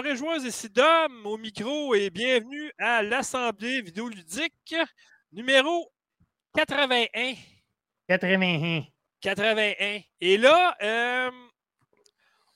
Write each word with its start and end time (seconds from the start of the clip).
Et 0.00 0.02
joueurs 0.02 0.06
et 0.06 0.16
joueuses, 0.16 0.44
ici 0.44 0.70
Dom 0.70 1.26
au 1.26 1.36
micro 1.36 1.94
et 1.94 2.08
bienvenue 2.08 2.72
à 2.78 3.02
l'Assemblée 3.02 3.82
vidéoludique 3.82 4.74
numéro 5.30 5.92
81. 6.54 7.34
81. 8.08 8.84
81. 9.20 10.00
Et 10.22 10.38
là, 10.38 10.74
euh, 10.80 11.30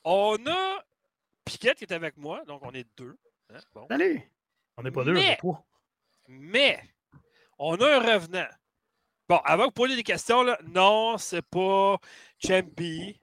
on 0.05 0.39
a 0.47 0.84
Piquette 1.45 1.77
qui 1.77 1.84
est 1.84 1.92
avec 1.92 2.17
moi, 2.17 2.42
donc 2.47 2.62
on 2.64 2.73
est 2.73 2.86
deux. 2.97 3.14
hein, 3.53 3.58
bon. 3.75 3.86
Salut! 3.91 4.23
On 4.79 4.83
n'est 4.83 4.91
pas 4.91 5.05
deux, 5.05 5.11
on 5.11 5.14
Mais- 5.14 5.33
est 5.33 5.36
trois. 5.36 5.67
Mais, 6.29 6.81
on 7.58 7.77
a 7.77 7.97
un 7.97 8.14
revenant. 8.14 8.47
Bon, 9.29 9.36
avant 9.45 9.64
de 9.64 9.69
vous 9.69 9.73
poser 9.73 9.97
des 9.97 10.03
questions, 10.03 10.42
là, 10.42 10.58
non, 10.64 11.19
c'est 11.19 11.42
pas 11.42 11.98
Champy. 12.42 13.20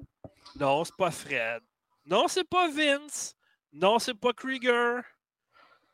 Non, 0.56 0.84
c'est 0.84 0.96
pas 0.96 1.10
Fred. 1.10 1.64
Non, 2.06 2.28
c'est 2.28 2.48
pas 2.48 2.70
Vince. 2.70 3.36
Non, 3.74 4.00
c'est 4.00 4.14
pas 4.14 4.34
Krieger. 4.34 5.02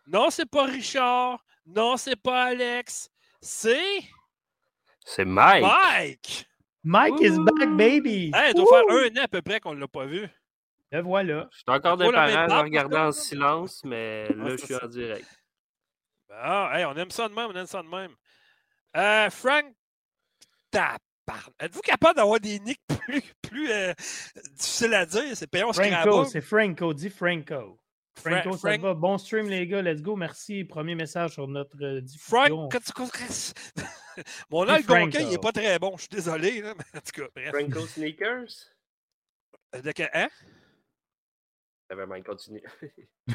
Non, 0.07 0.29
c'est 0.29 0.45
pas 0.49 0.65
Richard. 0.65 1.43
Non, 1.65 1.97
c'est 1.97 2.15
pas 2.15 2.45
Alex. 2.45 3.09
C'est 3.41 3.99
C'est 5.05 5.25
Mike. 5.25 5.63
Mike. 5.63 6.47
Mike 6.83 7.19
is 7.19 7.37
back, 7.37 7.69
baby! 7.75 8.31
Hey, 8.33 8.51
il 8.51 8.55
doit 8.55 8.65
faire 8.65 8.97
un 8.97 9.17
an 9.17 9.23
à 9.23 9.27
peu 9.27 9.41
près 9.41 9.59
qu'on 9.59 9.75
ne 9.75 9.79
l'a 9.81 9.89
pas 9.89 10.05
vu. 10.05 10.29
Le 10.91 11.01
voilà. 11.01 11.49
Je 11.51 11.57
suis 11.57 11.65
encore 11.67 11.97
des 11.97 12.09
parents 12.09 12.63
regarder 12.63 12.95
par 12.95 13.07
en 13.07 13.11
silence, 13.11 13.83
mais 13.83 14.29
là, 14.29 14.45
c'est 14.51 14.57
je 14.57 14.65
suis 14.65 14.75
en 14.75 14.87
direct. 14.87 15.27
Ah, 16.31 16.71
hey, 16.73 16.85
on 16.85 16.95
aime 16.95 17.11
ça 17.11 17.27
de 17.27 17.33
même, 17.33 17.49
on 17.49 17.55
aime 17.55 17.65
ça 17.65 17.83
de 17.83 17.87
même. 17.87 18.15
Euh, 18.95 19.29
Frank 19.29 19.65
Taparn. 20.71 20.97
Êtes-vous 21.59 21.81
capable 21.81 22.15
d'avoir 22.17 22.39
des 22.39 22.59
nicks 22.59 22.81
plus, 22.99 23.21
plus 23.41 23.71
euh, 23.71 23.93
difficiles 24.53 24.93
à 24.93 25.05
dire? 25.05 25.35
C'est 25.35 25.47
payant, 25.47 25.73
Franco, 25.73 26.25
c'est 26.25 26.41
Franco, 26.41 26.93
dis 26.93 27.09
Franco. 27.09 27.79
Fra- 28.17 28.41
Franco, 28.41 28.57
ça 28.57 28.69
Frank- 28.69 28.81
va. 28.81 28.93
Bon 28.93 29.17
stream, 29.17 29.47
les 29.47 29.67
gars, 29.67 29.81
let's 29.81 30.01
go. 30.01 30.15
Merci. 30.15 30.63
Premier 30.63 30.95
message 30.95 31.33
sur 31.33 31.47
notre 31.47 31.77
euh, 31.83 32.01
Frank. 32.19 32.71
diffusion. 32.71 33.05
Mon 34.49 34.65
Dis 34.65 34.71
algonquin, 34.71 35.19
il 35.19 35.29
n'est 35.29 35.37
pas 35.37 35.51
très 35.51 35.77
bon. 35.77 35.95
Je 35.97 36.01
suis 36.01 36.09
désolé. 36.09 36.61
Là, 36.61 36.73
mais 36.75 36.97
en 36.99 37.01
tout 37.01 37.21
cas, 37.21 37.27
bref. 37.35 37.49
Franco 37.53 37.85
Sneakers? 37.87 38.47
De 39.83 39.91
que- 39.91 40.03
hein? 40.13 40.29
Ça 41.89 41.95
va 41.95 42.05
Mike 42.07 42.25
continue. 42.25 42.63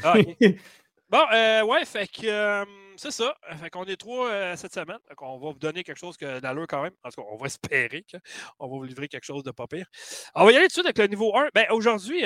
Ah. 0.03 0.15
Bon, 1.13 1.27
euh, 1.31 1.61
ouais, 1.61 1.85
fait 1.85 2.07
que 2.07 2.25
euh, 2.25 2.65
c'est 2.97 3.11
ça. 3.11 3.37
Fait 3.61 3.69
qu'on 3.69 3.83
est 3.83 3.97
trois 3.97 4.31
euh, 4.31 4.55
cette 4.55 4.73
semaine. 4.73 4.97
Fait 5.07 5.13
qu'on 5.13 5.37
va 5.37 5.51
vous 5.51 5.59
donner 5.59 5.83
quelque 5.83 5.99
chose 5.99 6.17
que 6.17 6.39
d'allure 6.39 6.65
quand 6.67 6.81
même. 6.81 6.95
En 7.03 7.11
tout 7.11 7.21
cas, 7.21 7.27
on 7.29 7.37
va 7.37 7.45
espérer 7.45 8.03
qu'on 8.11 8.67
va 8.67 8.77
vous 8.77 8.83
livrer 8.83 9.07
quelque 9.07 9.23
chose 9.23 9.43
de 9.43 9.51
pas 9.51 9.67
pire. 9.67 9.85
On 10.33 10.43
va 10.43 10.51
y 10.51 10.55
aller 10.55 10.63
tout 10.63 10.69
de 10.69 10.73
suite 10.73 10.85
avec 10.87 10.97
le 10.97 11.05
niveau 11.05 11.37
1. 11.37 11.49
Ben, 11.53 11.67
aujourd'hui, 11.69 12.23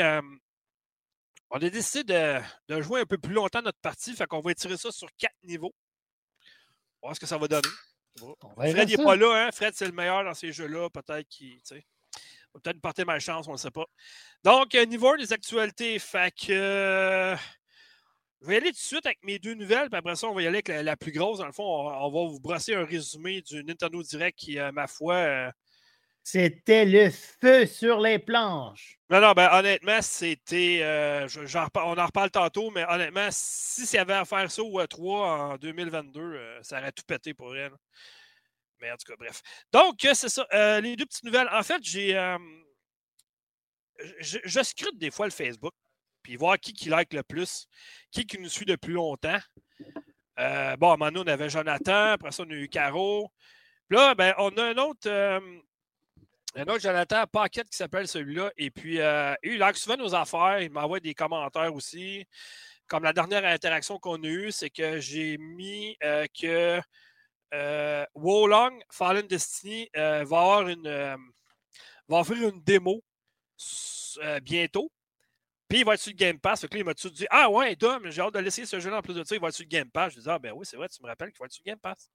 on 1.49 1.57
a 1.57 1.69
décidé 1.69 2.13
de, 2.13 2.39
de 2.69 2.81
jouer 2.81 3.01
un 3.01 3.05
peu 3.05 3.17
plus 3.17 3.33
longtemps 3.33 3.61
notre 3.61 3.81
partie. 3.81 4.15
Fait 4.15 4.25
qu'on 4.25 4.39
va 4.39 4.51
étirer 4.51 4.77
ça 4.77 4.89
sur 4.89 5.09
quatre 5.17 5.35
niveaux. 5.43 5.73
On 7.01 7.07
va 7.07 7.09
voir 7.09 7.15
ce 7.15 7.19
que 7.19 7.25
ça 7.27 7.37
va 7.37 7.49
donner. 7.49 7.67
Fred 8.57 8.87
n'est 8.87 9.03
pas 9.03 9.17
là, 9.17 9.47
hein? 9.47 9.51
Fred, 9.51 9.73
c'est 9.75 9.87
le 9.87 9.91
meilleur 9.91 10.23
dans 10.23 10.33
ces 10.33 10.53
jeux-là. 10.53 10.89
Peut-être 10.91 11.27
qu'il. 11.27 11.59
peut-être 11.59 12.75
nous 12.75 12.79
porter 12.79 13.03
malchance, 13.03 13.49
on 13.49 13.51
ne 13.51 13.57
sait 13.57 13.69
pas. 13.69 13.85
Donc, 14.45 14.73
niveau 14.75 15.09
1 15.09 15.17
des 15.17 15.33
actualités. 15.33 15.99
Fait 15.99 16.33
que. 16.33 16.53
euh, 16.53 17.35
je 18.41 18.47
vais 18.47 18.53
y 18.55 18.57
aller 18.57 18.67
tout 18.67 18.73
de 18.73 18.77
suite 18.77 19.05
avec 19.05 19.19
mes 19.23 19.39
deux 19.39 19.55
nouvelles, 19.55 19.89
puis 19.89 19.97
après 19.97 20.15
ça, 20.15 20.27
on 20.27 20.33
va 20.33 20.41
y 20.41 20.47
aller 20.47 20.57
avec 20.57 20.67
la, 20.67 20.83
la 20.83 20.97
plus 20.97 21.11
grosse. 21.11 21.39
Dans 21.39 21.45
le 21.47 21.51
fond, 21.51 21.63
on, 21.63 21.87
on 22.05 22.09
va 22.11 22.29
vous 22.31 22.39
brosser 22.39 22.75
un 22.75 22.85
résumé 22.85 23.41
du 23.41 23.63
Nintendo 23.63 24.01
Direct 24.03 24.37
qui, 24.37 24.59
euh, 24.59 24.71
ma 24.71 24.87
foi. 24.87 25.15
euh, 25.15 25.51
C'était 26.23 26.85
le 26.85 27.09
feu 27.09 27.65
sur 27.65 27.99
les 27.99 28.19
planches. 28.19 28.99
Non, 29.09 29.21
non, 29.21 29.31
ben 29.33 29.49
honnêtement, 29.53 30.01
c'était. 30.01 30.79
euh, 30.83 31.27
on 31.75 31.97
en 31.97 32.05
reparle 32.05 32.29
tantôt, 32.31 32.69
mais 32.71 32.85
honnêtement, 32.87 33.29
si 33.31 33.85
ça 33.85 34.01
avait 34.01 34.13
à 34.13 34.25
faire 34.25 34.51
ça 34.51 34.61
au 34.61 34.79
E3 34.81 35.53
en 35.53 35.57
2022, 35.57 36.19
euh, 36.21 36.59
ça 36.61 36.79
aurait 36.79 36.91
tout 36.91 37.03
pété 37.07 37.33
pour 37.33 37.55
elle. 37.55 37.71
Mais 38.81 38.91
en 38.91 38.95
tout 38.97 39.11
cas, 39.11 39.15
bref. 39.17 39.41
Donc, 39.73 39.95
c'est 40.01 40.29
ça. 40.29 40.45
les 40.81 40.95
deux 40.95 41.05
petites 41.05 41.23
nouvelles. 41.23 41.49
En 41.51 41.63
fait, 41.63 41.81
j'ai. 41.81 42.13
je, 44.19 44.37
je 44.43 44.63
scrute 44.63 44.97
des 44.97 45.11
fois 45.11 45.25
le 45.25 45.31
Facebook, 45.31 45.73
puis 46.27 46.35
voir 46.35 46.59
qui 46.59 46.73
qui 46.73 46.89
like 46.89 47.13
le 47.13 47.23
plus, 47.23 47.69
qui 48.11 48.25
qui 48.25 48.37
nous 48.37 48.49
suit 48.49 48.65
depuis 48.65 48.91
longtemps. 48.91 49.39
Euh, 50.37 50.75
bon, 50.75 50.91
à 50.91 50.97
on 50.99 51.25
avait 51.25 51.49
Jonathan, 51.49 52.11
après 52.11 52.33
ça, 52.33 52.43
on 52.45 52.49
a 52.49 52.53
eu 52.53 52.67
Caro. 52.67 53.31
Puis 53.87 53.97
là, 53.97 54.13
ben, 54.13 54.33
on 54.37 54.49
a 54.57 54.63
un 54.65 54.77
autre. 54.77 55.07
euh, 55.09 55.39
un 56.55 56.63
autre 56.63 56.81
Jonathan 56.81 57.25
Paquette 57.31 57.69
qui 57.69 57.77
s'appelle 57.77 58.09
celui-là. 58.09 58.51
Et 58.57 58.71
puis, 58.71 58.99
euh, 58.99 59.35
il 59.41 59.57
like 59.57 59.77
souvent 59.77 59.95
nos 59.95 60.13
affaires. 60.13 60.59
Il 60.59 60.69
m'envoie 60.69 60.99
des 60.99 61.13
commentaires 61.13 61.73
aussi. 61.73 62.25
Comme 62.87 63.03
la 63.03 63.13
dernière 63.13 63.45
interaction 63.45 63.97
qu'on 63.97 64.21
a 64.21 64.27
eue, 64.27 64.51
c'est 64.51 64.69
que 64.69 64.99
j'ai 64.99 65.37
mis 65.37 65.97
que 66.37 66.81
Wolong 68.15 68.83
Fallen 68.91 69.27
Destiny 69.27 69.89
va 69.95 70.21
avoir 70.21 70.67
une. 70.67 70.89
va 72.09 72.17
offrir 72.19 72.49
une 72.49 72.61
démo 72.63 73.01
bientôt. 74.41 74.91
Puis 75.69 75.79
il 75.79 75.85
va 75.85 75.95
être 75.95 75.99
sur 76.01 76.11
le 76.11 76.17
Game 76.17 76.39
Pass. 76.39 76.61
Fait 76.61 76.67
que 76.67 76.73
là, 76.75 76.79
il 76.79 76.85
m'a 76.85 76.93
tout 76.93 77.09
dit 77.09 77.25
Ah 77.29 77.49
ouais, 77.49 77.75
Dom, 77.75 78.09
j'ai 78.09 78.21
hâte 78.21 78.33
de 78.33 78.39
laisser 78.39 78.65
ce 78.65 78.79
jeu-là 78.79 78.97
en 78.97 79.01
plus 79.01 79.13
de 79.15 79.23
ça. 79.23 79.35
Il 79.35 79.41
va 79.41 79.49
être 79.49 79.53
sur 79.55 79.63
le 79.65 79.69
Game 79.69 79.89
Pass. 79.91 80.13
Je 80.13 80.19
dis 80.21 80.29
Ah 80.29 80.39
ben 80.39 80.53
oui, 80.55 80.65
c'est 80.65 80.77
vrai, 80.77 80.87
tu 80.89 81.01
me 81.03 81.07
rappelles 81.07 81.31
qu'il 81.31 81.39
va 81.39 81.45
être 81.45 81.51
sur 81.53 81.63
le 81.65 81.71
Game 81.71 81.79
Pass. 81.79 82.09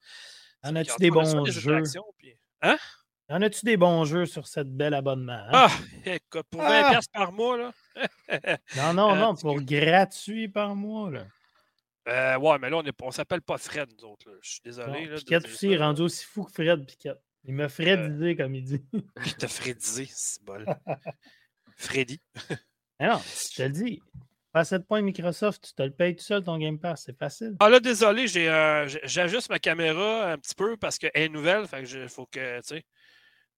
En 0.62 0.74
as-tu 0.76 0.92
des 0.98 1.10
bons 1.10 1.24
jeux? 1.50 1.82
puis- 2.18 2.36
En 3.28 3.40
as-tu 3.42 3.64
des 3.64 3.76
bons 3.76 4.04
jeux 4.04 4.26
sur 4.26 4.46
cette 4.46 4.68
belle 4.74 4.94
abonnement? 4.94 5.32
hein? 5.32 5.50
Ah, 5.52 5.70
écoute, 6.04 6.46
pour 6.50 6.60
20$ 6.62 6.66
Ah! 6.94 7.00
par 7.12 7.32
mois, 7.32 7.56
là. 7.58 7.72
non, 8.76 8.94
non, 8.94 9.12
euh, 9.14 9.16
non, 9.18 9.34
pour 9.34 9.60
gratuit 9.62 10.48
par 10.48 10.74
mois. 10.74 11.10
Là. 11.10 11.26
Euh, 12.08 12.38
ouais, 12.38 12.58
mais 12.58 12.68
là, 12.70 12.78
on 12.78 13.06
ne 13.06 13.10
s'appelle 13.12 13.42
pas 13.42 13.58
Fred, 13.58 13.88
nous 13.98 14.08
autres. 14.08 14.28
là. 14.30 14.36
Je 14.42 14.50
suis 14.50 14.60
désolé. 14.64 15.04
Bon, 15.06 15.10
là, 15.10 15.16
Piquette 15.16 15.44
aussi 15.44 15.72
est 15.72 15.76
rendu 15.78 16.02
aussi 16.02 16.24
fou 16.24 16.44
que 16.44 16.52
Fred 16.52 16.84
Piquette. 16.86 17.20
Il 17.44 17.54
m'a 17.54 17.68
Fredisé, 17.68 18.36
comme 18.36 18.54
il 18.54 18.64
dit. 18.64 18.82
Qui 19.24 19.34
t'a 19.34 19.48
Fredisé, 19.48 20.08
c'est 20.10 20.42
bol. 20.44 20.64
Freddy. 21.76 22.20
Non, 23.02 23.18
je 23.18 23.56
te 23.56 23.62
le 23.62 23.70
dis. 23.70 24.00
À 24.54 24.64
7 24.64 24.86
points 24.86 25.02
Microsoft, 25.02 25.64
tu 25.66 25.74
te 25.74 25.82
le 25.82 25.90
payes 25.90 26.14
tout 26.14 26.22
seul 26.22 26.44
ton 26.44 26.56
Game 26.56 26.78
Pass, 26.78 27.04
c'est 27.06 27.18
facile. 27.18 27.56
Ah 27.58 27.68
là, 27.68 27.80
désolé, 27.80 28.28
j'ai, 28.28 28.48
euh, 28.48 28.86
j'ajuste 29.02 29.50
ma 29.50 29.58
caméra 29.58 30.30
un 30.30 30.38
petit 30.38 30.54
peu 30.54 30.76
parce 30.76 30.98
qu'elle 30.98 31.10
est 31.14 31.28
nouvelle. 31.28 31.66
Fait 31.66 31.82
que 31.82 32.02
il 32.02 32.08
faut 32.08 32.26
que. 32.26 32.60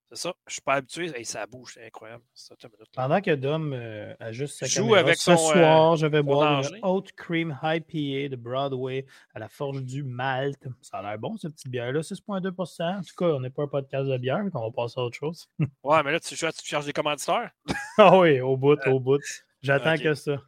C'est 0.09 0.17
ça. 0.17 0.33
Je 0.45 0.53
suis 0.53 0.61
pas 0.61 0.75
habitué. 0.75 1.11
Hey, 1.17 1.25
ça 1.25 1.45
bouge, 1.47 1.73
c'est 1.73 1.85
incroyable. 1.85 2.23
Ça, 2.33 2.55
minute. 2.63 2.87
Pendant 2.93 3.21
que 3.21 3.31
Dom 3.31 3.73
euh, 3.73 4.13
ajuste 4.19 4.59
sa 4.59 4.65
Joue 4.67 4.83
caméra, 4.83 4.99
avec 4.99 5.15
ce 5.17 5.35
son, 5.35 5.49
euh, 5.49 5.53
soir, 5.53 5.95
je 5.95 6.05
vais 6.05 6.21
boire 6.21 6.61
une 6.61 6.79
Haute 6.83 7.11
Cream 7.13 7.57
IPA 7.63 8.29
de 8.29 8.35
Broadway 8.35 9.05
à 9.33 9.39
la 9.39 9.49
Forge 9.49 9.83
du 9.83 10.03
Malte. 10.03 10.67
Ça 10.81 10.99
a 10.99 11.01
l'air 11.01 11.17
bon, 11.17 11.37
cette 11.37 11.53
petite 11.53 11.69
bière-là, 11.69 12.01
6,2% 12.01 12.97
En 12.97 13.01
tout 13.01 13.15
cas, 13.17 13.25
on 13.25 13.39
n'est 13.39 13.49
pas 13.49 13.63
un 13.63 13.67
podcast 13.67 14.07
de 14.07 14.17
bière, 14.17 14.43
mais 14.43 14.51
on 14.53 14.61
va 14.61 14.71
passer 14.71 14.99
à 14.99 15.03
autre 15.03 15.17
chose. 15.17 15.47
Ouais, 15.83 16.01
mais 16.03 16.11
là, 16.11 16.19
tu, 16.19 16.35
tu 16.35 16.45
cherches 16.63 16.85
des 16.85 16.93
commanditaires? 16.93 17.51
ah 17.97 18.17
oui, 18.17 18.41
au 18.41 18.57
bout, 18.57 18.79
au 18.87 18.99
bout. 18.99 19.21
J'attends 19.61 19.97
que 19.97 20.13
ça. 20.13 20.41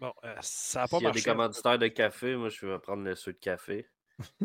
Bon, 0.00 0.12
euh, 0.24 0.34
ça 0.40 0.80
n'a 0.80 0.88
pas 0.88 0.98
S'il 0.98 1.04
y 1.04 1.06
a 1.06 1.08
marché. 1.08 1.20
des 1.20 1.30
commanditaires 1.30 1.78
de 1.78 1.88
café, 1.88 2.36
moi, 2.36 2.48
je 2.48 2.66
vais 2.66 2.78
prendre 2.78 3.02
le 3.04 3.14
ceux 3.14 3.32
de 3.32 3.38
café. 3.38 3.86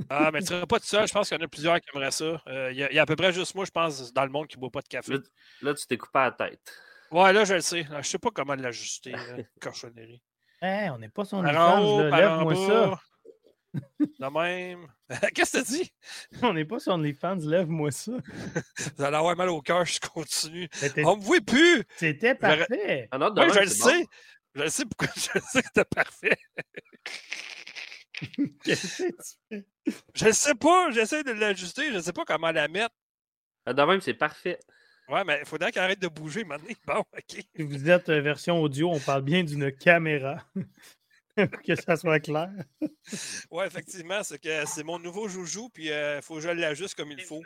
Ah, 0.09 0.31
mais 0.31 0.39
tu 0.41 0.47
seras 0.47 0.65
pas 0.65 0.79
tout 0.79 0.85
seul. 0.85 1.07
Je 1.07 1.13
pense 1.13 1.29
qu'il 1.29 1.37
y 1.37 1.41
en 1.41 1.45
a 1.45 1.47
plusieurs 1.47 1.79
qui 1.79 1.87
aimeraient 1.93 2.11
ça. 2.11 2.41
Euh, 2.47 2.69
Il 2.71 2.77
y, 2.77 2.83
a- 2.83 2.91
il 2.91 2.95
y 2.95 2.99
a 2.99 3.03
à 3.03 3.05
peu 3.05 3.15
près 3.15 3.31
juste 3.33 3.53
moi, 3.55 3.65
je 3.65 3.71
pense, 3.71 4.11
dans 4.13 4.23
le 4.25 4.31
monde 4.31 4.47
qui 4.47 4.57
ne 4.57 4.61
boit 4.61 4.71
pas 4.71 4.81
de 4.81 4.87
café. 4.87 5.13
Là, 5.13 5.19
là, 5.61 5.73
tu 5.73 5.85
t'es 5.85 5.97
coupé 5.97 6.19
la 6.19 6.31
tête. 6.31 6.73
Ouais, 7.11 7.31
là, 7.33 7.43
je 7.45 7.53
le 7.55 7.61
sais. 7.61 7.83
Là, 7.89 8.01
Je 8.01 8.07
sais 8.07 8.19
pas 8.19 8.29
comment 8.33 8.55
l'ajuster. 8.55 9.11
là, 9.11 9.19
cochonnerie. 9.61 10.21
Hey, 10.61 10.89
on 10.89 10.97
n'est 10.97 11.09
pas 11.09 11.23
en 11.33 11.39
OnlyFans, 11.39 12.09
lève-moi 12.11 12.55
ça. 12.55 12.99
De 13.73 14.25
même. 14.39 14.87
Qu'est-ce 15.35 15.59
que 15.59 15.63
tu 15.65 15.71
dis? 15.83 15.93
On 16.41 16.53
n'est 16.53 16.65
pas 16.65 16.79
sur 16.79 16.93
OnlyFans, 16.93 17.37
lève-moi 17.43 17.91
ça. 17.91 18.13
Vous 18.97 19.03
allez 19.03 19.15
avoir 19.15 19.35
mal 19.37 19.49
au 19.49 19.61
cœur, 19.61 19.85
je 19.85 19.99
continue. 19.99 20.67
On 21.05 21.15
me 21.17 21.21
voit 21.21 21.39
plus! 21.39 21.83
C'était 21.95 22.33
parfait. 22.33 23.07
Ah 23.11 23.17
non, 23.19 23.31
je 23.35 23.59
le 23.59 23.65
bon. 23.65 23.69
sais. 23.71 24.05
Je 24.55 24.61
le 24.63 24.69
sais 24.69 24.83
pourquoi 24.85 25.07
je 25.15 25.21
sais 25.21 25.39
que 25.39 25.67
c'était 25.67 25.85
parfait. 25.85 26.37
Qu'est-ce 28.63 29.03
que 29.03 29.09
tu 29.09 29.37
fais? 29.49 29.65
Je 30.13 30.31
sais 30.31 30.55
pas, 30.55 30.91
j'essaie 30.91 31.23
de 31.23 31.31
l'ajuster, 31.31 31.91
je 31.91 31.99
sais 31.99 32.13
pas 32.13 32.25
comment 32.25 32.51
la 32.51 32.67
mettre. 32.67 32.95
Ah, 33.65 33.73
de 33.73 33.81
même, 33.81 34.01
c'est 34.01 34.13
parfait. 34.13 34.59
Ouais, 35.07 35.23
mais 35.23 35.39
il 35.41 35.45
faudrait 35.45 35.71
qu'elle 35.71 35.83
arrête 35.83 35.99
de 35.99 36.07
bouger 36.07 36.43
maintenant. 36.43 36.73
Bon, 36.85 36.99
ok. 37.17 37.43
Si 37.55 37.63
vous 37.63 37.89
êtes 37.89 38.09
euh, 38.09 38.21
version 38.21 38.61
audio, 38.61 38.91
on 38.91 38.99
parle 38.99 39.23
bien 39.23 39.43
d'une 39.43 39.71
caméra. 39.71 40.37
Pour 41.35 41.61
que 41.61 41.75
ça 41.75 41.95
soit 41.95 42.19
clair. 42.19 42.51
Ouais, 43.49 43.65
effectivement, 43.65 44.23
c'est 44.23 44.39
que 44.39 44.65
c'est 44.65 44.83
mon 44.83 44.99
nouveau 44.99 45.29
joujou, 45.29 45.69
puis 45.69 45.85
il 45.87 46.19
faut 46.21 46.35
que 46.35 46.41
je 46.41 46.49
l'ajuste 46.49 46.95
comme 46.95 47.11
il 47.11 47.21
faut. 47.21 47.41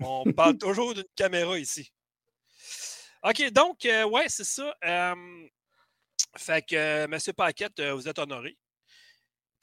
On 0.00 0.30
parle 0.32 0.58
toujours 0.58 0.92
d'une 0.92 1.04
caméra 1.14 1.58
ici. 1.58 1.90
OK, 3.22 3.50
donc, 3.50 3.84
euh, 3.86 4.04
ouais, 4.04 4.28
c'est 4.28 4.44
ça. 4.44 4.74
Euh, 4.84 5.48
fait 6.36 6.62
que, 6.64 6.76
euh, 6.76 7.04
M. 7.04 7.18
Paquette, 7.34 7.80
euh, 7.80 7.94
vous 7.94 8.08
êtes 8.08 8.18
honoré. 8.18 8.56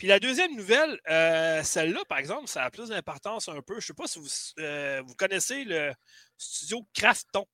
Puis 0.03 0.09
la 0.09 0.19
deuxième 0.19 0.53
nouvelle, 0.57 0.99
euh, 1.07 1.63
celle-là, 1.63 2.03
par 2.09 2.17
exemple, 2.17 2.49
ça 2.49 2.65
a 2.65 2.69
plus 2.69 2.89
d'importance 2.89 3.47
un 3.47 3.61
peu. 3.61 3.75
Je 3.75 3.77
ne 3.77 3.81
sais 3.83 3.93
pas 3.93 4.05
si 4.05 4.19
vous, 4.19 4.27
euh, 4.59 5.01
vous 5.03 5.15
connaissez 5.15 5.63
le 5.63 5.93
studio 6.37 6.85
Crafton. 6.93 7.45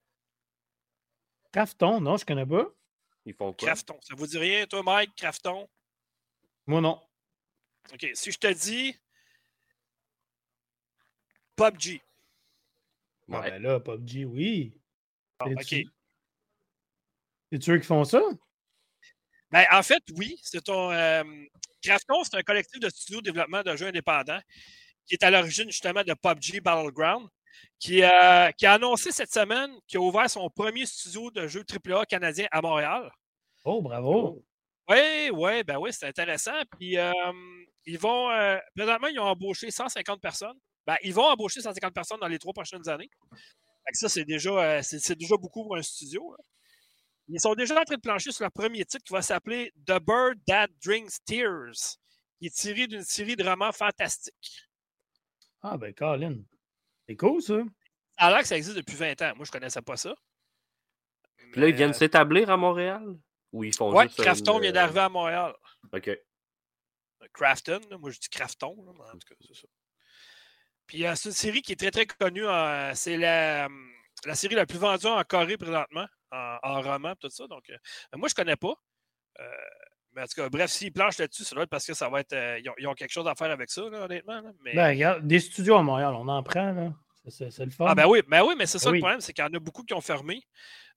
Crafton, 1.51 2.01
non, 2.01 2.17
je 2.17 2.25
connais 2.25 2.47
pas. 2.47 2.65
Ils 3.25 3.35
font 3.35 3.53
quoi? 3.53 3.67
Crafton. 3.67 3.99
Ça 4.01 4.15
vous 4.15 4.25
dit 4.25 4.39
rien, 4.39 4.65
toi, 4.65 4.81
Mike, 4.81 5.13
Crafton? 5.15 5.69
Moi, 6.65 6.81
non. 6.81 6.99
OK. 7.93 8.07
Si 8.15 8.31
je 8.31 8.39
te 8.39 8.51
dis 8.51 8.97
PUBG. 11.55 12.01
Ah, 13.31 13.41
Ouais. 13.41 13.51
ben 13.51 13.61
là, 13.61 13.79
PUBG, 13.79 14.25
oui. 14.25 14.81
Ah, 15.37 15.45
OK. 15.49 15.75
C'est-tu 17.51 17.71
eux 17.73 17.77
qui 17.77 17.85
font 17.85 18.03
ça? 18.05 18.23
Ben, 19.51 19.67
en 19.71 19.83
fait, 19.83 20.01
oui. 20.17 20.39
C'est 20.41 20.63
ton. 20.63 20.89
euh, 20.91 21.23
Krafton, 21.83 22.23
c'est 22.23 22.35
un 22.37 22.43
collectif 22.43 22.79
de 22.79 22.89
studios 22.89 23.21
de 23.21 23.25
développement 23.31 23.61
de 23.63 23.75
jeux 23.75 23.87
indépendants 23.87 24.39
qui 25.05 25.15
est 25.15 25.23
à 25.23 25.31
l'origine 25.31 25.69
justement 25.71 26.03
de 26.03 26.13
PUBG 26.13 26.61
Battleground, 26.61 27.27
qui, 27.79 28.03
euh, 28.03 28.51
qui 28.51 28.65
a 28.65 28.73
annoncé 28.73 29.11
cette 29.11 29.33
semaine 29.33 29.71
qu'il 29.87 29.97
a 29.97 30.01
ouvert 30.01 30.29
son 30.29 30.49
premier 30.49 30.85
studio 30.85 31.31
de 31.31 31.47
jeux 31.47 31.63
AAA 31.63 32.05
canadien 32.05 32.47
à 32.51 32.61
Montréal. 32.61 33.09
Oh, 33.63 33.81
bravo. 33.81 34.43
Oui, 34.87 35.29
oui, 35.33 35.63
ben 35.63 35.77
oui, 35.77 35.91
c'est 35.91 36.07
intéressant. 36.07 36.61
Puis 36.77 36.97
euh, 36.97 37.11
ils 37.85 37.97
vont. 37.99 38.29
euh, 38.31 38.57
présentement, 38.75 39.07
ils 39.07 39.19
ont 39.19 39.23
embauché 39.23 39.71
150 39.71 40.21
personnes. 40.21 40.57
Ben, 40.85 40.95
ils 41.03 41.13
vont 41.13 41.25
embaucher 41.25 41.61
150 41.61 41.93
personnes 41.93 42.19
dans 42.19 42.27
les 42.27 42.39
trois 42.39 42.53
prochaines 42.53 42.87
années. 42.89 43.09
Ça, 43.93 44.09
c'est 44.09 44.25
déjà, 44.25 44.49
euh, 44.51 44.81
c'est 44.83 45.17
déjà 45.17 45.35
beaucoup 45.37 45.63
pour 45.63 45.75
un 45.75 45.81
studio. 45.81 46.35
là. 46.37 46.43
Ils 47.31 47.39
sont 47.39 47.53
déjà 47.53 47.79
en 47.79 47.83
train 47.83 47.95
de 47.95 48.01
plancher 48.01 48.31
sur 48.31 48.43
leur 48.43 48.51
premier 48.51 48.83
titre 48.85 49.03
qui 49.03 49.13
va 49.13 49.21
s'appeler 49.21 49.71
The 49.85 49.99
Bird 50.01 50.39
That 50.47 50.67
Drinks 50.83 51.23
Tears, 51.25 51.97
qui 52.39 52.47
est 52.47 52.55
tiré 52.55 52.87
d'une 52.87 53.03
série 53.03 53.35
de 53.35 53.43
romans 53.43 53.71
fantastiques. 53.71 54.67
Ah, 55.61 55.77
ben, 55.77 55.93
Colin. 55.93 56.37
C'est 57.07 57.15
cool, 57.15 57.41
ça. 57.41 57.59
Ça 58.17 58.25
a 58.25 58.29
l'air 58.31 58.39
que 58.39 58.47
ça 58.47 58.57
existe 58.57 58.75
depuis 58.75 58.95
20 58.95 59.21
ans. 59.21 59.33
Moi, 59.35 59.45
je 59.45 59.49
ne 59.49 59.53
connaissais 59.59 59.81
pas 59.81 59.97
ça. 59.97 60.15
Puis 61.51 61.61
là, 61.61 61.67
ils 61.67 61.75
viennent 61.75 61.89
Mais, 61.89 61.93
s'établir 61.97 62.49
à 62.49 62.57
Montréal? 62.57 63.03
Ou 63.51 63.63
ils 63.63 63.75
font 63.75 63.91
euh, 63.91 63.95
Ouais, 63.95 64.07
juste. 64.07 64.21
Crafton 64.21 64.55
une, 64.55 64.61
vient 64.61 64.69
euh, 64.71 64.73
d'arriver 64.73 64.99
à 64.99 65.09
Montréal. 65.09 65.53
OK. 65.93 66.09
Crafton, 67.33 67.79
là. 67.89 67.97
moi 67.97 68.09
je 68.11 68.19
dis 68.19 68.29
Crafton, 68.29 68.75
là, 68.85 68.91
mais 68.93 69.03
en 69.03 69.11
tout 69.11 69.27
cas, 69.27 69.35
c'est 69.39 69.55
ça. 69.55 69.67
Puis 70.87 71.05
euh, 71.05 71.13
c'est 71.15 71.29
une 71.29 71.35
série 71.35 71.61
qui 71.61 71.73
est 71.73 71.75
très 71.75 71.91
très 71.91 72.05
connue. 72.05 72.45
c'est 72.95 73.17
la, 73.17 73.67
hum, 73.67 73.91
la 74.25 74.35
série 74.35 74.55
la 74.55 74.65
plus 74.65 74.77
vendue 74.77 75.07
en 75.07 75.23
Corée 75.23 75.57
présentement, 75.57 76.05
en, 76.31 76.57
en 76.63 76.81
roman, 76.81 77.13
tout 77.19 77.29
ça. 77.29 77.47
Donc, 77.47 77.69
euh, 77.69 77.77
moi 78.15 78.27
je 78.29 78.35
connais 78.35 78.55
pas. 78.55 78.73
Euh, 79.39 79.43
mais 80.13 80.23
en 80.23 80.25
tout 80.25 80.41
cas, 80.41 80.49
bref, 80.49 80.69
s'ils 80.71 80.91
planchent 80.91 81.17
là-dessus, 81.19 81.43
ça 81.43 81.53
doit 81.55 81.63
être 81.63 81.69
parce 81.69 81.85
que 81.85 81.93
ça 81.93 82.09
va 82.09 82.19
être. 82.21 82.33
euh, 82.33 82.59
ils, 82.59 82.69
ont, 82.69 82.73
ils 82.77 82.87
ont 82.87 82.93
quelque 82.95 83.11
chose 83.11 83.27
à 83.27 83.35
faire 83.35 83.51
avec 83.51 83.69
ça, 83.69 83.81
là, 83.89 84.05
honnêtement. 84.05 84.41
là. 84.41 84.51
Mais, 84.63 84.73
Ben, 84.73 84.87
regarde, 84.89 85.27
des 85.27 85.39
studios 85.39 85.75
à 85.75 85.83
Montréal, 85.83 86.13
on 86.15 86.27
en 86.27 86.41
prend, 86.43 86.71
là. 86.73 86.93
C'est- 87.23 87.31
C'est 87.31 87.51
c'est 87.51 87.65
le 87.65 87.71
fun. 87.71 87.85
ah 87.87 87.93
ben 87.95 88.07
oui, 88.07 88.21
ben 88.27 88.43
oui, 88.43 88.55
mais 88.57 88.65
c'est 88.65 88.79
ça 88.79 88.89
Oui. 88.89 88.97
le 88.97 89.01
problème, 89.01 89.21
c'est 89.21 89.33
qu'il 89.33 89.43
y 89.43 89.47
en 89.47 89.53
a 89.53 89.59
beaucoup 89.59 89.83
qui 89.83 89.93
ont 89.93 90.01
fermé. 90.01 90.41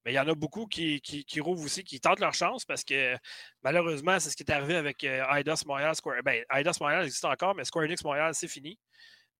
Mais 0.04 0.12
il 0.12 0.14
y 0.14 0.18
en 0.18 0.26
a 0.28 0.34
beaucoup 0.34 0.66
qui, 0.66 1.00
qui, 1.00 1.24
qui 1.24 1.40
rouvrent 1.40 1.62
aussi, 1.64 1.84
qui 1.84 2.00
tentent 2.00 2.20
leur 2.20 2.32
chance 2.34 2.64
parce 2.64 2.82
que 2.84 3.16
malheureusement, 3.62 4.18
c'est 4.18 4.30
ce 4.30 4.36
qui 4.36 4.42
est 4.44 4.50
arrivé 4.50 4.74
avec 4.76 5.04
Eidos 5.04 5.64
Montréal. 5.66 5.94
Square... 5.94 6.22
Ben, 6.24 6.42
Eidos 6.52 6.72
Montréal 6.80 7.04
existe 7.04 7.24
encore, 7.24 7.54
mais 7.54 7.64
Square 7.64 7.84
Enix 7.84 8.02
Montréal, 8.02 8.34
c'est 8.34 8.48
fini. 8.48 8.78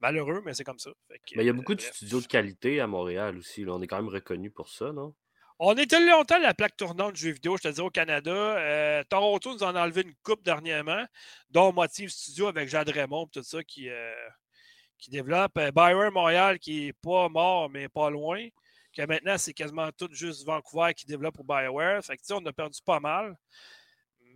Malheureux, 0.02 0.42
mais 0.44 0.52
c'est 0.52 0.64
comme 0.64 0.78
ça. 0.80 0.90
Que, 1.08 1.36
Mais 1.36 1.44
il 1.44 1.46
y 1.46 1.48
a 1.48 1.52
euh, 1.52 1.56
beaucoup 1.56 1.74
de 1.74 1.80
bref. 1.80 1.94
studios 1.94 2.20
de 2.20 2.26
qualité 2.26 2.80
à 2.80 2.86
Montréal 2.86 3.38
aussi. 3.38 3.64
là. 3.64 3.72
On 3.72 3.80
est 3.80 3.86
quand 3.86 3.96
même 3.96 4.08
reconnu 4.08 4.50
pour 4.50 4.68
ça, 4.68 4.92
non? 4.92 5.14
On 5.58 5.74
était 5.76 6.04
longtemps 6.04 6.34
à 6.36 6.40
la 6.40 6.54
plaque 6.54 6.76
tournante 6.76 7.12
de 7.12 7.16
jeux 7.16 7.30
vidéo, 7.30 7.56
je 7.56 7.62
te 7.62 7.68
dis, 7.68 7.80
au 7.80 7.88
Canada. 7.90 8.32
Euh, 8.32 9.04
Toronto 9.08 9.52
nous 9.54 9.62
en 9.62 9.76
a 9.76 9.82
enlevé 9.82 10.02
une 10.02 10.14
coupe 10.24 10.42
dernièrement, 10.42 11.04
dont 11.50 11.72
Motive 11.72 12.08
Studio 12.10 12.48
avec 12.48 12.68
Jade 12.68 12.88
Raymond, 12.88 13.28
tout 13.28 13.44
ça, 13.44 13.62
qui, 13.62 13.88
euh, 13.88 14.12
qui 14.98 15.10
développe. 15.10 15.54
Bioware 15.54 16.10
Montréal, 16.10 16.58
qui 16.58 16.86
n'est 16.86 16.92
pas 16.92 17.28
mort, 17.28 17.70
mais 17.70 17.88
pas 17.88 18.10
loin. 18.10 18.44
Que 18.96 19.06
maintenant, 19.06 19.38
c'est 19.38 19.54
quasiment 19.54 19.88
tout 19.92 20.08
juste 20.10 20.44
Vancouver 20.44 20.94
qui 20.94 21.06
développe 21.06 21.36
pour 21.36 21.44
Bioware. 21.44 22.04
Fait 22.04 22.16
que, 22.16 22.22
tu 22.22 22.26
sais, 22.26 22.34
on 22.34 22.44
a 22.44 22.52
perdu 22.52 22.80
pas 22.84 22.98
mal. 23.00 23.36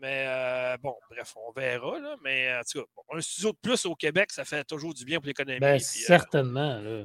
Mais 0.00 0.26
euh, 0.28 0.76
bon, 0.78 0.94
bref, 1.10 1.34
on 1.36 1.52
verra. 1.52 1.98
Là. 1.98 2.16
Mais 2.22 2.54
en 2.54 2.62
tout 2.62 2.80
cas, 2.80 2.86
bon, 2.94 3.02
un 3.16 3.20
studio 3.20 3.52
de 3.52 3.58
plus 3.58 3.86
au 3.86 3.94
Québec, 3.94 4.30
ça 4.32 4.44
fait 4.44 4.64
toujours 4.64 4.94
du 4.94 5.04
bien 5.04 5.18
pour 5.18 5.26
l'économie. 5.26 5.60
Ben, 5.60 5.76
euh, 5.76 5.78
certainement, 5.78 6.78
là. 6.78 7.04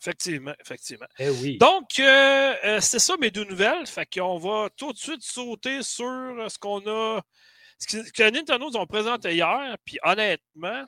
effectivement, 0.00 0.54
effectivement. 0.60 1.06
Eh 1.18 1.30
oui. 1.30 1.58
Donc, 1.58 1.98
euh, 1.98 2.80
c'est 2.80 2.98
ça 2.98 3.16
mes 3.18 3.30
deux 3.30 3.44
nouvelles. 3.44 3.86
Fait 3.86 4.06
qu'on 4.06 4.38
va 4.38 4.68
tout 4.76 4.92
de 4.92 4.98
suite 4.98 5.22
sauter 5.22 5.82
sur 5.82 6.04
ce 6.50 6.58
qu'on 6.58 6.86
a. 6.86 7.20
Ce 7.78 7.86
que, 7.86 8.30
Nintendo 8.30 8.70
nous 8.70 8.76
ont 8.76 8.86
présenté 8.86 9.34
hier. 9.34 9.76
Puis 9.84 9.98
honnêtement, 10.02 10.84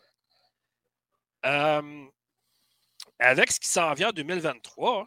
avec 3.20 3.52
ce 3.52 3.60
qui 3.60 3.68
s'en 3.68 3.94
vient 3.94 4.08
en 4.08 4.12
2023, 4.12 5.06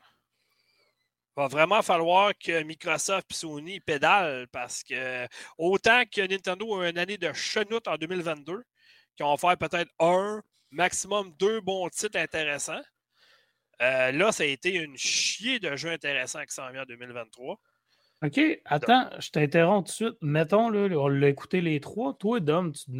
va 1.36 1.48
vraiment 1.48 1.82
falloir 1.82 2.32
que 2.38 2.64
Microsoft 2.64 3.32
et 3.32 3.34
Sony 3.34 3.80
pédalent 3.80 4.46
parce 4.52 4.84
que 4.84 5.28
autant 5.58 6.04
que 6.06 6.22
Nintendo 6.22 6.76
a 6.76 6.90
une 6.90 6.98
année 6.98 7.18
de 7.18 7.34
chenoute 7.34 7.88
en 7.88 7.98
2022, 7.98 8.64
qui 9.16 9.24
vont 9.24 9.38
faire 9.38 9.58
peut-être 9.58 9.92
un, 10.00 10.42
maximum 10.74 11.32
deux 11.40 11.62
bons 11.62 11.88
titres 11.90 12.20
intéressants. 12.20 12.82
Euh, 13.82 14.12
là, 14.12 14.32
ça 14.32 14.44
a 14.44 14.48
été 14.48 14.74
une 14.76 14.98
chier 14.98 15.60
de 15.60 15.76
jeux 15.76 15.92
intéressants 15.92 16.44
qui 16.44 16.54
s'en 16.54 16.70
vient 16.72 16.84
en 16.84 16.86
2023. 16.86 17.60
OK, 18.26 18.40
attends, 18.66 19.10
je 19.20 19.30
t'interromps 19.32 19.86
tout 19.98 20.06
de 20.06 20.10
suite. 20.10 20.22
Mettons, 20.22 20.70
là, 20.70 20.88
on 20.98 21.08
l'a 21.08 21.28
écouté 21.28 21.62
les 21.62 21.80
trois. 21.80 22.14
Toi, 22.14 22.40
Dom, 22.40 22.72
tu, 22.72 22.92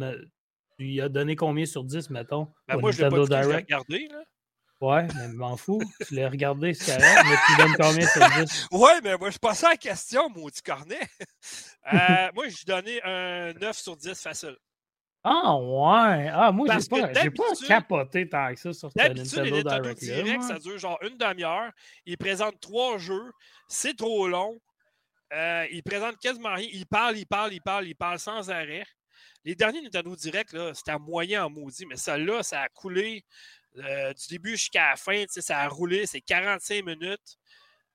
y 0.78 1.00
as 1.00 1.08
donné 1.08 1.36
combien 1.36 1.64
sur 1.64 1.84
10, 1.84 2.10
mettons? 2.10 2.52
Ben, 2.68 2.78
moi, 2.78 2.90
je 2.90 3.02
l'ai 3.02 3.08
pas 3.08 3.16
écouté, 3.16 3.42
je 3.42 3.48
regardé. 3.48 4.08
Là. 4.08 4.22
Ouais, 4.84 5.06
mais 5.14 5.28
je 5.28 5.36
m'en 5.36 5.56
fous. 5.56 5.80
Tu 6.06 6.14
l'as 6.14 6.28
regardé, 6.28 6.74
c'est 6.74 6.96
correct, 6.96 7.24
mais 7.24 7.36
tu 7.46 7.56
donnes 7.56 7.76
combien 7.80 8.06
sur 8.06 8.44
10? 8.44 8.68
Ouais, 8.70 9.00
mais 9.02 9.16
moi, 9.16 9.30
je 9.30 9.38
passais 9.38 9.64
à 9.64 9.70
la 9.70 9.76
question, 9.76 10.28
maudit 10.30 10.62
cornet. 10.62 11.00
Euh, 11.92 12.30
moi, 12.34 12.48
je 12.48 12.64
donnais 12.64 12.98
un 13.04 13.52
9 13.52 13.76
sur 13.76 13.94
10 13.94 14.18
facile. 14.18 14.56
Ah, 15.22 15.54
ouais. 15.54 16.30
Ah, 16.32 16.50
moi, 16.50 16.66
j'ai 16.78 16.88
pas, 16.88 17.08
pas 17.08 17.66
capoté 17.66 18.26
tant 18.26 18.54
que 18.54 18.58
ça 18.58 18.72
sur 18.72 18.90
ce 18.90 18.98
les 18.98 19.22
Nintendo 19.22 19.62
Direct. 19.62 20.00
Direct, 20.00 20.42
ça 20.44 20.58
dure 20.58 20.78
genre 20.78 20.98
une 21.02 21.18
demi-heure. 21.18 21.70
Ils 22.06 22.16
présentent 22.16 22.58
trois 22.58 22.96
jeux. 22.96 23.30
C'est 23.68 23.94
trop 23.94 24.26
long. 24.26 24.58
Euh, 25.34 25.66
ils 25.72 25.82
présentent 25.82 26.16
quasiment 26.16 26.54
rien. 26.54 26.68
Ils 26.72 26.86
parlent, 26.86 27.18
ils 27.18 27.26
parlent, 27.26 27.52
ils 27.52 27.60
parlent, 27.60 27.86
ils 27.86 27.94
parlent 27.94 28.18
sans 28.18 28.50
arrêt. 28.50 28.86
Les 29.44 29.54
derniers 29.54 29.82
Nintendo 29.82 30.16
Direct, 30.16 30.56
c'était 30.72 30.92
à 30.92 30.98
moyen 30.98 31.44
en 31.44 31.50
maudit, 31.50 31.84
mais 31.84 31.96
celle-là, 31.96 32.42
ça 32.42 32.62
a 32.62 32.68
coulé 32.70 33.26
euh, 33.78 34.12
du 34.12 34.26
début 34.28 34.50
jusqu'à 34.52 34.90
la 34.90 34.96
fin. 34.96 35.20
tu 35.22 35.28
sais, 35.30 35.40
Ça 35.42 35.58
a 35.60 35.68
roulé, 35.68 36.06
c'est 36.06 36.20
45 36.20 36.84
minutes. 36.84 37.36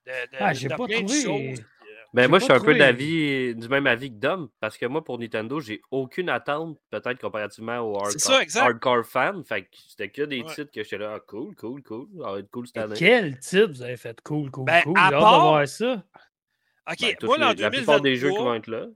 De, 0.06 0.12
de- 0.12 0.38
Ah, 0.40 0.54
j'ai 0.54 0.68
de 0.70 0.76
pas 0.76 0.86
plein 0.86 1.02
de 1.02 1.08
trouvé- 1.08 1.56
choses. 1.56 1.66
Ben, 2.12 2.24
J'ai 2.24 2.28
moi, 2.28 2.40
je 2.40 2.44
suis 2.46 2.54
un 2.54 2.60
peu 2.60 2.74
d'avis, 2.76 3.54
du 3.54 3.68
même 3.68 3.86
avis 3.86 4.10
que 4.10 4.16
Dom, 4.16 4.50
parce 4.60 4.80
que 4.80 4.88
moi, 4.88 5.04
pour 5.04 5.20
Nintendo, 5.20 5.60
j'ai 5.60 5.80
aucune 5.92 6.28
attente, 6.30 6.80
peut-être 6.90 7.20
comparativement 7.22 7.78
au 7.82 8.00
C'est 8.10 8.32
hardcore, 8.32 8.50
ça, 8.52 8.64
hardcore 8.66 9.06
fan. 9.06 9.44
Fait 9.46 9.62
que 9.64 9.68
c'était 9.88 10.10
que 10.10 10.24
des 10.24 10.42
Ouais. 10.42 10.54
titres 10.56 10.72
que 10.72 10.82
j'étais 10.82 10.98
là, 10.98 11.14
ah, 11.18 11.20
cool, 11.28 11.54
cool, 11.56 11.84
cool. 11.84 12.08
Ça 12.20 12.32
va 12.32 12.40
être 12.40 12.50
cool 12.50 12.66
cette 12.66 12.78
année. 12.78 12.96
Quel 12.98 13.38
titre 13.40 13.68
vous 13.74 13.84
avez 13.84 13.98
fait 13.98 14.20
cool, 14.22 14.50
cool, 14.50 14.66
Ben, 14.66 14.82
cool? 14.82 14.98
à 14.98 15.12
part- 15.12 15.38
de 15.38 15.48
voir 15.50 15.68
ça. 15.68 16.04
OK, 16.90 16.98
Ben, 17.00 17.16
moi, 17.24 17.38
les- 17.54 17.62
la 17.62 17.70
plupart 17.70 18.02
des 18.02 18.16
jeux 18.16 18.30
qui 18.30 18.38
2023, 18.38 18.44
vont 18.44 18.56
être 18.56 18.68
là. 18.68 18.88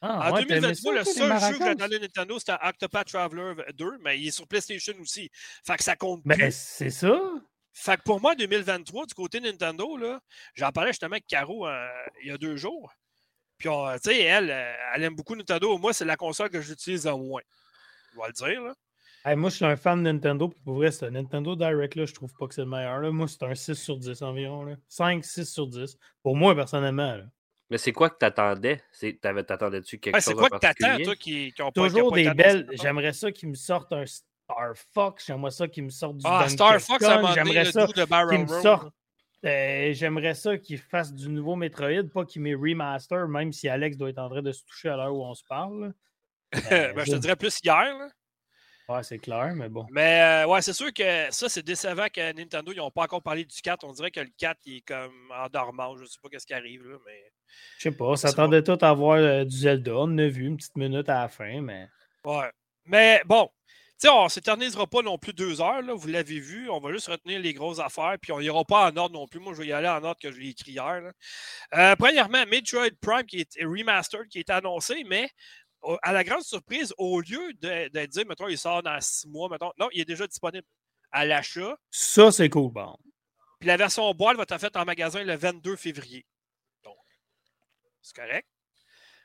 Ah, 0.00 0.30
En 0.30 0.34
ouais, 0.34 0.44
t'as 0.46 0.56
aimé 0.56 0.60
2023, 0.60 0.92
ça, 0.92 0.98
le 0.98 1.04
seul 1.04 1.52
jeu 1.52 1.58
que 1.58 1.64
j'attendais 1.64 1.98
de 1.98 2.02
Nintendo, 2.04 2.38
c'était 2.38 2.54
Octopath 2.62 3.08
Traveler 3.08 3.54
2, 3.74 3.98
mais 4.00 4.18
il 4.20 4.28
est 4.28 4.30
sur 4.30 4.46
PlayStation 4.46 4.94
aussi. 5.00 5.28
Fait 5.66 5.76
que 5.76 5.82
ça 5.82 5.96
compte 5.96 6.22
Ben, 6.24 6.38
plus. 6.38 6.54
c'est 6.54 6.90
ça? 6.90 7.18
Fait 7.72 7.96
que 7.96 8.02
pour 8.02 8.20
moi, 8.20 8.34
2023, 8.34 9.06
du 9.06 9.14
côté 9.14 9.40
Nintendo, 9.40 9.96
là, 9.96 10.20
j'en 10.54 10.70
parlais 10.70 10.90
justement 10.90 11.12
avec 11.14 11.26
Caro 11.26 11.66
euh, 11.66 11.86
il 12.22 12.28
y 12.28 12.30
a 12.30 12.38
deux 12.38 12.56
jours. 12.56 12.92
Puis, 13.58 13.68
on- 13.68 13.92
tu 13.94 14.10
sais, 14.10 14.20
elle, 14.20 14.50
euh, 14.50 14.72
elle 14.94 15.02
aime 15.04 15.16
beaucoup 15.16 15.34
Nintendo. 15.34 15.76
Moi, 15.78 15.92
c'est 15.92 16.04
la 16.04 16.16
console 16.16 16.50
que 16.50 16.60
j'utilise 16.60 17.06
en 17.08 17.18
moins. 17.18 17.42
Je 18.14 18.20
vais 18.20 18.26
le 18.28 18.32
dire, 18.32 18.62
là. 18.62 18.74
Hey, 19.24 19.34
moi, 19.36 19.50
je 19.50 19.56
suis 19.56 19.64
un 19.64 19.76
fan 19.76 20.02
de 20.02 20.10
Nintendo. 20.12 20.48
Puis 20.48 20.60
pour 20.64 20.74
vrai, 20.76 20.90
un 21.02 21.10
Nintendo 21.10 21.56
Direct, 21.56 21.96
là, 21.96 22.06
je 22.06 22.14
trouve 22.14 22.32
pas 22.38 22.46
que 22.46 22.54
c'est 22.54 22.60
le 22.62 22.68
meilleur. 22.68 23.00
Là. 23.00 23.10
Moi, 23.10 23.26
c'est 23.26 23.42
un 23.42 23.54
6 23.54 23.74
sur 23.74 23.96
10 23.98 24.22
environ. 24.22 24.62
Là. 24.62 24.76
5, 24.88 25.24
6 25.24 25.44
sur 25.52 25.66
10. 25.66 25.96
Pour 26.22 26.36
moi, 26.36 26.54
personnellement. 26.54 27.16
là. 27.16 27.24
Mais 27.70 27.78
c'est 27.78 27.92
quoi 27.92 28.08
que 28.10 28.16
t'attendais? 28.16 28.82
C'est- 28.92 29.20
t'avais- 29.20 29.44
T'attendais-tu 29.44 29.98
quelque 29.98 30.14
Ouais, 30.16 30.20
chose 30.20 30.32
c'est 30.32 30.34
quoi 30.38 30.46
en 30.46 30.58
que 30.58 30.58
t'attends, 30.58 30.96
toi, 31.04 31.16
qui 31.16 31.52
pas 31.56 31.66
qui 31.66 31.72
Toujours 31.72 32.06
ont 32.06 32.10
pas 32.10 32.16
des 32.16 32.34
belles. 32.34 32.66
J'aimerais 32.72 33.12
ça 33.12 33.30
qu'ils 33.30 33.50
me 33.50 33.54
sortent 33.54 33.92
un 33.92 34.04
Star 34.06 34.72
Fox. 34.94 35.26
J'aimerais 35.26 35.50
ça 35.50 35.68
qu'ils 35.68 35.84
me 35.84 35.90
sortent 35.90 36.16
du 36.16 36.24
Ah, 36.26 36.40
Donkey 36.40 36.54
Star 36.54 36.80
Fox, 36.80 37.04
J'aimerais 37.34 37.64
le 37.64 37.70
ça 37.70 37.86
qu'ils 37.86 38.38
me 38.40 38.46
Road. 38.46 38.62
sortent. 38.62 38.94
euh, 39.44 39.92
J'aimerais 39.92 40.34
ça 40.34 40.56
qu'ils 40.56 40.78
fassent 40.78 41.12
du 41.14 41.28
nouveau 41.28 41.56
Metroid, 41.56 42.04
pas 42.12 42.24
qu'ils 42.24 42.40
me 42.42 42.56
remaster, 42.56 43.28
même 43.28 43.52
si 43.52 43.68
Alex 43.68 43.96
doit 43.98 44.08
être 44.10 44.18
en 44.18 44.30
train 44.30 44.42
de 44.42 44.50
se 44.52 44.64
toucher 44.64 44.88
à 44.88 44.96
l'heure 44.96 45.14
où 45.14 45.22
on 45.24 45.34
se 45.34 45.44
parle. 45.44 45.92
Euh, 46.72 46.92
Ben, 46.94 47.04
je 47.04 47.12
te 47.12 47.16
dirais 47.16 47.36
plus 47.36 47.58
hier, 47.62 47.74
là. 47.98 48.08
Ouais, 48.88 49.02
c'est 49.02 49.18
clair, 49.18 49.52
mais 49.54 49.68
bon. 49.68 49.86
Mais 49.90 50.44
euh, 50.44 50.46
ouais, 50.46 50.62
c'est 50.62 50.72
sûr 50.72 50.92
que 50.94 51.30
ça, 51.30 51.48
c'est 51.48 51.62
décevant 51.62 52.06
que 52.12 52.32
Nintendo, 52.32 52.72
ils 52.72 52.78
n'ont 52.78 52.90
pas 52.90 53.02
encore 53.02 53.22
parlé 53.22 53.44
du 53.44 53.60
4. 53.60 53.84
On 53.84 53.92
dirait 53.92 54.10
que 54.10 54.20
le 54.20 54.30
4, 54.38 54.58
il 54.64 54.76
est 54.76 54.80
comme 54.80 55.30
en 55.30 55.46
dormant. 55.48 55.96
Je 55.96 56.02
ne 56.02 56.06
sais 56.06 56.18
pas 56.22 56.28
qu'est-ce 56.30 56.46
qui 56.46 56.54
arrive, 56.54 56.88
là, 56.88 56.96
mais. 57.04 57.32
Je 57.78 57.82
sais 57.82 57.92
pas, 57.92 58.16
s'attendait 58.16 58.62
tout 58.62 58.78
à 58.80 58.92
voir 58.92 59.18
euh, 59.18 59.44
du 59.44 59.56
Zelda. 59.56 59.92
On 59.94 60.16
a 60.18 60.26
vu 60.26 60.46
une 60.46 60.56
petite 60.56 60.76
minute 60.76 61.08
à 61.08 61.22
la 61.22 61.28
fin, 61.28 61.60
mais. 61.60 61.88
Ouais. 62.24 62.50
Mais 62.86 63.20
bon, 63.26 63.50
sais, 63.98 64.08
on 64.08 64.24
ne 64.24 64.28
s'éternisera 64.28 64.86
pas 64.86 65.02
non 65.02 65.18
plus 65.18 65.32
deux 65.32 65.60
heures, 65.60 65.82
là, 65.82 65.92
vous 65.94 66.08
l'avez 66.08 66.38
vu. 66.38 66.70
On 66.70 66.78
va 66.78 66.92
juste 66.92 67.08
retenir 67.08 67.40
les 67.40 67.52
grosses 67.52 67.80
affaires, 67.80 68.16
puis 68.20 68.32
on 68.32 68.40
n'ira 68.40 68.64
pas 68.64 68.90
en 68.90 68.96
ordre 68.96 69.14
non 69.14 69.26
plus. 69.26 69.40
Moi, 69.40 69.52
je 69.54 69.58
vais 69.58 69.66
y 69.66 69.72
aller 69.72 69.88
en 69.88 70.02
ordre 70.04 70.20
que 70.20 70.30
je 70.30 70.38
l'ai 70.38 70.50
écrit 70.50 70.72
hier. 70.72 71.12
Euh, 71.74 71.96
premièrement, 71.96 72.44
Metroid 72.46 72.90
Prime 73.00 73.26
qui 73.26 73.40
est 73.40 73.64
remastered, 73.64 74.28
qui 74.28 74.38
est 74.38 74.50
annoncé, 74.50 75.04
mais 75.04 75.28
à 76.02 76.12
la 76.12 76.24
grande 76.24 76.42
surprise, 76.42 76.92
au 76.98 77.20
lieu 77.20 77.52
de, 77.54 77.88
de 77.88 78.06
dire, 78.06 78.26
mettons, 78.26 78.48
il 78.48 78.58
sort 78.58 78.82
dans 78.82 79.00
six 79.00 79.28
mois, 79.28 79.48
mettons, 79.48 79.72
non, 79.78 79.88
il 79.92 80.00
est 80.00 80.04
déjà 80.04 80.26
disponible 80.26 80.66
à 81.10 81.24
l'achat. 81.24 81.76
Ça, 81.90 82.30
c'est 82.30 82.48
cool, 82.48 82.72
bon. 82.72 82.96
Puis 83.58 83.66
la 83.66 83.76
version 83.76 84.12
boîte 84.14 84.36
va 84.36 84.44
être 84.44 84.58
faite 84.58 84.76
en 84.76 84.84
magasin 84.84 85.22
le 85.24 85.34
22 85.34 85.76
février. 85.76 86.24
Donc, 86.84 86.96
c'est 88.00 88.14
correct. 88.14 88.46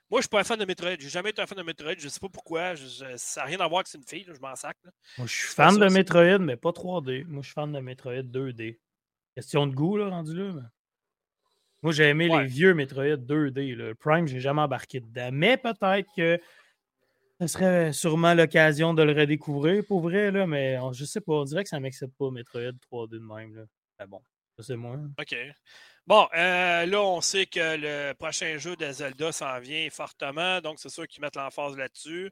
Moi, 0.10 0.19
je 0.19 0.19
ne 0.19 0.22
suis 0.24 0.29
pas 0.29 0.39
un 0.41 0.43
fan 0.43 0.60
de 0.60 0.65
Metroid. 0.65 0.95
J'ai 1.00 1.10
jamais 1.10 1.31
été 1.31 1.41
un 1.41 1.48
fan 1.48 1.57
de 1.57 1.63
Metroid. 1.63 1.95
Je 1.98 2.05
ne 2.05 2.10
sais 2.10 2.19
pas 2.19 2.29
pourquoi. 2.29 2.75
ça 2.75 3.41
n'a 3.41 3.48
rien 3.48 3.60
à 3.60 3.67
voir 3.67 3.79
avec 3.79 3.88
c'est 3.88 3.98
une 3.98 4.05
fille. 4.05 4.25
je 4.27 4.39
m'en 4.39 4.55
sac. 4.55 4.77
Moi, 5.17 5.27
je 5.27 5.33
suis 5.33 5.48
fan 5.48 5.77
de 5.77 5.88
Metroid, 5.88 6.39
mais 6.39 6.55
pas 6.55 6.69
3D. 6.69 7.25
Moi, 7.25 7.41
je 7.41 7.48
suis 7.48 7.53
fan 7.53 7.72
de 7.72 7.79
Metroid 7.79 8.22
2D. 8.22 8.79
Question 9.36 9.65
de 9.65 9.74
goût, 9.74 9.98
là, 9.98 10.10
rendu 10.10 10.36
là. 10.36 10.62
Moi, 11.83 11.91
j'ai 11.91 12.05
aimé 12.05 12.29
les 12.29 12.45
vieux 12.45 12.73
Metroid 12.73 13.17
2D. 13.17 13.75
Le 13.75 13.93
Prime, 13.93 14.25
j'ai 14.25 14.39
jamais 14.39 14.61
embarqué 14.61 15.01
dedans. 15.01 15.29
Mais 15.33 15.57
peut-être 15.57 16.09
que 16.15 16.39
ce 17.41 17.47
serait 17.47 17.91
sûrement 17.91 18.33
l'occasion 18.33 18.93
de 18.93 19.03
le 19.03 19.11
redécouvrir 19.11 19.83
pour 19.85 19.99
vrai, 19.99 20.31
là, 20.31 20.47
mais 20.47 20.77
je 20.93 21.03
sais 21.03 21.19
pas. 21.19 21.33
On 21.33 21.43
dirait 21.43 21.63
que 21.63 21.69
ça 21.69 21.77
ne 21.77 21.81
m'excite 21.81 22.15
pas 22.17 22.31
Metroid 22.31 22.71
3D 22.89 23.09
de 23.09 23.19
même. 23.19 23.55
Là. 23.55 23.63
Mais 23.99 24.07
bon, 24.07 24.21
ça 24.55 24.63
c'est 24.63 24.77
moi. 24.77 24.97
OK. 25.19 25.35
Bon, 26.07 26.27
euh, 26.35 26.85
là, 26.85 27.01
on 27.01 27.19
sait 27.19 27.45
que 27.45 27.77
le 27.77 28.13
prochain 28.13 28.57
jeu 28.57 28.75
de 28.77 28.89
Zelda 28.91 29.31
s'en 29.31 29.59
vient 29.59 29.89
fortement, 29.89 30.61
donc 30.61 30.79
c'est 30.79 30.89
sûr 30.89 31.07
qu'ils 31.07 31.21
mettent 31.21 31.35
l'emphase 31.35 31.77
là-dessus. 31.77 32.31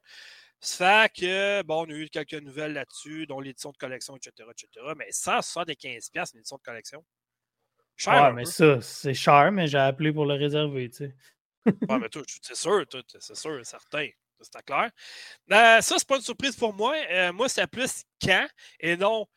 Ça 0.59 1.07
fait 1.15 1.21
que, 1.21 1.63
bon, 1.63 1.85
on 1.85 1.89
a 1.89 1.93
eu 1.93 2.07
quelques 2.09 2.33
nouvelles 2.35 2.73
là-dessus, 2.73 3.25
dont 3.27 3.39
l'édition 3.39 3.71
de 3.71 3.77
collection, 3.77 4.15
etc., 4.15 4.47
etc. 4.49 4.93
Mais 4.97 5.09
175$ 5.09 6.35
l'édition 6.35 6.57
de 6.57 6.61
collection. 6.61 7.03
Cher. 8.01 8.13
Ouais, 8.13 8.33
mais 8.33 8.45
ça, 8.45 8.81
c'est 8.81 9.13
cher, 9.13 9.51
mais 9.51 9.67
j'ai 9.67 9.77
appelé 9.77 10.11
pour 10.11 10.25
le 10.25 10.33
réserver, 10.33 10.89
tu 10.89 10.97
sais. 10.97 11.15
ouais, 11.67 11.99
mais 11.99 12.09
toi, 12.09 12.23
c'est 12.25 12.55
sûr, 12.55 12.83
c'est 13.19 13.35
sûr, 13.35 13.63
certain. 13.63 14.07
C'est 14.41 14.65
clair. 14.65 14.89
Euh, 15.51 15.81
ça, 15.81 15.95
c'est 15.99 16.07
pas 16.07 16.15
une 16.15 16.23
surprise 16.23 16.55
pour 16.55 16.73
moi. 16.73 16.95
Euh, 17.11 17.31
moi, 17.31 17.47
c'est 17.47 17.67
plus 17.67 18.03
quand 18.19 18.47
et 18.79 18.97
non 18.97 19.27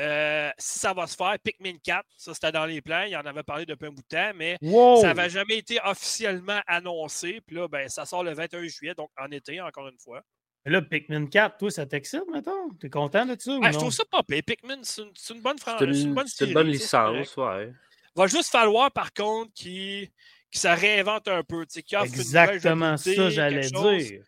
euh, 0.00 0.50
si 0.58 0.78
ça 0.78 0.92
va 0.92 1.08
se 1.08 1.16
faire, 1.16 1.36
Pikmin 1.42 1.76
4, 1.82 2.04
ça 2.16 2.34
c'était 2.34 2.52
dans 2.52 2.66
les 2.66 2.80
plans, 2.80 3.02
il 3.02 3.16
en 3.16 3.20
avait 3.20 3.44
parlé 3.44 3.64
depuis 3.64 3.86
un 3.86 3.90
bout 3.90 4.02
de 4.02 4.08
temps, 4.08 4.32
mais 4.34 4.58
ça 4.60 5.14
n'avait 5.14 5.30
jamais 5.30 5.58
été 5.58 5.80
officiellement 5.84 6.60
annoncé. 6.66 7.40
Puis 7.44 7.56
là, 7.56 7.68
ben, 7.68 7.88
ça 7.88 8.04
sort 8.04 8.22
le 8.22 8.32
21 8.32 8.66
juillet, 8.66 8.94
donc 8.94 9.10
en 9.16 9.30
été, 9.30 9.60
encore 9.60 9.88
une 9.88 9.98
fois. 9.98 10.20
Mais 10.64 10.72
là, 10.72 10.82
Pikmin 10.82 11.26
4, 11.26 11.58
toi, 11.58 11.70
ça 11.70 11.86
t'excite, 11.86 12.24
mettons? 12.32 12.70
T'es 12.80 12.90
content 12.90 13.26
de 13.26 13.36
ça? 13.38 13.58
Ah, 13.62 13.72
je 13.72 13.78
trouve 13.78 13.92
ça 13.92 14.04
pas 14.04 14.22
pire. 14.22 14.42
Pikmin, 14.44 14.80
c'est 14.82 15.02
une, 15.02 15.40
bonne 15.40 15.58
franchise. 15.58 15.86
C'est 15.92 16.02
une, 16.02 16.14
bonne, 16.14 16.26
une 16.40 16.54
bonne 16.54 16.68
licence, 16.68 17.36
ouais. 17.36 17.72
Va 18.16 18.26
juste 18.26 18.50
falloir, 18.50 18.92
par 18.92 19.12
contre, 19.12 19.52
qu'il 19.54 20.08
se 20.52 20.68
réinvente 20.68 21.28
un 21.28 21.42
peu. 21.42 21.64
Exactement 22.02 22.96
ça, 22.96 23.30
j'allais 23.30 23.68
dire. 23.68 24.22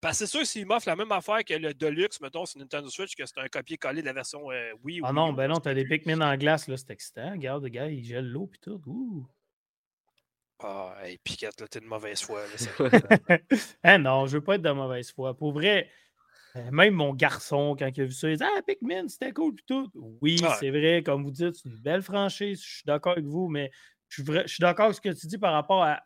Parce 0.00 0.20
que 0.20 0.26
c'est 0.26 0.30
sûr, 0.30 0.46
s'il 0.46 0.64
m'offre 0.64 0.88
la 0.88 0.94
même 0.94 1.10
affaire 1.10 1.44
que 1.44 1.54
le 1.54 1.74
Deluxe, 1.74 2.20
mettons, 2.20 2.46
sur 2.46 2.60
Nintendo 2.60 2.88
Switch, 2.88 3.16
que 3.16 3.26
c'est 3.26 3.38
un 3.38 3.48
copier-coller 3.48 4.00
de 4.00 4.06
la 4.06 4.12
version 4.12 4.50
euh, 4.52 4.72
Wii. 4.84 5.00
Ah 5.02 5.12
non, 5.12 5.32
ben 5.32 5.48
non, 5.48 5.56
t'as 5.56 5.74
des 5.74 5.84
Pikmin 5.84 6.20
en 6.20 6.36
glace, 6.36 6.68
là, 6.68 6.76
c'est 6.76 6.90
excitant. 6.90 7.32
Regarde, 7.32 7.64
le 7.64 7.68
gars, 7.68 7.88
il 7.88 8.04
gèle 8.04 8.28
l'eau 8.28 8.46
pis 8.46 8.60
tout. 8.60 8.80
Ouh. 8.86 9.26
Ah, 10.60 10.94
hey, 11.02 11.18
Piquette, 11.18 11.60
là, 11.60 11.68
t'es 11.68 11.80
de 11.80 11.86
mauvaise 11.86 12.20
foi. 12.20 12.42
hein, 13.82 13.98
non, 13.98 14.26
je 14.26 14.38
veux 14.38 14.44
pas 14.44 14.54
être 14.54 14.62
de 14.62 14.70
mauvaise 14.70 15.12
foi. 15.12 15.36
Pour 15.36 15.52
vrai, 15.52 15.90
même 16.72 16.94
mon 16.94 17.14
garçon, 17.14 17.76
quand 17.78 17.88
il 17.94 18.00
a 18.00 18.04
vu 18.04 18.12
ça, 18.12 18.30
il 18.30 18.36
dit 18.36 18.44
Ah, 18.44 18.62
Pikmin, 18.66 19.08
c'était 19.08 19.32
cool 19.32 19.54
pis 19.54 19.64
tout. 19.66 19.90
Oui, 20.20 20.40
c'est 20.58 20.70
vrai, 20.70 21.02
comme 21.04 21.22
vous 21.24 21.30
dites, 21.30 21.56
c'est 21.56 21.68
une 21.68 21.76
belle 21.76 22.02
franchise. 22.02 22.62
Je 22.62 22.74
suis 22.76 22.84
d'accord 22.84 23.12
avec 23.12 23.24
vous, 23.24 23.48
mais 23.48 23.70
je 24.08 24.22
suis 24.46 24.60
d'accord 24.60 24.86
avec 24.86 24.96
ce 24.96 25.00
que 25.00 25.08
tu 25.10 25.26
dis 25.26 25.38
par 25.38 25.52
rapport 25.52 25.82
à 25.82 26.02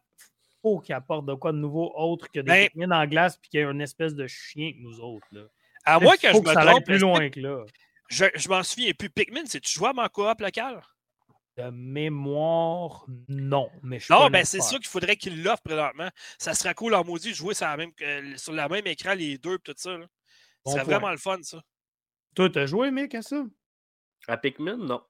faut 0.63 0.79
qu'il 0.79 0.95
apporte 0.95 1.27
de 1.27 1.35
quoi 1.35 1.53
de 1.53 1.59
nouveau 1.59 1.93
autre 1.97 2.31
que 2.31 2.41
des 2.41 2.71
ben, 2.75 2.93
en 2.93 3.07
glace 3.07 3.37
puis 3.37 3.51
qu'il 3.51 3.61
y 3.61 3.63
ait 3.63 3.67
une 3.67 3.81
espèce 3.81 4.15
de 4.15 4.27
chien 4.27 4.73
que 4.73 4.79
nous 4.79 5.01
autres. 5.01 5.27
Là. 5.33 5.43
À 5.85 5.99
moins 5.99 6.17
que 6.17 6.29
je 6.29 6.39
me 6.39 6.71
trompe. 6.71 6.85
plus 6.85 6.99
loin 6.99 7.29
que 7.29 7.41
là. 7.41 7.65
Je, 8.09 8.27
je 8.35 8.49
m'en 8.49 8.63
souviens 8.63 8.93
plus. 8.93 9.11
Pikmin, 9.11 9.45
c'est-tu 9.47 9.73
jouable 9.73 10.01
en 10.01 10.09
coop 10.09 10.41
local? 10.41 10.83
De 11.57 11.71
mémoire, 11.71 13.05
non. 13.29 13.69
Mais 13.83 13.99
non, 14.09 14.31
ben 14.31 14.45
c'est 14.45 14.63
sûr 14.63 14.79
qu'il 14.79 14.89
faudrait 14.89 15.17
qu'il 15.17 15.43
l'offre 15.43 15.63
présentement. 15.63 16.09
Ça 16.39 16.55
serait 16.55 16.75
cool 16.75 16.95
en 16.95 17.05
maudit 17.05 17.31
de 17.31 17.35
jouer 17.35 17.55
sur, 17.55 17.67
la 17.67 17.77
même, 17.77 17.93
sur 18.37 18.53
le 18.53 18.69
même 18.69 18.87
écran, 18.87 19.15
les 19.15 19.37
deux 19.37 19.57
et 19.57 19.59
tout 19.59 19.75
ça. 19.77 19.99
Là. 19.99 20.07
Serait 20.65 20.85
vraiment 20.85 21.11
le 21.11 21.17
fun, 21.17 21.43
ça. 21.43 21.63
Toi, 22.35 22.51
t'as 22.51 22.67
joué, 22.67 22.91
mec, 22.91 23.15
à 23.15 23.23
ça? 23.23 23.45
À 24.29 24.37
Pikmin, 24.37 24.77
non. 24.77 25.03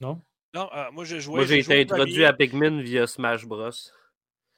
Non? 0.00 0.22
Non, 0.54 0.68
euh, 0.74 0.90
moi 0.92 1.04
j'ai 1.04 1.20
joué. 1.20 1.36
Moi 1.36 1.44
j'ai 1.46 1.60
été 1.60 1.80
introduit 1.80 2.24
à 2.24 2.32
Pikmin 2.32 2.82
via 2.82 3.06
Smash 3.06 3.46
Bros. 3.46 3.70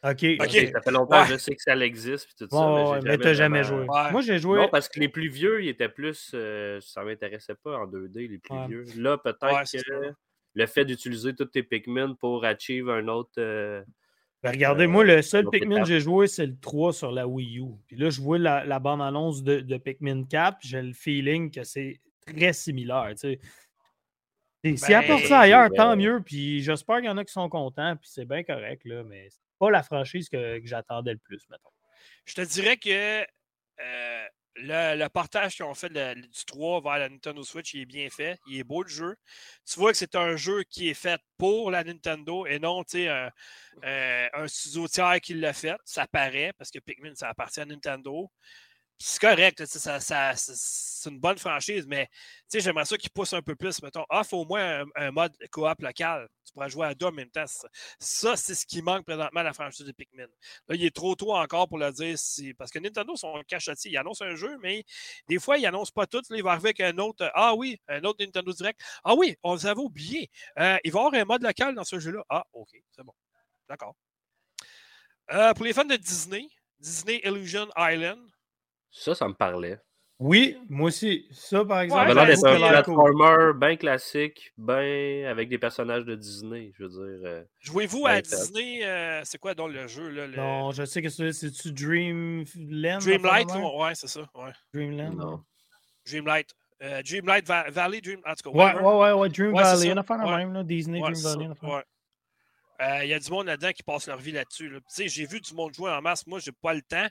OK. 0.05 0.27
Ça 0.41 0.81
fait 0.83 0.91
longtemps 0.91 1.25
que 1.25 1.31
je 1.33 1.37
sais 1.39 1.55
que 1.55 1.63
ça 1.63 1.77
existe. 1.77 2.27
Puis 2.27 2.35
tout 2.39 2.49
ça, 2.55 3.01
mais, 3.03 3.17
tu 3.17 3.25
n'as 3.25 3.35
jamais 3.35 3.65
joué. 3.65 3.87
Moi, 3.87 4.21
j'ai 4.21 4.39
joué. 4.39 4.59
Non, 4.59 4.69
parce 4.69 4.89
que 4.89 5.01
les 5.01 5.09
plus 5.09 5.29
vieux, 5.29 5.63
ils 5.63 5.69
étaient 5.69 5.89
plus. 5.89 6.33
Euh, 6.35 6.79
ça 6.83 7.01
ne 7.01 7.07
m'intéressait 7.07 7.55
pas 7.55 7.79
en 7.79 7.87
2D, 7.87 8.29
les 8.29 8.39
plus 8.39 8.67
vieux. 8.69 8.85
Là, 8.97 9.17
peut-être 9.17 9.71
que 9.73 10.13
le 10.57 10.67
fait 10.67 10.85
d'utiliser 10.85 11.35
tous 11.35 11.47
tes 11.47 11.63
Pikmin 11.63 12.15
pour 12.15 12.45
achieve 12.45 12.91
un 12.91 13.09
autre. 13.09 13.33
Euh, 13.39 13.83
ben, 14.45 14.51
regardez, 14.51 14.87
moi, 14.87 15.05
le 15.05 15.23
seul 15.23 15.49
Pikmin 15.49 15.81
que 15.81 15.89
j'ai 15.89 16.01
joué, 16.01 16.27
c'est 16.27 16.45
le 16.45 16.55
3 16.61 16.93
sur 16.93 17.11
la 17.11 17.27
Wii 17.27 17.61
U. 17.61 17.77
Puis 17.87 17.97
là, 17.97 18.11
je 18.11 18.21
vois 18.21 18.39
la, 18.39 18.63
la 18.63 18.79
bande-annonce 18.79 19.43
de, 19.43 19.61
de, 19.61 19.77
Pikmin 19.79 20.25
4, 20.25 20.59
j'ai 20.61 20.83
le 20.83 20.93
feeling 20.93 21.51
que 21.51 21.65
c'est 21.65 21.99
très 22.27 22.53
similaire. 22.53 23.15
Tu 23.19 23.39
sais. 24.77 24.95
Apporte 24.95 25.25
ça 25.25 25.41
ailleurs, 25.41 25.71
tant 25.75 25.97
mieux. 25.97 26.21
Puis 26.23 26.61
j'espère 26.61 26.97
qu'il 26.97 27.07
y 27.07 27.09
en 27.09 27.17
a 27.17 27.25
qui 27.25 27.33
sont 27.33 27.49
contents. 27.49 27.97
Puis 27.97 28.11
c'est 28.13 28.27
bien 28.27 28.43
correct. 28.43 28.85
Là, 28.85 29.03
mais 29.03 29.29
pas 29.59 29.71
la 29.71 29.83
franchise 29.83 30.29
que, 30.29 30.61
j'attendais 30.63 31.13
le 31.13 31.19
plus, 31.19 31.49
mettons. 31.49 31.71
Je 32.27 32.35
te 32.35 32.43
dirais 32.43 32.77
que 32.77 33.23
euh, 33.23 34.25
le, 34.57 35.09
partage 35.09 35.57
qu'ils 35.57 35.65
ont 35.65 35.75
fait 35.75 35.91
du 35.91 36.45
3 36.47 36.81
vers 36.81 36.99
la 36.99 37.09
Nintendo 37.09 37.43
Switch, 37.43 37.75
il 37.75 37.83
est 37.83 37.87
bien 37.87 38.09
fait. 38.11 38.39
Il 38.47 38.59
est 38.59 38.65
beau 38.65 38.83
le 38.83 38.89
jeu. 38.89 39.17
Tu 39.67 39.79
vois 39.79 39.93
que 39.93 39.99
c'est 39.99 40.15
un 40.15 40.37
jeu 40.37 40.63
qui 40.65 40.89
est 40.89 40.95
fait 40.95 41.21
pour 41.39 41.71
la 41.71 41.85
Nintendo 41.85 42.47
et 42.47 42.59
non 42.59 42.83
un, 42.95 43.31
euh, 43.85 44.29
un 44.33 44.49
studio 44.49 44.89
tiers 44.89 45.21
qui 45.21 45.35
l'a 45.35 45.53
fait. 45.53 45.77
Ça 45.85 46.07
paraît 46.07 46.53
parce 46.57 46.71
que 46.71 46.79
Pikmin, 46.79 47.15
ça 47.15 47.29
appartient 47.29 47.61
à 47.61 47.65
Nintendo 47.65 48.31
c'est 48.99 49.21
correct, 49.21 49.63
c'est 49.67 51.11
une 51.11 51.19
bonne 51.19 51.39
franchise, 51.39 51.87
mais 51.87 52.09
j'aimerais 52.53 52.85
ça 52.85 52.97
qu'ils 52.97 53.11
poussent 53.11 53.33
un 53.33 53.43
peu 53.43 53.57
plus. 53.57 53.83
Mettons, 53.83 54.05
off 54.09 54.33
au 54.33 54.45
moins 54.45 54.85
un, 54.95 55.11
mode 55.11 55.33
coop 55.51 55.81
local. 55.81 56.29
Tu 56.45 56.53
pourras 56.53 56.69
jouer 56.69 56.87
à 56.87 56.95
deux 56.95 57.07
en 57.07 57.13
même 57.13 57.31
temps. 57.31 57.45
Ça, 57.99 58.37
c'est 58.37 58.55
ce 58.55 58.65
qui 58.65 58.83
manque 58.83 59.05
présentement 59.05 59.41
à 59.41 59.43
la 59.43 59.53
franchise 59.53 59.85
de 59.85 59.93
Pikmin. 59.93 60.27
Là, 60.69 60.75
il 60.75 60.85
est 60.85 60.95
trop 60.95 61.15
tôt 61.15 61.35
encore 61.35 61.69
pour 61.69 61.79
le 61.79 61.91
dire. 61.93 62.19
Si, 62.19 62.55
parce 62.55 62.71
que 62.71 62.79
Nintendo 62.79 63.17
sont 63.17 63.43
cachotis. 63.49 63.91
Ils 63.91 63.97
annoncent 63.97 64.25
un 64.25 64.37
jeu, 64.37 64.57
mais 64.63 64.85
des 65.29 65.39
fois, 65.39 65.59
ils 65.59 65.63
n'annoncent 65.63 65.93
pas 65.93 66.07
tout. 66.07 66.23
Là, 66.31 66.37
ils 66.37 66.43
vont 66.43 66.51
arriver 66.51 66.69
avec 66.69 66.81
un 66.81 66.97
autre. 66.99 67.31
Ah 67.35 67.55
oui, 67.55 67.81
un 67.89 68.03
autre 68.05 68.25
Nintendo 68.25 68.53
Direct. 68.53 68.81
Ah 69.03 69.15
oui, 69.15 69.37
on 69.43 69.55
vous 69.55 69.67
avait 69.67 69.81
oublié. 69.81 70.31
Euh, 70.59 70.79
il 70.85 70.93
va 70.93 71.01
y 71.01 71.05
avoir 71.05 71.15
un 71.15 71.25
mode 71.25 71.43
local 71.43 71.75
dans 71.75 71.85
ce 71.85 71.99
jeu-là. 71.99 72.25
Ah, 72.29 72.45
OK, 72.53 72.71
c'est 72.93 73.03
bon. 73.03 73.15
D'accord. 73.69 73.95
Euh, 75.33 75.55
pour 75.55 75.65
les 75.65 75.73
fans 75.73 75.85
de 75.85 75.97
Disney, 75.97 76.49
Disney 76.79 77.21
Illusion 77.25 77.69
Island, 77.77 78.21
ça, 78.95 79.15
ça 79.15 79.27
me 79.27 79.35
parlait. 79.35 79.79
Oui, 80.21 80.57
moi 80.69 80.87
aussi. 80.87 81.27
Ça, 81.33 81.65
par 81.65 81.81
exemple. 81.81 82.15
Ça 82.15 82.53
ouais, 82.53 82.63
un 82.63 82.69
platformer 82.69 83.53
bien 83.59 83.77
classique, 83.77 84.53
bien 84.57 85.29
avec 85.29 85.49
des 85.49 85.59
personnages 85.59 86.05
de 86.05 86.15
Disney, 86.15 86.73
je 86.79 86.85
veux 86.85 86.89
dire. 86.89 87.29
Euh, 87.29 87.45
Jouez-vous 87.59 88.07
à 88.07 88.23
Disney, 88.23 88.85
euh, 88.85 89.23
c'est 89.25 89.39
quoi 89.39 89.55
donc 89.55 89.73
le 89.73 89.89
jeu? 89.89 90.09
Là, 90.11 90.29
Non, 90.29 90.71
je 90.71 90.85
sais 90.85 91.03
que 91.03 91.09
c'est-tu 91.09 91.73
Dreamland? 91.73 93.01
Dreamlight, 93.01 93.51
ouais, 93.51 93.95
c'est 93.95 94.07
ça. 94.07 94.21
Ouais. 94.35 94.53
Dreamland? 94.73 95.17
Non. 95.17 95.45
Dreamlight. 96.07 96.51
Euh, 96.83 97.03
Dreamlight 97.03 97.47
Valley, 97.49 98.01
Dream... 98.01 98.21
en 98.25 98.35
tout 98.35 98.51
cas. 98.53 98.57
Ouais, 98.57 98.81
ouais, 98.81 98.95
ouais, 98.95 99.13
ouais, 99.13 99.29
Dream 99.29 99.53
Valley. 99.53 99.93
On 99.93 99.97
a 99.97 100.03
fait 100.05 100.17
la 100.17 100.37
même, 100.37 100.53
là, 100.53 100.63
Disney, 100.63 101.01
Dream 101.01 101.15
Valley. 101.15 101.49
Il 103.03 103.09
y 103.09 103.15
a 103.15 103.19
du 103.19 103.31
monde 103.31 103.47
là-dedans 103.47 103.73
qui 103.73 103.83
passe 103.83 104.07
leur 104.07 104.19
vie 104.19 104.33
là-dessus. 104.33 104.69
Là. 104.69 104.79
J'ai 104.97 105.27
vu 105.27 105.41
du 105.41 105.55
monde 105.55 105.75
jouer 105.75 105.91
en 105.91 106.01
masse. 106.01 106.25
Moi, 106.27 106.39
j'ai 106.39 106.53
pas 106.53 106.73
le 106.73 106.83
temps 106.83 107.09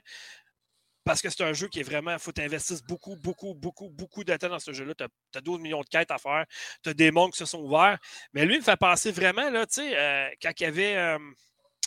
parce 1.04 1.20
que 1.20 1.28
c'est 1.28 1.42
un 1.44 1.52
jeu 1.52 1.68
qui 1.68 1.80
est 1.80 1.84
vraiment. 1.84 2.12
Il 2.12 2.18
faut 2.18 2.32
t'investir 2.32 2.78
beaucoup, 2.88 3.16
beaucoup, 3.16 3.54
beaucoup, 3.54 3.90
beaucoup 3.90 4.24
de 4.24 4.34
temps 4.36 4.48
dans 4.48 4.58
ce 4.58 4.72
jeu-là. 4.72 4.94
Tu 4.94 5.04
as, 5.04 5.40
12 5.40 5.60
millions 5.60 5.82
de 5.82 5.86
quêtes 5.86 6.10
à 6.10 6.18
faire. 6.18 6.46
Tu 6.82 6.90
as 6.90 6.94
des 6.94 7.10
mondes 7.10 7.32
qui 7.32 7.38
se 7.38 7.44
sont 7.44 7.60
ouverts. 7.60 7.98
Mais 8.32 8.46
lui, 8.46 8.54
il 8.54 8.58
me 8.58 8.64
fait 8.64 8.76
penser 8.76 9.12
vraiment, 9.12 9.50
là, 9.50 9.66
tu 9.66 9.74
sais, 9.74 9.96
euh, 9.96 10.28
quand 10.42 10.50
il 10.58 10.62
y 10.62 10.66
avait. 10.66 10.96
Euh, 10.96 11.18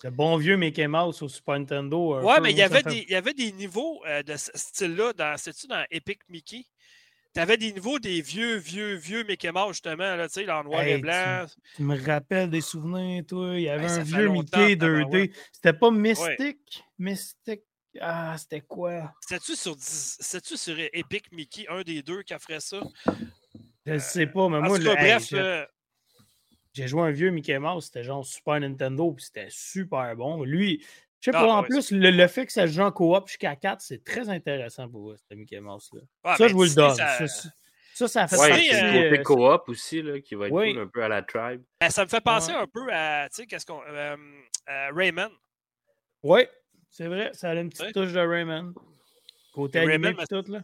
le 0.03 0.11
bon 0.11 0.37
vieux 0.37 0.57
Mickey 0.57 0.87
Mouse 0.87 1.23
au 1.23 1.27
Super 1.27 1.57
Nintendo. 1.57 2.21
Ouais, 2.21 2.39
mais 2.39 2.51
il 2.51 2.57
y, 2.57 2.61
avait 2.61 2.83
des, 2.83 2.99
il 3.07 3.11
y 3.11 3.15
avait 3.15 3.33
des 3.33 3.51
niveaux 3.51 4.03
euh, 4.05 4.21
de 4.21 4.37
ce 4.37 4.51
style-là. 4.53 5.13
Dans, 5.13 5.35
c'est-tu 5.37 5.65
dans 5.65 5.83
Epic 5.89 6.19
Mickey? 6.29 6.65
Tu 7.33 7.41
avais 7.41 7.57
des 7.57 7.73
niveaux 7.73 7.97
des 7.97 8.21
vieux, 8.21 8.57
vieux, 8.57 8.93
vieux 8.93 9.23
Mickey 9.23 9.51
Mouse, 9.51 9.69
justement, 9.69 10.15
là, 10.15 10.27
tu 10.27 10.35
sais, 10.45 10.51
en 10.51 10.63
noir 10.63 10.83
et 10.83 10.99
blanc. 10.99 11.45
Tu, 11.75 11.81
me 11.81 11.99
rappelles 11.99 12.51
des 12.51 12.61
souvenirs, 12.61 13.23
toi? 13.27 13.55
Il 13.55 13.61
y 13.61 13.69
avait 13.69 13.89
un 13.89 14.03
vieux 14.03 14.29
Mickey 14.29 14.75
2D. 14.75 15.33
C'était 15.51 15.73
pas 15.73 15.89
Mystique? 15.89 16.83
Mystique 16.99 17.63
Ah, 18.01 18.35
c'était 18.37 18.61
quoi? 18.61 19.13
C'était-tu 19.21 19.55
sur, 19.55 19.75
sur 19.79 20.75
Epic 20.93 21.31
Mickey, 21.31 21.65
un 21.69 21.81
des 21.81 22.01
deux 22.01 22.23
qui 22.23 22.33
a 22.33 22.39
fait 22.39 22.59
ça? 22.59 22.81
Je 23.85 23.93
ne 23.93 23.99
sais 23.99 24.27
pas, 24.27 24.49
mais 24.49 24.59
moi, 24.59 24.77
bref, 24.79 25.33
j'ai 26.73 26.87
joué 26.87 27.01
un 27.01 27.11
vieux 27.11 27.31
Mickey 27.31 27.57
Mouse, 27.57 27.85
c'était 27.85 28.03
genre 28.03 28.23
Super 28.23 28.59
Nintendo, 28.59 29.11
puis 29.11 29.25
c'était 29.25 29.47
super 29.49 30.15
bon. 30.15 30.43
Lui, 30.43 30.85
je 31.19 31.25
sais 31.25 31.31
pas, 31.31 31.41
ah, 31.41 31.57
en 31.57 31.63
plus, 31.63 31.91
le, 31.91 32.27
fait 32.27 32.45
que 32.45 32.51
ça 32.51 32.67
joue 32.67 32.81
en 32.81 32.91
coop 32.91 33.27
jusqu'à 33.27 33.55
4, 33.55 33.81
c'est 33.81 34.03
très 34.03 34.29
intéressant 34.29 34.87
pour 34.87 35.01
vous, 35.01 35.15
ce 35.15 35.35
Mickey 35.35 35.59
Mouse-là. 35.59 36.35
ça, 36.37 36.47
je 36.47 36.53
vous 36.53 36.65
le 36.65 36.75
donne. 36.75 36.95
Ça, 36.95 38.07
ça, 38.07 38.27
fait 38.27 38.37
ouais, 38.37 38.49
partie. 38.49 38.75
Euh, 38.75 39.09
côté 39.09 39.23
coop 39.23 39.69
aussi, 39.69 40.03
là, 40.03 40.19
qui 40.21 40.35
va 40.35 40.45
être 40.45 40.51
cool, 40.51 40.77
un 40.77 40.87
peu 40.87 41.03
à 41.03 41.07
la 41.07 41.23
tribe. 41.23 41.63
Ben, 41.81 41.89
ça 41.89 42.03
me 42.03 42.09
fait 42.09 42.21
penser 42.21 42.51
un 42.51 42.67
peu 42.67 42.87
à, 42.93 43.27
tu 43.29 43.37
sais, 43.37 43.47
qu'est-ce 43.47 43.65
qu'on. 43.65 43.81
Euh, 43.89 44.15
Rayman. 44.93 45.31
Oui, 46.21 46.41
c'est 46.89 47.07
vrai, 47.07 47.31
ça 47.33 47.49
a 47.49 47.55
une 47.55 47.69
petite 47.69 47.93
touche 47.93 48.13
de 48.13 48.19
Rayman. 48.19 48.73
Côté 49.53 49.79
animé 49.79 50.09
et 50.09 50.27
tout, 50.27 50.51
là. 50.51 50.63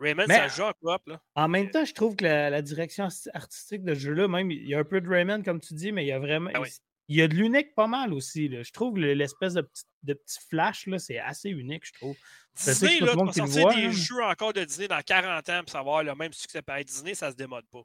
Rayman, 0.00 0.26
ça 0.26 0.48
joue 0.48 0.62
en 0.62 0.72
coop, 0.72 1.02
là. 1.06 1.20
En 1.34 1.48
même 1.48 1.70
temps, 1.70 1.84
je 1.84 1.92
trouve 1.92 2.16
que 2.16 2.24
la, 2.24 2.62
direction 2.62 3.08
artistique 3.34 3.84
de 3.84 3.94
ce 3.94 4.00
jeu-là, 4.00 4.28
même, 4.28 4.50
il 4.50 4.66
y 4.66 4.74
a 4.74 4.78
un 4.78 4.84
peu 4.84 5.00
de 5.00 5.08
Rayman, 5.08 5.42
comme 5.42 5.60
tu 5.60 5.74
dis, 5.74 5.92
mais 5.92 6.04
il 6.04 6.08
y 6.08 6.12
a 6.12 6.18
vraiment. 6.18 6.50
Ah 6.54 6.62
il 7.10 7.16
y 7.16 7.22
a 7.22 7.28
de 7.28 7.34
l'unique 7.34 7.74
pas 7.74 7.88
mal 7.88 8.14
aussi. 8.14 8.48
Là. 8.48 8.62
Je 8.62 8.70
trouve 8.70 8.94
que 8.94 9.00
l'espèce 9.00 9.54
de 9.54 9.62
petit, 9.62 9.82
de 10.04 10.14
petit 10.14 10.38
flash, 10.48 10.88
c'est 10.98 11.18
assez 11.18 11.50
unique, 11.50 11.84
je 11.84 11.92
trouve. 11.94 12.16
Disney, 12.54 13.00
là, 13.00 13.14
tu 13.14 13.40
sortir 13.40 13.68
des 13.68 13.86
hein. 13.86 13.90
jeux 13.90 14.22
encore 14.22 14.52
de 14.52 14.62
Disney 14.62 14.86
dans 14.86 15.02
40 15.02 15.48
ans 15.48 15.60
pour 15.62 15.70
savoir 15.70 16.04
le 16.04 16.14
même 16.14 16.32
succès 16.32 16.62
pareil. 16.62 16.84
Disney, 16.84 17.14
ça 17.14 17.32
se 17.32 17.36
démode 17.36 17.66
pas. 17.66 17.82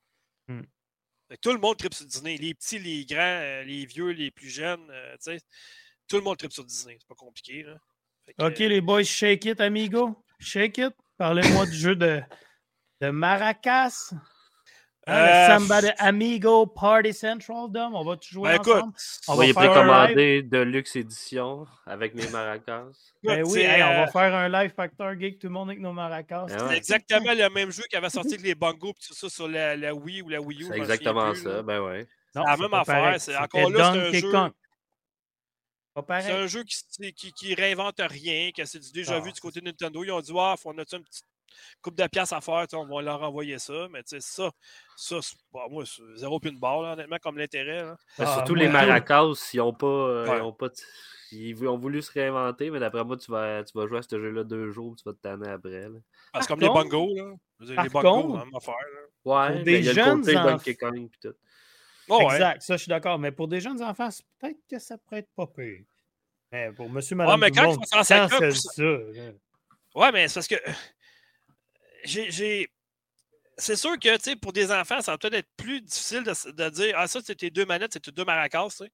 Hmm. 0.47 0.61
Tout 1.41 1.53
le 1.53 1.57
monde 1.57 1.75
tripe 1.75 1.95
sur 1.95 2.05
Disney. 2.05 2.37
Les 2.37 2.53
petits, 2.53 2.77
les 2.77 3.03
grands, 3.03 3.19
euh, 3.19 3.63
les 3.63 3.87
vieux, 3.87 4.09
les 4.09 4.29
plus 4.29 4.49
jeunes. 4.49 4.87
Euh, 4.91 5.15
tout 6.07 6.17
le 6.17 6.23
monde 6.23 6.37
tripe 6.37 6.53
sur 6.53 6.63
Disney. 6.63 6.97
C'est 6.99 7.07
pas 7.07 7.15
compliqué. 7.15 7.63
Là. 7.63 7.75
OK, 8.47 8.59
les 8.59 8.81
boys, 8.81 9.03
shake 9.03 9.45
it, 9.45 9.61
amigo. 9.61 10.15
Shake 10.39 10.77
it. 10.77 10.93
Parlez-moi 11.17 11.65
du 11.65 11.75
jeu 11.75 11.95
de, 11.95 12.21
de 13.01 13.09
Maracas. 13.09 14.13
Euh, 15.07 15.47
Somebody 15.55 15.89
Amigo 15.99 16.65
Party 16.65 17.13
Central, 17.13 17.69
Dom. 17.69 17.93
On 17.93 18.03
va 18.03 18.15
tout 18.17 18.27
jouer 18.31 18.57
ben, 18.57 18.59
ensemble? 18.59 18.93
on 19.27 19.35
va, 19.35 19.45
y 19.45 19.53
précommander 19.53 20.41
de 20.41 20.57
luxe 20.57 20.95
édition 20.95 21.67
avec 21.85 22.15
mes 22.15 22.27
maracas. 22.29 22.87
Ben 23.23 23.43
oui, 23.45 23.65
on 23.65 23.77
va 23.77 24.03
euh, 24.03 24.07
faire 24.07 24.33
un 24.33 24.49
live 24.49 24.73
Factor 24.75 25.13
Geek, 25.19 25.37
tout 25.37 25.47
le 25.47 25.53
monde 25.53 25.69
avec 25.69 25.79
nos 25.79 25.93
maracas. 25.93 26.47
Ben 26.47 26.57
c'est 26.69 26.77
exactement 26.77 27.33
le 27.33 27.49
même 27.51 27.71
jeu 27.71 27.83
qui 27.87 27.95
avait 27.95 28.09
sorti 28.09 28.33
avec 28.33 28.41
les 28.41 28.55
bongos 28.55 28.89
et 28.89 29.07
tout 29.07 29.13
ça 29.13 29.29
sur 29.29 29.47
la, 29.47 29.75
la, 29.75 29.93
Wii 29.93 30.23
ou 30.23 30.29
la 30.29 30.41
Wii 30.41 30.63
U. 30.63 30.67
C'est 30.69 30.77
exactement 30.77 31.35
ça, 31.35 31.61
ben 31.61 31.81
ouais. 31.81 32.07
C'est 32.33 32.41
la 32.41 32.57
même 32.57 32.73
affaire. 32.73 33.21
C'est 33.21 33.37
encore 33.37 33.69
là, 33.69 33.93
c'est 34.11 34.17
un 34.17 34.47
jeu. 34.47 34.51
C'est 35.95 36.31
un 36.31 36.47
jeu 36.47 36.63
qui, 36.63 37.13
qui, 37.13 37.31
qui, 37.31 37.53
réinvente 37.53 37.95
rien, 37.99 38.51
que 38.51 38.65
c'est 38.65 38.91
déjà 38.93 39.15
ah. 39.15 39.19
vu 39.21 39.31
du 39.31 39.39
côté 39.39 39.61
de 39.61 39.65
Nintendo. 39.65 40.03
Ils 40.03 40.11
ont 40.11 40.19
dit, 40.19 40.33
ah, 40.35 40.55
on 40.65 40.77
a 40.77 40.81
une 40.81 41.03
petite 41.03 41.25
coupe 41.81 41.95
de 41.95 42.07
pièces 42.07 42.33
à 42.33 42.41
faire, 42.41 42.65
on 42.73 42.85
va 42.85 43.01
leur 43.01 43.21
envoyer 43.23 43.59
ça. 43.59 43.87
Mais 43.91 44.03
tu 44.03 44.19
sais, 44.19 44.21
ça, 44.21 44.51
ça 44.97 45.19
bah, 45.53 45.67
moi, 45.69 45.85
c'est 45.85 46.03
zéro 46.15 46.39
plus 46.39 46.51
de 46.51 46.59
barre, 46.59 46.79
honnêtement, 46.79 47.17
comme 47.21 47.37
l'intérêt. 47.37 47.85
Ben, 48.17 48.25
surtout 48.25 48.55
ah, 48.57 48.59
les 48.59 48.67
maracas, 48.67 49.51
ils 49.53 49.61
ont 49.61 49.73
pas. 49.73 49.87
Euh, 49.87 50.25
ils, 50.37 50.41
ont 50.41 50.51
pas 50.51 50.67
ils 51.31 51.67
ont 51.67 51.77
voulu 51.77 52.01
se 52.01 52.11
réinventer, 52.11 52.69
mais 52.71 52.79
d'après 52.79 53.03
moi, 53.05 53.15
tu 53.15 53.31
vas, 53.31 53.63
tu 53.63 53.77
vas 53.77 53.87
jouer 53.87 53.99
à 53.99 54.01
ce 54.01 54.19
jeu-là 54.19 54.43
deux 54.43 54.71
jours, 54.71 54.95
tu 54.97 55.03
vas 55.05 55.13
te 55.13 55.21
tanner 55.21 55.49
après. 55.49 55.89
Là. 55.89 55.99
Parce 56.33 56.45
comme 56.45 56.59
les 56.59 56.67
bongos, 56.67 57.13
là. 57.15 57.83
les 57.83 57.89
bongos, 57.89 58.35
hein, 58.35 58.45
faire. 58.61 58.75
Ouais, 59.23 59.63
des 59.63 59.79
il 59.79 59.85
y 59.85 59.89
a 59.89 59.93
jeunes 59.93 60.19
le 60.19 60.25
côté 60.25 60.33
Donkey 60.33 60.75
Kong 60.75 61.09
puis 61.09 61.19
tout. 61.21 61.35
Oh, 62.09 62.29
exact, 62.31 62.61
ça 62.61 62.77
je 62.77 62.83
suis 62.83 62.89
d'accord. 62.89 63.17
Mais 63.19 63.31
pour 63.31 63.47
des 63.47 63.59
jeunes 63.59 63.81
enfants, 63.81 64.09
peut-être 64.39 64.59
que 64.69 64.79
ça 64.79 64.97
pourrait 64.97 65.19
être 65.19 65.31
pas 65.35 65.47
pire. 65.47 65.83
Mais 66.51 66.71
pour 66.71 66.89
monsieur, 66.89 67.15
madame, 67.15 67.39
ouais, 67.39 67.49
mais 67.49 67.51
quand 67.51 67.63
monde, 67.63 67.79
ils 67.81 68.03
ça, 68.03 68.03
ça. 68.03 68.27
Ouais, 69.95 70.11
mais 70.11 70.27
c'est 70.27 70.35
parce 70.35 70.47
que 70.47 70.55
j'ai. 72.03 72.69
C'est 73.57 73.77
sûr 73.77 73.97
que, 73.97 74.17
tu 74.17 74.23
sais, 74.23 74.35
pour 74.35 74.51
des 74.51 74.69
enfants, 74.69 74.99
ça 74.99 75.13
va 75.13 75.17
peut-être 75.17 75.35
être 75.35 75.49
plus 75.55 75.79
difficile 75.79 76.23
de, 76.23 76.69
dire 76.69 76.95
Ah, 76.97 77.07
ça, 77.07 77.21
c'est 77.23 77.35
tes 77.35 77.49
deux 77.49 77.65
manettes, 77.65 77.93
c'est 77.93 78.01
tes 78.01 78.11
deux 78.11 78.25
maracas, 78.25 78.67
tu 78.69 78.75
sais. 78.77 78.91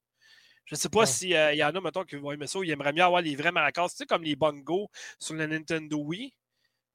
Je 0.66 0.76
ne 0.76 0.80
sais 0.80 0.90
pas 0.90 1.08
s'il 1.08 1.36
euh, 1.36 1.54
y 1.54 1.64
en 1.64 1.76
a, 1.76 1.82
mettons, 1.82 2.04
qui 2.04 2.16
vont 2.16 2.32
aimer 2.32 2.46
ça 2.46 2.60
ou 2.60 2.64
ils 2.64 2.70
aimeraient 2.70 2.94
mieux 2.94 3.04
avoir 3.04 3.22
les 3.22 3.36
vrais 3.36 3.52
maracas. 3.52 3.90
Tu 3.90 3.96
sais, 3.96 4.06
comme 4.06 4.24
les 4.24 4.36
bongos 4.36 4.90
sur 5.18 5.34
la 5.34 5.48
Nintendo 5.48 5.98
Wii. 5.98 6.32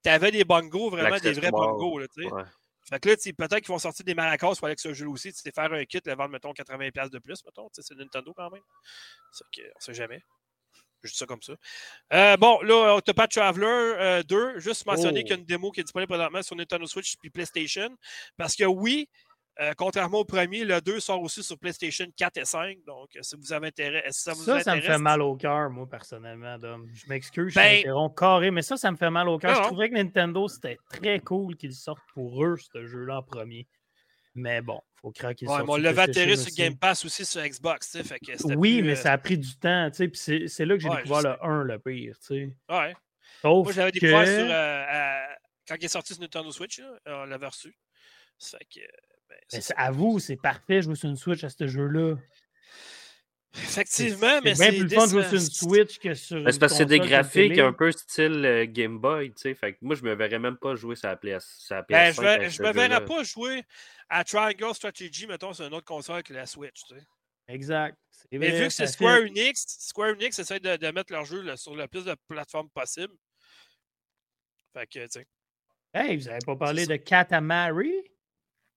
Tu 0.04 0.08
avais 0.08 0.30
des 0.30 0.44
bongos, 0.44 0.90
vraiment 0.90 1.18
des 1.18 1.32
vrais 1.32 1.50
bongos, 1.50 2.00
tu 2.14 2.22
sais. 2.22 2.28
Fait 2.88 3.00
que 3.00 3.08
là, 3.08 3.16
peut-être 3.16 3.60
qu'ils 3.60 3.68
vont 3.68 3.78
sortir 3.78 4.04
des 4.04 4.14
maracas 4.14 4.54
pour 4.54 4.64
avec 4.64 4.78
ce 4.78 4.92
jeu 4.92 5.08
aussi. 5.08 5.32
Tu 5.32 5.40
sais, 5.40 5.50
faire 5.50 5.72
un 5.72 5.84
kit, 5.84 6.00
le 6.04 6.14
vendre, 6.14 6.30
mettons, 6.30 6.52
80$ 6.52 7.10
de 7.10 7.18
plus, 7.18 7.44
mettons. 7.44 7.68
C'est 7.72 7.94
Nintendo 7.96 8.32
quand 8.34 8.50
même. 8.50 8.62
C'est 9.32 9.44
qu'on 9.62 9.80
sait 9.80 9.94
jamais. 9.94 10.22
Je 11.02 11.10
dis 11.10 11.16
ça 11.16 11.26
comme 11.26 11.42
ça. 11.42 11.54
Euh, 12.12 12.36
bon, 12.36 12.60
là, 12.62 12.96
Autopath 12.96 13.30
Traveler 13.30 14.22
2, 14.24 14.36
euh, 14.36 14.58
juste 14.58 14.86
mentionner 14.86 15.22
qu'il 15.22 15.30
y 15.30 15.32
a 15.34 15.36
une 15.36 15.42
oh. 15.42 15.46
démo 15.46 15.70
qui 15.70 15.80
est 15.80 15.84
disponible 15.84 16.08
présentement 16.08 16.42
sur 16.42 16.56
Nintendo 16.56 16.86
Switch 16.86 17.16
et 17.22 17.30
PlayStation. 17.30 17.96
Parce 18.36 18.56
que 18.56 18.64
oui, 18.64 19.08
euh, 19.58 19.72
contrairement 19.76 20.18
au 20.18 20.24
premier, 20.24 20.64
le 20.64 20.80
2 20.80 21.00
sort 21.00 21.22
aussi 21.22 21.42
sur 21.42 21.58
PlayStation 21.58 22.06
4 22.14 22.36
et 22.36 22.44
5. 22.44 22.78
Donc, 22.86 23.08
si 23.20 23.36
vous 23.36 23.52
avez 23.52 23.68
intérêt, 23.68 24.04
ça 24.10 24.34
vous 24.34 24.42
ça, 24.42 24.60
ça 24.60 24.76
me 24.76 24.82
fait 24.82 24.98
mal 24.98 25.22
au 25.22 25.34
cœur, 25.34 25.70
moi, 25.70 25.88
personnellement, 25.88 26.58
Dom. 26.58 26.86
Je 26.92 27.08
m'excuse, 27.08 27.52
je 27.52 27.54
ben, 27.54 28.10
carré, 28.14 28.50
mais 28.50 28.62
ça, 28.62 28.76
ça 28.76 28.90
me 28.90 28.96
fait 28.96 29.10
mal 29.10 29.28
au 29.28 29.38
cœur. 29.38 29.54
Je 29.54 29.68
trouvais 29.68 29.88
que 29.88 29.94
Nintendo, 29.94 30.46
c'était 30.48 30.76
très 30.90 31.20
cool 31.20 31.56
qu'ils 31.56 31.74
sortent 31.74 32.04
pour 32.12 32.44
eux, 32.44 32.56
ce 32.72 32.86
jeu-là 32.86 33.18
en 33.18 33.22
premier. 33.22 33.66
Mais 34.34 34.60
bon, 34.60 34.78
il 34.96 35.00
faut 35.00 35.10
craquer 35.12 35.46
ouais, 35.46 35.62
on 35.66 35.76
l'avait 35.76 36.02
atterri 36.02 36.36
sur 36.36 36.54
Game 36.54 36.76
Pass 36.76 37.06
aussi 37.06 37.24
sur 37.24 37.42
Xbox. 37.42 37.96
Fait 38.02 38.18
que 38.18 38.54
oui, 38.54 38.82
mais 38.82 38.92
euh, 38.92 38.96
ça 38.96 39.12
a 39.12 39.18
pris 39.18 39.38
du 39.38 39.56
temps. 39.56 39.88
Puis 39.90 40.10
c'est 40.48 40.66
là 40.66 40.76
que 40.76 40.82
j'ai 40.82 40.90
découvert 40.90 41.22
le 41.22 41.42
1, 41.42 41.64
le 41.64 41.78
pire. 41.78 42.14
sais. 42.20 42.54
Ouais. 42.68 42.94
Moi, 43.42 43.72
j'avais 43.72 43.92
découvert 43.92 44.26
sur, 44.26 44.46
euh, 44.50 45.34
quand 45.66 45.76
il 45.80 45.84
est 45.86 45.88
sorti 45.88 46.12
sur 46.12 46.20
Nintendo 46.20 46.50
Switch. 46.50 46.82
on 47.06 47.24
l'avait 47.24 47.46
reçu. 47.46 47.74
Fait 48.38 48.66
que, 48.72 48.80
ben, 49.28 49.60
à 49.76 49.90
vous, 49.90 50.18
c'est 50.18 50.36
parfait 50.36 50.82
jouer 50.82 50.94
sur 50.94 51.08
une 51.08 51.16
Switch 51.16 51.42
à 51.44 51.48
ce 51.48 51.66
jeu-là. 51.66 52.16
Effectivement, 53.54 54.40
mais 54.42 54.54
c'est 54.54 54.70
bien 54.70 54.80
plus 54.80 54.94
fun 54.94 55.06
de 55.06 55.10
jouer 55.10 55.22
sur 55.24 55.34
une 55.34 55.40
Switch 55.40 55.98
que 55.98 56.14
sur. 56.14 56.38
C'est 56.52 56.58
parce 56.58 56.72
que 56.72 56.78
c'est 56.78 56.86
des 56.86 56.98
graphiques 56.98 57.58
un 57.58 57.72
peu 57.72 57.90
style 57.90 58.44
euh, 58.44 58.66
Game 58.66 58.98
Boy, 58.98 59.32
tu 59.32 59.42
sais. 59.42 59.54
Fait 59.54 59.72
que 59.72 59.78
moi, 59.80 59.96
je 59.96 60.02
me 60.02 60.14
verrais 60.14 60.38
même 60.38 60.58
pas 60.58 60.74
jouer 60.74 60.94
sur 60.94 61.08
la, 61.08 61.16
PS, 61.16 61.72
ben, 61.88 62.12
je, 62.12 62.20
me, 62.62 62.68
me 62.68 62.72
verrais 62.72 63.04
pas 63.04 63.22
jouer 63.22 63.62
à 64.10 64.24
Triangle 64.24 64.74
Strategy, 64.74 65.26
mettons, 65.26 65.54
sur 65.54 65.66
une 65.66 65.72
autre 65.72 65.86
console 65.86 66.22
que 66.22 66.34
la 66.34 66.44
Switch, 66.44 66.82
tu 66.86 66.94
sais. 66.94 67.02
Exact. 67.48 67.96
Mais 68.32 68.50
vu 68.50 68.64
que 68.64 68.70
c'est 68.70 68.86
Square 68.88 69.20
Enix, 69.20 69.64
Square 69.66 70.10
Enix 70.10 70.38
essaie 70.38 70.60
de, 70.60 70.76
de 70.76 70.90
mettre 70.90 71.12
leur 71.12 71.24
jeu 71.24 71.56
sur 71.56 71.76
le 71.76 71.86
plus 71.86 72.04
de 72.04 72.14
plateformes 72.28 72.68
possible. 72.70 73.14
Fait 74.74 74.86
que, 74.86 75.04
tu 75.04 75.10
sais. 75.10 75.26
Hey, 75.94 76.16
vous 76.16 76.28
avez 76.28 76.40
pas 76.44 76.56
parlé 76.56 76.86
de 76.86 76.96
Katamari? 76.96 77.92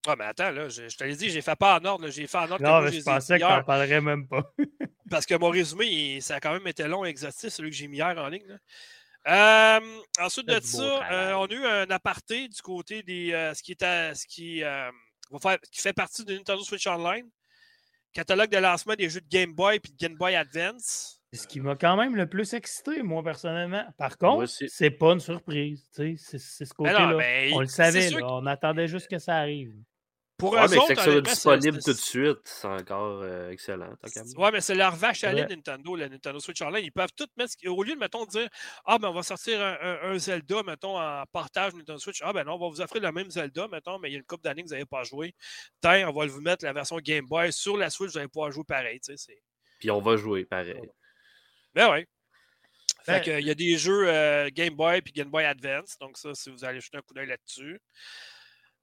Ah, 0.08 0.16
mais 0.18 0.26
attends, 0.26 0.52
là, 0.52 0.70
je, 0.70 0.96
te 0.96 1.04
l'ai 1.04 1.16
dit, 1.16 1.30
j'ai 1.30 1.42
fait 1.42 1.56
pas 1.56 1.80
en 1.80 1.86
ordre. 1.86 2.10
J'ai 2.10 2.26
fait 2.26 2.38
en 2.38 2.52
ordre. 2.52 2.64
Non, 2.64 2.82
mais 2.82 2.92
je 2.92 3.04
pensais 3.04 3.38
que 3.38 3.44
t'en 3.44 3.64
parlerais 3.64 4.02
même 4.02 4.28
pas. 4.28 4.54
parce 5.10 5.26
que 5.26 5.36
mon 5.36 5.50
résumé, 5.50 6.22
ça 6.22 6.36
a 6.36 6.40
quand 6.40 6.54
même 6.54 6.68
été 6.68 6.88
long 6.88 7.06
et 7.06 7.10
exhaustif, 7.10 7.50
celui 7.50 7.70
que 7.70 7.76
j'ai 7.76 7.88
mis 7.88 7.98
hier 7.98 8.18
en 8.18 8.28
ligne. 8.30 8.60
Euh, 9.28 9.80
ensuite 10.20 10.48
de 10.48 10.60
ça, 10.62 11.12
euh, 11.12 11.34
on 11.34 11.46
a 11.46 11.54
eu 11.54 11.66
un 11.66 11.90
aparté 11.92 12.48
du 12.48 12.62
côté 12.62 13.04
des 13.04 13.34
euh, 13.34 13.54
ce 13.54 13.62
qui 13.62 13.74
est 13.74 14.16
ce 14.16 14.26
qui, 14.26 14.62
va 14.62 14.92
faire, 15.42 15.60
qui 15.72 15.82
fait 15.82 15.94
partie 15.94 16.24
de 16.24 16.34
Nintendo 16.34 16.64
Switch 16.64 16.88
Online. 16.88 17.28
Catalogue 18.14 18.50
de 18.50 18.58
lancement 18.58 18.96
des 18.96 19.10
jeux 19.10 19.22
de 19.22 19.28
Game 19.30 19.54
Boy 19.54 19.76
et 19.76 19.80
de 19.80 19.98
Game 19.98 20.16
Boy 20.16 20.36
Advance. 20.36 21.22
C'est 21.32 21.42
ce 21.42 21.48
qui 21.48 21.60
m'a 21.60 21.76
quand 21.76 21.96
même 21.96 22.16
le 22.16 22.28
plus 22.28 22.54
excité, 22.54 23.04
moi, 23.04 23.22
personnellement. 23.22 23.86
Par 24.00 24.18
contre, 24.18 24.48
c'est 24.48 24.90
pas 24.90 25.14
une 25.14 25.20
surprise. 25.20 25.88
C'est 25.92 26.18
ce 26.18 26.64
ben 26.64 26.70
côté-là. 26.76 27.18
On 27.54 27.60
le 27.60 27.68
savait, 27.68 28.10
on 28.24 28.48
attendait 28.48 28.88
juste 28.88 29.08
que 29.08 29.20
ça 29.20 29.36
arrive. 29.36 29.76
Pour 30.40 30.54
ouais, 30.54 30.62
mais 30.70 30.78
c'est 30.88 30.96
que 30.96 31.02
ça 31.02 31.22
disponible 31.22 31.84
tout 31.84 31.92
de 31.92 31.98
suite, 31.98 32.40
c'est 32.46 32.66
encore 32.66 33.20
euh, 33.24 33.52
excellent. 33.52 33.94
Ouais, 34.38 34.52
mais 34.54 34.62
c'est 34.62 34.74
leur 34.74 34.96
vache 34.96 35.26
à 35.26 35.34
lait 35.34 35.46
Nintendo, 35.46 35.98
la 35.98 36.08
Nintendo 36.08 36.40
Switch 36.40 36.62
Online. 36.62 36.86
Ils 36.86 36.94
peuvent 36.94 37.12
tout 37.14 37.28
mettre. 37.38 37.56
Au 37.68 37.84
lieu 37.84 37.96
de, 37.96 38.00
mettons, 38.00 38.26
dire 38.26 38.48
Ah, 38.86 38.98
ben 38.98 39.10
on 39.10 39.14
va 39.14 39.22
sortir 39.22 39.62
un, 39.62 40.18
Zelda, 40.18 40.64
mettons, 40.64 40.98
en 40.98 41.26
partage 41.34 41.74
Nintendo 41.74 42.00
Switch. 42.00 42.22
Ah, 42.24 42.32
ben 42.32 42.46
non, 42.46 42.54
on 42.54 42.58
va 42.58 42.70
vous 42.70 42.80
offrir 42.80 43.02
le 43.02 43.12
même 43.12 43.30
Zelda, 43.30 43.68
mettons, 43.68 44.00
mais 44.00 44.10
il 44.10 44.14
y 44.14 44.16
a 44.16 44.20
une 44.20 44.24
couple 44.24 44.44
d'années 44.44 44.64
que 44.64 44.70
vous 44.70 44.74
n'avez 44.74 44.86
pas 44.86 45.04
joué. 45.04 45.36
Tiens, 45.82 46.08
on 46.08 46.14
va 46.18 46.26
vous 46.26 46.40
mettre 46.40 46.64
la 46.64 46.72
version 46.72 46.96
Game 47.00 47.26
Boy 47.26 47.52
sur 47.52 47.76
la 47.76 47.90
Switch, 47.90 48.14
vous 48.14 48.20
n'allez 48.20 48.30
pas 48.30 48.50
jouer 48.50 48.64
pareil. 48.66 49.02
Puis 49.80 49.92
on 49.92 50.00
va 50.00 50.16
jouer 50.16 50.46
pareil. 50.46 50.90
Ben 51.74 51.92
oui. 51.92 52.06
Fait 53.04 53.26
ben 53.26 53.40
il 53.40 53.46
y 53.46 53.52
a 53.52 53.56
des 53.56 53.78
jeux 53.78 54.08
euh, 54.08 54.50
Game 54.54 54.76
Boy 54.76 55.02
puis 55.02 55.12
Game 55.12 55.30
Boy 55.30 55.44
Advance. 55.44 55.98
Donc, 56.00 56.18
ça, 56.18 56.34
si 56.34 56.50
vous 56.50 56.64
allez 56.64 56.80
jeter 56.80 56.98
un 56.98 57.02
coup 57.02 57.14
d'œil 57.14 57.28
là-dessus. 57.28 57.82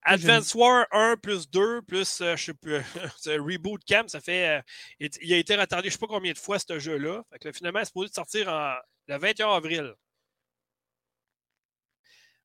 Advance 0.07 0.55
War 0.55 0.87
1 0.93 1.17
plus 1.17 1.51
2 1.51 1.83
plus, 1.83 2.21
euh, 2.21 2.37
je 2.37 2.45
sais 2.45 2.55
plus, 2.55 2.77
Reboot 3.27 3.83
Camp, 3.85 4.09
ça 4.09 4.21
fait. 4.21 4.63
Euh, 5.01 5.09
il 5.21 5.33
a 5.35 5.37
été 5.37 5.57
retardé 5.57 5.89
je 5.89 5.95
ne 5.97 5.99
sais 5.99 6.07
pas 6.07 6.07
combien 6.07 6.33
de 6.33 6.39
fois 6.39 6.59
ce 6.59 6.79
jeu-là. 6.79 7.25
Fait 7.33 7.39
que 7.41 7.53
finalement, 7.53 7.81
il 7.81 7.83
est 7.83 7.87
supposé 7.87 8.13
sortir 8.13 8.49
en, 8.49 8.77
le 9.09 9.19
21 9.19 9.51
avril. 9.51 9.95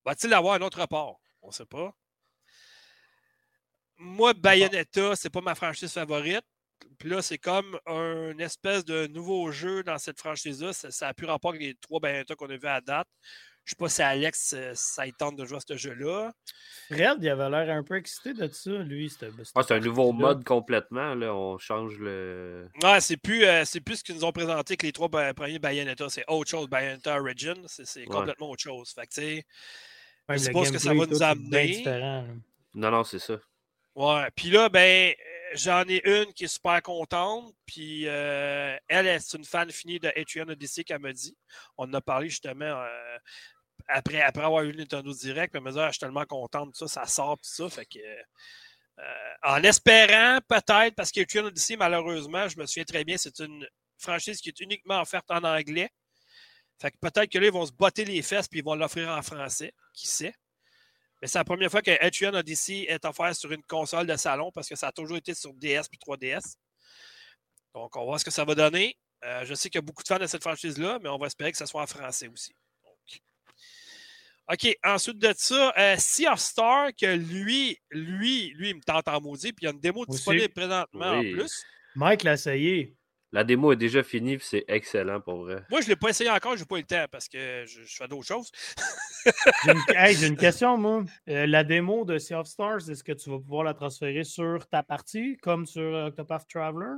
Va-t-il 0.06 0.34
avoir 0.34 0.56
un 0.56 0.62
autre 0.62 0.82
report? 0.82 1.22
On 1.44 1.50
ne 1.50 1.54
sait 1.54 1.66
pas. 1.66 1.94
Moi, 3.98 4.34
Bayonetta, 4.34 5.16
c'est 5.16 5.30
pas 5.30 5.42
ma 5.42 5.54
franchise 5.54 5.94
favorite. 5.94 6.44
Puis 6.98 7.10
là, 7.10 7.22
c'est 7.22 7.38
comme 7.38 7.80
un 7.86 8.36
espèce 8.40 8.84
de 8.86 9.06
nouveau 9.08 9.52
jeu 9.52 9.84
dans 9.84 10.00
cette 10.00 10.20
franchise-là. 10.20 10.74
Ça, 10.74 11.06
n'a 11.06 11.14
plus 11.14 11.28
rapport 11.28 11.52
avec 11.52 11.62
les 11.62 11.76
trois 11.76 12.00
Bayonetta 12.00 12.36
qu'on 12.36 12.50
a 12.50 12.58
vus 12.58 12.68
à 12.68 12.82
date. 12.82 13.08
Je 13.64 13.74
ne 13.74 13.78
sais 13.78 13.80
pas 13.80 13.90
si 13.90 14.02
Alex, 14.02 14.54
euh, 14.58 14.72
ça 14.74 15.04
tente 15.18 15.36
de 15.36 15.46
jouer 15.46 15.58
à 15.58 15.62
ce 15.66 15.78
jeu-là. 15.78 16.32
Fred, 16.88 17.18
il 17.22 17.30
avait 17.30 17.50
l'air 17.50 17.76
un 17.76 17.84
peu 17.84 17.96
excité 17.96 18.34
de 18.34 18.50
ça, 18.52 18.72
lui. 18.72 19.12
Ah, 19.56 19.62
c'est 19.64 19.76
un 19.76 19.80
nouveau 19.80 20.12
mode 20.12 20.44
complètement. 20.44 21.14
Là. 21.14 21.34
On 21.34 21.58
change 21.58 21.98
le. 22.00 22.68
Ouais, 22.82 23.00
c'est 23.00 23.18
plus, 23.18 23.46
euh, 23.46 23.64
plus 23.86 23.98
ce 23.98 24.04
qu'ils 24.04 24.16
nous 24.16 24.26
ont 24.26 24.32
présenté 24.32 24.76
que 24.78 24.86
les 24.86 24.92
trois 24.92 25.10
premiers 25.10 25.60
Bayonetta. 25.60 26.10
C'est 26.10 26.26
autre 26.28 26.50
chose. 26.50 26.68
Bayonetta 26.68 27.20
Origin, 27.20 27.56
c'est 27.68 28.06
complètement 28.06 28.50
autre 28.50 28.64
chose. 28.64 28.92
Fait 28.94 29.06
que, 29.06 29.14
tu 29.14 29.22
sais, 29.22 29.46
je 30.30 30.38
sais 30.38 30.52
pas 30.52 30.66
ce 30.66 30.72
que 30.72 30.80
ça 30.80 30.94
va 30.94 31.06
nous 31.06 31.24
amener. 31.24 31.84
Non, 32.74 32.90
non, 32.90 33.04
c'est 33.04 33.20
ça. 33.20 33.38
Ouais. 33.96 34.28
Puis 34.36 34.50
là, 34.50 34.70
ben, 34.70 35.14
j'en 35.54 35.84
ai 35.88 36.02
une 36.06 36.34
qui 36.34 36.46
est 36.46 36.48
super 36.48 36.82
contente. 36.82 37.54
Puis 37.66 38.08
euh, 38.08 38.78
elle, 38.88 39.22
c'est 39.22 39.38
une 39.38 39.46
fan 39.46 39.70
finie 39.72 40.00
de 40.00 40.08
Atrium 40.10 40.50
Odyssey 40.50 40.84
qu'elle 40.84 41.00
m'a 41.00 41.14
dit. 41.14 41.36
On 41.78 41.86
en 41.86 41.94
a 41.94 42.02
parlé 42.02 42.30
justement 42.30 42.66
euh, 42.66 43.18
après, 43.88 44.22
après 44.22 44.44
avoir 44.44 44.64
eu 44.64 44.72
le 44.72 44.80
Nintendo 44.80 45.12
Direct. 45.14 45.54
Elle 45.56 45.62
m'a 45.62 45.72
dit 45.72 45.80
ah, 45.80 45.88
Je 45.88 45.94
suis 45.94 46.00
tellement 46.00 46.26
contente, 46.26 46.76
ça, 46.76 46.88
ça 46.88 47.06
sort, 47.06 47.38
tout 47.38 47.50
ça. 47.50 47.70
Fait 47.70 47.86
que. 47.86 48.00
Euh, 49.00 49.34
en 49.44 49.64
espérant, 49.64 50.40
peut-être, 50.48 50.94
parce 50.96 51.12
qu'Atrium 51.12 51.48
Odyssey, 51.48 51.76
malheureusement, 51.76 52.48
je 52.48 52.60
me 52.60 52.66
souviens 52.68 52.84
très 52.84 53.04
bien, 53.04 53.18
c'est 53.18 53.40
une 53.40 53.68
franchise 53.98 54.40
qui 54.42 54.50
est 54.50 54.60
uniquement 54.60 55.02
offerte 55.02 55.32
en 55.32 55.44
anglais. 55.44 55.90
Fait 56.80 56.92
que 56.92 56.98
peut-être 57.00 57.32
que 57.32 57.38
là, 57.40 57.48
ils 57.48 57.52
vont 57.52 57.66
se 57.66 57.72
botter 57.72 58.06
les 58.06 58.22
fesses 58.22 58.48
puis 58.48 58.60
ils 58.60 58.66
vont 58.66 58.76
l'offrir 58.76 59.10
en 59.10 59.22
français. 59.22 59.74
Qui 59.94 60.08
sait? 60.08 60.34
Mais 61.22 61.28
c'est 61.28 61.38
la 61.38 61.44
première 61.44 61.70
fois 61.70 61.82
que 61.82 61.92
Etrian 61.92 62.34
Odyssey 62.34 62.86
est 62.88 63.06
offert 63.06 63.36
sur 63.36 63.52
une 63.52 63.64
console 63.64 64.08
de 64.08 64.16
salon 64.16 64.52
parce 64.52 64.68
que 64.68 64.76
ça 64.76 64.88
a 64.88 64.92
toujours 64.92 65.18
été 65.18 65.34
sur 65.34 65.54
DS 65.54 65.84
puis 65.90 66.00
3DS. 66.00 66.56
Donc, 67.76 67.96
on 67.96 68.00
va 68.00 68.06
voir 68.06 68.20
ce 68.20 68.26
que 68.26 68.32
ça 68.32 68.44
va 68.44 68.56
donner. 68.56 68.98
Euh, 69.24 69.46
je 69.46 69.54
sais 69.54 69.70
qu'il 69.70 69.78
y 69.78 69.84
a 69.84 69.86
beaucoup 69.86 70.02
de 70.02 70.08
fans 70.08 70.18
de 70.18 70.26
cette 70.26 70.42
franchise-là, 70.42 71.00
mais 71.02 71.10
on 71.10 71.18
va 71.18 71.28
espérer 71.28 71.52
que 71.52 71.58
ça 71.58 71.68
soit 71.68 71.84
en 71.84 71.88
français 71.88 72.28
aussi. 72.28 72.56
OK, 74.52 74.76
ensuite 74.84 75.20
de 75.20 75.34
ça, 75.38 75.74
euh, 75.78 75.96
Sea 75.98 76.28
of 76.28 76.40
Star, 76.40 76.90
que 77.00 77.06
lui, 77.06 77.78
lui, 77.92 78.50
lui, 78.56 78.72
il 78.72 78.76
me 78.76 78.82
tente 78.82 79.08
en 79.08 79.22
maudit, 79.22 79.54
puis 79.54 79.64
il 79.64 79.66
y 79.66 79.68
a 79.70 79.72
une 79.72 79.80
démo 79.80 80.06
disponible 80.06 80.50
présentement 80.50 81.12
en 81.12 81.22
plus. 81.22 81.64
Mike 81.96 82.24
l'a 82.24 82.34
essayé. 82.34 82.94
La 83.34 83.46
démo 83.46 83.72
est 83.72 83.78
déjà 83.78 84.04
finie, 84.04 84.38
c'est 84.42 84.66
excellent 84.68 85.22
pour 85.22 85.44
vrai. 85.44 85.64
Moi, 85.70 85.80
je 85.80 85.86
ne 85.86 85.92
l'ai 85.92 85.96
pas 85.96 86.10
essayé 86.10 86.30
encore, 86.30 86.56
je 86.56 86.62
n'ai 86.62 86.66
pas 86.66 86.76
eu 86.76 86.82
le 86.82 86.86
temps 86.86 87.06
parce 87.10 87.30
que 87.30 87.64
je, 87.66 87.80
fais 87.86 88.08
d'autres 88.08 88.28
choses. 88.28 88.52
j'ai, 89.66 90.28
une, 90.28 90.36
question, 90.38 90.78
moi. 90.78 91.06
Euh, 91.30 91.48
la 91.48 91.64
démo 91.64 92.04
de 92.04 92.18
Sea 92.18 92.36
of 92.36 92.48
Stars, 92.48 92.90
est-ce 92.90 93.04
que 93.04 93.14
tu 93.14 93.30
vas 93.30 93.40
pouvoir 93.40 93.64
la 93.64 93.74
transférer 93.74 94.26
sur 94.26 94.68
ta 94.68 94.84
partie, 94.84 95.38
comme 95.38 95.66
sur 95.66 95.82
euh, 95.82 96.08
Octopath 96.08 96.46
Traveler? 96.50 96.96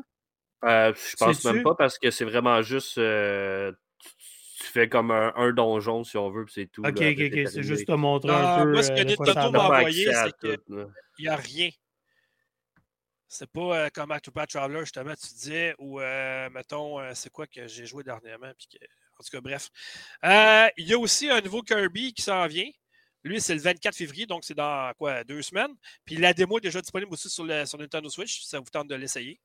Euh, 0.66 0.94
je 0.96 1.16
pense 1.18 1.44
même 1.46 1.62
pas 1.62 1.76
parce 1.76 2.00
que 2.00 2.10
c'est 2.10 2.26
vraiment 2.26 2.62
juste. 2.64 2.98
Euh, 2.98 3.72
tu 4.00 4.64
fais 4.64 4.90
comme 4.90 5.12
un, 5.12 5.52
donjon 5.52 6.04
si 6.04 6.18
on 6.18 6.32
veut, 6.32 6.46
puis 6.46 6.54
c'est 6.56 6.72
tout. 6.72 6.82
Ok, 6.82 6.96
ok, 7.00 7.32
ok. 7.32 7.48
C'est 7.48 7.64
juste 7.64 7.86
te 7.86 7.92
montrer 7.92 8.32
un 8.32 8.64
peu. 8.64 8.72
Moi, 8.72 8.82
ce 8.82 8.90
que 8.92 9.04
Nintendo 9.04 9.52
m'a 9.52 9.66
envoyé, 9.66 10.12
c'est 10.12 10.38
qu'il 10.40 10.88
n'y 11.20 11.28
a 11.28 11.36
rien. 11.36 11.70
C'est 13.34 13.50
pas 13.50 13.86
euh, 13.86 13.90
comme 13.92 14.12
Octopath 14.12 14.52
Traveler, 14.52 14.82
justement, 14.82 15.16
tu 15.16 15.34
disais, 15.34 15.74
ou 15.80 16.00
euh, 16.00 16.50
mettons, 16.52 17.00
euh, 17.00 17.14
c'est 17.16 17.32
quoi 17.32 17.48
que 17.48 17.68
j'ai 17.68 17.88
joué 17.88 18.04
dernièrement. 18.04 18.52
Puis 18.56 18.68
que... 18.68 18.86
En 19.20 19.24
tout 19.24 19.32
cas, 19.32 19.42
bref. 19.42 19.70
il 20.78 20.88
y 20.88 20.94
a 20.94 21.00
aussi 21.00 21.30
un 21.30 21.42
nouveau 21.42 21.64
Kirby 21.64 22.14
qui 22.14 22.22
s'en 22.22 22.46
vient. 22.46 22.70
Lui, 23.24 23.42
c'est 23.42 23.56
le 23.56 23.62
24 23.62 23.96
février, 23.96 24.26
donc 24.28 24.44
c'est 24.44 24.54
dans 24.54 24.92
quoi, 25.00 25.24
deux 25.24 25.42
semaines. 25.42 25.74
Puis 26.06 26.18
la 26.18 26.34
démo 26.34 26.60
est 26.60 26.62
déjà 26.62 26.82
disponible 26.82 27.12
aussi 27.12 27.30
sur, 27.30 27.44
le, 27.44 27.66
sur 27.66 27.80
Nintendo 27.80 28.08
Switch, 28.10 28.42
si 28.42 28.48
ça 28.50 28.60
vous 28.60 28.70
tente 28.70 28.88
de 28.88 28.96
l'essayer, 28.96 29.40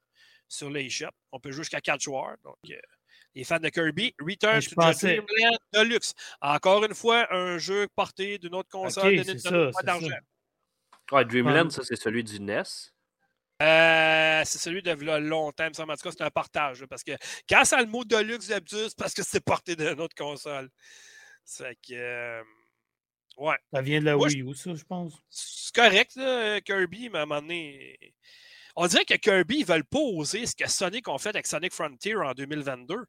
sur 0.48 0.68
l'eShop. 0.68 1.10
On 1.32 1.40
peut 1.40 1.50
jouer 1.52 1.62
jusqu'à 1.62 1.80
4 1.80 2.00
joueurs. 2.00 2.36
Donc, 2.44 2.56
les 3.34 3.44
fans 3.44 3.58
de 3.58 3.68
Kirby, 3.70 4.14
Return 4.20 4.60
to 4.60 4.74
pensais... 4.74 5.16
Dreamland 5.16 5.58
Deluxe. 5.72 6.12
Encore 6.42 6.84
une 6.84 6.94
fois, 6.94 7.32
un 7.32 7.56
jeu 7.56 7.88
porté 7.94 8.38
d'une 8.38 8.54
autre 8.54 8.68
console 8.68 9.16
de 9.16 9.22
Nintendo, 9.22 9.70
pas 9.72 9.82
d'argent. 9.82 10.08
Ouais, 11.10 11.24
Dreamland, 11.24 11.70
ça, 11.70 11.82
c'est 11.84 11.96
celui 11.96 12.22
du 12.22 12.38
NES. 12.40 12.62
Euh, 13.60 14.42
c'est 14.44 14.58
celui 14.58 14.82
de 14.82 14.92
longtemps, 14.92 15.66
En 15.66 15.70
tout 15.70 15.84
cas, 15.84 16.10
c'est 16.10 16.22
un 16.22 16.30
partage. 16.30 16.84
parce 16.86 17.02
que 17.02 17.12
quand 17.48 17.64
ça 17.64 17.78
a 17.78 17.82
le 17.82 17.88
mot 17.88 18.04
Deluxe 18.04 18.48
d'habitude, 18.48 18.86
c'est 18.88 18.98
parce 18.98 19.14
que 19.14 19.22
c'est 19.24 19.40
porté 19.40 19.74
d'une 19.74 20.00
autre 20.00 20.14
console. 20.14 20.70
C'est 21.44 21.76
que. 21.76 21.94
Euh, 21.94 22.42
ouais. 23.38 23.56
Ça 23.72 23.82
vient 23.82 24.00
de 24.00 24.04
la 24.04 24.16
Wii 24.16 24.42
U, 24.42 24.54
ça, 24.54 24.74
je 24.74 24.84
pense. 24.84 25.14
C'est 25.28 25.74
correct, 25.74 26.14
là, 26.16 26.60
Kirby, 26.60 27.08
mais 27.08 27.18
à 27.18 27.22
un 27.22 27.26
moment 27.26 27.40
donné. 27.40 27.98
On 28.76 28.86
dirait 28.86 29.04
que 29.04 29.14
Kirby, 29.14 29.60
ils 29.60 29.66
veulent 29.66 29.84
pas 29.84 29.98
oser 29.98 30.46
ce 30.46 30.54
que 30.54 30.68
Sonic 30.70 31.08
ont 31.08 31.18
fait 31.18 31.30
avec 31.30 31.48
Sonic 31.48 31.72
Frontier 31.72 32.14
en 32.14 32.32
2022. 32.32 33.06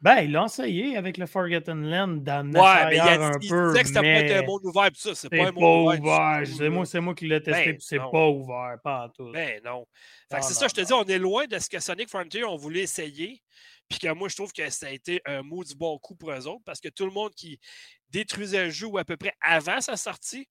Ben, 0.00 0.22
il 0.22 0.32
l'a 0.32 0.46
essayé 0.46 0.96
avec 0.96 1.18
le 1.18 1.26
Forgotten 1.26 1.90
Land 1.90 2.22
d'amener 2.22 2.58
ouais, 2.58 2.86
mais 2.86 2.96
il, 2.96 3.00
a, 3.00 3.26
un 3.26 3.32
il 3.38 3.50
peu, 3.50 3.68
disait 3.68 3.82
que 3.82 3.88
c'était 3.88 4.00
mais... 4.00 4.28
pas 4.28 4.38
un 4.38 4.46
monde 4.46 4.64
ouvert, 4.64 4.88
ça, 4.94 5.14
c'est 5.14 5.28
pas 5.28 5.48
un 5.48 5.52
monde 5.52 5.98
ouvert. 6.00 6.42
C'est 6.46 6.70
moi, 6.70 6.86
moi 7.02 7.14
qui 7.14 7.26
l'ai 7.26 7.42
testé, 7.42 7.72
ben, 7.72 7.80
c'est 7.80 7.98
pas 7.98 8.28
ouvert, 8.28 8.78
pas 8.82 9.04
en 9.04 9.08
tout. 9.10 9.30
Ben 9.30 9.60
non. 9.62 9.86
C'est 10.30 10.54
ça, 10.54 10.68
je 10.68 10.74
te 10.74 10.80
dis, 10.80 10.92
on 10.94 11.04
est 11.04 11.18
loin 11.18 11.46
de 11.46 11.58
ce 11.58 11.68
que 11.68 11.78
Sonic 11.80 12.08
Frontier 12.08 12.44
ont 12.44 12.56
voulu 12.56 12.78
essayer, 12.78 13.42
puis 13.90 13.98
que 13.98 14.10
moi, 14.14 14.28
je 14.28 14.36
trouve 14.36 14.52
que 14.52 14.70
ça 14.70 14.86
a 14.86 14.90
été 14.90 15.20
un 15.26 15.42
mot 15.42 15.64
du 15.64 15.74
bon 15.74 15.98
coup 15.98 16.14
pour 16.14 16.30
eux 16.30 16.46
autres, 16.46 16.62
parce 16.64 16.80
que 16.80 16.88
tout 16.88 17.04
le 17.04 17.12
monde 17.12 17.34
qui 17.34 17.60
détruisait 18.08 18.64
le 18.64 18.70
jeu 18.70 18.86
ou 18.86 18.96
à 18.96 19.04
peu 19.04 19.18
près 19.18 19.34
avant 19.42 19.82
sa 19.82 19.98
sortie, 19.98 20.48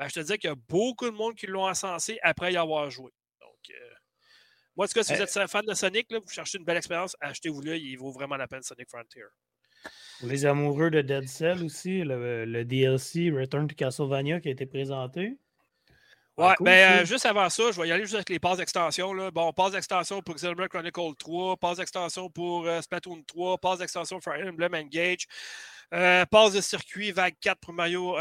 ben, 0.00 0.08
je 0.08 0.14
te 0.14 0.20
dis 0.20 0.36
qu'il 0.38 0.50
y 0.50 0.52
a 0.52 0.56
beaucoup 0.68 1.06
de 1.06 1.14
monde 1.14 1.36
qui 1.36 1.46
l'ont 1.46 1.68
encensé 1.68 2.18
après 2.22 2.52
y 2.52 2.56
avoir 2.56 2.90
joué. 2.90 3.12
Donc, 3.40 3.70
euh, 3.70 3.94
moi, 4.76 4.86
en 4.86 4.88
tout 4.88 4.94
cas, 4.94 5.02
si 5.02 5.14
vous 5.14 5.20
euh, 5.20 5.24
êtes 5.24 5.50
fan 5.50 5.64
de 5.66 5.74
Sonic, 5.74 6.06
vous 6.10 6.28
cherchez 6.28 6.58
une 6.58 6.64
belle 6.64 6.76
expérience, 6.76 7.16
achetez-vous-le, 7.20 7.76
il 7.76 7.96
vaut 7.96 8.12
vraiment 8.12 8.36
la 8.36 8.46
peine 8.46 8.62
Sonic 8.62 8.88
Frontier. 8.88 9.22
les 10.22 10.46
amoureux 10.46 10.90
de 10.90 11.00
Dead 11.00 11.28
Cell 11.28 11.64
aussi, 11.64 12.02
le, 12.04 12.62
DLC 12.64 13.30
Return 13.30 13.66
to 13.66 13.74
Castlevania 13.74 14.40
qui 14.40 14.48
a 14.48 14.52
été 14.52 14.66
présenté. 14.66 15.36
Ouais, 16.38 16.54
ben, 16.60 17.02
euh, 17.02 17.04
juste 17.04 17.26
avant 17.26 17.50
ça, 17.50 17.70
je 17.70 17.80
vais 17.80 17.88
y 17.88 17.92
aller 17.92 18.04
juste 18.04 18.14
avec 18.14 18.30
les 18.30 18.38
passes 18.38 18.56
d'extension. 18.56 19.12
Bon, 19.30 19.52
passe 19.52 19.72
d'extension 19.72 20.22
pour 20.22 20.36
Xenoblade 20.36 20.70
Chronicle 20.70 21.14
3, 21.18 21.56
passe 21.58 21.76
d'extension 21.76 22.30
pour 22.30 22.66
euh, 22.66 22.80
Splatoon 22.80 23.22
3, 23.26 23.58
passe 23.58 23.80
d'extension 23.80 24.18
pour 24.18 24.32
Fire 24.32 24.46
Emblem 24.46 24.74
Engage, 24.74 25.26
passe 25.90 26.52
de 26.54 26.62
circuit 26.62 27.12
Vague 27.12 27.34
4 27.42 27.58
pour 27.58 27.74
Mario 27.74 28.14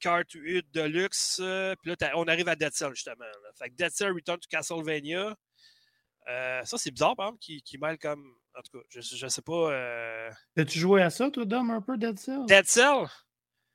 Kart 0.00 0.30
8 0.30 0.66
Deluxe. 0.74 1.40
Puis 1.80 1.94
là, 1.98 2.10
on 2.16 2.24
arrive 2.24 2.48
à 2.48 2.56
Dead 2.56 2.74
Cell, 2.74 2.90
justement. 2.92 3.24
Fait 3.54 3.70
que 3.70 3.74
Dead 3.76 3.92
Cell 3.92 4.12
Return 4.12 4.38
to 4.38 4.48
Castlevania. 4.50 5.34
Euh, 6.28 6.64
ça, 6.64 6.78
c'est 6.78 6.90
bizarre, 6.90 7.14
par 7.16 7.26
exemple, 7.26 7.40
qui, 7.40 7.62
qui 7.62 7.78
mêle 7.78 7.98
comme. 7.98 8.34
En 8.56 8.62
tout 8.62 8.78
cas, 8.78 8.84
je, 8.88 9.00
je 9.00 9.26
sais 9.26 9.42
pas. 9.42 9.72
Euh... 9.72 10.30
T'as-tu 10.54 10.78
joué 10.78 11.02
à 11.02 11.10
ça, 11.10 11.30
toi, 11.30 11.44
Dom, 11.44 11.70
un 11.70 11.80
peu, 11.80 11.96
Dead 11.96 12.18
Cell? 12.18 12.40
Dead 12.46 12.66
Cell? 12.66 13.06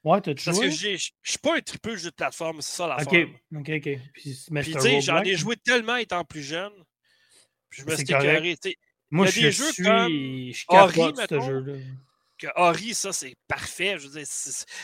Ouais, 0.04 0.20
t'as-tu 0.22 0.44
joué? 0.52 0.68
Parce 0.68 0.82
que 0.82 0.98
je 0.98 1.12
suis 1.24 1.38
pas 1.42 1.58
un 1.58 1.62
tripeux 1.62 1.96
jeu 1.96 2.10
de 2.10 2.16
plateforme, 2.16 2.62
c'est 2.62 2.76
ça 2.76 2.88
la 2.88 2.96
Ok, 3.02 3.16
ok, 3.56 3.70
ok. 3.70 4.00
Puis, 4.14 4.40
tu 4.64 4.80
sais, 4.80 5.02
j'en 5.02 5.22
ai 5.22 5.36
joué 5.36 5.56
tellement 5.58 5.98
étant 5.98 6.24
plus 6.24 6.42
jeune. 6.42 6.74
Puis 7.70 7.82
je 7.82 7.86
me 7.86 7.96
suis 7.96 8.04
écœuré. 8.04 8.58
Moi, 9.12 9.28
je 9.28 9.50
jeux 9.50 9.72
suis... 9.72 9.84
comme 9.84 10.10
je 10.10 10.64
Ori, 10.68 11.14
ce 11.30 11.40
jeu-là 11.40 11.74
que 12.42 12.48
Ori, 12.56 12.94
ça, 12.94 13.14
c'est 13.14 13.36
parfait. 13.48 13.98
Je 14.00 14.08
veux 14.08 14.20
dire, 14.20 14.28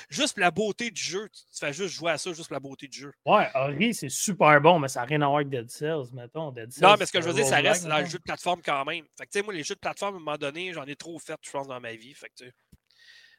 juste 0.10 0.38
la 0.38 0.52
beauté 0.52 0.92
du 0.92 1.02
jeu. 1.02 1.28
Tu 1.30 1.42
fais 1.60 1.74
juste 1.74 1.96
jouer 1.96 2.12
à 2.12 2.18
ça, 2.18 2.32
juste 2.32 2.52
la 2.52 2.60
beauté 2.60 2.88
du 2.88 3.00
jeu. 3.00 3.14
Ouais, 3.26 3.50
Ori, 3.56 3.94
c'est 3.94 4.10
super 4.10 4.62
bon, 4.62 4.80
mais 4.80 4.88
ça 4.88 5.02
n'a 5.02 5.06
rien 5.08 5.22
à 5.22 5.26
voir 5.26 5.38
avec 5.38 5.50
Dead 5.50 5.70
Cells, 5.70 6.14
mettons. 6.14 6.52
Dead 6.52 6.72
Cells, 6.72 6.84
non, 6.84 6.96
mais 7.00 7.06
ce 7.06 7.12
que 7.12 7.22
je 7.22 7.28
veux 7.28 7.34
dire, 7.34 7.46
ça 7.46 7.58
reste 7.58 7.88
dans 7.88 8.00
le 8.00 8.06
jeu 8.06 8.20
de 8.20 8.24
plateforme 8.24 8.62
quand 8.64 8.86
même. 8.86 9.06
Fait 9.18 9.26
que, 9.26 9.32
tu 9.32 9.40
sais, 9.40 9.44
moi, 9.44 9.54
les 9.54 9.64
jeux 9.64 9.76
de 9.76 9.80
plateforme, 9.80 10.16
à 10.16 10.18
un 10.18 10.20
moment 10.20 10.38
donné, 10.38 10.72
j'en 10.74 10.86
ai 10.86 10.96
trop 10.96 11.18
fait, 11.20 11.38
je 11.42 11.50
pense, 11.50 11.68
dans 11.68 11.80
ma 11.80 11.96
vie. 11.96 12.14
Fait 12.14 12.30
que, 12.30 12.46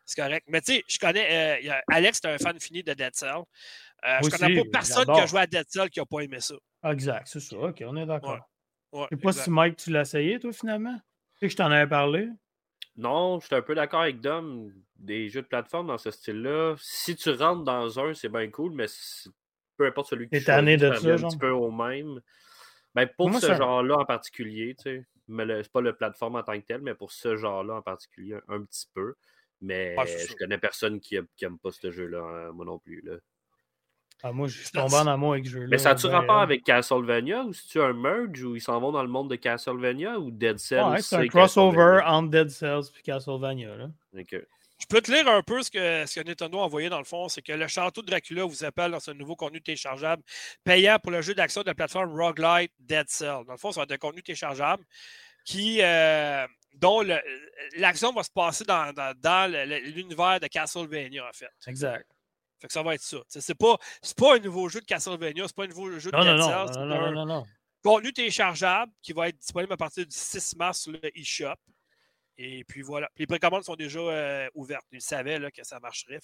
c'est 0.04 0.20
correct. 0.20 0.46
Mais 0.48 0.60
tu 0.62 0.74
sais, 0.74 0.84
je 0.88 0.98
connais. 0.98 1.60
Euh, 1.60 1.80
Alex, 1.88 2.20
c'est 2.22 2.28
un 2.28 2.38
fan 2.38 2.58
fini 2.58 2.82
de 2.82 2.94
Dead 2.94 3.14
Cells. 3.14 3.44
Euh, 4.04 4.18
je 4.24 4.30
connais 4.30 4.56
pas 4.56 4.68
personne 4.72 5.04
qui 5.04 5.20
a 5.20 5.26
joué 5.26 5.40
à 5.40 5.46
Dead 5.46 5.66
Cells 5.68 5.90
qui 5.90 6.00
n'a 6.00 6.06
pas 6.06 6.20
aimé 6.20 6.40
ça. 6.40 6.54
Exact, 6.84 7.28
c'est 7.28 7.40
ça. 7.40 7.56
Ok, 7.56 7.82
on 7.86 7.96
est 7.96 8.06
d'accord. 8.06 8.38
Ouais. 8.92 9.06
je 9.10 9.16
sais 9.16 9.22
pas 9.22 9.32
si 9.32 9.50
Mike, 9.50 9.76
tu 9.76 9.90
l'as 9.90 10.02
essayé, 10.02 10.40
toi, 10.40 10.52
finalement? 10.52 10.96
Tu 10.96 11.40
sais 11.40 11.46
que 11.46 11.52
je 11.52 11.56
t'en 11.56 11.70
avais 11.70 11.88
parlé. 11.88 12.28
Non, 12.98 13.38
je 13.38 13.46
suis 13.46 13.54
un 13.54 13.62
peu 13.62 13.76
d'accord 13.76 14.00
avec 14.02 14.20
Dom. 14.20 14.72
Des 14.96 15.28
jeux 15.28 15.42
de 15.42 15.46
plateforme 15.46 15.86
dans 15.86 15.98
ce 15.98 16.10
style-là, 16.10 16.74
si 16.78 17.14
tu 17.14 17.30
rentres 17.30 17.62
dans 17.62 18.00
un, 18.00 18.12
c'est 18.12 18.28
bien 18.28 18.50
cool, 18.50 18.72
mais 18.72 18.86
peu 19.76 19.86
importe 19.86 20.08
celui 20.10 20.28
que 20.28 20.36
tu 20.36 20.42
choisis, 20.42 20.80
de 20.80 20.92
ça, 20.92 21.14
un 21.14 21.28
petit 21.28 21.38
peu 21.38 21.50
au 21.50 21.70
même. 21.70 22.20
Ben, 22.96 23.08
pour 23.16 23.32
ce 23.32 23.54
genre-là 23.54 23.98
en 23.98 24.04
particulier, 24.04 24.74
tu 24.74 24.82
sais, 24.82 25.06
mais 25.28 25.62
c'est 25.62 25.70
pas 25.70 25.80
le 25.80 25.94
plateforme 25.94 26.34
en 26.34 26.42
tant 26.42 26.58
que 26.60 26.66
tel, 26.66 26.82
mais 26.82 26.96
pour 26.96 27.12
ce 27.12 27.36
genre-là 27.36 27.74
en 27.74 27.82
particulier, 27.82 28.36
un 28.48 28.64
petit 28.64 28.88
peu. 28.92 29.14
Mais 29.60 29.94
je 30.06 30.34
connais 30.34 30.58
personne 30.58 30.98
qui, 30.98 31.16
aime 31.16 31.58
pas 31.62 31.70
ce 31.70 31.92
jeu-là, 31.92 32.18
hein, 32.18 32.52
moi 32.52 32.64
non 32.64 32.80
plus. 32.80 33.00
Là. 33.02 33.14
Ah, 34.22 34.32
moi, 34.32 34.48
je 34.48 34.58
suis 34.58 34.70
tombé 34.70 34.94
en 34.94 35.06
amour 35.06 35.32
avec 35.32 35.46
ce 35.46 35.50
jeu-là. 35.52 35.68
Mais 35.70 35.78
ça 35.78 35.90
a-tu 35.90 36.06
rapport 36.06 36.38
avec 36.38 36.64
Castlevania 36.64 37.44
ou 37.44 37.52
c'est-tu 37.52 37.80
un 37.80 37.92
merge 37.92 38.42
ou 38.42 38.56
ils 38.56 38.60
s'en 38.60 38.80
vont 38.80 38.90
dans 38.90 39.02
le 39.02 39.08
monde 39.08 39.30
de 39.30 39.36
Castlevania 39.36 40.18
ou 40.18 40.30
Dead 40.30 40.58
Cells? 40.58 40.90
Ouais, 40.90 41.02
c'est 41.02 41.16
un 41.16 41.26
crossover 41.28 42.00
entre 42.04 42.30
Dead 42.30 42.50
Cells 42.50 42.90
et 42.98 43.02
Castlevania. 43.02 43.76
Là. 43.76 43.88
Je 44.12 44.86
peux 44.88 45.00
te 45.00 45.12
lire 45.12 45.28
un 45.28 45.42
peu 45.42 45.62
ce 45.62 45.70
que, 45.70 46.04
ce 46.06 46.18
que 46.18 46.26
Nintendo 46.26 46.58
a 46.58 46.62
envoyé 46.62 46.88
dans 46.88 46.98
le 46.98 47.04
fond. 47.04 47.28
C'est 47.28 47.42
que 47.42 47.52
le 47.52 47.68
château 47.68 48.02
de 48.02 48.06
Dracula 48.06 48.44
vous 48.44 48.64
appelle 48.64 48.90
dans 48.90 49.00
ce 49.00 49.12
nouveau 49.12 49.36
contenu 49.36 49.60
téléchargeable 49.60 50.22
payant 50.64 50.98
pour 50.98 51.12
le 51.12 51.22
jeu 51.22 51.34
d'action 51.34 51.62
de 51.62 51.66
la 51.66 51.74
plateforme 51.74 52.12
Roguelite 52.20 52.72
Dead 52.80 53.08
Cell. 53.08 53.44
Dans 53.46 53.52
le 53.52 53.58
fond, 53.58 53.70
ça 53.70 53.80
va 53.80 53.84
être 53.84 53.92
un 53.92 53.98
contenu 53.98 54.22
téléchargeable 54.22 54.84
qui, 55.44 55.80
euh, 55.80 56.46
dont 56.74 57.02
l'action 57.76 58.12
va 58.12 58.22
se 58.22 58.30
passer 58.30 58.64
dans, 58.64 58.92
dans, 59.16 59.52
l'univers 59.94 60.40
de 60.40 60.46
Castlevania, 60.48 61.26
en 61.26 61.32
fait. 61.32 61.50
Exact. 61.66 62.06
Fait 62.60 62.66
que 62.66 62.72
ça 62.72 62.82
va 62.82 62.94
être 62.94 63.02
ça. 63.02 63.18
C'est 63.28 63.54
pas, 63.54 63.76
pas 64.16 64.36
un 64.36 64.40
nouveau 64.40 64.68
jeu 64.68 64.80
de 64.80 64.86
Castlevania, 64.86 65.44
c'est 65.46 65.56
pas 65.56 65.64
un 65.64 65.68
nouveau 65.68 65.98
jeu 65.98 66.10
de 66.10 66.16
non, 66.16 66.24
Dead 66.24 66.36
non. 66.36 66.86
Non, 66.86 66.86
non, 66.86 67.12
non, 67.12 67.26
non, 67.26 67.46
Contenu 67.82 68.12
téléchargeable 68.12 68.92
qui 69.00 69.12
va 69.12 69.28
être 69.28 69.38
disponible 69.38 69.72
à 69.72 69.76
partir 69.76 70.04
du 70.04 70.14
6 70.14 70.56
mars 70.56 70.80
sur 70.80 70.92
le 70.92 71.18
eShop. 71.18 71.54
Et 72.40 72.62
puis 72.64 72.82
voilà. 72.82 73.10
les 73.16 73.26
précommandes 73.26 73.64
sont 73.64 73.74
déjà 73.74 73.98
euh, 73.98 74.48
ouvertes. 74.54 74.86
Ils 74.92 75.00
savaient 75.00 75.40
là, 75.40 75.50
que 75.50 75.64
ça 75.64 75.80
marcherait. 75.80 76.20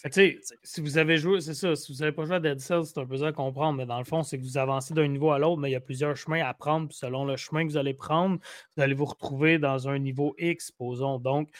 si 0.62 0.81
vous 0.81 0.97
avez 0.97 1.18
joué, 1.18 1.40
c'est 1.40 1.55
ça, 1.55 1.75
si 1.75 1.92
vous 1.92 1.99
n'avez 1.99 2.12
pas 2.12 2.25
joué 2.25 2.37
à 2.37 2.40
Dead 2.40 2.61
Cells, 2.61 2.87
c'est 2.87 2.99
un 2.99 3.07
peu 3.07 3.16
ça 3.16 3.29
à 3.29 3.33
comprendre, 3.33 3.79
mais 3.79 3.87
dans 3.87 3.99
le 3.99 4.05
fond, 4.05 4.23
c'est 4.23 4.38
que 4.38 4.42
vous 4.44 4.57
avancez 4.57 4.94
d'un 4.94 5.09
niveau 5.09 5.33
à 5.33 5.40
l'autre, 5.40 5.61
mais 5.61 5.70
il 5.70 5.73
y 5.73 5.77
a 5.77 5.81
plusieurs 5.81 6.16
chemins 6.16 6.44
à 6.44 6.55
prendre. 6.55 6.92
selon 6.92 7.25
le 7.25 7.37
chemin 7.37 7.64
que 7.64 7.70
vous 7.70 7.77
allez 7.77 7.94
prendre, 7.94 8.38
vous 8.77 8.83
allez 8.83 8.94
vous 8.94 9.07
retrouver 9.07 9.59
dans 9.59 9.88
un 9.88 9.99
niveau 9.99 10.37
X, 10.38 10.70
posons. 10.70 11.18
Donc, 11.18 11.51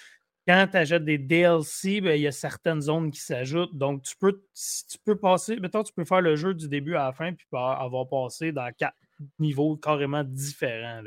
quand 0.47 0.69
tu 0.71 0.77
achètes 0.77 1.05
des 1.05 1.19
DLC, 1.19 2.01
ben, 2.01 2.17
il 2.17 2.23
y 2.23 2.27
a 2.27 2.33
certaines 2.33 2.81
zones 2.81 3.11
qui 3.11 3.21
s'ajoutent. 3.21 3.77
Donc, 3.77 4.03
tu 4.03 4.15
peux, 4.17 4.43
tu 4.53 4.99
peux 5.05 5.17
passer, 5.17 5.57
mettons, 5.57 5.83
tu 5.83 5.93
peux 5.93 6.05
faire 6.05 6.21
le 6.21 6.37
jeu 6.37 6.55
du 6.55 6.69
début 6.69 6.97
à 6.97 7.07
la 7.07 7.13
fin, 7.13 7.33
puis 7.33 7.47
avoir 7.53 8.09
passé 8.09 8.53
dans 8.53 8.71
quatre 8.77 8.97
niveaux 9.39 9.77
carrément 9.77 10.25
différents. 10.25 11.03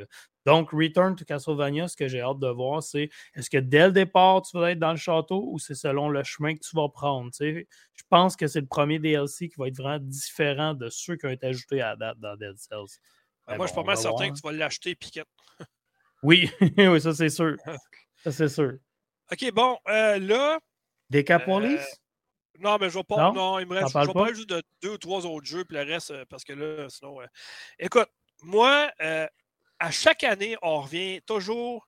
Donc, 0.46 0.72
Return 0.72 1.16
to 1.16 1.26
Castlevania, 1.26 1.88
ce 1.88 1.98
que 1.98 2.08
j'ai 2.08 2.22
hâte 2.22 2.40
de 2.40 2.48
voir, 2.48 2.82
c'est 2.82 3.10
est-ce 3.36 3.50
que 3.50 3.58
dès 3.58 3.88
le 3.88 3.92
départ, 3.92 4.42
tu 4.42 4.58
vas 4.58 4.72
être 4.72 4.80
dans 4.80 4.92
le 4.92 4.98
château 4.98 5.50
ou 5.52 5.60
c'est 5.60 5.76
selon 5.76 6.10
le 6.10 6.24
chemin 6.24 6.56
que 6.56 6.62
tu 6.62 6.76
vas 6.76 6.90
prendre? 6.90 7.30
Je 7.40 7.64
pense 8.10 8.36
que 8.36 8.48
c'est 8.48 8.62
le 8.62 8.68
premier 8.68 8.98
DLC 8.98 9.50
qui 9.50 9.56
va 9.58 9.68
être 9.68 9.76
vraiment 9.76 10.00
différent 10.02 10.74
de 10.74 10.90
ceux 10.90 11.16
qui 11.18 11.26
ont 11.26 11.32
été 11.32 11.48
ajoutés 11.48 11.82
à 11.82 11.96
date 11.96 12.18
dans 12.20 12.36
Dead 12.38 12.58
Cells. 12.58 12.98
Ben, 13.46 13.58
moi, 13.58 13.66
je 13.66 13.74
suis 13.74 13.82
pas 13.82 13.86
mal 13.86 13.98
certain 13.98 14.30
que 14.30 14.36
tu 14.36 14.42
vas 14.42 14.52
l'acheter, 14.52 14.96
Piquette. 14.96 15.28
Oui, 16.24 16.50
oui, 16.78 17.02
ça 17.02 17.14
c'est 17.14 17.30
sûr. 17.30 17.56
Ça 18.24 18.32
c'est 18.32 18.50
sûr. 18.50 18.80
OK, 19.32 19.52
bon, 19.52 19.78
euh, 19.88 20.20
là. 20.20 20.60
Des 21.10 21.24
Capolis? 21.24 21.76
Euh, 21.76 22.60
non, 22.60 22.78
mais 22.80 22.90
je 22.90 22.98
vais 22.98 23.04
pas. 23.04 23.32
Non, 23.32 23.60
il 23.60 23.68
me 23.68 23.76
reste. 23.76 23.94
Je 23.94 24.08
vais 24.08 24.14
parler 24.14 24.34
juste 24.34 24.50
de 24.50 24.64
deux 24.82 24.94
ou 24.94 24.98
trois 24.98 25.26
autres 25.26 25.46
jeux, 25.46 25.64
puis 25.66 25.78
le 25.78 25.84
reste, 25.84 26.12
euh, 26.12 26.26
parce 26.30 26.44
que 26.44 26.54
là, 26.54 26.88
sinon. 26.90 27.20
Écoute, 27.78 28.10
moi, 28.42 28.92
à 29.80 29.92
chaque 29.92 30.24
année, 30.24 30.58
on 30.62 30.82
revient 30.82 31.22
toujours 31.26 31.86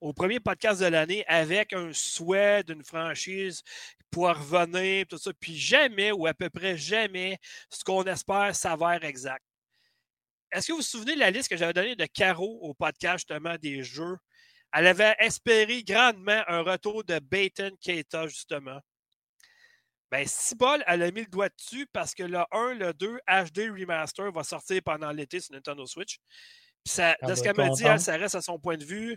au 0.00 0.12
premier 0.12 0.40
podcast 0.40 0.80
de 0.80 0.86
l'année 0.86 1.24
avec 1.26 1.72
un 1.72 1.92
souhait 1.92 2.62
d'une 2.62 2.82
franchise 2.82 3.62
pour 4.10 4.28
revenir, 4.28 5.06
tout 5.06 5.18
ça. 5.18 5.30
Puis 5.38 5.56
jamais, 5.56 6.10
ou 6.12 6.26
à 6.26 6.34
peu 6.34 6.50
près 6.50 6.76
jamais, 6.76 7.38
ce 7.70 7.84
qu'on 7.84 8.04
espère 8.04 8.54
s'avère 8.54 9.04
exact. 9.04 9.44
Est-ce 10.52 10.66
que 10.66 10.72
vous 10.72 10.78
vous 10.78 10.84
souvenez 10.84 11.14
de 11.14 11.20
la 11.20 11.30
liste 11.30 11.48
que 11.48 11.56
j'avais 11.56 11.72
donnée 11.72 11.94
de 11.94 12.06
Caro 12.06 12.58
au 12.62 12.74
podcast 12.74 13.18
justement 13.18 13.56
des 13.56 13.84
jeux? 13.84 14.16
Elle 14.72 14.86
avait 14.86 15.16
espéré 15.18 15.82
grandement 15.82 16.42
un 16.46 16.62
retour 16.62 17.04
de 17.04 17.18
Baton 17.18 17.76
Keita, 17.80 18.26
justement. 18.28 18.80
Ben, 20.10 20.26
Cibol, 20.26 20.82
elle 20.86 21.02
a 21.02 21.10
mis 21.10 21.20
le 21.20 21.26
doigt 21.26 21.48
dessus 21.48 21.86
parce 21.92 22.14
que 22.14 22.24
le 22.24 22.40
1, 22.50 22.74
le 22.74 22.92
2 22.92 23.18
HD 23.28 23.70
Remaster 23.70 24.30
va 24.32 24.42
sortir 24.42 24.80
pendant 24.84 25.12
l'été 25.12 25.38
sur 25.40 25.54
Nintendo 25.54 25.86
Switch. 25.86 26.18
Ça, 26.84 27.16
de 27.22 27.34
ce 27.34 27.42
qu'elle 27.42 27.56
m'a 27.56 27.68
dit, 27.68 27.82
ça 27.82 28.16
reste 28.16 28.34
à 28.34 28.40
son 28.40 28.58
point 28.58 28.76
de 28.76 28.84
vue 28.84 29.16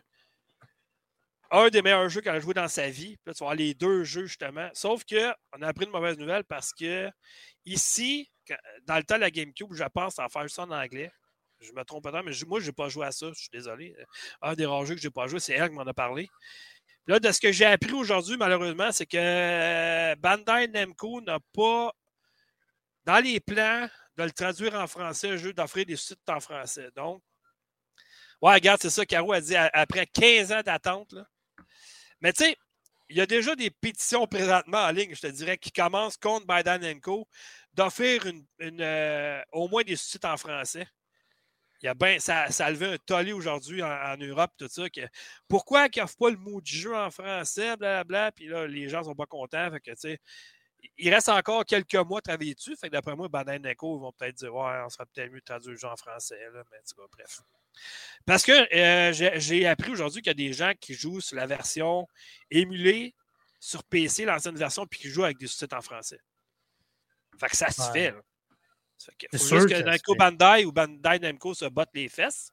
un 1.50 1.70
des 1.70 1.82
meilleurs 1.82 2.10
jeux 2.10 2.22
qu'elle 2.22 2.36
a 2.36 2.39
joué 2.39 2.54
dans 2.54 2.68
sa 2.68 2.89
vie. 2.89 3.16
Puis 3.18 3.28
là, 3.28 3.34
tu 3.34 3.44
vas 3.44 3.56
les 3.56 3.74
deux 3.74 4.04
jeux, 4.04 4.26
justement. 4.26 4.70
Sauf 4.74 5.04
qu'on 5.06 5.62
a 5.62 5.68
appris 5.68 5.86
une 5.86 5.92
mauvaise 5.92 6.18
nouvelle 6.18 6.44
parce 6.44 6.74
que 6.74 7.10
ici, 7.66 8.30
dans 8.84 8.98
le 8.98 9.04
temps 9.04 9.16
de 9.16 9.22
la 9.22 9.32
GameCube, 9.32 9.72
je 9.72 9.84
pense 9.86 10.20
à 10.20 10.30
faire 10.30 10.50
ça 10.50 10.63
en 10.63 10.72
anglais. 10.72 11.12
Je 11.63 11.71
me 11.73 11.84
trompe 11.84 12.04
pas, 12.04 12.23
mais 12.23 12.32
moi, 12.47 12.60
je 12.60 12.67
n'ai 12.67 12.71
pas 12.71 12.89
joué 12.89 13.06
à 13.06 13.12
ça. 13.12 13.28
Je 13.34 13.39
suis 13.39 13.49
désolé. 13.52 13.95
Un 14.41 14.54
des 14.54 14.65
rares 14.65 14.86
jeux 14.86 14.95
que 14.95 15.02
je 15.02 15.08
n'ai 15.08 15.12
pas 15.12 15.28
joué, 15.28 15.39
c'est 15.39 15.54
elle 15.54 15.69
qui 15.69 15.76
m'en 15.76 15.84
a 15.84 15.93
parlé. 15.93 16.30
là, 17.08 17.19
de 17.19 17.32
ce 17.32 17.39
que 17.39 17.52
j'ai 17.52 17.65
appris 17.65 17.93
aujourd'hui, 17.93 18.38
malheureusement, 18.38 18.91
c'est 18.91 19.06
que 19.06 20.15
Bandai 20.15 20.67
Namco 20.67 21.21
n'a 21.21 21.39
pas 21.54 21.91
dans 23.06 23.23
les 23.23 23.39
plans 23.39 23.89
de 24.17 24.23
le 24.23 24.32
traduire 24.32 24.76
en 24.76 24.88
français, 24.88 25.38
jeu 25.38 25.54
d'offrir 25.54 25.86
des 25.86 25.97
sites 25.97 26.30
en 26.30 26.39
français. 26.39 26.89
Donc, 26.95 27.21
Ouais, 28.43 28.56
regarde, 28.56 28.82
c'est 28.82 28.89
ça, 28.89 29.06
Caro 29.06 29.32
a 29.32 29.39
dit 29.39 29.56
après 29.56 30.06
15 30.06 30.52
ans 30.52 30.62
d'attente. 30.62 31.15
Mais 32.19 32.34
tu 32.34 32.43
sais, 32.43 32.58
il 33.08 33.15
y 33.15 33.21
a 33.21 33.26
déjà 33.26 33.56
des 33.56 33.69
pétitions 33.69 34.28
présentement 34.28 34.80
en 34.80 34.91
ligne, 34.91 35.15
je 35.15 35.21
te 35.21 35.28
dirais, 35.28 35.58
qui 35.58 35.71
commencent 35.71 36.17
contre 36.17 36.45
Biden 36.45 36.99
Co. 36.99 37.26
d'offrir 37.73 38.21
euh, 38.62 39.41
au 39.54 39.69
moins 39.69 39.84
des 39.84 39.95
sous 39.95 40.17
en 40.26 40.36
français. 40.36 40.86
Il 41.84 41.89
a 41.89 41.93
ben, 41.93 42.17
ça, 42.17 42.50
ça 42.50 42.67
a 42.67 42.72
levé 42.72 42.93
un 42.93 42.98
tollé 42.98 43.34
aujourd'hui 43.34 43.84
en, 43.84 44.15
Europe, 44.17 44.52
tout 44.58 44.69
ça. 44.69 44.89
Que, 44.89 45.02
pourquoi 45.50 45.89
qu'ils 45.89 46.02
n'offrent 46.02 46.17
pas 46.17 46.30
le 46.30 46.38
mot 46.38 46.62
du 46.62 46.74
jeu 46.74 46.96
en 46.96 47.12
français, 47.12 47.76
blablabla, 47.76 48.32
puis 48.32 48.48
là, 48.48 48.65
les 48.65 48.88
gens 48.88 49.00
ne 49.00 49.04
sont 49.04 49.15
pas 49.15 49.26
contents. 49.26 49.69
Fait 49.69 49.82
que, 49.82 50.17
il 50.98 51.13
reste 51.13 51.28
encore 51.28 51.65
quelques 51.65 51.96
mois 51.96 52.19
à 52.19 52.22
travailler 52.22 52.56
dessus. 52.56 52.76
Fait 52.78 52.88
que 52.88 52.93
d'après 52.93 53.17
moi, 53.17 53.28
Biden 53.28 53.76
Co. 53.76 54.00
vont 54.00 54.13
peut-être 54.13 54.36
dire 54.36 54.56
Ouais, 54.56 54.82
on 54.86 54.89
serait 54.89 55.06
peut-être 55.13 55.32
mieux 55.32 55.39
de 55.39 55.46
traduire 55.46 55.72
le 55.72 55.78
jeu 55.78 55.88
en 55.88 55.96
français. 55.98 56.39
Là, 56.54 56.63
mais 56.72 56.78
bref. 57.12 57.41
Parce 58.26 58.43
que 58.43 58.52
euh, 58.52 59.39
j'ai 59.39 59.67
appris 59.67 59.91
aujourd'hui 59.91 60.22
qu'il 60.22 60.30
y 60.30 60.32
a 60.32 60.48
des 60.48 60.54
gens 60.54 60.72
qui 60.80 60.93
jouent 60.93 61.22
sur 61.22 61.36
la 61.36 61.48
version 61.48 62.08
émulée 62.50 63.13
sur 63.60 63.84
PC, 63.84 64.26
l'ancienne 64.26 64.56
version, 64.56 64.86
puis 64.86 65.00
qui 65.00 65.10
jouent 65.10 65.24
avec 65.24 65.38
des 65.38 65.48
sous-titres 65.48 65.76
en 65.76 65.82
français. 65.82 66.19
Fait 67.39 67.48
que 67.48 67.58
ça 67.58 67.69
se 67.72 67.91
fait. 67.91 68.13
Il 69.32 69.39
faut 69.39 69.60
juste 69.60 69.70
que, 69.70 69.82
Namco 69.82 70.16
Bandai 70.16 70.66
ou 70.66 70.72
Bandai 70.72 71.20
Namco 71.20 71.54
se 71.54 71.66
battent 71.66 71.94
les 71.94 72.10
fesses, 72.10 72.52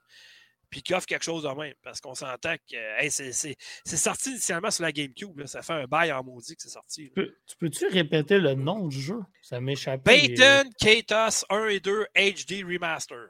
puis 0.68 0.82
qu'ils 0.82 0.94
offrent 0.94 1.06
quelque 1.06 1.24
chose 1.24 1.42
de 1.42 1.48
même. 1.48 1.74
Parce 1.82 2.00
qu'on 2.00 2.14
s'entend 2.14 2.56
que 2.70 2.76
c'est 3.08 3.96
sorti 3.96 4.30
initialement 4.30 4.70
sur 4.70 4.84
la 4.84 4.92
GameCube. 4.92 5.44
Ça 5.46 5.62
fait 5.62 5.72
un 5.72 5.86
bail 5.86 6.12
en 6.12 6.22
maudit 6.22 6.56
que 6.56 6.62
c'est 6.62 6.68
sorti. 6.68 7.10
Tu 7.14 7.56
peux-tu 7.58 7.86
répéter 7.88 8.38
le 8.38 8.54
nom 8.54 8.86
du 8.86 9.00
jeu? 9.00 9.20
Ça 9.42 9.60
m'échappe. 9.60 10.04
Payton 10.04 10.70
Katos 10.78 11.44
1 11.50 11.66
et 11.66 11.80
2 11.80 12.06
HD 12.14 12.64
Remaster 12.64 13.28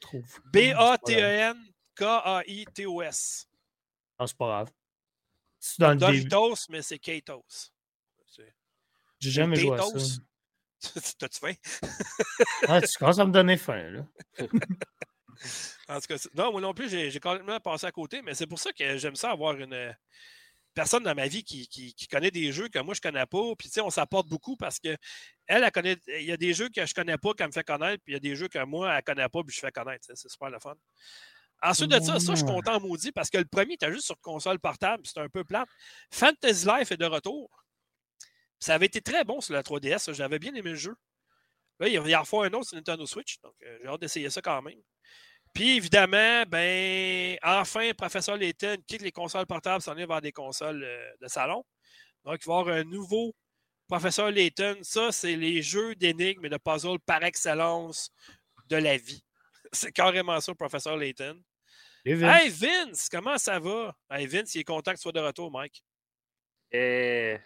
trouve. 0.00 0.40
B-A-T-E-N-K-A-I-T-O-S. 0.52 1.58
Non, 4.18 4.26
c'est 4.26 4.36
pas 4.36 4.46
grave. 4.46 4.70
C'est 5.58 5.80
dans 5.80 5.90
le 5.90 5.96
Doritos, 5.96 6.66
mais 6.68 6.82
c'est 6.82 6.98
Katos. 6.98 7.72
J'ai 9.18 9.30
jamais 9.30 9.56
joué 9.56 9.78
à 9.78 9.82
ça. 9.82 9.98
T'as-tu 11.18 11.38
faim? 11.38 11.52
ah, 12.68 12.80
tu 12.80 12.98
commences 12.98 13.18
à 13.18 13.26
me 13.26 13.32
donner 13.32 13.56
faim, 13.56 13.90
là. 13.90 14.06
en 15.88 16.00
tout 16.00 16.06
cas, 16.08 16.16
non, 16.34 16.52
moi 16.52 16.60
non 16.60 16.74
plus, 16.74 16.88
j'ai 16.88 17.20
complètement 17.20 17.60
passé 17.60 17.86
à 17.86 17.92
côté, 17.92 18.22
mais 18.22 18.34
c'est 18.34 18.46
pour 18.46 18.58
ça 18.58 18.72
que 18.72 18.96
j'aime 18.96 19.16
ça 19.16 19.30
avoir 19.30 19.56
une 19.56 19.94
personne 20.74 21.02
dans 21.02 21.14
ma 21.14 21.26
vie 21.26 21.42
qui, 21.42 21.66
qui, 21.68 22.08
connaît 22.08 22.30
des 22.30 22.52
jeux 22.52 22.68
que 22.68 22.78
moi 22.78 22.94
je 22.94 23.00
connais 23.00 23.26
pas. 23.26 23.54
Puis 23.58 23.68
tu 23.68 23.74
sais, 23.74 23.80
on 23.80 23.90
s'apporte 23.90 24.28
beaucoup 24.28 24.56
parce 24.56 24.78
que 24.78 24.96
elle, 25.46 25.64
elle 25.64 25.70
connaît. 25.72 25.96
Il 26.08 26.24
y 26.24 26.32
a 26.32 26.36
des 26.36 26.54
jeux 26.54 26.68
que 26.68 26.84
je 26.86 26.94
connais 26.94 27.18
pas 27.18 27.34
qu'elle 27.34 27.48
me 27.48 27.52
fait 27.52 27.64
connaître, 27.64 28.02
puis 28.04 28.12
il 28.12 28.14
y 28.14 28.16
a 28.16 28.20
des 28.20 28.36
jeux 28.36 28.48
que 28.48 28.64
moi, 28.64 28.94
elle 28.96 29.02
connaît 29.02 29.28
pas, 29.28 29.42
puis 29.42 29.54
je 29.54 29.60
fais 29.60 29.72
connaître. 29.72 30.06
C'est 30.14 30.28
super 30.28 30.50
le 30.50 30.58
fun. 30.58 30.74
Ensuite 31.62 31.90
de 31.90 32.00
ça, 32.00 32.18
ça, 32.18 32.32
je 32.32 32.36
suis 32.38 32.46
content 32.46 32.80
maudit 32.80 33.12
parce 33.12 33.28
que 33.28 33.36
le 33.36 33.44
premier 33.44 33.74
était 33.74 33.92
juste 33.92 34.06
sur 34.06 34.18
console 34.20 34.58
portable, 34.58 35.02
c'est 35.04 35.20
un 35.20 35.28
peu 35.28 35.44
plate. 35.44 35.68
Fantasy 36.10 36.66
Life 36.66 36.90
est 36.90 36.96
de 36.96 37.04
retour. 37.04 37.50
Ça 38.60 38.74
avait 38.74 38.86
été 38.86 39.00
très 39.00 39.24
bon 39.24 39.40
sur 39.40 39.54
la 39.54 39.62
3DS, 39.62 40.12
j'avais 40.12 40.38
bien 40.38 40.54
aimé 40.54 40.70
le 40.70 40.76
jeu. 40.76 40.94
Là, 41.80 41.88
il 41.88 41.94
y 41.94 42.14
a 42.14 42.24
fois 42.24 42.46
un 42.46 42.52
autre 42.52 42.68
sur 42.68 42.76
Nintendo 42.76 43.06
Switch, 43.06 43.40
donc 43.40 43.54
euh, 43.62 43.78
j'ai 43.82 43.88
hâte 43.88 44.00
d'essayer 44.00 44.30
ça 44.30 44.42
quand 44.42 44.60
même. 44.60 44.80
Puis 45.54 45.76
évidemment, 45.76 46.44
ben, 46.46 47.38
enfin, 47.42 47.90
Professeur 47.96 48.36
Layton 48.36 48.76
quitte 48.86 49.02
les 49.02 49.12
consoles 49.12 49.46
portables, 49.46 49.82
s'en 49.82 49.96
est 49.96 50.06
vers 50.06 50.20
des 50.20 50.32
consoles 50.32 50.84
euh, 50.84 51.10
de 51.20 51.26
salon. 51.26 51.64
Donc, 52.24 52.38
il 52.44 52.46
va 52.46 52.56
y 52.56 52.60
avoir 52.60 52.76
un 52.76 52.84
nouveau 52.84 53.34
Professeur 53.88 54.30
Layton. 54.30 54.78
Ça, 54.82 55.10
c'est 55.10 55.36
les 55.36 55.62
jeux 55.62 55.94
d'énigmes 55.96 56.44
et 56.44 56.48
de 56.48 56.58
puzzles 56.58 57.00
par 57.00 57.24
excellence 57.24 58.12
de 58.68 58.76
la 58.76 58.96
vie. 58.96 59.24
C'est 59.72 59.92
carrément 59.92 60.40
ça, 60.40 60.54
Professeur 60.54 60.96
Layton. 60.96 61.40
Hey 62.04 62.48
Vince, 62.48 63.08
comment 63.10 63.36
ça 63.36 63.58
va? 63.58 63.94
Hey 64.10 64.26
Vince, 64.26 64.54
il 64.54 64.60
est 64.60 64.64
content 64.64 64.92
que 64.92 64.96
tu 64.96 65.02
sois 65.02 65.12
de 65.12 65.20
retour, 65.20 65.50
Mike. 65.50 65.84
Euh, 66.72 67.36
eh, 67.36 67.38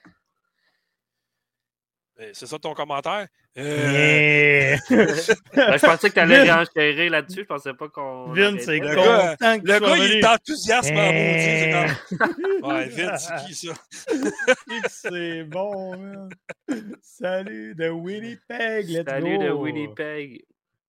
c'est 2.33 2.47
ça 2.47 2.59
ton 2.59 2.75
commentaire? 2.75 3.27
Euh... 3.57 4.77
ben, 4.91 5.09
je 5.17 5.87
pensais 5.87 6.09
que 6.09 6.15
tu 6.15 6.21
allais 6.21 6.43
réenchérir 6.43 7.11
là-dessus. 7.11 7.41
Je 7.41 7.47
pensais 7.47 7.75
pas 7.75 7.89
qu'on. 7.89 8.33
Vince, 8.33 8.63
c'est 8.63 8.79
le 8.79 8.95
gars, 8.95 9.37
le 9.41 9.81
gars 9.81 9.97
il 9.97 10.13
est 10.13 10.25
enthousiaste 10.25 10.91
eh... 10.93 11.73
comme... 12.17 12.35
Ouais, 12.63 12.89
Vince, 12.89 13.29
c'est 13.29 13.47
qui 13.47 13.55
ça? 13.55 13.75
c'est 14.89 15.45
bon, 15.45 15.97
man. 15.97 16.29
Salut 17.03 17.75
de 17.75 17.89
Winnipeg. 17.89 18.89
Let's 18.89 19.05
Salut 19.07 19.39
go. 19.39 19.45
de 19.45 19.51
Winnipeg. 19.51 20.45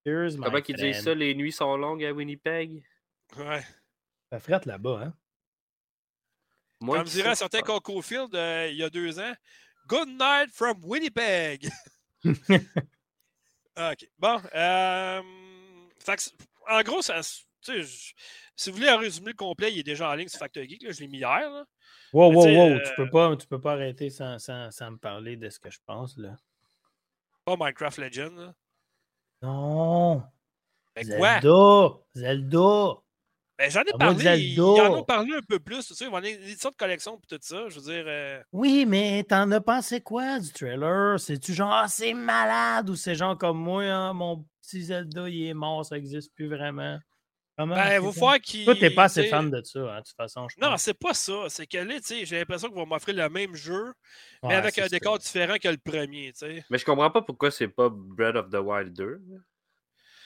Comment 0.05 0.61
qu'ils 0.61 0.75
disent 0.75 1.03
ça? 1.03 1.15
Les 1.15 1.33
nuits 1.33 1.51
sont 1.51 1.75
longues 1.75 2.03
à 2.05 2.13
Winnipeg? 2.13 2.83
Ouais. 3.37 3.63
Ça 4.31 4.39
frette 4.39 4.65
là-bas, 4.65 5.01
hein? 5.05 5.13
Comme 6.85 7.03
dirait 7.05 7.29
un 7.29 7.35
certain 7.35 7.61
Coco 7.61 8.01
Field 8.01 8.29
il 8.33 8.75
y 8.75 8.83
a 8.83 8.89
deux 8.89 9.19
ans, 9.19 9.33
Good 9.87 10.09
night 10.09 10.51
from 10.51 10.81
Winnipeg. 10.83 11.69
OK. 12.25 14.07
Bon. 14.17 14.41
Euh, 14.55 15.21
en 16.67 16.81
gros, 16.81 17.01
ça, 17.01 17.21
si 17.21 18.69
vous 18.69 18.75
voulez 18.77 18.89
un 18.89 18.97
résumé 18.97 19.33
complet, 19.33 19.71
il 19.71 19.79
est 19.79 19.83
déjà 19.83 20.09
en 20.09 20.15
ligne 20.15 20.27
sur 20.27 20.39
Factor 20.39 20.63
Geek. 20.63 20.83
Là, 20.83 20.91
je 20.91 21.01
l'ai 21.01 21.07
mis 21.07 21.17
hier. 21.17 21.49
Là. 21.49 21.65
Wow, 22.13 22.33
wow, 22.33 22.47
wow. 22.47 22.79
Tu, 22.79 22.95
peux 22.95 23.09
pas, 23.09 23.35
tu 23.35 23.47
peux 23.47 23.59
pas 23.61 23.73
arrêter 23.73 24.09
sans, 24.09 24.39
sans, 24.39 24.71
sans, 24.71 24.91
me 24.91 24.97
parler 24.97 25.35
de 25.35 25.49
ce 25.49 25.59
que 25.59 25.69
je 25.69 25.79
pense. 25.85 26.17
là. 26.17 26.35
Pas 27.43 27.55
Minecraft 27.57 27.97
Legends. 27.99 28.35
Là. 28.35 28.53
Non. 29.41 30.23
Mais 30.95 31.03
Zelda. 31.03 31.41
quoi? 31.41 32.05
Zelda. 32.15 33.04
Ben, 33.57 33.71
j'en 33.71 33.81
ai 33.81 33.97
parlé. 33.97 34.39
Ils 34.39 34.59
en 34.59 34.97
ont 34.97 35.03
parlé 35.03 35.33
un 35.33 35.41
peu 35.47 35.59
plus. 35.59 35.87
Tu 35.87 35.95
sais, 35.95 36.05
ils 36.05 36.21
des 36.21 36.33
éditions 36.51 36.71
de 36.71 36.75
collection 36.75 37.17
et 37.17 37.27
tout 37.27 37.37
ça. 37.41 37.69
Je 37.69 37.79
veux 37.79 37.93
dire. 37.93 38.03
Euh, 38.07 38.41
oui, 38.51 38.85
mais 38.85 39.23
t'en 39.23 39.49
as 39.51 39.61
pensé 39.61 40.01
quoi 40.01 40.39
du 40.39 40.51
trailer? 40.51 41.19
C'est-tu 41.19 41.53
genre, 41.53 41.71
ah, 41.71 41.87
c'est 41.87 42.13
malade 42.13 42.89
ou 42.89 42.95
c'est 42.95 43.15
genre 43.15 43.37
comme 43.37 43.57
moi, 43.57 43.83
hein, 43.83 44.13
mon 44.13 44.45
petit 44.61 44.83
Zelda, 44.83 45.29
il 45.29 45.47
est 45.47 45.53
mort, 45.53 45.85
ça 45.85 45.95
n'existe 45.95 46.33
plus 46.35 46.49
vraiment? 46.49 46.99
Comment, 47.57 47.75
ben, 47.75 48.01
vous 48.01 48.13
qu'il. 48.43 48.65
Toi, 48.65 48.75
t'es 48.75 48.89
pas 48.89 49.05
assez 49.05 49.27
fan 49.27 49.49
de 49.49 49.61
ça, 49.63 49.79
hein, 49.79 49.99
de 49.99 50.05
toute 50.05 50.17
façon. 50.17 50.47
Je 50.49 50.59
non, 50.59 50.75
c'est 50.75 50.93
pas 50.93 51.13
ça. 51.13 51.45
C'est 51.47 51.65
que 51.65 51.77
là, 51.77 51.95
j'ai 52.05 52.37
l'impression 52.37 52.67
qu'ils 52.67 52.77
vont 52.77 52.85
m'offrir 52.85 53.15
le 53.15 53.29
même 53.29 53.55
jeu, 53.55 53.93
mais 54.43 54.55
avec 54.55 54.77
un 54.77 54.87
décor 54.87 55.17
différent 55.19 55.55
que 55.61 55.69
le 55.69 55.77
premier. 55.77 56.33
sais. 56.35 56.65
Mais 56.69 56.77
je 56.77 56.83
comprends 56.83 57.11
pas 57.11 57.21
pourquoi 57.21 57.51
c'est 57.51 57.69
pas 57.69 57.87
Breath 57.89 58.35
of 58.35 58.49
the 58.49 58.55
Wild 58.55 58.91
2. 58.91 59.21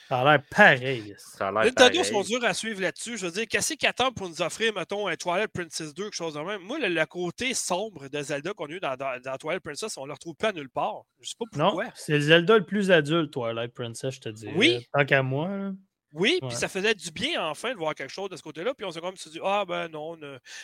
Ça 0.10 0.22
a 0.22 0.24
l'air 0.24 0.44
pareil. 0.50 1.14
Ça 1.20 1.50
a 1.50 1.52
Nintendo 1.52 2.04
sont 2.04 2.24
durs 2.24 2.44
à 2.44 2.56
suivre 2.56 2.82
là-dessus. 2.82 3.16
Je 3.16 3.28
veux 3.28 3.32
dire, 3.32 3.46
qu'est-ce 3.48 3.76
qu'ils 3.76 3.88
attendent 3.88 4.16
pour 4.16 4.28
nous 4.28 4.42
offrir, 4.42 4.74
mettons, 4.74 5.08
un 5.08 5.16
Twilight 5.16 5.52
Princess 5.52 5.94
2, 5.94 6.06
quelque 6.06 6.16
chose 6.16 6.34
de 6.34 6.40
même? 6.40 6.64
Moi, 6.64 6.80
le, 6.80 7.06
côté 7.06 7.54
sombre 7.54 8.08
de 8.08 8.20
Zelda 8.20 8.54
qu'on 8.54 8.66
a 8.66 8.72
eu 8.72 8.80
dans, 8.80 8.98
dans, 8.98 9.38
Twilight 9.38 9.62
Princess, 9.62 9.96
on 9.98 10.04
ne 10.04 10.08
le 10.08 10.14
retrouve 10.14 10.34
pas 10.34 10.52
nulle 10.52 10.70
part. 10.70 11.04
Je 11.22 11.30
sais 11.30 11.36
pas 11.38 11.46
pourquoi. 11.52 11.84
Non, 11.84 11.92
c'est 11.94 12.20
Zelda 12.20 12.58
le 12.58 12.66
plus 12.66 12.90
adulte, 12.90 13.32
Twilight 13.32 13.72
Princess, 13.72 14.16
je 14.16 14.22
te 14.22 14.30
dis. 14.30 14.50
Oui. 14.56 14.88
Tant 14.94 15.06
qu'à 15.06 15.22
moi. 15.22 15.74
Oui, 16.14 16.40
puis 16.42 16.56
ça 16.56 16.68
faisait 16.68 16.96
du 16.96 17.12
bien 17.12 17.46
enfin 17.46 17.72
de 17.72 17.78
voir 17.78 17.94
quelque 17.94 18.12
chose 18.12 18.30
de 18.30 18.36
ce 18.36 18.42
côté-là. 18.42 18.74
Puis 18.74 18.86
on 18.86 18.92
s'est 18.92 19.00
comme 19.00 19.14
dit, 19.14 19.40
ah 19.44 19.64
ben 19.68 19.88
non. 19.90 20.18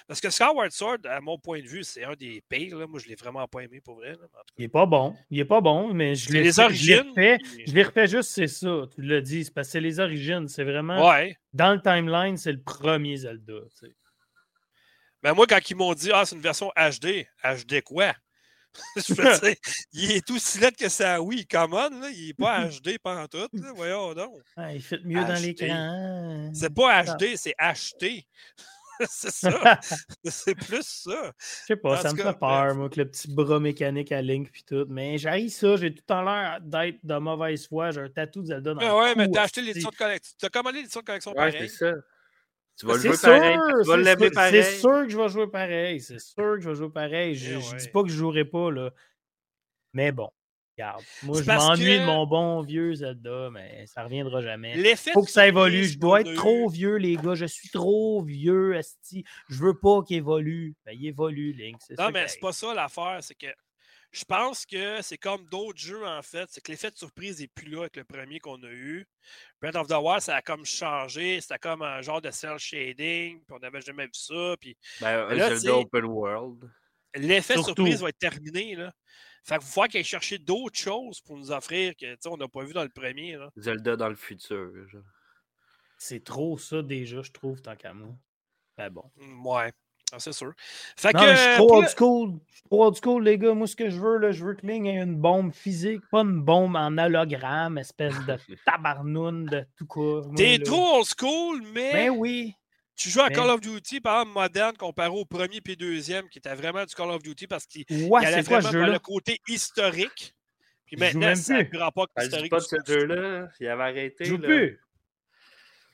Parce 0.08 0.19
que 0.19 0.29
Skyward 0.29 0.71
Sword, 0.71 0.99
à 1.05 1.21
mon 1.21 1.38
point 1.38 1.62
de 1.62 1.67
vue, 1.67 1.84
c'est 1.84 2.03
un 2.03 2.13
des 2.13 2.43
pires. 2.49 2.77
Là. 2.77 2.88
Moi, 2.88 2.99
je 2.99 3.08
l'ai 3.08 3.15
vraiment 3.15 3.47
pas 3.47 3.62
aimé 3.62 3.79
pour 3.81 3.95
vrai. 3.95 4.15
Il 4.58 4.65
est 4.65 4.69
pas 4.69 4.86
bon. 4.86 5.15
Il 5.29 5.39
est 5.39 5.45
pas 5.45 5.62
bon, 5.62 5.93
mais 5.93 6.15
je 6.15 6.31
l'ai 6.31 6.41
les 6.41 6.60
origines. 6.60 7.13
Je 7.15 7.73
l'ai 7.73 7.84
refait, 7.84 8.08
juste, 8.08 8.31
c'est 8.31 8.47
ça. 8.47 8.86
Tu 8.95 9.01
l'as 9.01 9.21
dit, 9.21 9.45
c'est 9.45 9.53
parce 9.53 9.67
que 9.67 9.73
c'est 9.73 9.81
les 9.81 9.99
origines. 9.99 10.47
C'est 10.47 10.63
vraiment. 10.63 11.08
Ouais. 11.08 11.38
Dans 11.53 11.73
le 11.73 11.81
timeline, 11.81 12.38
c'est 12.38 12.51
le 12.51 12.62
premier 12.62 13.17
Zelda. 13.17 13.53
Tu 13.79 13.88
sais. 13.88 13.95
Ben 15.21 15.34
moi, 15.34 15.47
quand 15.47 15.60
ils 15.69 15.75
m'ont 15.75 15.93
dit, 15.93 16.12
ah, 16.13 16.25
c'est 16.25 16.36
une 16.36 16.41
version 16.41 16.71
HD, 16.75 17.25
HD 17.43 17.81
quoi? 17.81 18.13
je 18.95 19.13
veux 19.13 19.55
il 19.93 20.11
est 20.11 20.29
aussi 20.31 20.59
lettre 20.59 20.77
que 20.77 20.89
ça, 20.89 21.21
oui, 21.21 21.45
common, 21.45 21.89
là, 21.89 22.09
il 22.09 22.27
n'est 22.27 22.33
pas 22.33 22.65
HD 22.69 22.97
pendant 23.01 23.27
tout. 23.27 23.47
voyons 23.75 24.13
donc. 24.13 24.41
Ah, 24.55 24.73
il 24.73 24.81
fait 24.81 25.03
mieux 25.03 25.23
dans 25.23 25.41
l'écran. 25.41 26.51
C'est 26.53 26.73
pas 26.73 27.03
HD, 27.03 27.35
c'est 27.35 27.55
acheté. 27.57 28.25
c'est 29.09 29.31
ça. 29.31 29.79
c'est 30.23 30.55
plus 30.55 30.83
ça. 30.83 31.33
Je 31.38 31.65
sais 31.67 31.75
pas, 31.75 31.97
ça 31.97 32.13
me 32.13 32.17
fait 32.17 32.39
peur, 32.39 32.75
moi, 32.75 32.89
que 32.89 32.99
le 33.01 33.09
petit 33.09 33.29
bras 33.29 33.59
mécanique 33.59 34.11
à 34.11 34.21
Link 34.21 34.49
puis 34.51 34.63
tout. 34.63 34.85
Mais 34.89 35.17
j'arrive 35.17 35.49
ça, 35.49 35.75
j'ai 35.75 35.93
tout 35.93 36.11
en 36.11 36.21
l'air 36.21 36.59
d'être 36.61 36.99
de 37.03 37.17
mauvaise 37.17 37.67
foi. 37.67 37.91
J'ai 37.91 38.01
un 38.01 38.09
tatou 38.09 38.41
de 38.41 38.47
Zelda 38.47 38.73
dans 38.73 38.79
mais 38.79 38.91
Ouais, 38.91 39.15
mais 39.15 39.29
t'as 39.29 39.43
acheté 39.43 39.61
l'édition 39.61 39.89
de 39.89 39.95
collection. 39.95 40.35
T'as 40.39 40.49
commandé 40.49 40.77
l'édition 40.77 41.01
de 41.01 41.05
collection 41.05 41.33
ouais, 41.33 41.51
c'est 41.51 41.67
ça. 41.67 41.93
Tu 42.77 42.85
vas 42.85 42.95
le 42.95 42.99
jouer 42.99 43.17
pareil. 43.21 43.57
Tu 43.81 43.88
vas 43.88 43.97
l'aimer 43.97 44.31
pareil. 44.31 44.63
C'est 44.63 44.79
sûr 44.79 45.03
que 45.03 45.09
je 45.09 45.17
vais 45.17 45.29
jouer 45.29 45.47
pareil. 45.47 46.01
C'est 46.01 46.19
sûr 46.19 46.55
que 46.55 46.61
je 46.61 46.69
vais 46.69 46.75
jouer 46.75 46.89
pareil. 46.89 47.35
Je, 47.35 47.55
ne 47.55 47.79
dis 47.79 47.88
pas 47.89 48.03
que 48.03 48.09
je 48.09 48.15
jouerai 48.15 48.45
pas, 48.45 48.71
là. 48.71 48.91
Mais 49.93 50.11
bon, 50.11 50.29
regarde. 50.77 51.01
Moi, 51.23 51.41
je 51.41 51.47
m'ennuie 51.49 51.99
de 51.99 52.05
mon 52.05 52.25
bon 52.27 52.61
vieux 52.61 52.95
Zelda, 52.95 53.49
mais 53.49 53.85
ça 53.88 54.03
reviendra 54.03 54.41
jamais. 54.41 54.77
Il 54.77 55.11
faut 55.13 55.23
que 55.23 55.31
ça 55.31 55.47
évolue. 55.47 55.85
Je 55.85 55.97
dois 55.97 56.21
être 56.21 56.33
trop 56.33 56.67
vieux, 56.67 56.95
les 56.97 57.15
gars. 57.15 57.35
Je 57.35 57.45
suis 57.45 57.69
trop 57.69 58.21
vieux, 58.21 58.75
Asti. 58.75 59.23
Je 59.49 59.63
veux 59.63 59.77
pas 59.77 60.03
qu'il 60.03 60.17
évolue. 60.17 60.75
Ben, 60.85 60.91
il 60.93 61.07
évolue, 61.07 61.53
Link. 61.53 61.79
Non, 61.97 62.09
mais 62.11 62.27
c'est 62.27 62.39
pas 62.39 62.51
ça 62.51 62.73
l'affaire. 62.73 63.19
C'est 63.21 63.35
que 63.35 63.47
je 64.15 64.23
pense 64.23 64.65
que 64.65 65.01
c'est 65.01 65.17
comme 65.17 65.45
d'autres 65.49 65.78
jeux, 65.78 66.06
en 66.08 66.21
fait. 66.21 66.47
C'est 66.49 66.62
que 66.62 66.71
l'effet 66.71 66.89
de 66.89 66.95
surprise 66.95 67.41
n'est 67.41 67.49
plus 67.49 67.67
là 67.67 67.82
avec 67.82 67.97
le 67.97 68.06
premier 68.06 68.39
qu'on 68.39 68.62
a 68.63 68.69
eu. 68.69 69.06
Breath 69.62 69.75
of 69.75 69.88
the 69.88 69.97
Wild, 70.01 70.21
ça 70.21 70.38
a 70.38 70.41
comme 70.41 70.65
changé. 70.65 71.41
C'était 71.41 71.60
comme 71.60 71.82
un 71.82 72.01
genre 72.01 72.21
de 72.21 72.32
cel 72.32 72.58
shading. 72.58 73.39
Puis 73.39 73.56
on 73.56 73.60
n'avait 73.60 73.82
jamais 73.82 74.06
vu 74.06 74.13
ça. 74.13 74.56
Puis, 74.60 74.78
ben, 75.01 75.28
un 75.30 75.67
open 75.67 76.06
world. 76.06 76.71
L'effet 77.13 77.58
de 77.58 77.63
surprise 77.63 78.01
va 78.01 78.10
être 78.10 78.17
terminé. 78.17 78.75
Là. 78.75 78.93
Fait 79.43 79.58
qu'il 79.58 79.67
faut 79.67 79.84
qu'il 79.84 79.97
aille 79.97 80.06
chercher 80.06 80.38
d'autres 80.38 80.80
choses 80.80 81.19
pour 81.19 81.38
nous 81.38 81.51
offrir 81.51 81.93
que 81.97 82.15
on 82.30 82.38
n'a 82.38 82.47
pas 82.47 82.63
vu 82.63 82.71
dans 82.71 82.84
le 82.84 82.89
premier. 82.89 83.36
Là. 83.36 83.49
Zelda 83.58 83.97
dans 83.97 84.10
le 84.10 84.15
futur. 84.15 84.71
C'est 85.97 86.23
trop 86.23 86.58
ça 86.58 86.82
déjà, 86.82 87.21
je 87.21 87.32
trouve, 87.32 87.62
tant 87.62 87.75
qu'à 87.75 87.93
moi. 87.93 88.15
Ben 88.78 88.89
bon. 88.89 89.12
Ouais. 89.43 89.71
C'est 90.19 90.34
sûr. 90.34 90.54
Fait 90.95 91.13
que, 91.13 91.19
je 91.19 91.36
suis 91.36 91.56
trop 91.56 91.78
old 91.78 91.89
school. 91.95 92.39
Je 92.49 92.56
suis 92.56 92.63
trop 92.63 92.86
old 92.86 92.97
school, 93.01 93.23
les 93.23 93.38
gars. 93.38 93.54
Moi, 93.54 93.67
ce 93.67 93.75
que 93.75 93.89
je 93.89 93.99
veux, 93.99 94.17
là, 94.17 94.32
je 94.32 94.45
veux 94.45 94.54
que 94.54 94.65
Ling 94.65 94.88
ait 94.88 95.01
une 95.01 95.15
bombe 95.15 95.54
physique, 95.54 96.01
pas 96.12 96.21
une 96.21 96.41
bombe 96.41 96.75
en 96.75 96.97
hologramme, 96.97 97.78
espèce 97.78 98.15
de 98.25 98.38
tabarnoune 98.65 99.45
de 99.45 99.65
tout 99.78 99.88
cas. 99.88 100.28
T'es 100.36 100.60
trop 100.60 100.99
old 100.99 101.06
school, 101.06 101.62
mais. 101.73 101.93
Ben 101.93 102.10
oui. 102.10 102.56
Tu 102.95 103.10
joues 103.10 103.21
à 103.21 103.30
Call 103.30 103.49
of 103.49 103.60
Duty, 103.60 103.99
par 103.99 104.21
exemple, 104.21 104.39
moderne, 104.39 104.78
comparé 104.78 105.10
au 105.10 105.25
premier 105.25 105.60
et 105.67 105.75
deuxième, 105.75 106.30
qui 106.30 106.39
était 106.39 106.56
vraiment 106.56 106.86
du 106.86 106.95
Call 106.95 107.10
of 107.10 107.21
Duty 107.21 107.45
parce 107.45 107.65
qu'il 107.65 107.84
ouais, 107.89 108.23
y 108.23 108.25
avait 108.25 108.41
vraiment 108.41 108.88
le 108.88 108.99
côté 108.99 109.41
historique. 109.49 110.34
Puis 110.86 110.95
maintenant, 110.95 111.36
ça 111.36 111.58
n'a 111.58 111.65
plus 111.65 111.78
rapport 111.78 112.08
avec 112.15 112.32
l'historique. 112.32 112.51
pas 112.51 112.60
de 112.60 112.63
ce 112.63 112.75
jeu-là. 112.88 113.49
Il 113.60 113.67
avait 113.67 113.84
arrêté. 113.84 114.23
Je 114.23 114.30
joue 114.30 114.39
plus. 114.39 114.80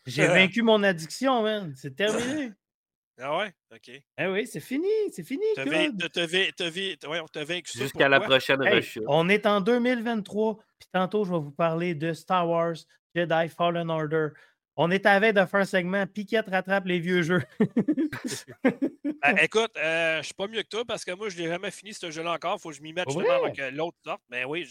J'ai 0.06 0.28
vaincu 0.28 0.62
mon 0.62 0.84
addiction, 0.84 1.44
man. 1.44 1.74
C'est 1.76 1.96
terminé. 1.96 2.52
Ah 3.20 3.38
ouais? 3.38 3.54
OK. 3.74 3.92
Ah 4.18 4.32
oui, 4.32 4.48
c'est 4.48 4.60
fini, 4.60 4.88
c'est 5.12 5.24
fini. 5.24 5.44
Jusqu'à 7.76 8.10
la 8.10 8.20
prochaine 8.20 8.64
hey, 8.64 8.76
rechute. 8.76 9.04
On 9.08 9.30
est 9.30 9.46
en 9.46 9.62
2023, 9.62 10.58
puis 10.80 10.90
tantôt, 10.92 11.24
je 11.26 11.32
vais 11.32 11.40
vous 11.40 11.52
parler 11.52 11.94
de 11.94 12.14
Star 12.14 12.50
Wars 12.50 12.76
Jedi 13.16 13.50
Fallen 13.50 13.90
Order. 13.90 14.30
On 14.78 14.90
est 14.90 15.06
avec 15.06 15.36
de 15.36 15.46
faire 15.46 15.60
un 15.60 15.66
segment 15.66 16.06
Piquette 16.08 16.48
rattrape 16.50 16.86
les 16.86 17.00
vieux 17.00 17.22
jeux. 17.22 17.44
Ben, 19.24 19.38
écoute, 19.38 19.72
euh, 19.78 20.18
je 20.18 20.26
suis 20.26 20.34
pas 20.34 20.48
mieux 20.48 20.64
que 20.64 20.68
toi 20.68 20.84
parce 20.84 21.06
que 21.06 21.12
moi, 21.12 21.30
je 21.30 21.38
n'ai 21.38 21.48
jamais 21.48 21.70
fini 21.70 21.94
ce 21.94 22.10
jeu-là 22.10 22.32
encore. 22.32 22.56
Il 22.58 22.62
faut 22.62 22.70
que 22.70 22.76
je 22.76 22.82
m'y 22.82 22.92
mette 22.92 23.08
justement 23.08 23.44
avec 23.44 23.60
euh, 23.60 23.70
l'autre 23.70 23.98
sorte. 24.04 24.22
Mais 24.30 24.46
oui, 24.46 24.68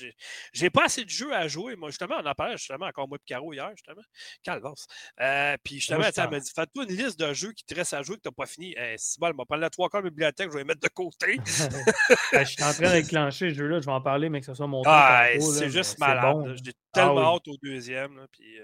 j'ai 0.53 0.71
pas 0.71 0.87
assez 0.87 1.05
de 1.05 1.09
jeux 1.09 1.33
à 1.33 1.47
jouer. 1.47 1.77
Moi, 1.77 1.91
justement, 1.91 2.17
on 2.21 2.27
en 2.27 2.35
parlait 2.35 2.57
justement 2.57 2.87
encore 2.87 3.07
moi 3.07 3.19
et 3.21 3.25
Caro 3.25 3.53
hier, 3.53 3.71
justement. 3.71 4.03
Calvance. 4.43 4.89
Euh, 5.21 5.57
puis 5.63 5.77
justement, 5.77 6.03
elle 6.05 6.31
m'a 6.31 6.41
dit 6.41 6.51
Fais-toi 6.53 6.85
une 6.85 6.97
liste 6.97 7.19
de 7.21 7.33
jeux 7.33 7.53
qui 7.53 7.65
te 7.65 7.75
restent 7.77 7.95
à 7.95 8.03
jouer 8.03 8.17
que 8.17 8.23
tu 8.23 8.29
n'as 8.29 8.33
pas 8.33 8.47
fini. 8.47 8.75
Eh, 8.77 8.97
c'est 8.99 9.21
bon, 9.21 9.29
elle 9.29 9.35
m'a 9.35 9.45
parlé 9.45 9.61
la 9.61 9.71
trois 9.71 9.89
quarts 9.89 10.03
de 10.03 10.09
bibliothèque, 10.09 10.49
je 10.49 10.55
vais 10.55 10.63
les 10.63 10.65
mettre 10.65 10.81
de 10.81 10.89
côté. 10.89 11.39
Ben, 12.33 12.45
je 12.45 12.53
suis 12.53 12.63
en 12.63 12.73
train 12.73 12.93
d'éclencher 12.93 13.51
ce 13.51 13.55
jeu-là, 13.55 13.81
je 13.81 13.87
vais 13.87 13.93
en 13.93 14.01
parler, 14.01 14.29
mais 14.29 14.41
que 14.41 14.47
ce 14.47 14.55
soit 14.55 14.67
mon 14.67 14.83
Ah, 14.85 15.29
c'est 15.39 15.71
juste 15.71 15.99
malade. 15.99 16.57
J'ai 16.65 16.73
tellement 16.93 17.33
ah 17.33 17.37
hâte 17.37 17.49
au 17.49 17.57
deuxième. 17.63 18.27
puis. 18.33 18.59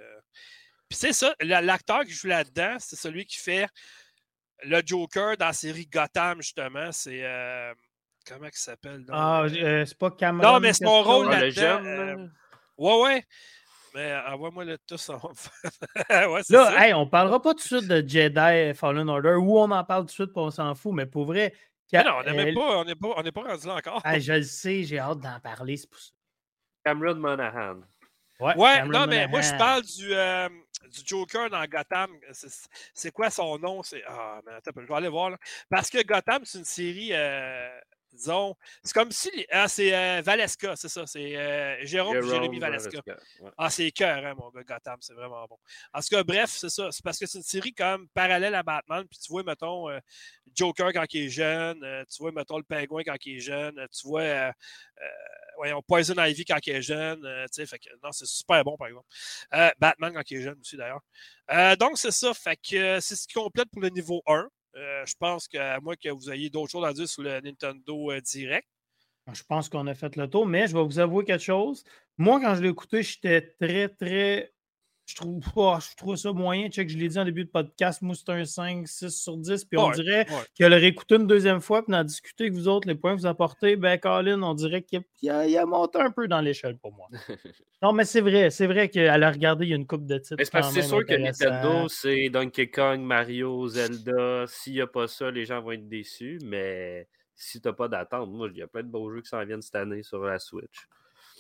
Puis 0.89 0.99
c'est 0.99 1.13
ça, 1.13 1.35
l'acteur 1.41 2.05
qui 2.05 2.13
joue 2.13 2.29
là-dedans, 2.29 2.77
c'est 2.79 2.97
celui 2.97 3.27
qui 3.27 3.37
fait 3.37 3.67
le 4.63 4.81
Joker 4.85 5.37
dans 5.37 5.47
la 5.47 5.53
série 5.53 5.87
Gotham, 5.87 6.41
justement. 6.41 6.93
C'est. 6.93 7.25
Euh, 7.25 7.75
comment 8.27 8.47
il 8.47 8.53
s'appelle? 8.53 9.05
Ah, 9.11 9.43
euh, 9.43 9.85
c'est 9.85 9.99
pas 9.99 10.11
Cameron. 10.11 10.53
Non, 10.53 10.61
mais 10.61 10.73
c'est 10.73 10.85
mon 10.85 11.03
rôle 11.03 11.31
là-dedans. 11.31 11.85
Euh, 11.85 12.29
ouais, 12.79 13.03
ouais. 13.03 13.25
Mais 13.95 14.15
envoie-moi 14.29 14.65
le 14.65 14.79
tout. 14.79 14.97
ouais, 16.11 16.43
là, 16.51 16.87
hey, 16.87 16.93
on 16.93 17.07
parlera 17.07 17.41
pas 17.41 17.55
tout 17.55 17.61
de 17.77 17.81
suite 17.81 17.89
de 17.89 18.07
Jedi 18.07 18.75
Fallen 18.75 19.09
Order, 19.09 19.37
ou 19.37 19.59
on 19.59 19.71
en 19.71 19.85
parle 19.85 20.03
tout 20.03 20.09
de 20.09 20.11
suite, 20.13 20.33
puis 20.33 20.43
on 20.43 20.51
s'en 20.51 20.75
fout, 20.75 20.93
mais 20.93 21.07
pour 21.07 21.25
vrai. 21.25 21.55
non, 21.93 22.03
on 22.27 22.33
n'est 22.33 22.53
pas, 22.53 22.79
on 22.79 22.85
pas, 22.85 23.23
on 23.25 23.33
pas 23.33 23.43
rendu 23.43 23.67
là 23.67 23.75
encore. 23.77 24.03
je 24.19 24.33
le 24.35 24.43
sais, 24.43 24.85
j'ai 24.85 24.99
hâte 24.99 25.21
d'en 25.21 25.41
parler, 25.41 25.79
c'est 25.79 25.89
pour 25.89 25.99
ça. 25.99 26.13
Cameron 26.85 27.15
Monahan. 27.15 27.81
Ouais, 28.41 28.55
ouais 28.57 28.85
non, 28.85 29.07
mais 29.07 29.27
moi, 29.29 29.41
je 29.41 29.57
parle 29.57 29.83
du, 29.83 30.15
euh, 30.15 30.49
du 30.85 31.01
Joker 31.05 31.49
dans 31.51 31.65
Gotham. 31.65 32.11
C'est 32.95 33.11
quoi 33.11 33.31
son 33.31 33.59
nom? 33.59 33.83
Ah, 34.07 34.41
mais 34.45 34.53
attends, 34.53 34.73
je 34.77 34.87
vais 34.87 34.95
aller 34.95 35.09
voir. 35.09 35.31
Là. 35.31 35.39
Parce 35.71 35.91
que 35.91 36.03
Gotham, 36.03 36.43
c'est 36.45 36.59
une 36.59 36.65
série 36.65 37.11
euh, 37.13 37.69
disons, 38.17 38.57
c'est 38.83 38.93
comme 38.93 39.13
si. 39.13 39.31
Ah, 39.51 39.69
c'est 39.69 39.95
euh, 39.95 40.23
Valeska, 40.23 40.75
c'est 40.77 40.89
ça. 40.89 41.07
C'est 41.07 41.37
euh, 41.37 41.85
Jérôme, 41.85 42.17
et 42.17 42.23
Jérémy 42.23 42.59
Valeska. 42.59 43.01
Ah, 43.57 43.71
c'est 43.71 43.91
cœur, 43.91 44.25
hein, 44.25 44.35
mon 44.37 44.51
gars, 44.51 44.65
Gotham, 44.65 44.97
c'est 45.01 45.15
vraiment 45.15 45.47
bon. 45.47 45.59
En 45.93 46.01
tout 46.01 46.09
cas, 46.11 46.25
bref, 46.25 46.51
c'est 46.51 46.69
ça. 46.69 46.91
C'est 46.91 47.05
parce 47.05 47.19
que 47.19 47.27
c'est 47.27 47.39
une 47.39 47.45
série 47.45 47.73
comme 47.73 48.09
parallèle 48.09 48.55
à 48.55 48.63
Batman. 48.63 49.07
Puis 49.09 49.19
tu 49.19 49.31
vois, 49.31 49.43
mettons, 49.43 49.89
euh, 49.89 50.01
Joker 50.55 50.93
quand 50.93 51.05
il 51.15 51.27
est 51.27 51.29
jeune. 51.29 51.79
tu 52.11 52.23
vois, 52.23 52.33
mettons, 52.33 52.59
le 52.59 52.65
pingouin 52.65 53.03
quand 53.05 53.17
il 53.25 53.37
est 53.37 53.41
jeune. 53.41 53.87
tu 53.93 54.09
vois, 54.09 54.53
voyons, 55.57 55.83
Poison 55.83 56.15
Ivy 56.19 56.45
quand 56.45 56.59
il 56.67 56.75
est 56.75 56.83
jeune. 56.83 57.21
tu 57.21 57.47
sais, 57.53 57.67
fait 57.67 57.79
que, 57.79 57.91
non, 58.03 58.13
c'est 58.13 58.27
super 58.27 58.65
bon, 58.65 58.77
par 58.77 58.89
exemple. 58.89 59.07
Batman 59.79 60.13
quand 60.15 60.31
il 60.31 60.39
est 60.39 60.43
jeune 60.43 60.59
aussi, 60.61 60.77
d'ailleurs. 60.77 61.77
donc, 61.79 61.99
c'est 61.99 62.11
ça. 62.11 62.35
Fait 62.35 62.57
que 62.57 63.01
c'est 63.01 63.17
ce 63.17 63.27
qui 63.27 63.35
complète 63.35 63.71
pour 63.71 63.83
le 63.83 63.91
niveau 63.91 64.23
1. 64.27 64.49
Je 64.77 65.15
pense 65.19 65.49
qu'à 65.49 65.81
moins 65.81 65.97
que 65.97 66.09
vous 66.11 66.31
ayez 66.31 66.51
d'autres 66.51 66.71
choses 66.71 66.85
à 66.85 66.93
dire 66.93 67.09
sur 67.09 67.23
le 67.23 67.41
Nintendo 67.41 68.21
Direct. 68.21 68.69
Je 69.33 69.43
pense 69.43 69.69
qu'on 69.69 69.87
a 69.87 69.95
fait 69.95 70.15
le 70.17 70.29
tour, 70.29 70.47
mais 70.47 70.69
je 70.69 70.77
vais 70.77 70.85
vous 70.85 70.99
avouer 70.99 71.25
quelque 71.25 71.43
chose. 71.43 71.83
Moi, 72.17 72.41
quand 72.41 72.55
je 72.55 72.63
l'ai 72.63 72.69
écouté, 72.69 73.03
j'étais 73.03 73.43
très, 73.61 73.89
très 73.89 74.53
je 75.07 75.15
trouve, 75.15 75.41
pas, 75.55 75.79
je 75.79 75.97
trouve 75.97 76.17
ça 76.17 76.33
moyen. 76.33 76.69
Check, 76.69 76.91
je 76.91 76.99
l'ai 76.99 77.09
dit 77.09 77.19
en 77.19 77.25
début 77.25 77.45
de 77.45 77.51
podcast, 77.51 78.03
moi, 78.03 78.17
c'est 78.17 78.29
un 78.33 78.45
5, 78.45 78.89
6 78.89 79.11
sur 79.11 79.37
10. 79.37 79.65
Puis 79.65 79.79
on 79.79 79.91
dirait 79.91 80.27
qu'elle 80.57 80.73
aurait 80.73 80.89
écouté 80.89 81.15
une 81.15 81.29
deuxième 81.29 81.61
fois, 81.61 81.85
puis 81.85 81.93
d'en 81.93 82.03
discuter 82.03 82.45
avec 82.45 82.55
vous 82.55 82.67
autres, 82.67 82.89
les 82.89 82.97
points 82.97 83.15
que 83.15 83.21
vous 83.21 83.27
apportez, 83.27 83.77
ben, 83.77 83.99
Colin, 83.99 84.43
on 84.43 84.55
dirait 84.55 84.83
qu'il 84.83 84.99
a, 85.31 85.47
il 85.47 85.57
a, 85.57 85.65
monté 85.65 86.01
un 86.01 86.11
peu 86.11 86.27
dans 86.27 86.41
l'échelle 86.41 86.77
pour 86.77 86.93
moi. 86.93 87.09
non, 87.83 87.93
mais 87.93 88.05
c'est 88.05 88.21
vrai, 88.21 88.51
c'est 88.51 88.67
vrai 88.67 88.89
qu'elle 88.89 89.23
a 89.23 89.31
regardé, 89.31 89.67
il 89.67 89.69
y 89.69 89.73
a 89.75 89.77
une 89.77 89.87
coupe 89.87 90.07
de 90.07 90.19
titres. 90.19 90.43
C'est 90.73 90.83
sûr 90.83 91.07
que 91.07 91.15
Nintendo, 91.15 91.87
c'est 91.89 92.29
Donkey 92.29 92.69
Kong, 92.69 93.01
Mario, 93.01 93.69
Zelda. 93.69 94.45
S'il 94.49 94.73
n'y 94.73 94.81
a 94.81 94.89
pas 94.89 95.07
ça, 95.07 95.31
les 95.31 95.45
gens 95.45 95.63
vont 95.63 95.71
être 95.71 95.89
déçus, 95.89 96.41
mais 96.45 97.07
si 97.37 97.61
tu 97.61 97.69
n'as 97.69 97.75
pas 97.75 97.87
d'attente, 97.87 98.29
moi, 98.31 98.49
il 98.53 98.59
y 98.59 98.63
a 98.63 98.67
plein 98.67 98.83
de 98.83 98.89
beaux 98.89 99.09
jeux 99.13 99.21
qui 99.21 99.29
s'en 99.29 99.45
viennent 99.45 99.63
cette 99.63 99.77
année 99.77 100.03
sur 100.03 100.25
la 100.25 100.41
Switch. 100.41 100.89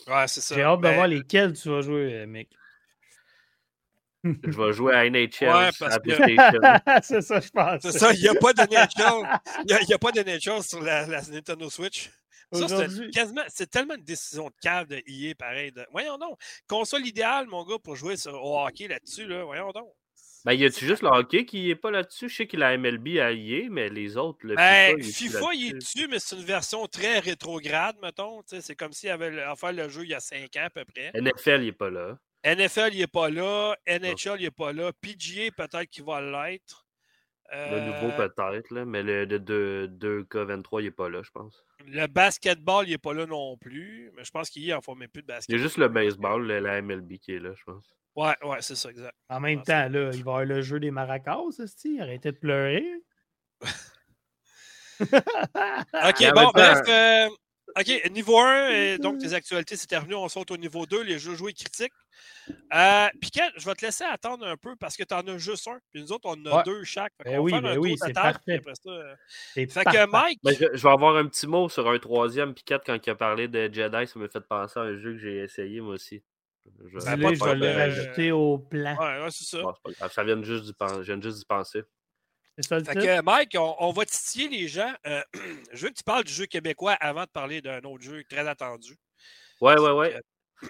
Ouais, 0.06 0.28
c'est 0.28 0.40
ça. 0.40 0.54
J'ai 0.54 0.62
hâte 0.62 0.80
de 0.80 0.88
voir 0.88 1.08
lesquels 1.08 1.54
tu 1.54 1.68
vas 1.68 1.80
jouer, 1.80 2.26
mec. 2.26 2.48
Je 4.44 4.56
vais 4.56 4.72
jouer 4.72 4.94
à 4.94 5.08
NHL 5.08 5.48
ouais, 5.48 5.70
parce 5.78 5.98
c'est 7.02 7.22
ça, 7.22 7.40
je 7.40 7.50
pense. 7.50 7.82
C'est 7.82 7.98
ça, 7.98 8.12
il 8.12 8.20
n'y 8.20 8.28
a 8.28 8.34
pas 8.34 8.52
de 8.52 8.62
NHL. 8.62 9.40
Il 9.68 9.86
n'y 9.86 9.94
a, 9.94 9.98
pas 9.98 10.12
de 10.12 10.20
NHL 10.20 10.62
sur 10.62 10.80
la, 10.80 11.06
Nintendo 11.06 11.68
Switch. 11.70 12.10
Ça, 12.52 12.68
c'est 12.68 13.10
quasiment, 13.10 13.42
c'est 13.48 13.68
tellement 13.68 13.94
une 13.94 14.04
décision 14.04 14.46
de 14.46 14.54
cave 14.60 14.86
de 14.86 15.02
EA, 15.06 15.34
pareil. 15.34 15.72
Voyons 15.90 16.16
donc. 16.16 16.38
Console 16.68 17.06
idéale, 17.06 17.46
mon 17.48 17.64
gars, 17.64 17.78
pour 17.82 17.96
jouer 17.96 18.16
sur, 18.16 18.34
au 18.34 18.64
hockey 18.64 18.88
là-dessus, 18.88 19.26
là. 19.26 19.44
Voyons 19.44 19.72
donc. 19.72 19.88
Ben, 20.44 20.52
y 20.52 20.64
a-tu 20.64 20.86
juste 20.86 21.02
le 21.02 21.08
hockey 21.08 21.44
qui 21.44 21.66
n'est 21.66 21.74
pas 21.74 21.90
là-dessus? 21.90 22.28
Je 22.28 22.36
sais 22.36 22.46
qu'il 22.46 22.62
a 22.62 22.78
MLB 22.78 23.18
à 23.18 23.32
EA, 23.32 23.68
mais 23.68 23.88
les 23.88 24.16
autres, 24.16 24.38
le 24.42 24.54
ben, 24.54 25.02
FIFA, 25.02 25.54
il 25.54 25.70
est 25.70 25.72
dessus, 25.72 26.06
mais 26.08 26.20
c'est 26.20 26.36
une 26.36 26.44
version 26.44 26.86
très 26.86 27.18
rétrograde, 27.18 27.96
mettons. 28.00 28.42
C'est 28.46 28.76
comme 28.76 28.92
s'il 28.92 29.10
avait 29.10 29.32
fait 29.56 29.72
le 29.72 29.88
jeu 29.88 30.04
il 30.04 30.10
y 30.10 30.14
a 30.14 30.20
5 30.20 30.44
ans 30.56 30.66
à 30.66 30.70
peu 30.70 30.84
près. 30.84 31.10
NFL, 31.20 31.62
il 31.62 31.64
n'est 31.64 31.72
pas 31.72 31.90
là. 31.90 32.16
NFL, 32.46 32.90
il 32.92 33.00
n'est 33.00 33.06
pas 33.08 33.28
là. 33.28 33.76
NHL, 33.88 34.36
il 34.38 34.44
n'est 34.44 34.50
pas 34.50 34.72
là. 34.72 34.92
PGA, 35.00 35.50
peut-être 35.56 35.90
qu'il 35.90 36.04
va 36.04 36.20
l'être. 36.20 36.86
Le 37.52 37.80
nouveau, 37.80 38.12
euh, 38.20 38.28
peut-être, 38.28 38.72
mais 38.84 39.02
le 39.02 39.26
de 39.26 39.88
2K23, 39.98 40.80
il 40.80 40.84
n'est 40.84 40.90
pas 40.90 41.08
là, 41.08 41.22
je 41.22 41.30
pense. 41.30 41.64
Le 41.86 42.06
basketball, 42.06 42.86
il 42.86 42.90
n'est 42.90 42.98
pas 42.98 43.14
là 43.14 43.26
non 43.26 43.56
plus. 43.56 44.10
Mais 44.16 44.24
je 44.24 44.30
pense 44.30 44.50
qu'il 44.50 44.64
y 44.64 44.72
a 44.72 44.80
en 44.84 44.94
même 44.94 45.08
plus 45.08 45.22
de 45.22 45.26
basket. 45.26 45.48
Il 45.48 45.58
y 45.58 45.60
a 45.60 45.62
juste 45.62 45.78
le 45.78 45.88
baseball, 45.88 46.46
la 46.46 46.82
MLB 46.82 47.18
qui 47.18 47.32
est 47.32 47.38
là, 47.38 47.50
je 47.56 47.64
pense. 47.64 47.94
Ouais, 48.16 48.34
ouais, 48.42 48.62
c'est 48.62 48.76
ça, 48.76 48.90
exact. 48.90 49.14
En 49.28 49.40
même 49.40 49.62
temps, 49.62 49.88
là, 49.88 50.10
il 50.10 50.10
va 50.10 50.12
y 50.12 50.20
avoir 50.20 50.44
le 50.44 50.62
jeu 50.62 50.80
des 50.80 50.90
maracas, 50.90 51.38
cest 51.50 51.86
Arrêtez 52.00 52.32
de 52.32 52.38
pleurer. 52.38 52.84
ok, 55.00 56.34
bon, 56.34 56.50
bref. 56.54 56.80
Euh, 56.88 57.28
OK, 57.78 58.10
niveau 58.10 58.38
1, 58.38 58.96
donc 58.98 59.18
tes 59.18 59.34
actualités, 59.34 59.76
c'est 59.76 59.86
terminé. 59.86 60.14
On 60.14 60.28
saute 60.28 60.50
au 60.50 60.56
niveau 60.56 60.86
2, 60.86 61.02
les 61.02 61.18
jeux 61.18 61.34
joués 61.34 61.52
critiques. 61.52 61.92
Euh, 62.72 63.08
Piquet, 63.20 63.50
je 63.56 63.66
vais 63.66 63.74
te 63.74 63.84
laisser 63.84 64.04
attendre 64.04 64.46
un 64.46 64.56
peu 64.56 64.76
parce 64.76 64.96
que 64.96 65.04
tu 65.04 65.12
en 65.12 65.20
as 65.20 65.36
juste 65.36 65.68
un. 65.68 65.78
Puis 65.92 66.02
nous 66.02 66.12
autres, 66.12 66.24
on 66.24 66.40
en 66.50 66.58
a 66.58 66.62
deux 66.62 66.84
chaque. 66.84 67.12
Ben 67.22 67.38
oui, 67.38 67.52
ben 67.52 67.76
oui, 67.76 67.96
c'est 68.02 68.14
parfait. 68.14 68.62
Ça, 68.64 68.90
euh, 68.90 69.14
fait 69.54 69.66
que 69.66 70.10
Mike? 70.10 70.40
Ben, 70.42 70.54
je, 70.58 70.82
vais 70.82 70.88
avoir 70.88 71.16
un 71.16 71.26
petit 71.26 71.46
mot 71.46 71.68
sur 71.68 71.86
un 71.86 71.98
troisième. 71.98 72.54
Piquet, 72.54 72.78
quand 72.84 72.98
il 73.04 73.10
a 73.10 73.14
parlé 73.14 73.46
de 73.46 73.70
Jedi, 73.70 74.06
ça 74.06 74.18
m'a 74.18 74.28
fait 74.28 74.40
penser 74.40 74.78
à 74.78 74.82
un 74.82 74.96
jeu 74.96 75.12
que 75.12 75.18
j'ai 75.18 75.38
essayé 75.38 75.82
moi 75.82 75.94
aussi. 75.94 76.22
Je, 76.64 76.98
ben, 76.98 77.34
je 77.34 77.44
vais 77.44 77.54
le 77.54 77.72
rajouter 77.72 78.32
au 78.32 78.58
plan. 78.58 78.96
Ouais, 78.96 79.28
c'est 79.30 79.44
ça. 79.44 80.08
ça 80.08 80.24
vient 80.24 80.42
juste 80.42 80.64
d'y 80.64 81.44
penser. 81.44 81.82
Fait 82.62 82.94
que, 82.94 83.22
Mike, 83.22 83.56
on, 83.58 83.92
va 83.92 84.06
titiller 84.06 84.48
les 84.48 84.68
gens. 84.68 84.92
Euh, 85.06 85.22
je 85.72 85.82
veux 85.84 85.90
que 85.90 85.96
tu 85.96 86.04
parles 86.04 86.24
du 86.24 86.32
jeu 86.32 86.46
québécois 86.46 86.92
avant 86.92 87.24
de 87.24 87.30
parler 87.30 87.60
d'un 87.60 87.80
autre 87.80 88.02
jeu 88.02 88.24
très 88.28 88.48
attendu. 88.48 88.96
Ouais, 89.60 89.78
ouais, 89.78 89.90
ouais. 89.90 90.20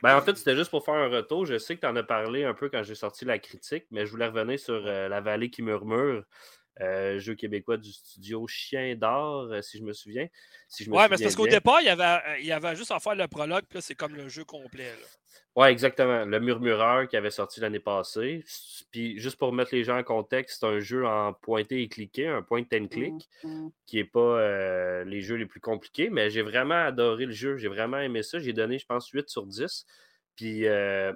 Ben, 0.03 0.17
en 0.17 0.21
fait, 0.21 0.37
c'était 0.37 0.57
juste 0.57 0.71
pour 0.71 0.85
faire 0.85 0.95
un 0.95 1.09
retour. 1.09 1.47
Je 1.47 1.59
sais 1.59 1.77
que 1.77 1.81
tu 1.83 1.87
en 1.87 1.95
as 1.95 2.03
parlé 2.03 2.45
un 2.45 2.55
peu 2.55 2.69
quand 2.69 2.83
j'ai 2.83 2.97
sorti 2.97 3.25
la 3.25 3.39
critique, 3.39 3.85
mais 3.93 4.05
je 4.05 4.11
voulais 4.11 4.27
revenir 4.27 4.59
sur 4.59 4.85
euh, 4.85 5.09
La 5.09 5.21
Vallée 5.21 5.49
qui 5.49 5.63
murmure, 5.63 6.25
euh, 6.81 7.19
jeu 7.19 7.35
québécois 7.35 7.77
du 7.77 7.93
studio 7.93 8.47
Chien 8.47 8.95
d'Or, 8.97 9.53
si 9.63 9.79
je 9.79 9.83
me 9.83 9.93
souviens. 9.93 10.27
Si 10.69 10.85
je 10.85 10.91
ouais, 10.91 11.09
mais 11.09 11.17
c'est 11.17 11.25
parce 11.25 11.37
qu'au 11.37 11.47
départ, 11.47 11.81
il 11.81 11.87
y, 11.87 11.91
avait, 11.91 12.41
il 12.41 12.47
y 12.47 12.53
avait 12.53 12.77
juste 12.77 12.91
à 12.91 12.99
faire 12.99 13.15
le 13.15 13.29
prologue, 13.29 13.65
puis 13.69 13.79
là, 13.79 13.81
c'est 13.81 13.95
comme 13.95 14.15
le 14.15 14.29
jeu 14.29 14.45
complet. 14.45 14.85
Là. 14.85 15.07
Oui, 15.57 15.69
exactement. 15.69 16.27
Le 16.27 16.39
Murmureur 16.39 17.09
qui 17.09 17.17
avait 17.17 17.31
sorti 17.31 17.61
l'année 17.61 17.81
passée. 17.81 18.45
Puis 18.91 19.19
juste 19.19 19.39
pour 19.39 19.55
mettre 19.55 19.75
les 19.75 19.85
gens 19.85 19.97
en 19.99 20.03
contexte, 20.03 20.61
c'est 20.61 20.67
un 20.67 20.81
jeu 20.81 21.07
en 21.07 21.33
pointé 21.33 21.81
et 21.81 21.89
cliqué, 21.89 22.27
un 22.27 22.43
point 22.43 22.65
and 22.75 22.89
click, 22.89 23.29
mmh 23.43 23.69
qui 23.87 23.97
n'est 23.97 24.05
pas 24.05 24.21
euh, 24.21 25.05
les 25.05 25.23
jeux 25.23 25.37
les 25.37 25.47
plus 25.47 25.61
compliqués, 25.61 26.11
mais 26.11 26.29
j'ai 26.29 26.43
vraiment 26.43 26.85
adoré 26.85 27.25
le 27.25 27.33
jeu. 27.33 27.57
J'ai 27.57 27.69
vraiment 27.69 27.99
aimé 27.99 28.23
ça. 28.23 28.39
J'ai 28.39 28.53
donné, 28.53 28.79
je 28.79 28.85
pense, 28.85 29.09
8 29.09 29.31
sur 29.31 29.47
10. 29.47 29.87
Puis 30.35 30.67
euh, 30.67 31.13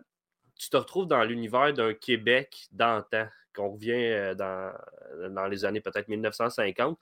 tu 0.61 0.69
te 0.69 0.77
retrouves 0.77 1.07
dans 1.07 1.25
l'univers 1.25 1.73
d'un 1.73 1.95
Québec 1.95 2.69
d'antan, 2.71 3.27
qu'on 3.55 3.71
revient 3.71 3.93
euh, 3.93 4.35
dans, 4.35 4.73
dans 5.31 5.47
les 5.47 5.65
années 5.65 5.81
peut-être 5.81 6.09
1950. 6.09 6.99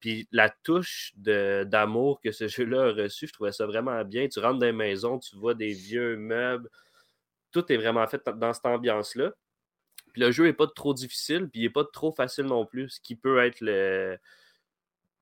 Puis 0.00 0.26
la 0.32 0.48
touche 0.48 1.12
d'amour 1.16 2.20
que 2.22 2.32
ce 2.32 2.48
jeu-là 2.48 2.84
a 2.86 2.92
reçu, 2.92 3.26
je 3.26 3.32
trouvais 3.34 3.52
ça 3.52 3.66
vraiment 3.66 4.02
bien. 4.02 4.26
Tu 4.28 4.40
rentres 4.40 4.58
dans 4.58 4.66
les 4.66 4.72
maisons, 4.72 5.18
tu 5.18 5.36
vois 5.36 5.52
des 5.52 5.74
vieux 5.74 6.16
meubles. 6.16 6.70
Tout 7.52 7.70
est 7.70 7.76
vraiment 7.76 8.06
fait 8.06 8.26
dans 8.34 8.54
cette 8.54 8.64
ambiance-là. 8.64 9.32
Puis 10.14 10.22
le 10.22 10.32
jeu 10.32 10.44
n'est 10.44 10.54
pas 10.54 10.66
trop 10.66 10.94
difficile, 10.94 11.50
puis 11.50 11.60
il 11.60 11.64
n'est 11.64 11.70
pas 11.70 11.84
trop 11.84 12.12
facile 12.12 12.46
non 12.46 12.64
plus, 12.64 12.88
ce 12.88 13.00
qui 13.00 13.14
peut 13.14 13.44
être 13.44 13.60
le, 13.60 14.18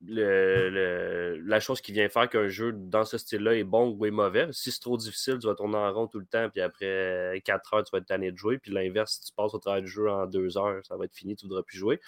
la 0.02 1.60
chose 1.60 1.80
qui 1.80 1.92
vient 1.92 2.08
faire 2.08 2.28
qu'un 2.28 2.48
jeu 2.48 2.72
dans 2.72 3.04
ce 3.04 3.18
style-là 3.18 3.54
est 3.54 3.64
bon 3.64 3.90
ou 3.90 4.06
est 4.06 4.10
mauvais. 4.10 4.48
Si 4.52 4.72
c'est 4.72 4.80
trop 4.80 4.96
difficile, 4.96 5.38
tu 5.38 5.46
vas 5.46 5.54
tourner 5.54 5.76
en 5.76 5.92
rond 5.92 6.06
tout 6.06 6.18
le 6.18 6.26
temps, 6.26 6.48
puis 6.48 6.60
après 6.60 7.40
4 7.44 7.74
heures, 7.74 7.84
tu 7.84 7.90
vas 7.92 7.98
être 7.98 8.06
tanné 8.06 8.32
de 8.32 8.36
jouer. 8.36 8.58
Puis 8.58 8.72
l'inverse, 8.72 9.14
si 9.14 9.20
tu 9.28 9.32
passes 9.34 9.54
au 9.54 9.58
travers 9.58 9.82
du 9.82 9.88
jeu 9.88 10.10
en 10.10 10.26
2 10.26 10.56
heures, 10.56 10.84
ça 10.86 10.96
va 10.96 11.04
être 11.04 11.14
fini, 11.14 11.36
tu 11.36 11.46
ne 11.46 11.50
voudras 11.50 11.62
plus 11.62 11.78
jouer. 11.78 12.00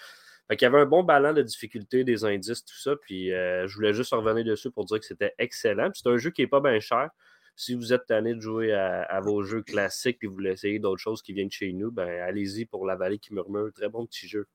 Fait 0.47 0.57
qu'il 0.57 0.65
y 0.65 0.67
avait 0.67 0.79
un 0.79 0.85
bon 0.85 1.03
ballon 1.03 1.33
de 1.33 1.41
difficulté, 1.41 2.03
des 2.03 2.25
indices, 2.25 2.65
tout 2.65 2.77
ça. 2.77 2.95
Puis 2.95 3.31
euh, 3.31 3.67
je 3.67 3.75
voulais 3.75 3.93
juste 3.93 4.11
revenir 4.11 4.43
dessus 4.43 4.71
pour 4.71 4.85
dire 4.85 4.99
que 4.99 5.05
c'était 5.05 5.33
excellent. 5.37 5.89
c'est 5.93 6.07
un 6.07 6.17
jeu 6.17 6.31
qui 6.31 6.41
n'est 6.41 6.47
pas 6.47 6.59
bien 6.59 6.79
cher. 6.79 7.09
Si 7.55 7.75
vous 7.75 7.93
êtes 7.93 8.07
tanné 8.07 8.33
de 8.33 8.39
jouer 8.39 8.73
à, 8.73 9.21
vos 9.21 9.43
jeux 9.43 9.61
classiques 9.61 10.17
et 10.23 10.27
vous 10.27 10.33
voulez 10.33 10.51
essayer 10.51 10.79
d'autres 10.79 11.01
choses 11.01 11.21
qui 11.21 11.33
viennent 11.33 11.51
chez 11.51 11.71
nous, 11.71 11.91
ben 11.91 12.09
allez-y 12.21 12.65
pour 12.65 12.83
La 12.87 12.95
Vallée 12.95 13.19
qui 13.19 13.31
murmure. 13.31 13.71
Très 13.73 13.89
bon 13.89 14.07
petit 14.07 14.27
jeu. 14.27 14.47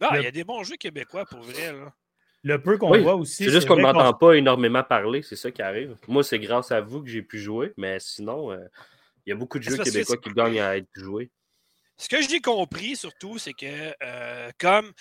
Ah, 0.00 0.18
il 0.18 0.24
y 0.24 0.26
a 0.26 0.30
des 0.30 0.44
bons 0.44 0.62
jeux 0.62 0.76
québécois 0.76 1.24
pour 1.24 1.40
vrai. 1.40 1.72
Le 2.46 2.62
peu 2.62 2.78
qu'on 2.78 2.96
voit 2.96 3.16
aussi. 3.16 3.44
C'est 3.44 3.50
juste 3.50 3.66
qu'on 3.66 3.74
ne 3.74 3.82
m'entend 3.82 4.14
pas 4.14 4.34
énormément 4.34 4.84
parler, 4.84 5.22
c'est 5.22 5.34
ça 5.34 5.50
qui 5.50 5.62
arrive. 5.62 5.96
Moi, 6.06 6.22
c'est 6.22 6.38
grâce 6.38 6.70
à 6.70 6.80
vous 6.80 7.02
que 7.02 7.08
j'ai 7.08 7.22
pu 7.22 7.40
jouer, 7.40 7.72
mais 7.76 7.98
sinon, 7.98 8.52
euh, 8.52 8.58
il 9.26 9.30
y 9.30 9.32
a 9.32 9.36
beaucoup 9.36 9.58
de 9.58 9.64
jeux 9.64 9.76
québécois 9.76 10.16
qui 10.16 10.30
gagnent 10.30 10.60
à 10.60 10.76
être 10.76 10.88
joués. 10.94 11.32
Ce 11.96 12.08
que 12.08 12.22
j'ai 12.22 12.40
compris 12.40 12.94
surtout, 12.94 13.38
c'est 13.38 13.52
que 13.52 13.92
euh, 14.00 14.50
comme 14.60 14.92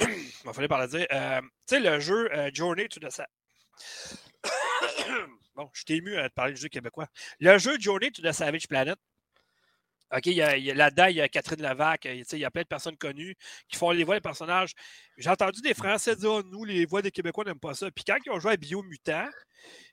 il 0.00 0.06
va 0.44 0.54
falloir 0.54 0.78
par 0.78 0.88
dire, 0.88 1.06
euh, 1.12 1.40
tu 1.68 1.76
sais, 1.76 1.80
le 1.80 2.00
jeu 2.00 2.32
euh, 2.32 2.50
Journey 2.54 2.88
to 2.88 3.00
the 3.00 3.10
Savage. 3.10 3.28
bon, 5.56 5.68
je 5.74 5.82
t'ai 5.82 5.96
ému 5.96 6.16
à 6.16 6.30
te 6.30 6.34
parler 6.34 6.54
du 6.54 6.60
jeu 6.60 6.68
québécois. 6.68 7.08
Le 7.40 7.58
jeu 7.58 7.78
Journey 7.78 8.10
to 8.12 8.22
the 8.22 8.32
Savage 8.32 8.66
Planet. 8.66 8.96
OK, 10.14 10.26
il 10.26 10.32
y 10.32 10.42
a, 10.42 10.74
là-dedans, 10.74 11.06
il 11.06 11.16
y 11.16 11.20
a 11.20 11.28
Catherine 11.28 11.60
Lavac, 11.60 12.06
il 12.06 12.38
y 12.38 12.44
a 12.44 12.50
plein 12.50 12.62
de 12.62 12.68
personnes 12.68 12.96
connues 12.96 13.36
qui 13.68 13.76
font 13.76 13.90
les 13.90 14.04
voix 14.04 14.14
des 14.14 14.20
personnages. 14.20 14.72
J'ai 15.18 15.28
entendu 15.28 15.60
des 15.60 15.74
Français 15.74 16.16
dire 16.16 16.32
oh, 16.32 16.42
nous, 16.42 16.64
les 16.64 16.86
voix 16.86 17.02
des 17.02 17.10
Québécois 17.10 17.44
n'aiment 17.44 17.60
pas 17.60 17.74
ça. 17.74 17.90
Puis 17.90 18.04
quand 18.04 18.16
ils 18.24 18.30
ont 18.30 18.40
joué 18.40 18.52
à 18.52 18.56
Biomutant, 18.56 19.28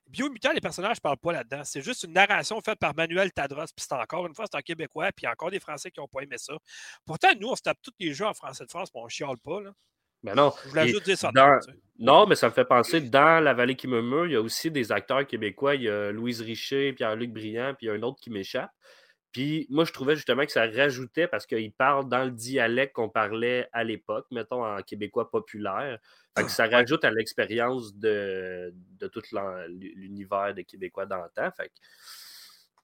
Biomutant, 0.08 0.52
les 0.54 0.62
personnages 0.62 0.98
ne 0.98 1.02
parlent 1.02 1.18
pas 1.18 1.34
là-dedans. 1.34 1.64
C'est 1.64 1.82
juste 1.82 2.04
une 2.04 2.14
narration 2.14 2.62
faite 2.62 2.80
par 2.80 2.96
Manuel 2.96 3.32
Tadros. 3.34 3.66
Puis 3.76 3.86
c'est 3.90 3.94
encore 3.94 4.28
une 4.28 4.36
fois, 4.36 4.46
c'est 4.50 4.58
un 4.58 4.62
Québécois. 4.62 5.08
Puis 5.08 5.24
il 5.24 5.26
y 5.26 5.28
a 5.28 5.32
encore 5.32 5.52
des 5.52 5.60
Français 5.60 5.92
qui 5.92 6.00
n'ont 6.00 6.08
pas 6.08 6.22
aimé 6.22 6.38
ça. 6.38 6.54
Pourtant, 7.06 7.30
nous, 7.40 7.50
on 7.50 7.56
se 7.56 7.64
tape 7.64 7.80
tous 7.82 7.94
les 8.00 8.14
jeux 8.14 8.26
en 8.26 8.34
français 8.34 8.66
de 8.66 8.70
France, 8.70 8.90
mais 8.94 9.02
on 9.02 9.06
ne 9.06 9.10
chiale 9.10 9.38
pas. 9.44 9.62
Là. 9.62 9.72
Ben 10.24 10.36
non. 10.36 10.54
Je 10.64 10.70
voulais 10.70 10.88
juste 10.88 11.06
dire 11.06 11.18
ça. 11.18 11.32
Non, 11.98 12.28
mais 12.28 12.36
ça 12.36 12.50
me 12.50 12.54
fait 12.54 12.66
penser, 12.66 13.02
dans 13.02 13.44
La 13.44 13.54
Vallée 13.54 13.76
qui 13.76 13.88
me 13.88 14.02
meurt, 14.02 14.28
il 14.28 14.34
y 14.34 14.36
a 14.36 14.42
aussi 14.42 14.70
des 14.70 14.92
acteurs 14.92 15.26
québécois. 15.26 15.76
Il 15.76 15.84
y 15.84 15.90
a 15.90 16.12
Louise 16.12 16.42
Richer, 16.42 16.94
Pierre-Luc 16.94 17.32
Briand, 17.32 17.74
puis 17.78 17.88
il 17.88 17.90
y 17.90 17.92
a 17.92 17.94
un 17.94 18.02
autre 18.02 18.20
qui 18.22 18.30
m'échappe. 18.30 18.72
Puis 19.36 19.68
moi, 19.70 19.84
je 19.84 19.92
trouvais 19.92 20.16
justement 20.16 20.46
que 20.46 20.52
ça 20.54 20.66
rajoutait 20.66 21.28
parce 21.28 21.46
qu'ils 21.46 21.74
parlent 21.74 22.08
dans 22.08 22.24
le 22.24 22.32
dialecte 22.32 22.96
qu'on 22.96 23.10
parlait 23.10 23.68
à 23.74 23.84
l'époque, 23.84 24.26
mettons 24.32 24.66
en 24.66 24.82
québécois 24.82 25.30
populaire. 25.30 26.00
Fait 26.38 26.46
que 26.46 26.50
ça 26.50 26.68
rajoute 26.68 27.04
à 27.04 27.12
l'expérience 27.12 27.94
de, 27.98 28.74
de 28.98 29.08
tout 29.10 29.22
l'univers 29.68 30.54
des 30.54 30.64
Québécois 30.64 31.06
d'antan. 31.06 31.50
Fait 31.58 31.70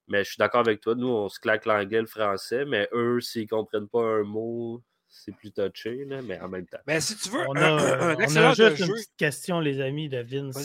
Mais 0.10 0.26
je 0.26 0.32
suis 0.32 0.40
d'accord 0.40 0.60
avec 0.60 0.82
toi, 0.82 0.94
nous, 0.94 1.08
on 1.08 1.30
se 1.30 1.40
claque 1.40 1.66
l'anglais, 1.66 2.02
le 2.02 2.06
français, 2.06 2.66
mais 2.66 2.90
eux, 2.92 3.22
s'ils 3.22 3.44
ne 3.44 3.48
comprennent 3.48 3.88
pas 3.88 4.04
un 4.04 4.24
mot, 4.24 4.84
c'est 5.08 5.34
plus 5.34 5.54
touché, 5.54 6.04
là, 6.04 6.22
mais 6.22 6.38
en 6.42 6.50
même 6.50 6.68
temps. 6.68 6.80
Mais 6.86 7.00
si 7.00 7.16
tu 7.16 7.30
veux, 7.30 7.46
on 7.48 7.56
a, 7.56 8.54
juste 8.54 8.78
une 8.78 8.92
petite 8.92 9.16
question, 9.16 9.62
les 9.62 9.80
amis 9.80 10.10
de 10.10 10.18
Vince. 10.18 10.58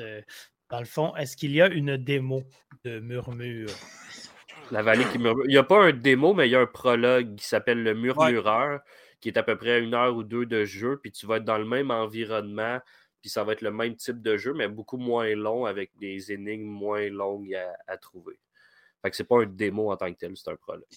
Euh, 0.00 0.22
dans 0.70 0.80
le 0.80 0.86
fond, 0.86 1.14
est-ce 1.16 1.36
qu'il 1.36 1.52
y 1.52 1.60
a 1.60 1.68
une 1.68 1.98
démo 1.98 2.44
de 2.84 2.98
Murmure? 3.00 3.68
La 4.70 4.82
vallée 4.82 5.04
qui 5.06 5.18
murmure. 5.18 5.44
Il 5.46 5.50
n'y 5.50 5.56
a 5.56 5.62
pas 5.62 5.82
un 5.82 5.92
démo, 5.92 6.34
mais 6.34 6.48
il 6.48 6.52
y 6.52 6.56
a 6.56 6.60
un 6.60 6.66
prologue 6.66 7.36
qui 7.36 7.46
s'appelle 7.46 7.82
Le 7.82 7.94
Murmureur, 7.94 8.80
qui 9.20 9.28
est 9.28 9.38
à 9.38 9.42
peu 9.42 9.56
près 9.56 9.80
une 9.80 9.94
heure 9.94 10.14
ou 10.16 10.22
deux 10.22 10.46
de 10.46 10.64
jeu, 10.64 10.98
puis 11.02 11.10
tu 11.10 11.26
vas 11.26 11.36
être 11.36 11.44
dans 11.44 11.58
le 11.58 11.64
même 11.64 11.90
environnement, 11.90 12.80
puis 13.20 13.30
ça 13.30 13.44
va 13.44 13.52
être 13.52 13.62
le 13.62 13.70
même 13.70 13.96
type 13.96 14.22
de 14.22 14.36
jeu, 14.36 14.52
mais 14.54 14.68
beaucoup 14.68 14.96
moins 14.96 15.34
long 15.34 15.64
avec 15.64 15.96
des 15.98 16.32
énigmes 16.32 16.68
moins 16.68 17.08
longues 17.08 17.58
à, 17.86 17.96
trouver. 17.96 18.38
Fait 19.02 19.10
que 19.10 19.16
c'est 19.16 19.24
pas 19.24 19.42
un 19.42 19.46
démo 19.46 19.90
en 19.90 19.96
tant 19.96 20.12
que 20.12 20.18
tel, 20.18 20.36
c'est 20.36 20.50
un 20.50 20.56
problème. 20.56 20.88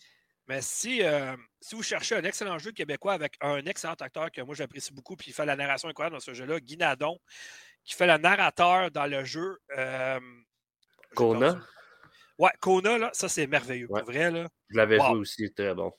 Mais 0.48 0.62
si, 0.62 1.04
euh, 1.04 1.36
si 1.62 1.76
vous 1.76 1.84
cherchez 1.84 2.16
un 2.16 2.24
excellent 2.24 2.58
jeu 2.58 2.72
québécois 2.72 3.14
avec 3.14 3.36
un 3.42 3.64
excellent 3.66 3.94
acteur 3.94 4.32
que 4.32 4.42
moi 4.42 4.54
j'apprécie 4.54 4.94
beaucoup, 4.94 5.16
puis 5.16 5.30
il 5.30 5.34
fait 5.34 5.46
la 5.46 5.56
narration 5.56 5.88
incroyable 5.88 6.16
dans 6.16 6.20
ce 6.20 6.34
jeu-là, 6.34 6.60
Guy 6.60 6.78
Nadon, 6.78 7.20
qui 7.86 7.96
fait 7.96 8.08
le 8.08 8.18
narrateur 8.18 8.92
dans 8.92 9.06
le 9.06 9.24
jeu. 9.24 9.60
Euh, 9.78 10.20
Kona? 11.16 11.60
Ouais, 12.42 12.50
Kona, 12.60 12.98
là, 12.98 13.12
ça 13.14 13.30
c'est 13.30 13.46
merveilleux. 13.46 13.86
Pour 13.86 14.04
vrai, 14.04 14.32
là. 14.32 14.48
Je 14.72 14.76
l'avais 14.76 14.98
vu 14.98 15.20
aussi, 15.20 15.54
très 15.54 15.76
bon. 15.76 15.94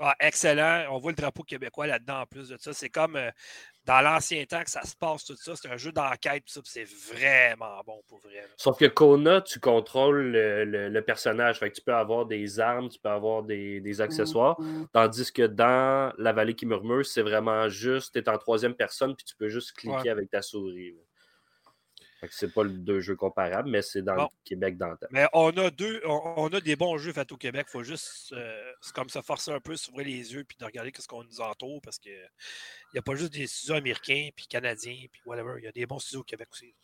Ah, 0.00 0.16
excellent. 0.18 0.86
On 0.90 0.98
voit 0.98 1.12
le 1.12 1.16
drapeau 1.16 1.44
québécois 1.44 1.86
là-dedans 1.86 2.22
en 2.22 2.26
plus 2.26 2.48
de 2.48 2.56
ça. 2.58 2.72
C'est 2.72 2.88
comme 2.88 3.14
euh, 3.14 3.30
dans 3.84 4.00
l'ancien 4.00 4.44
temps 4.44 4.64
que 4.64 4.70
ça 4.72 4.82
se 4.82 4.96
passe, 4.96 5.24
tout 5.24 5.36
ça. 5.36 5.54
C'est 5.54 5.68
un 5.68 5.76
jeu 5.76 5.92
d'enquête, 5.92 6.42
c'est 6.64 6.82
vraiment 7.12 7.80
bon 7.86 8.02
pour 8.08 8.18
vrai. 8.18 8.44
Sauf 8.56 8.76
que 8.76 8.86
Kona, 8.86 9.40
tu 9.40 9.60
contrôles 9.60 10.32
le, 10.32 11.00
personnage. 11.02 11.60
Fait 11.60 11.70
que 11.70 11.76
tu 11.76 11.82
peux 11.82 11.94
avoir 11.94 12.26
des 12.26 12.58
armes, 12.58 12.88
tu 12.88 12.98
peux 12.98 13.10
avoir 13.10 13.44
des, 13.44 14.00
accessoires. 14.00 14.60
Mm-hmm. 14.60 14.86
Tandis 14.92 15.32
que 15.32 15.46
dans 15.46 16.12
La 16.18 16.32
vallée 16.32 16.54
qui 16.54 16.66
murmure, 16.66 17.06
c'est 17.06 17.22
vraiment 17.22 17.68
juste, 17.68 18.14
tu 18.14 18.18
es 18.18 18.28
en 18.28 18.36
troisième 18.36 18.74
personne, 18.74 19.14
puis 19.14 19.24
tu 19.24 19.36
peux 19.36 19.48
juste 19.48 19.74
cliquer 19.76 20.10
avec 20.10 20.28
ta 20.28 20.42
souris. 20.42 20.96
C'est 22.30 22.52
pas 22.52 22.64
deux 22.64 23.00
jeux 23.00 23.16
comparables, 23.16 23.70
mais 23.70 23.82
c'est 23.82 24.02
dans 24.02 24.14
le 24.14 24.26
Québec 24.44 24.76
dans 24.76 24.94
Mais 25.10 25.26
on 25.32 25.50
a 25.56 25.70
deux, 25.70 26.00
on, 26.06 26.48
a 26.48 26.60
des 26.60 26.76
bons 26.76 26.98
jeux 26.98 27.12
faits 27.12 27.32
au 27.32 27.36
Québec. 27.36 27.66
Il 27.68 27.72
faut 27.72 27.82
juste 27.82 28.32
euh, 28.32 28.72
comme 28.94 29.08
se 29.08 29.20
forcer 29.22 29.52
un 29.52 29.60
peu, 29.60 29.76
s'ouvrir 29.76 30.06
les 30.06 30.32
yeux 30.34 30.44
puis 30.44 30.56
de 30.58 30.64
regarder 30.64 30.92
ce 30.98 31.06
qu'on 31.06 31.24
nous 31.24 31.40
entoure 31.40 31.80
parce 31.82 31.98
qu'il 31.98 32.12
n'y 32.92 32.98
a 32.98 33.02
pas 33.02 33.14
juste 33.14 33.32
des 33.32 33.46
studios 33.46 33.76
américains 33.76 34.28
puis 34.34 34.46
canadiens 34.46 35.04
puis 35.10 35.20
whatever. 35.26 35.54
Il 35.58 35.64
y 35.64 35.68
a 35.68 35.72
des 35.72 35.86
bons 35.86 35.98
studios 35.98 36.20
au 36.20 36.24
Québec 36.24 36.48
aussi. 36.52 36.74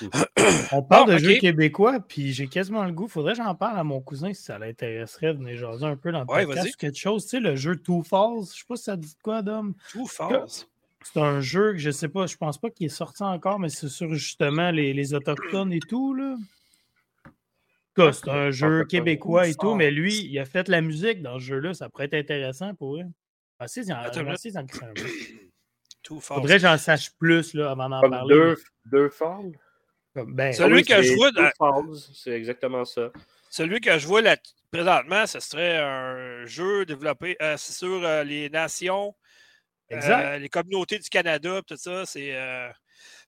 on 0.72 0.82
parle 0.82 1.12
de 1.12 1.18
jeux 1.18 1.38
québécois, 1.38 2.00
puis 2.00 2.32
j'ai 2.32 2.46
quasiment 2.46 2.84
le 2.84 2.92
goût. 2.92 3.08
Faudrait 3.08 3.32
que 3.32 3.42
j'en 3.42 3.54
parle 3.54 3.78
à 3.78 3.84
mon 3.84 4.00
cousin 4.00 4.32
si 4.32 4.42
ça 4.42 4.58
l'intéresserait 4.58 5.34
de 5.34 5.38
venir 5.38 5.56
jaser 5.56 5.84
un 5.84 5.96
peu 5.96 6.12
dans 6.12 6.20
le 6.20 6.26
podcast 6.26 6.76
quelque 6.76 6.98
chose. 6.98 7.24
Tu 7.24 7.30
sais, 7.30 7.40
le 7.40 7.56
jeu 7.56 7.76
Two 7.76 8.02
Falls, 8.02 8.46
je 8.52 8.58
sais 8.58 8.64
pas 8.68 8.76
si 8.76 8.84
ça 8.84 8.96
dit 8.96 9.16
quoi, 9.22 9.42
Dom? 9.42 9.74
Two 9.90 10.06
Falls? 10.06 10.66
C'est 11.12 11.20
un 11.20 11.40
jeu 11.40 11.72
que 11.72 11.78
je 11.78 11.90
sais 11.90 12.08
pas, 12.08 12.26
je 12.26 12.36
pense 12.36 12.58
pas 12.58 12.68
qu'il 12.68 12.86
est 12.86 12.90
sorti 12.90 13.22
encore, 13.22 13.60
mais 13.60 13.68
c'est 13.68 13.88
sur 13.88 14.12
justement 14.14 14.70
les, 14.70 15.14
Autochtones 15.14 15.72
et 15.72 15.80
tout. 15.80 16.14
là. 16.14 16.36
C'est 18.12 18.28
un 18.28 18.50
jeu 18.50 18.84
québécois 18.84 19.46
et 19.46 19.54
tout, 19.54 19.74
mais 19.74 19.90
lui, 19.90 20.26
il 20.26 20.38
a 20.38 20.44
fait 20.44 20.68
la 20.68 20.80
musique 20.80 21.22
dans 21.22 21.38
ce 21.38 21.44
jeu-là. 21.44 21.74
Ça 21.74 21.88
pourrait 21.88 22.06
être 22.06 22.14
intéressant 22.14 22.74
pour 22.74 22.96
eux. 22.96 23.04
Ah, 23.58 23.68
si, 23.68 23.80
en, 23.90 24.02
Faudrait 26.20 26.54
que 26.56 26.58
j'en 26.60 26.76
sache 26.76 27.10
plus 27.18 27.54
là, 27.54 27.70
avant 27.70 27.88
d'en 27.88 28.00
parler. 28.02 28.34
Deux, 28.34 28.56
deux 28.84 29.08
formes? 29.08 29.52
Ben, 30.14 30.52
Celui 30.52 30.84
que 30.84 31.02
je 31.02 31.14
vois. 31.14 31.30
C'est 32.14 32.32
exactement 32.32 32.84
ça. 32.84 33.10
Celui 33.48 33.80
que 33.80 33.98
je 33.98 34.06
vois 34.06 34.20
là, 34.20 34.36
présentement, 34.70 35.26
ce 35.26 35.40
serait 35.40 35.78
un 35.78 36.44
jeu 36.44 36.84
développé 36.84 37.36
euh, 37.40 37.56
sur 37.56 38.04
euh, 38.04 38.24
les 38.24 38.50
nations 38.50 39.14
euh, 39.92 40.38
les 40.38 40.48
communautés 40.48 40.98
du 40.98 41.08
Canada, 41.08 41.60
tout 41.66 41.76
ça, 41.76 42.04
c'est. 42.06 42.34
Euh, 42.34 42.68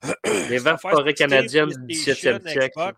les 0.51 0.59
20 0.59 0.77
forêts 0.79 1.15
canadiennes 1.15 1.69
du 1.69 1.95
17e 1.95 2.49
siècle. 2.49 2.95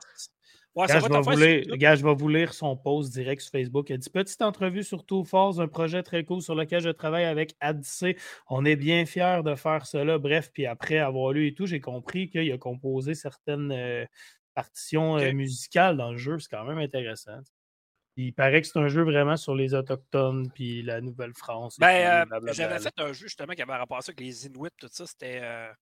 Ouais, 0.77 0.87
je, 0.87 0.93
vais 0.95 1.21
vous 1.21 1.31
lire, 1.33 1.97
je 1.97 2.07
vais 2.07 2.15
vous 2.15 2.29
lire 2.29 2.55
son 2.55 2.77
post 2.77 3.13
direct 3.13 3.43
sur 3.43 3.51
Facebook. 3.51 3.91
Il 3.91 3.95
a 3.95 3.97
dit 3.97 4.09
Petite 4.09 4.41
entrevue 4.41 4.85
sur 4.85 5.05
Two 5.05 5.25
Force, 5.25 5.59
un 5.59 5.67
projet 5.67 6.05
très 6.05 6.23
cool 6.25 6.43
sur 6.43 6.55
lequel 6.55 6.81
je 6.81 6.91
travaille 6.91 7.25
avec 7.25 7.57
ADC. 7.59 8.17
On 8.49 8.65
est 8.65 8.77
bien 8.77 9.05
fiers 9.05 9.41
de 9.45 9.57
faire 9.57 9.85
cela. 9.85 10.19
Bref, 10.19 10.51
puis 10.53 10.67
après 10.67 10.99
avoir 10.99 11.33
lu 11.33 11.49
et 11.49 11.55
tout, 11.55 11.67
j'ai 11.67 11.81
compris 11.81 12.31
qu'il 12.31 12.53
a 12.53 12.57
composé 12.57 13.15
certaines 13.15 13.73
euh, 13.73 14.07
partitions 14.55 15.17
musicales 15.33 15.97
dans 15.97 16.13
le 16.13 16.19
jeu. 16.19 16.39
C'est 16.39 16.51
quand 16.51 16.65
même 16.65 16.79
intéressant. 16.79 17.41
Il 18.17 18.35
paraît 18.35 18.61
que 18.61 18.67
c'est 18.67 18.79
un 18.79 18.89
jeu 18.89 19.03
vraiment 19.03 19.37
sur 19.37 19.55
les 19.55 19.75
Autochtones 19.75 20.51
puis 20.51 20.83
la 20.83 21.01
Nouvelle-France. 21.01 21.79
Ben, 21.79 22.27
euh, 22.33 22.53
j'avais 22.53 22.79
fait 22.79 22.95
un 22.99 23.13
jeu 23.13 23.27
justement 23.27 23.55
qui 23.55 23.63
avait 23.63 23.77
rapport 23.77 23.99
à 23.99 24.03
ça 24.03 24.11
avec 24.11 24.21
les 24.21 24.47
Inuits, 24.47 24.71
tout 24.79 24.89
ça. 24.91 25.07
C'était. 25.07 25.41
Euh... 25.43 25.73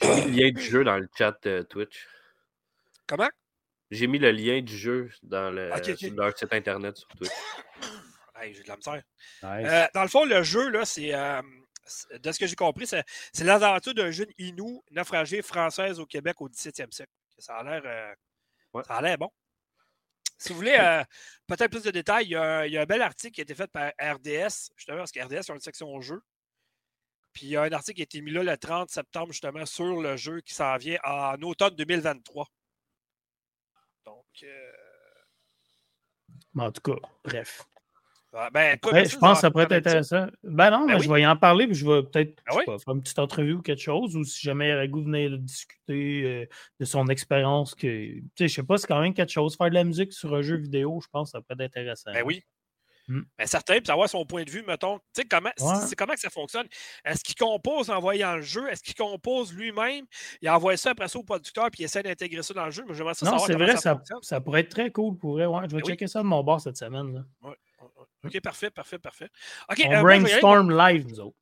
J'ai 0.00 0.14
mis 0.14 0.20
le 0.22 0.30
lien 0.30 0.50
du 0.50 0.62
jeu 0.70 0.84
dans 0.84 0.96
le 0.96 1.08
chat 1.16 1.46
euh, 1.46 1.62
Twitch. 1.64 2.06
Comment? 3.06 3.28
J'ai 3.90 4.06
mis 4.06 4.18
le 4.18 4.30
lien 4.30 4.62
du 4.62 4.76
jeu 4.76 5.10
dans 5.22 5.50
le, 5.50 5.70
sur 5.96 6.14
leur 6.14 6.36
site 6.36 6.52
internet 6.52 6.96
sur 6.96 7.08
Twitch. 7.08 7.30
hey, 8.40 8.54
j'ai 8.54 8.62
de 8.62 8.68
la 8.68 8.76
misère. 8.76 9.02
Euh, 9.44 9.86
dans 9.94 10.02
le 10.02 10.08
fond, 10.08 10.24
le 10.24 10.42
jeu, 10.42 10.70
là, 10.70 10.84
c'est. 10.84 11.10
de 11.10 12.32
ce 12.32 12.38
que 12.38 12.46
j'ai 12.46 12.56
compris, 12.56 12.86
c'est 12.86 13.04
l'aventure 13.44 13.94
d'un 13.94 14.10
jeune 14.10 14.30
Inou 14.38 14.82
naufragé 14.90 15.42
française 15.42 16.00
au 16.00 16.06
Québec 16.06 16.40
au 16.40 16.48
17e 16.48 16.92
siècle. 16.92 17.12
Ça 17.38 17.56
a 17.56 17.62
l'air. 17.62 18.14
Ça 18.86 18.94
a 18.94 19.02
l'air 19.02 19.18
bon. 19.18 19.30
Si 20.38 20.50
vous 20.50 20.56
voulez 20.56 20.76
euh, 20.78 21.02
peut-être 21.46 21.70
plus 21.70 21.82
de 21.82 21.90
détails, 21.90 22.26
il 22.26 22.30
y, 22.30 22.36
a, 22.36 22.60
un 22.60 22.84
bel 22.84 23.02
article 23.02 23.34
qui 23.34 23.40
a 23.40 23.42
été 23.42 23.54
fait 23.54 23.70
par 23.70 23.92
RDS, 24.00 24.70
justement, 24.76 24.98
parce 24.98 25.12
que 25.12 25.20
RDS 25.20 25.50
a 25.50 25.54
une 25.54 25.60
section 25.60 26.00
jeu. 26.00 26.20
Puis 27.32 27.46
il 27.46 27.50
y 27.50 27.56
a 27.56 27.62
un 27.62 27.72
article 27.72 27.96
qui 27.96 28.02
a 28.02 28.04
été 28.04 28.20
mis 28.20 28.30
là 28.30 28.42
le 28.42 28.56
30 28.56 28.90
septembre, 28.90 29.32
justement, 29.32 29.64
sur 29.66 30.00
le 30.00 30.16
jeu 30.16 30.40
qui 30.40 30.54
s'en 30.54 30.76
vient 30.76 30.98
en 31.04 31.40
automne 31.42 31.74
2023. 31.74 32.46
Donc. 34.04 34.24
Euh... 34.42 34.72
En 36.58 36.72
tout 36.72 36.80
cas, 36.80 37.08
bref. 37.24 37.66
Ah, 38.32 38.50
ben, 38.52 38.76
je 38.82 39.16
pense 39.16 39.38
que 39.38 39.40
ça 39.40 39.50
pourrait 39.50 39.64
être 39.64 39.72
intéressant. 39.72 40.26
Ben 40.42 40.70
non, 40.70 40.86
ben 40.86 40.98
je 40.98 41.10
vais 41.10 41.22
y 41.22 41.26
en 41.26 41.36
parler, 41.36 41.66
puis 41.66 41.74
je 41.74 41.86
vais 41.86 42.02
peut-être 42.02 42.42
ben 42.46 42.78
faire 42.78 42.94
une 42.94 43.02
petite 43.02 43.18
entrevue 43.18 43.54
ou 43.54 43.62
quelque 43.62 43.82
chose, 43.82 44.14
ou 44.16 44.24
si 44.24 44.40
jamais 44.40 44.86
goût 44.88 45.02
venir 45.02 45.38
discuter 45.38 46.22
euh, 46.24 46.46
de 46.78 46.84
son 46.84 47.06
expérience, 47.08 47.74
que 47.74 48.12
je 48.38 48.46
sais 48.46 48.62
pas, 48.62 48.76
c'est 48.76 48.86
quand 48.86 49.00
même 49.00 49.14
quelque 49.14 49.32
chose. 49.32 49.56
Faire 49.56 49.70
de 49.70 49.74
la 49.74 49.84
musique 49.84 50.12
sur 50.12 50.34
un 50.34 50.42
jeu 50.42 50.56
vidéo, 50.56 51.00
je 51.02 51.08
pense 51.10 51.32
que 51.32 51.38
ça 51.38 51.40
pourrait 51.40 51.64
être 51.64 51.76
intéressant. 51.76 52.12
Ben 52.12 52.22
oui. 52.24 52.42
Hmm. 53.08 53.22
Ben 53.38 53.46
certain, 53.46 53.74
puis 53.74 53.86
savoir 53.86 54.08
son 54.08 54.26
point 54.26 54.42
de 54.42 54.50
vue, 54.50 54.64
mettons. 54.66 54.98
Tu 54.98 55.22
sais, 55.22 55.24
comment, 55.24 55.50
c'est 55.56 55.94
comment 55.94 56.14
que 56.14 56.20
ça 56.20 56.30
fonctionne? 56.30 56.66
Est-ce 57.04 57.22
qu'il 57.22 57.36
compose 57.36 57.88
en 57.88 58.00
voyant 58.00 58.34
le 58.34 58.42
jeu? 58.42 58.68
Est-ce 58.68 58.82
qu'il 58.82 58.96
compose 58.96 59.54
lui-même? 59.54 60.04
Il 60.42 60.50
envoie 60.50 60.76
ça 60.76 60.90
après 60.90 61.06
ça 61.06 61.18
au 61.18 61.22
producteur, 61.22 61.70
puis 61.70 61.82
il 61.82 61.84
essaie 61.84 62.02
d'intégrer 62.02 62.42
ça 62.42 62.52
dans 62.52 62.64
le 62.64 62.72
jeu? 62.72 62.84
Mais 62.88 62.94
j'aimerais 62.94 63.14
ça 63.14 63.30
non, 63.30 63.38
c'est 63.38 63.54
vrai, 63.54 63.76
ça, 63.76 64.02
ça, 64.22 64.40
pourrait 64.40 64.62
être 64.62 64.70
très 64.70 64.90
cool 64.90 65.16
pour 65.16 65.34
vrai. 65.34 65.46
Ouais. 65.46 65.62
Je 65.70 65.76
vais 65.76 65.82
ben 65.82 65.86
checker 65.86 66.08
ça 66.08 66.20
de 66.20 66.26
mon 66.26 66.42
bord 66.42 66.60
cette 66.60 66.76
semaine. 66.76 67.14
Là. 67.14 67.50
OK, 68.26 68.40
parfait, 68.40 68.70
parfait, 68.70 68.98
parfait. 68.98 69.28
OK, 69.70 69.82
on 69.84 69.92
euh, 69.92 70.02
brainstorm 70.02 70.76
live, 70.76 71.06
nous 71.06 71.20
autres. 71.20 71.36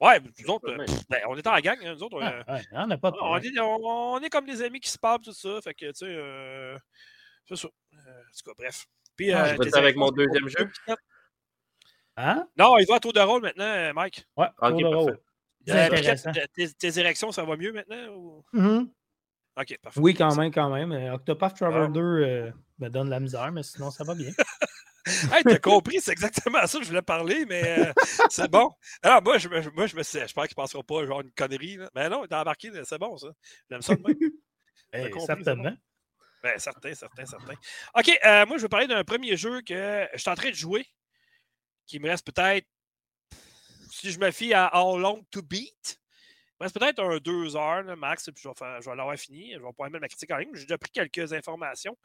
Ouais, 0.00 0.18
nous 0.20 0.54
autres, 0.54 0.68
euh, 0.68 0.84
ben, 1.08 1.20
on 1.28 1.36
est 1.36 1.46
en 1.46 1.58
gang, 1.60 1.78
hein, 1.84 1.94
nous 1.94 2.02
autres. 2.02 2.18
Ah, 2.20 2.56
euh, 2.56 2.58
on 2.72 2.86
n'a 2.88 2.98
pas 2.98 3.12
de 3.12 3.16
on 3.20 3.38
est, 3.38 3.58
on, 3.60 4.20
est, 4.20 4.30
comme 4.30 4.46
des 4.46 4.62
amis 4.62 4.80
qui 4.80 4.90
se 4.90 4.98
parlent, 4.98 5.20
tout 5.20 5.32
ça. 5.32 5.60
Fait 5.62 5.74
que, 5.74 5.86
tu 5.86 5.92
sais, 5.94 6.80
c'est 7.48 7.56
ça. 7.56 7.68
en 7.68 8.00
tout 8.00 8.50
cas, 8.50 8.52
bref. 8.58 8.86
Puis, 9.16 9.32
ah, 9.32 9.54
je 9.54 9.62
vais 9.62 9.76
avec 9.76 9.96
mon 9.96 10.10
deuxième 10.10 10.48
jeu. 10.48 10.70
Hein? 12.16 12.46
Non, 12.58 12.76
il 12.78 12.86
va 12.86 12.96
à 12.96 13.00
tour 13.00 13.12
de 13.12 13.20
rôle 13.20 13.42
maintenant, 13.42 13.94
Mike. 13.94 14.26
Ouais, 14.36 14.48
tour 14.58 14.76
de 14.76 14.84
rôle. 14.86 15.20
Tes, 15.64 16.72
tes, 16.72 16.98
érections, 16.98 17.30
ça 17.30 17.44
va 17.44 17.56
mieux 17.56 17.72
maintenant? 17.72 18.08
Ou... 18.08 18.44
Mm-hmm. 18.52 18.88
OK, 19.56 19.78
parfait. 19.80 20.00
Oui, 20.00 20.14
quand 20.14 20.34
même, 20.34 20.52
quand 20.52 20.68
même. 20.68 20.92
Octopath 21.14 21.56
Traveler 21.56 21.88
2 21.92 22.52
me 22.80 22.88
donne 22.88 23.08
la 23.08 23.20
misère, 23.20 23.52
mais 23.52 23.62
sinon, 23.62 23.90
ça 23.90 24.02
va 24.02 24.14
bien. 24.14 24.30
hey, 25.32 25.42
t'as 25.42 25.58
compris, 25.58 26.00
c'est 26.00 26.12
exactement 26.12 26.64
ça 26.66 26.78
que 26.78 26.84
je 26.84 26.88
voulais 26.88 27.02
parler, 27.02 27.44
mais 27.46 27.78
euh, 27.78 27.92
c'est 28.30 28.50
bon. 28.50 28.70
Alors, 29.02 29.22
moi, 29.22 29.38
je, 29.38 29.48
moi, 29.48 29.86
je 29.86 29.96
me 29.96 30.02
suis 30.02 30.20
j'espère 30.20 30.44
qu'il 30.44 30.54
ne 30.56 30.62
passera 30.62 30.82
pas 30.82 31.04
genre 31.06 31.22
une 31.22 31.32
connerie. 31.32 31.76
Là. 31.76 31.90
Mais 31.94 32.08
non, 32.08 32.24
il 32.24 32.32
est 32.32 32.36
embarqué, 32.36 32.70
c'est 32.84 32.98
bon, 32.98 33.16
ça. 33.16 33.28
J'aime 33.70 33.82
ça 33.82 33.96
de 33.96 34.02
même. 34.02 34.16
hey, 34.92 35.12
certainement. 35.26 35.76
Ben, 36.42 36.58
certain, 36.58 36.94
certain, 36.94 37.24
certain. 37.24 37.54
OK, 37.94 38.18
euh, 38.24 38.46
moi, 38.46 38.56
je 38.58 38.62
vais 38.62 38.68
parler 38.68 38.86
d'un 38.86 39.04
premier 39.04 39.36
jeu 39.36 39.62
que 39.62 40.08
je 40.12 40.18
suis 40.18 40.30
en 40.30 40.34
train 40.34 40.50
de 40.50 40.54
jouer, 40.54 40.86
qui 41.86 41.98
me 42.00 42.08
reste 42.08 42.26
peut-être, 42.26 42.66
si 43.90 44.10
je 44.10 44.18
me 44.18 44.30
fie 44.30 44.52
à 44.54 44.70
How 44.76 44.98
Long 44.98 45.24
to 45.30 45.42
Beat, 45.42 46.00
il 46.62 46.64
me 46.64 46.64
reste 46.64 46.78
peut-être 46.78 47.00
un 47.00 47.18
deux 47.18 47.56
heures, 47.56 47.96
max, 47.96 48.24
puis 48.24 48.42
je 48.42 48.48
vais, 48.48 48.80
vais 48.80 48.96
l'avoir 48.96 49.16
fini. 49.16 49.52
Je 49.52 49.58
vais 49.58 49.72
pas 49.76 49.88
mettre 49.88 50.00
ma 50.00 50.08
critique 50.08 50.30
en 50.30 50.36
ligne. 50.36 50.50
J'ai 50.54 50.62
déjà 50.62 50.78
pris 50.78 50.90
quelques 50.90 51.32
informations. 51.32 51.96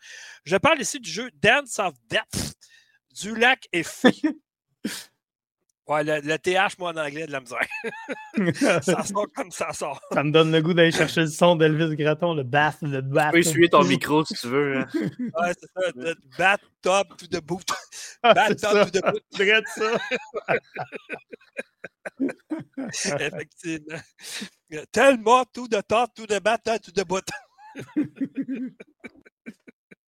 Je 0.45 0.57
parle 0.57 0.81
ici 0.81 0.99
du 0.99 1.09
jeu 1.09 1.29
Dance 1.33 1.77
of 1.77 1.93
Death 2.09 2.57
du 3.21 3.35
lac 3.35 3.67
est 3.71 3.83
fait. 3.83 4.21
Ouais, 5.87 6.03
le, 6.03 6.37
TH, 6.37 6.77
moi, 6.79 6.91
en 6.91 6.97
anglais, 6.97 7.27
de 7.27 7.31
la 7.31 7.39
misère. 7.39 7.65
ça 8.83 9.03
sort 9.03 9.27
comme 9.33 9.51
ça 9.51 9.71
sort. 9.71 10.01
Ça 10.11 10.21
me 10.21 10.31
donne 10.31 10.51
le 10.51 10.61
goût 10.61 10.73
d'aller 10.73 10.91
chercher 10.91 11.21
le 11.21 11.27
son 11.27 11.55
d'Elvis 11.55 11.95
Gratton, 11.95 12.33
le 12.33 12.43
bath, 12.43 12.79
le 12.81 12.99
bath. 12.99 13.27
Tu 13.27 13.31
peux 13.31 13.37
essuyer 13.37 13.69
ton 13.69 13.85
micro 13.85 14.25
si 14.25 14.33
tu 14.33 14.47
veux. 14.47 14.79
Hein. 14.79 14.87
Ouais, 14.93 15.53
c'est 15.57 15.71
ça. 15.73 15.89
Le 15.95 16.13
bat 16.37 16.57
top 16.81 17.15
to 17.15 17.27
the 17.27 17.41
boot. 17.41 17.65
Ah, 18.21 18.33
bat 18.33 18.53
top 18.55 18.91
to 18.91 18.99
the 18.99 19.03
boot. 19.05 19.23
Ça. 22.91 23.15
Effectivement. 23.21 24.01
Tellement 24.91 25.45
to 25.53 25.69
the 25.69 25.81
top, 25.87 26.13
to 26.15 26.25
the 26.25 26.41
bat, 26.41 26.57
to 26.65 26.91
the 26.91 27.05
boot. 27.07 27.29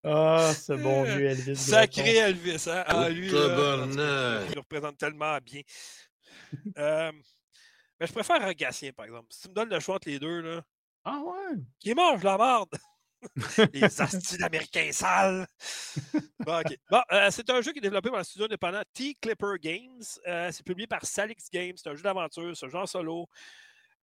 Ah, 0.04 0.54
ce 0.54 0.74
bon 0.74 1.04
vieux 1.04 1.28
Elvis. 1.28 1.56
Sacré 1.58 2.16
Elvis, 2.16 2.68
hein? 2.70 2.84
Ah, 2.88 3.10
lui, 3.10 3.28
il 3.28 4.58
représente 4.58 4.98
tellement 4.98 5.38
bien. 5.40 5.62
Euh, 6.80 7.12
mais 8.00 8.08
je 8.08 8.12
préfère 8.12 8.42
un 8.42 8.54
Gatien, 8.54 8.92
par 8.92 9.06
exemple. 9.06 9.28
Si 9.30 9.42
tu 9.42 9.50
me 9.50 9.54
donnes 9.54 9.70
le 9.70 9.80
choix 9.80 9.98
entre 9.98 10.10
les 10.10 10.18
deux, 10.18 10.42
là. 10.42 10.64
Ah 11.04 11.20
ouais? 11.20 11.58
Qui 11.80 11.94
mange 11.94 12.24
la 12.24 12.38
merde! 12.40 12.70
les 13.74 14.02
astuces 14.02 14.42
américains 14.42 14.92
sales! 14.92 15.46
Bon, 16.40 16.62
euh, 17.12 17.30
c'est 17.30 17.50
un 17.52 17.62
jeu 17.62 17.72
qui 17.72 17.78
est 17.78 17.82
développé 17.82 18.10
par 18.10 18.20
le 18.20 18.24
studio 18.24 18.46
indépendant 18.46 18.82
T-Clipper 18.94 19.60
Games. 19.62 20.02
Euh, 20.28 20.50
c'est 20.52 20.66
publié 20.66 20.88
par 20.88 21.06
Salix 21.06 21.50
Games. 21.52 21.76
C'est 21.76 21.90
un 21.90 21.96
jeu 21.96 22.02
d'aventure, 22.02 22.58
c'est 22.58 22.66
un 22.66 22.70
jeu 22.70 22.78
en 22.78 22.88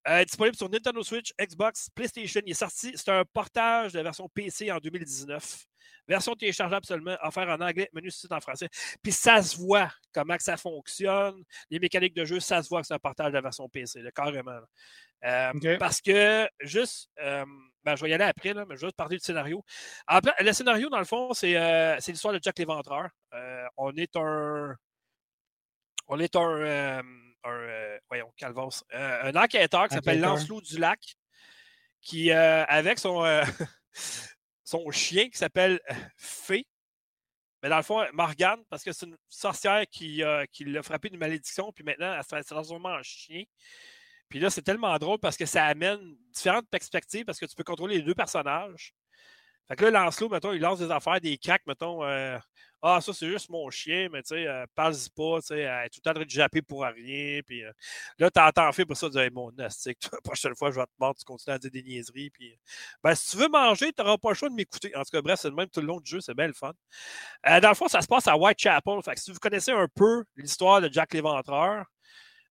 solo. 0.07 0.23
disponible 0.25 0.55
sur 0.55 0.69
Nintendo 0.69 1.03
Switch, 1.03 1.33
Xbox, 1.39 1.89
PlayStation. 1.93 2.41
Il 2.45 2.51
est 2.51 2.55
sorti, 2.55 2.93
c'est 2.95 3.09
un 3.09 3.23
portage 3.25 3.93
de 3.93 3.97
la 3.97 4.03
version 4.03 4.29
PC 4.29 4.71
en 4.71 4.77
2019. 4.77 5.65
Version 6.07 6.35
téléchargeable 6.35 6.85
seulement, 6.85 7.17
offert 7.21 7.49
en 7.49 7.59
anglais, 7.59 7.89
menu 7.93 8.09
site 8.09 8.31
en 8.31 8.39
français. 8.39 8.69
Puis 9.03 9.11
ça 9.11 9.41
se 9.43 9.57
voit 9.57 9.91
comment 10.13 10.37
que 10.37 10.43
ça 10.43 10.55
fonctionne. 10.55 11.43
Les 11.69 11.79
mécaniques 11.79 12.13
de 12.13 12.23
jeu, 12.23 12.39
ça 12.39 12.63
se 12.63 12.69
voit 12.69 12.81
que 12.81 12.87
c'est 12.87 12.93
un 12.93 12.99
partage 12.99 13.27
de 13.27 13.33
la 13.33 13.41
version 13.41 13.67
PC, 13.67 14.01
carrément. 14.15 14.59
Euh, 15.25 15.77
parce 15.79 16.01
que 16.01 16.47
juste, 16.61 17.09
euh, 17.19 17.45
ben, 17.83 17.95
je 17.95 18.03
vais 18.03 18.11
y 18.11 18.13
aller 18.13 18.23
après, 18.23 18.53
là, 18.53 18.65
mais 18.67 18.77
juste 18.77 18.95
parler 18.95 19.17
du 19.17 19.23
scénario. 19.23 19.63
le 20.39 20.53
scénario, 20.53 20.89
dans 20.89 20.99
le 20.99 21.05
fond, 21.05 21.33
c'est 21.33 21.57
euh, 21.57 21.97
l'histoire 22.07 22.33
de 22.33 22.39
Jack 22.41 22.57
l'Éventreur. 22.59 23.09
on 23.75 23.91
est 23.95 24.15
un. 24.15 24.75
On 26.07 26.19
est 26.19 26.35
un. 26.35 27.01
Un 27.47 27.97
voyons, 28.07 28.31
Calvas. 28.37 28.83
un 28.91 29.35
enquêteur 29.35 29.87
qui 29.87 29.95
s'appelle 29.95 30.19
Lancelot 30.19 30.61
du 30.61 30.77
Lac, 30.77 31.17
qui, 32.01 32.31
avec 32.31 32.99
son. 32.99 33.23
son 34.67 34.91
chien 34.91 35.29
qui 35.29 35.37
s'appelle 35.37 35.79
euh, 35.89 35.93
Fée. 36.17 36.67
Mais 37.63 37.69
dans 37.69 37.77
le 37.77 37.83
fond, 37.83 38.05
Morgane, 38.13 38.63
parce 38.69 38.83
que 38.83 38.91
c'est 38.91 39.05
une 39.05 39.17
sorcière 39.29 39.83
qui, 39.89 40.21
qui 40.51 40.65
l'a 40.65 40.83
frappé 40.83 41.09
d'une 41.09 41.19
malédiction, 41.19 41.71
puis 41.71 41.83
maintenant, 41.83 42.13
elle 42.13 42.23
se 42.23 42.27
fait 42.27 42.43
transformer 42.43 42.89
en 42.89 43.01
chien. 43.01 43.43
Puis 44.29 44.39
là, 44.39 44.49
c'est 44.49 44.61
tellement 44.61 44.95
drôle 44.99 45.17
parce 45.19 45.37
que 45.37 45.45
ça 45.45 45.65
amène 45.65 46.15
différentes 46.33 46.69
perspectives 46.69 47.25
parce 47.25 47.39
que 47.39 47.45
tu 47.45 47.55
peux 47.55 47.63
contrôler 47.63 47.95
les 47.97 48.03
deux 48.03 48.13
personnages. 48.13 48.93
Fait 49.67 49.75
que 49.75 49.85
là, 49.85 50.03
Lancelot, 50.03 50.29
mettons, 50.29 50.53
il 50.53 50.61
lance 50.61 50.79
des 50.79 50.91
affaires, 50.91 51.19
des 51.19 51.37
cracks, 51.37 51.65
mettons. 51.65 52.03
Euh, 52.03 52.37
ah, 52.81 53.01
ça, 53.01 53.11
c'est 53.11 53.27
juste 53.27 53.49
mon 53.49 53.69
chien, 53.71 54.07
mais 54.11 54.21
tu 54.21 54.29
sais, 54.29 54.47
euh, 54.47 54.65
parle-y 54.75 55.09
pas, 55.09 55.41
tu 55.41 55.47
sais, 55.47 55.59
elle 55.61 55.85
est 55.85 55.89
tout 55.89 55.99
le 55.99 56.01
temps 56.03 56.11
en 56.11 56.13
train 56.13 56.25
de 56.25 56.29
japper 56.29 56.61
pour 56.61 56.83
rien. 56.83 57.41
Puis 57.45 57.63
euh, 57.63 57.71
là, 58.19 58.29
t'entends 58.29 58.71
fait 58.71 58.85
pour 58.85 58.95
ça, 58.95 59.09
tu 59.09 59.17
dis, 59.17 59.29
mon 59.33 59.51
la 59.57 59.69
prochaine 60.23 60.55
fois, 60.55 60.69
je 60.71 60.79
vais 60.79 60.85
te 60.85 60.91
mordre, 60.99 61.17
tu 61.17 61.25
continues 61.25 61.55
à 61.55 61.59
dire 61.59 61.71
des 61.71 61.83
niaiseries. 61.83 62.29
Puis, 62.29 62.57
ben, 63.03 63.15
si 63.15 63.31
tu 63.31 63.37
veux 63.37 63.49
manger, 63.49 63.91
tu 63.93 64.03
n'auras 64.03 64.17
pas 64.17 64.29
le 64.29 64.35
choix 64.35 64.49
de 64.49 64.53
m'écouter. 64.55 64.95
En 64.95 65.01
tout 65.03 65.11
cas, 65.11 65.21
bref, 65.21 65.39
c'est 65.41 65.49
le 65.49 65.55
même 65.55 65.69
tout 65.69 65.81
le 65.81 65.87
long 65.87 65.99
du 65.99 66.09
jeu, 66.09 66.21
c'est 66.21 66.35
bien 66.35 66.47
le 66.47 66.53
fun. 66.53 66.73
dans 67.43 67.69
le 67.69 67.75
fond, 67.75 67.87
ça 67.87 68.01
se 68.01 68.07
passe 68.07 68.27
à 68.27 68.37
Whitechapel. 68.37 69.01
Fait 69.03 69.15
que 69.15 69.21
si 69.21 69.31
vous 69.31 69.39
connaissez 69.39 69.71
un 69.71 69.87
peu 69.93 70.23
l'histoire 70.35 70.81
de 70.81 70.91
Jack 70.91 71.13
l'Éventreur, 71.13 71.85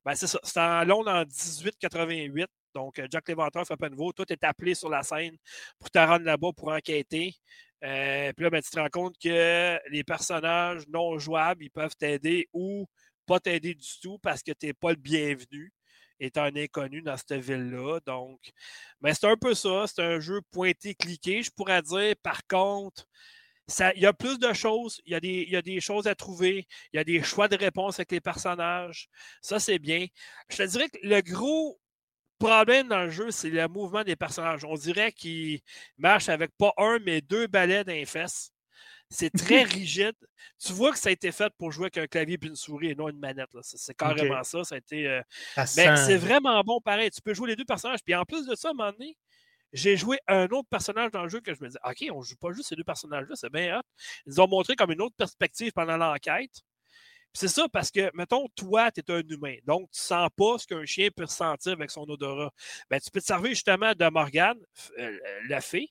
ben, 0.07 0.15
c'est 0.15 0.29
ça. 0.29 0.39
C'est 0.45 0.61
en 0.61 0.85
Londres 0.85 1.11
en 1.11 1.25
1888. 1.25 2.49
Donc, 2.75 2.99
euh, 2.99 3.09
Jack 3.11 3.27
Léventreur 3.29 3.67
fait 3.67 3.77
pas 3.77 3.89
nouveau. 3.89 4.13
Tout 4.13 4.31
est 4.31 4.45
appelé 4.45 4.75
sur 4.75 4.89
la 4.89 5.03
scène 5.03 5.37
pour 5.79 5.91
te 5.91 5.99
rendre 5.99 6.25
là-bas 6.25 6.51
pour 6.57 6.69
enquêter. 6.69 7.35
Euh, 7.85 8.33
puis 8.33 8.45
là, 8.45 8.51
ben, 8.51 8.63
tu 8.63 8.71
te 8.71 8.79
rends 8.79 8.89
compte 8.89 9.17
que 9.19 9.79
les 9.91 10.05
personnages 10.05 10.87
non 10.89 11.19
jouables, 11.19 11.65
ils 11.65 11.71
peuvent 11.71 11.97
t'aider 11.97 12.49
ou 12.53 12.87
pas 13.27 13.41
t'aider 13.41 13.75
du 13.75 13.89
tout 14.03 14.19
parce 14.19 14.43
que 14.43 14.53
tu 14.53 14.67
n'es 14.67 14.73
pas 14.73 14.91
le 14.91 14.97
bienvenu 14.97 15.73
étant 16.19 16.45
un 16.45 16.57
inconnu 16.57 17.03
dans 17.03 17.17
cette 17.17 17.35
ville-là. 17.35 18.01
Donc, 18.07 18.41
mais 19.01 19.11
ben, 19.11 19.15
c'est 19.15 19.27
un 19.27 19.37
peu 19.37 19.55
ça. 19.55 19.85
C'est 19.87 20.03
un 20.03 20.21
jeu 20.21 20.41
pointé-cliqué, 20.51 21.43
je 21.43 21.51
pourrais 21.51 21.83
dire. 21.83 22.15
Par 22.23 22.47
contre, 22.47 23.07
il 23.95 24.03
y 24.03 24.07
a 24.07 24.13
plus 24.13 24.39
de 24.39 24.53
choses, 24.53 25.01
il 25.05 25.13
y, 25.13 25.27
il 25.27 25.51
y, 25.51 25.57
a 25.57 25.63
des, 25.63 25.81
choses 25.81 26.07
à 26.07 26.15
trouver, 26.15 26.67
il 26.93 26.97
y 26.97 27.01
a 27.01 27.05
des 27.05 27.23
choix 27.23 27.49
de 27.49 27.57
réponse 27.57 27.99
avec 27.99 28.13
les 28.13 28.21
personnages. 28.21 29.09
Ça, 29.43 29.59
c'est 29.59 29.79
bien. 29.79 30.07
Je 30.49 30.57
te 30.59 30.63
dirais 30.63 30.89
que 30.89 30.99
le 31.03 31.21
gros 31.21 31.79
problème 32.39 32.89
dans 32.89 33.03
le 33.03 33.11
jeu, 33.11 33.31
c'est 33.31 33.51
le 33.51 33.69
mouvement 33.69 34.05
des 34.05 34.17
personnages. 34.17 34.65
On 34.65 34.75
dirait 34.75 35.13
qu'ils 35.13 35.61
marchent 35.99 36.29
avec 36.29 36.51
pas 36.57 36.73
un, 36.77 36.99
mais 36.99 37.21
deux 37.21 37.47
balais 37.47 37.85
d'un 37.85 38.05
fesses. 38.05 38.51
C'est 39.09 39.31
très 39.31 39.63
rigide. 39.63 40.17
Tu 40.59 40.73
vois 40.73 40.93
que 40.93 40.99
ça 40.99 41.09
a 41.09 41.13
été 41.13 41.31
fait 41.33 41.53
pour 41.59 41.71
jouer 41.71 41.85
avec 41.85 41.99
un 41.99 42.07
clavier 42.07 42.39
et 42.41 42.47
une 42.47 42.57
souris 42.57 42.91
et 42.91 42.95
non 42.95 43.09
une 43.09 43.19
manette. 43.19 43.49
C'est 43.63 43.97
carrément 43.97 44.43
ça. 44.43 44.65
Ça 44.65 44.75
a 44.75 44.79
été. 44.79 45.07
Euh, 45.07 45.23
mais 45.77 45.97
c'est 45.97 46.17
vraiment 46.17 46.61
bon 46.63 46.81
pareil. 46.81 47.11
Tu 47.11 47.21
peux 47.21 47.35
jouer 47.35 47.51
les 47.51 47.57
deux 47.57 47.65
personnages. 47.65 48.01
Puis 48.05 48.15
en 48.15 48.25
plus 48.25 48.47
de 48.47 48.55
ça, 48.55 48.69
à 48.69 48.71
un 48.73 48.75
moment 48.75 48.93
donné, 48.93 49.17
j'ai 49.73 49.97
joué 49.97 50.19
un 50.27 50.47
autre 50.47 50.69
personnage 50.69 51.11
dans 51.11 51.23
le 51.23 51.29
jeu 51.29 51.41
que 51.41 51.55
je 51.55 51.63
me 51.63 51.69
disais, 51.69 51.79
OK, 51.85 52.05
on 52.13 52.23
joue 52.23 52.37
pas 52.37 52.53
juste 52.53 52.69
ces 52.69 52.77
deux 52.77 52.85
personnages-là, 52.85 53.37
c'est 53.37 53.53
bien 53.53 53.79
hot. 53.79 53.83
Ils 54.27 54.41
ont 54.41 54.49
montré 54.49 54.75
comme 54.75 54.91
une 54.91 55.03
autre 55.03 55.17
perspective 55.17 55.73
pendant 55.73 55.97
l'enquête. 55.97 56.63
C'est 57.37 57.49
ça 57.49 57.69
parce 57.69 57.91
que, 57.91 58.11
mettons, 58.15 58.49
toi, 58.57 58.91
tu 58.91 59.01
es 59.01 59.11
un 59.11 59.21
humain. 59.21 59.57
Donc, 59.67 59.91
tu 59.91 60.01
sens 60.01 60.31
pas 60.35 60.57
ce 60.57 60.67
qu'un 60.67 60.87
chien 60.87 61.11
peut 61.15 61.25
ressentir 61.25 61.73
avec 61.73 61.91
son 61.91 62.09
odorat. 62.09 62.51
Ben, 62.89 62.99
tu 62.99 63.11
peux 63.11 63.21
te 63.21 63.27
servir 63.27 63.51
justement 63.51 63.93
de 63.95 64.09
Morgane, 64.09 64.59
euh, 64.99 65.19
la 65.47 65.61
fée, 65.61 65.91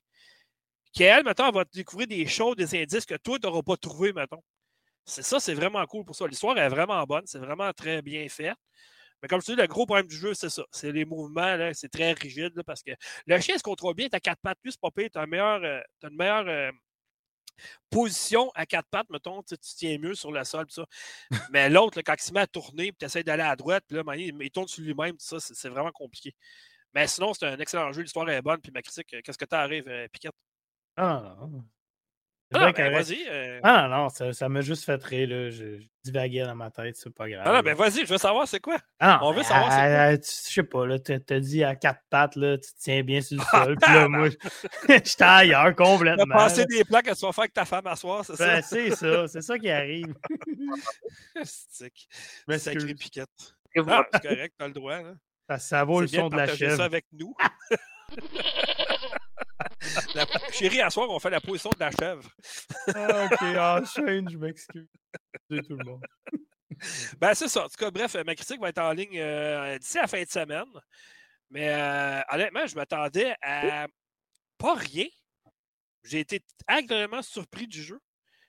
qui, 0.91 1.03
elle, 1.03 1.23
mettons, 1.23 1.51
va 1.51 1.63
te 1.65 1.71
découvrir 1.77 2.07
des 2.07 2.25
choses, 2.25 2.55
des 2.55 2.81
indices 2.81 3.05
que 3.05 3.13
toi, 3.15 3.37
tu 3.37 3.45
n'auras 3.45 3.61
pas 3.61 3.77
trouvé, 3.77 4.11
mettons. 4.11 4.41
C'est 5.05 5.23
ça, 5.23 5.39
c'est 5.39 5.53
vraiment 5.53 5.85
cool 5.85 6.05
pour 6.05 6.15
ça. 6.15 6.27
L'histoire 6.27 6.57
est 6.57 6.69
vraiment 6.69 7.03
bonne, 7.03 7.27
c'est 7.27 7.39
vraiment 7.39 7.71
très 7.73 8.01
bien 8.01 8.27
fait. 8.29 8.53
Mais 9.21 9.27
comme 9.27 9.41
je 9.41 9.47
te 9.47 9.51
dis, 9.51 9.61
le 9.61 9.67
gros 9.67 9.85
problème 9.85 10.07
du 10.07 10.15
jeu, 10.15 10.33
c'est 10.33 10.49
ça. 10.49 10.63
C'est 10.71 10.91
les 10.91 11.05
mouvements, 11.05 11.57
c'est 11.73 11.91
très 11.91 12.13
rigide 12.13 12.61
parce 12.65 12.81
que 12.81 12.91
le 13.27 13.39
chien 13.39 13.57
se 13.57 13.63
contrôle 13.63 13.95
bien, 13.95 14.09
tu 14.09 14.15
as 14.15 14.19
quatre 14.19 14.41
pattes 14.41 14.59
plus, 14.61 14.77
pas 14.77 14.89
tu 14.95 15.09
as, 15.13 15.21
euh, 15.23 15.81
une 16.03 16.15
meilleure 16.17 16.47
euh, 16.47 16.71
position 17.89 18.51
à 18.55 18.65
quatre 18.65 18.87
pattes, 18.89 19.09
mettons, 19.09 19.41
tu 19.43 19.55
tiens 19.57 19.97
mieux 19.97 20.15
sur 20.15 20.31
le 20.31 20.43
sol, 20.43 20.65
ça. 20.69 20.85
Mais 21.51 21.69
l'autre, 21.69 22.01
quand 22.01 22.15
il 22.17 22.23
se 22.23 22.33
met 22.33 22.41
à 22.41 22.47
tourner, 22.47 22.91
puis 22.91 22.97
tu 22.99 23.05
essaies 23.05 23.23
d'aller 23.23 23.43
à 23.43 23.55
droite, 23.55 23.83
puis 23.87 23.97
là, 23.97 24.15
il, 24.15 24.51
tourne 24.51 24.67
sur 24.67 24.83
lui-même, 24.83 25.15
ça, 25.19 25.39
c'est 25.39 25.69
vraiment 25.69 25.91
compliqué. 25.91 26.33
Mais 26.93 27.07
sinon, 27.07 27.33
c'est 27.33 27.45
un 27.47 27.57
excellent 27.59 27.91
jeu, 27.91 28.01
l'histoire 28.01 28.29
est 28.29 28.41
bonne, 28.41 28.61
puis 28.61 28.71
ma 28.71 28.81
critique, 28.81 29.15
qu'est-ce 29.23 29.37
que 29.37 29.45
t'arrives, 29.45 29.87
euh, 29.87 30.07
Piquette? 30.09 30.35
Ah, 30.97 31.37
ah, 32.59 32.71
ben, 32.71 32.91
vas-y. 32.91 33.25
Euh. 33.29 33.59
Ah 33.63 33.87
non, 33.89 34.09
ça 34.09 34.49
m'a 34.49 34.61
juste 34.61 34.85
fait 34.85 35.03
rire. 35.03 35.29
Là. 35.29 35.49
Je, 35.49 35.79
divaguais 36.05 36.43
dans 36.43 36.55
ma 36.55 36.69
tête, 36.69 36.95
c'est 36.95 37.13
pas 37.13 37.27
grave. 37.27 37.43
Ah 37.45 37.53
non, 37.53 37.59
ben 37.61 37.75
vas-y, 37.75 38.05
je 38.05 38.11
veux 38.11 38.17
savoir 38.17 38.47
c'est 38.47 38.59
quoi. 38.59 38.77
Ah, 38.99 39.19
On 39.23 39.33
veut 39.33 39.43
savoir 39.43 39.71
c'est 39.71 39.77
quoi. 39.77 40.11
Je 40.15 40.53
sais 40.53 40.63
pas, 40.63 40.85
là, 40.85 40.99
t'as 40.99 41.39
dit 41.39 41.63
à 41.63 41.75
quatre 41.75 42.01
pattes, 42.09 42.35
là, 42.35 42.57
tu 42.57 42.71
te 42.73 42.79
tiens 42.79 43.03
bien 43.03 43.21
sur 43.21 43.37
le 43.37 43.43
sol. 43.51 43.75
Puis 43.81 43.93
là, 43.93 44.07
moi, 44.07 44.29
j'étais 44.87 45.13
ailleurs 45.23 45.75
complètement. 45.75 46.25
T'as 46.29 46.33
passé 46.33 46.65
des 46.65 46.85
plats 46.85 47.01
que 47.01 47.13
tu 47.13 47.25
vas 47.25 47.31
faire 47.31 47.43
avec 47.43 47.53
ta 47.53 47.65
femme 47.65 47.87
à 47.87 47.95
soir, 47.95 48.23
c'est 48.23 48.37
ben, 48.37 48.61
ça? 48.61 48.67
c'est 48.69 48.91
ça, 48.91 49.27
c'est 49.27 49.41
ça 49.41 49.59
qui 49.59 49.69
arrive. 49.69 50.13
Stick. 51.43 52.07
Mais 52.47 52.59
sacré 52.59 52.93
piquette. 52.93 53.29
Ah, 53.87 54.05
c'est 54.13 54.21
correct, 54.21 54.53
t'as 54.57 54.67
le 54.67 54.73
droit. 54.73 55.01
Là. 55.01 55.13
Ça, 55.49 55.57
ça 55.57 55.83
vaut 55.83 56.01
le 56.01 56.07
son 56.07 56.29
de 56.29 56.37
la 56.37 56.47
chèvre. 56.47 56.77
ça 56.77 56.85
avec 56.85 57.05
nous. 57.11 57.35
La... 60.15 60.25
Chérie, 60.51 60.81
à 60.81 60.89
soir, 60.89 61.09
on 61.09 61.19
fait 61.19 61.29
la 61.29 61.41
position 61.41 61.69
de 61.69 61.79
la 61.79 61.91
chèvre. 61.91 62.29
ah, 62.93 63.25
ok, 63.25 63.41
enchaîne, 63.83 64.29
je 64.29 64.37
m'excuse. 64.37 64.87
C'est 65.49 65.61
tout 65.67 65.77
le 65.77 65.85
monde. 65.85 66.05
Ben, 67.19 67.33
c'est 67.33 67.47
ça. 67.47 67.65
En 67.65 67.69
tout 67.69 67.77
cas, 67.77 67.91
bref, 67.91 68.15
ma 68.25 68.35
critique 68.35 68.59
va 68.59 68.69
être 68.69 68.79
en 68.79 68.91
ligne 68.91 69.19
euh, 69.19 69.77
d'ici 69.77 69.97
la 69.97 70.07
fin 70.07 70.21
de 70.21 70.27
semaine. 70.27 70.65
Mais 71.49 71.69
euh, 71.69 72.21
honnêtement, 72.29 72.65
je 72.67 72.75
m'attendais 72.75 73.35
à 73.41 73.87
pas 74.57 74.73
rien. 74.75 75.05
J'ai 76.03 76.19
été 76.19 76.41
agréablement 76.67 77.21
surpris 77.21 77.67
du 77.67 77.81
jeu. 77.81 77.99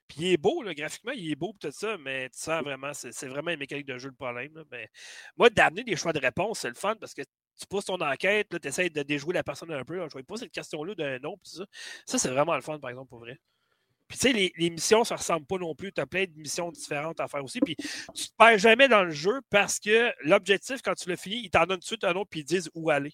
Puis 0.08 0.18
il 0.20 0.32
est 0.32 0.36
beau, 0.36 0.62
là, 0.62 0.72
graphiquement, 0.74 1.12
il 1.12 1.30
est 1.30 1.36
beau 1.36 1.54
tout 1.58 1.70
ça, 1.72 1.96
mais 1.98 2.30
tu 2.30 2.38
sens 2.38 2.62
vraiment, 2.62 2.92
c'est 2.94 3.26
vraiment 3.26 3.50
une 3.50 3.58
mécanique 3.58 3.86
de 3.86 3.98
jeu 3.98 4.08
le 4.08 4.14
problème. 4.14 4.64
Mais 4.70 4.88
moi, 5.36 5.50
d'amener 5.50 5.82
des 5.82 5.96
choix 5.96 6.12
de 6.12 6.20
réponse, 6.20 6.60
c'est 6.60 6.68
le 6.68 6.74
fun 6.74 6.94
parce 6.96 7.12
que 7.12 7.22
tu 7.58 7.66
pousses 7.66 7.86
ton 7.86 8.00
enquête, 8.00 8.48
tu 8.60 8.68
essaies 8.68 8.90
de 8.90 9.02
déjouer 9.02 9.34
la 9.34 9.42
personne 9.42 9.72
un 9.72 9.84
peu. 9.84 9.96
Je 9.96 10.18
ne 10.18 10.22
pas 10.22 10.36
cette 10.36 10.52
question-là 10.52 10.94
d'un 10.94 11.18
nom. 11.18 11.38
Ça, 11.42 11.64
ça 12.04 12.18
c'est 12.18 12.28
vraiment 12.28 12.54
le 12.54 12.62
fun, 12.62 12.78
par 12.78 12.90
exemple, 12.90 13.08
pour 13.08 13.20
vrai. 13.20 13.38
Puis, 14.08 14.18
tu 14.18 14.28
sais, 14.28 14.32
les, 14.32 14.70
missions, 14.70 15.02
ça 15.02 15.14
ne 15.16 15.18
ressemble 15.18 15.46
pas 15.46 15.58
non 15.58 15.74
plus. 15.74 15.92
Tu 15.92 16.00
as 16.00 16.06
plein 16.06 16.24
de 16.24 16.32
missions 16.36 16.70
différentes 16.70 17.18
à 17.18 17.26
faire 17.26 17.42
aussi. 17.42 17.60
Puis, 17.60 17.74
tu 17.74 17.82
ne 17.84 18.26
te 18.26 18.36
perds 18.38 18.58
jamais 18.58 18.88
dans 18.88 19.02
le 19.02 19.10
jeu 19.10 19.40
parce 19.50 19.80
que 19.80 20.12
l'objectif, 20.20 20.80
quand 20.82 20.94
tu 20.94 21.08
l'as 21.08 21.16
fini, 21.16 21.40
ils 21.44 21.50
t'en 21.50 21.66
donnent 21.66 21.78
tout 21.78 21.80
de 21.80 21.84
suite 21.86 22.04
un 22.04 22.14
autre 22.14 22.30
puis 22.30 22.40
ils 22.40 22.44
disent 22.44 22.70
où 22.74 22.90
aller. 22.90 23.12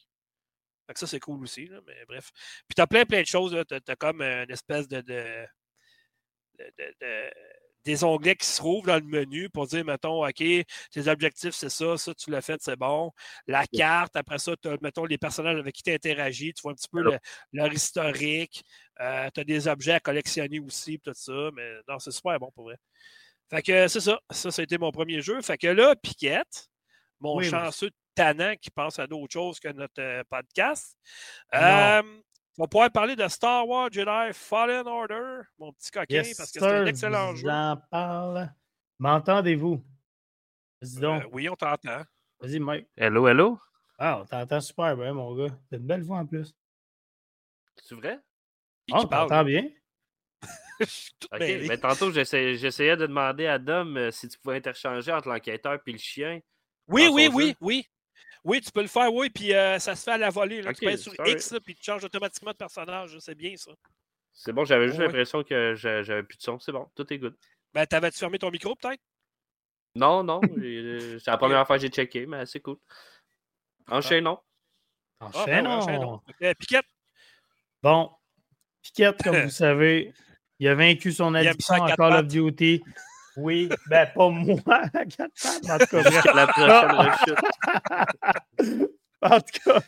Fait 0.87 0.93
que 0.93 0.99
ça, 0.99 1.07
c'est 1.07 1.21
cool 1.21 1.43
aussi. 1.43 1.71
mais 1.87 2.05
bref. 2.07 2.31
Puis, 2.69 2.75
tu 2.77 2.83
as 2.83 2.87
plein, 2.87 3.07
plein 3.07 3.23
de 3.23 3.27
choses. 3.27 3.57
Tu 3.69 3.75
as, 3.75 3.97
comme 3.97 4.21
une 4.21 4.51
espèce 4.51 4.87
de, 4.87 5.01
de 5.01 5.47
des 7.85 8.05
onglets 8.05 8.37
qui 8.37 8.47
se 8.47 8.57
trouvent 8.57 8.87
dans 8.87 8.97
le 8.97 9.03
menu 9.05 9.51
pour 9.51 9.67
dire, 9.67 9.85
mettons, 9.85 10.27
OK, 10.27 10.35
tes 10.37 11.09
objectifs, 11.09 11.55
c'est 11.55 11.69
ça, 11.69 11.97
ça, 11.97 12.15
tu 12.15 12.31
l'as 12.31 12.41
fait, 12.41 12.61
c'est 12.63 12.77
bon. 12.77 13.11
La 13.47 13.67
carte, 13.67 14.17
après 14.17 14.39
ça, 14.39 14.55
tu 14.57 14.69
as, 14.69 14.77
mettons, 14.81 15.05
les 15.05 15.19
personnages 15.19 15.59
avec 15.59 15.75
qui 15.75 15.83
tu 15.83 15.93
interagis, 15.93 16.55
tu 16.55 16.63
vois 16.63 16.73
un 16.73 16.75
petit 16.75 16.89
peu 16.91 17.03
leur 17.53 17.73
historique. 17.73 18.65
Euh, 19.01 19.29
tu 19.35 19.41
as 19.41 19.45
des 19.45 19.69
objets 19.69 19.93
à 19.93 20.01
collectionner 20.01 20.61
aussi, 20.61 20.99
tout 21.01 21.13
ça. 21.15 21.51
Mais 21.55 21.73
non, 21.89 21.99
c'est 21.99 22.13
super 22.13 22.39
bon 22.39 22.51
pour 22.55 22.65
vrai. 22.65 22.77
Fait 23.51 23.63
que 23.63 23.89
c'est 23.89 24.01
ça. 24.01 24.21
Ça, 24.31 24.51
ça 24.51 24.63
a 24.63 24.65
été 24.65 24.79
mon 24.79 24.93
premier 24.93 25.21
jeu. 25.21 25.41
Fait 25.43 25.59
que 25.59 25.67
là, 25.67 25.95
Piquette, 25.97 26.69
mon 27.21 27.41
chanceux 27.43 27.91
tannant 28.15 28.55
qui 28.61 28.71
pense 28.71 28.99
à 28.99 29.07
d'autres 29.07 29.33
choses 29.33 29.59
que 29.59 29.69
notre 29.69 30.01
euh, 30.01 30.23
podcast. 30.29 30.97
Euh, 31.55 32.03
on 32.59 32.69
pouvoir 32.69 32.91
parler 32.91 33.17
de 33.17 33.27
Star 33.29 33.67
Wars 33.67 33.89
Jedi 33.91 34.33
Fallen 34.33 34.87
Order, 34.87 35.43
mon 35.59 35.73
petit 35.73 35.91
coquin, 35.91 36.23
parce 36.37 36.53
que 36.53 36.61
c'est 36.61 36.67
un 36.67 36.87
excellent 36.87 37.35
jeu. 37.35 37.49
J'en 37.49 37.77
parle. 37.91 38.53
M'entendez-vous? 38.99 39.83
Euh, 40.83 41.21
oui, 41.33 41.49
on 41.49 41.57
t'entend. 41.57 42.03
Vas-y, 42.41 42.59
Mike. 42.59 42.89
Hello, 42.97 43.29
hello? 43.29 43.59
Ah, 43.99 44.21
on 44.21 44.25
t'entend 44.27 44.61
super 44.61 44.97
bien, 44.97 45.13
mon 45.13 45.35
gars. 45.35 45.55
T'as 45.71 45.77
une 45.77 45.87
belle 45.87 46.03
voix 46.03 46.19
en 46.19 46.27
plus. 46.27 46.55
C'est 47.83 47.95
vrai? 47.95 48.19
Ah, 48.91 48.99
oh, 49.01 49.07
t'entends 49.07 49.45
bien? 49.45 49.69
ok, 50.81 51.39
mais 51.39 51.79
tantôt, 51.79 52.11
j'essayais 52.11 52.97
de 52.97 53.07
demander 53.07 53.47
à 53.47 53.59
Dom 53.59 53.97
euh, 53.97 54.11
si 54.11 54.29
tu 54.29 54.39
pouvais 54.39 54.57
interchanger 54.57 55.13
entre 55.13 55.29
l'enquêteur 55.29 55.79
et 55.87 55.93
le 55.93 55.99
chien. 55.99 56.41
Oui, 56.89 57.09
oui, 57.13 57.31
oui, 57.33 57.55
oui. 57.61 57.89
Oui, 58.45 58.61
tu 58.61 58.73
peux 58.73 58.83
le 58.83 58.89
faire, 58.89 59.13
oui, 59.13 59.31
puis 59.31 59.55
euh, 59.55 59.79
ça 59.79 59.95
se 59.95 60.05
fait 60.05 60.13
à 60.13 60.19
la 60.19 60.31
volée. 60.31 60.63
Là. 60.63 60.73
tu 60.73 60.85
peux 60.85 60.97
sur 60.97 61.15
X, 61.27 61.55
puis 61.65 61.75
tu 61.75 61.85
changes 61.85 62.05
automatiquement 62.05 62.51
de 62.51 62.57
personnage. 62.57 63.17
C'est 63.21 63.37
bien, 63.37 63.57
ça. 63.57 63.73
C'est 64.33 64.53
bon, 64.53 64.65
j'avais 64.65 64.89
juste 64.89 65.01
l'impression 65.01 65.45
que 65.45 65.75
j'avais 65.77 66.23
plus 66.23 66.39
de 66.39 66.43
son. 66.43 66.59
C'est 66.59 66.73
bon, 66.73 66.89
tout 66.95 67.11
est 67.13 67.19
good. 67.19 67.37
Ben, 67.73 67.87
t'avais-tu 67.87 68.19
fermé 68.19 68.39
ton 68.39 68.51
micro, 68.51 68.75
peut-être? 68.75 69.01
Non, 69.95 70.25
non. 70.25 70.41
C'est 70.57 71.31
la 71.31 71.37
première 71.37 71.67
fois 71.67 71.77
que 71.77 71.83
j'ai 71.83 71.89
checké, 71.89 72.27
mais 72.27 72.47
c'est 72.47 72.61
cool. 72.61 72.79
Enchaînons. 73.89 74.39
Ah, 75.21 75.27
enchaînons. 75.27 76.21
Ah, 76.43 76.55
Piquette. 76.55 76.87
Bon. 77.83 78.11
Piquette, 78.81 79.23
comme 79.23 79.43
vous 79.43 79.51
savez, 79.51 80.13
il 80.59 80.69
a 80.69 80.75
vaincu 80.75 81.13
son 81.13 81.35
addiction 81.35 81.85
à 81.85 81.95
Call 81.95 82.15
of 82.15 82.27
Duty. 82.27 82.83
Oui, 83.37 83.69
ben 83.89 84.09
pas 84.15 84.29
moi, 84.29 84.55
en 84.67 85.79
tout 85.79 85.87
cas. 85.87 86.03
La 86.35 86.47
prochaine 86.47 86.93
rechute. 86.93 87.39
En 89.23 89.39
tout 89.41 89.61
cas. 89.65 89.81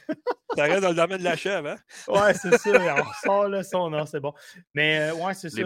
Ça 0.57 0.63
reste 0.63 0.83
dans 0.83 0.91
le 0.91 0.95
domaine 0.95 1.19
de 1.19 1.25
la 1.25 1.37
chèvre, 1.37 1.71
hein? 1.71 1.77
Ouais, 2.07 2.33
c'est 2.35 2.57
ça. 2.57 2.71
On 2.71 3.03
ressort 3.03 3.49
le 3.49 3.63
son, 3.65 3.91
non, 3.91 4.07
c'est 4.07 4.21
bon. 4.21 4.33
Mais 4.75 5.11
euh, 5.11 5.15
ouais, 5.15 5.35
c'est 5.35 5.51
ça. 5.51 5.61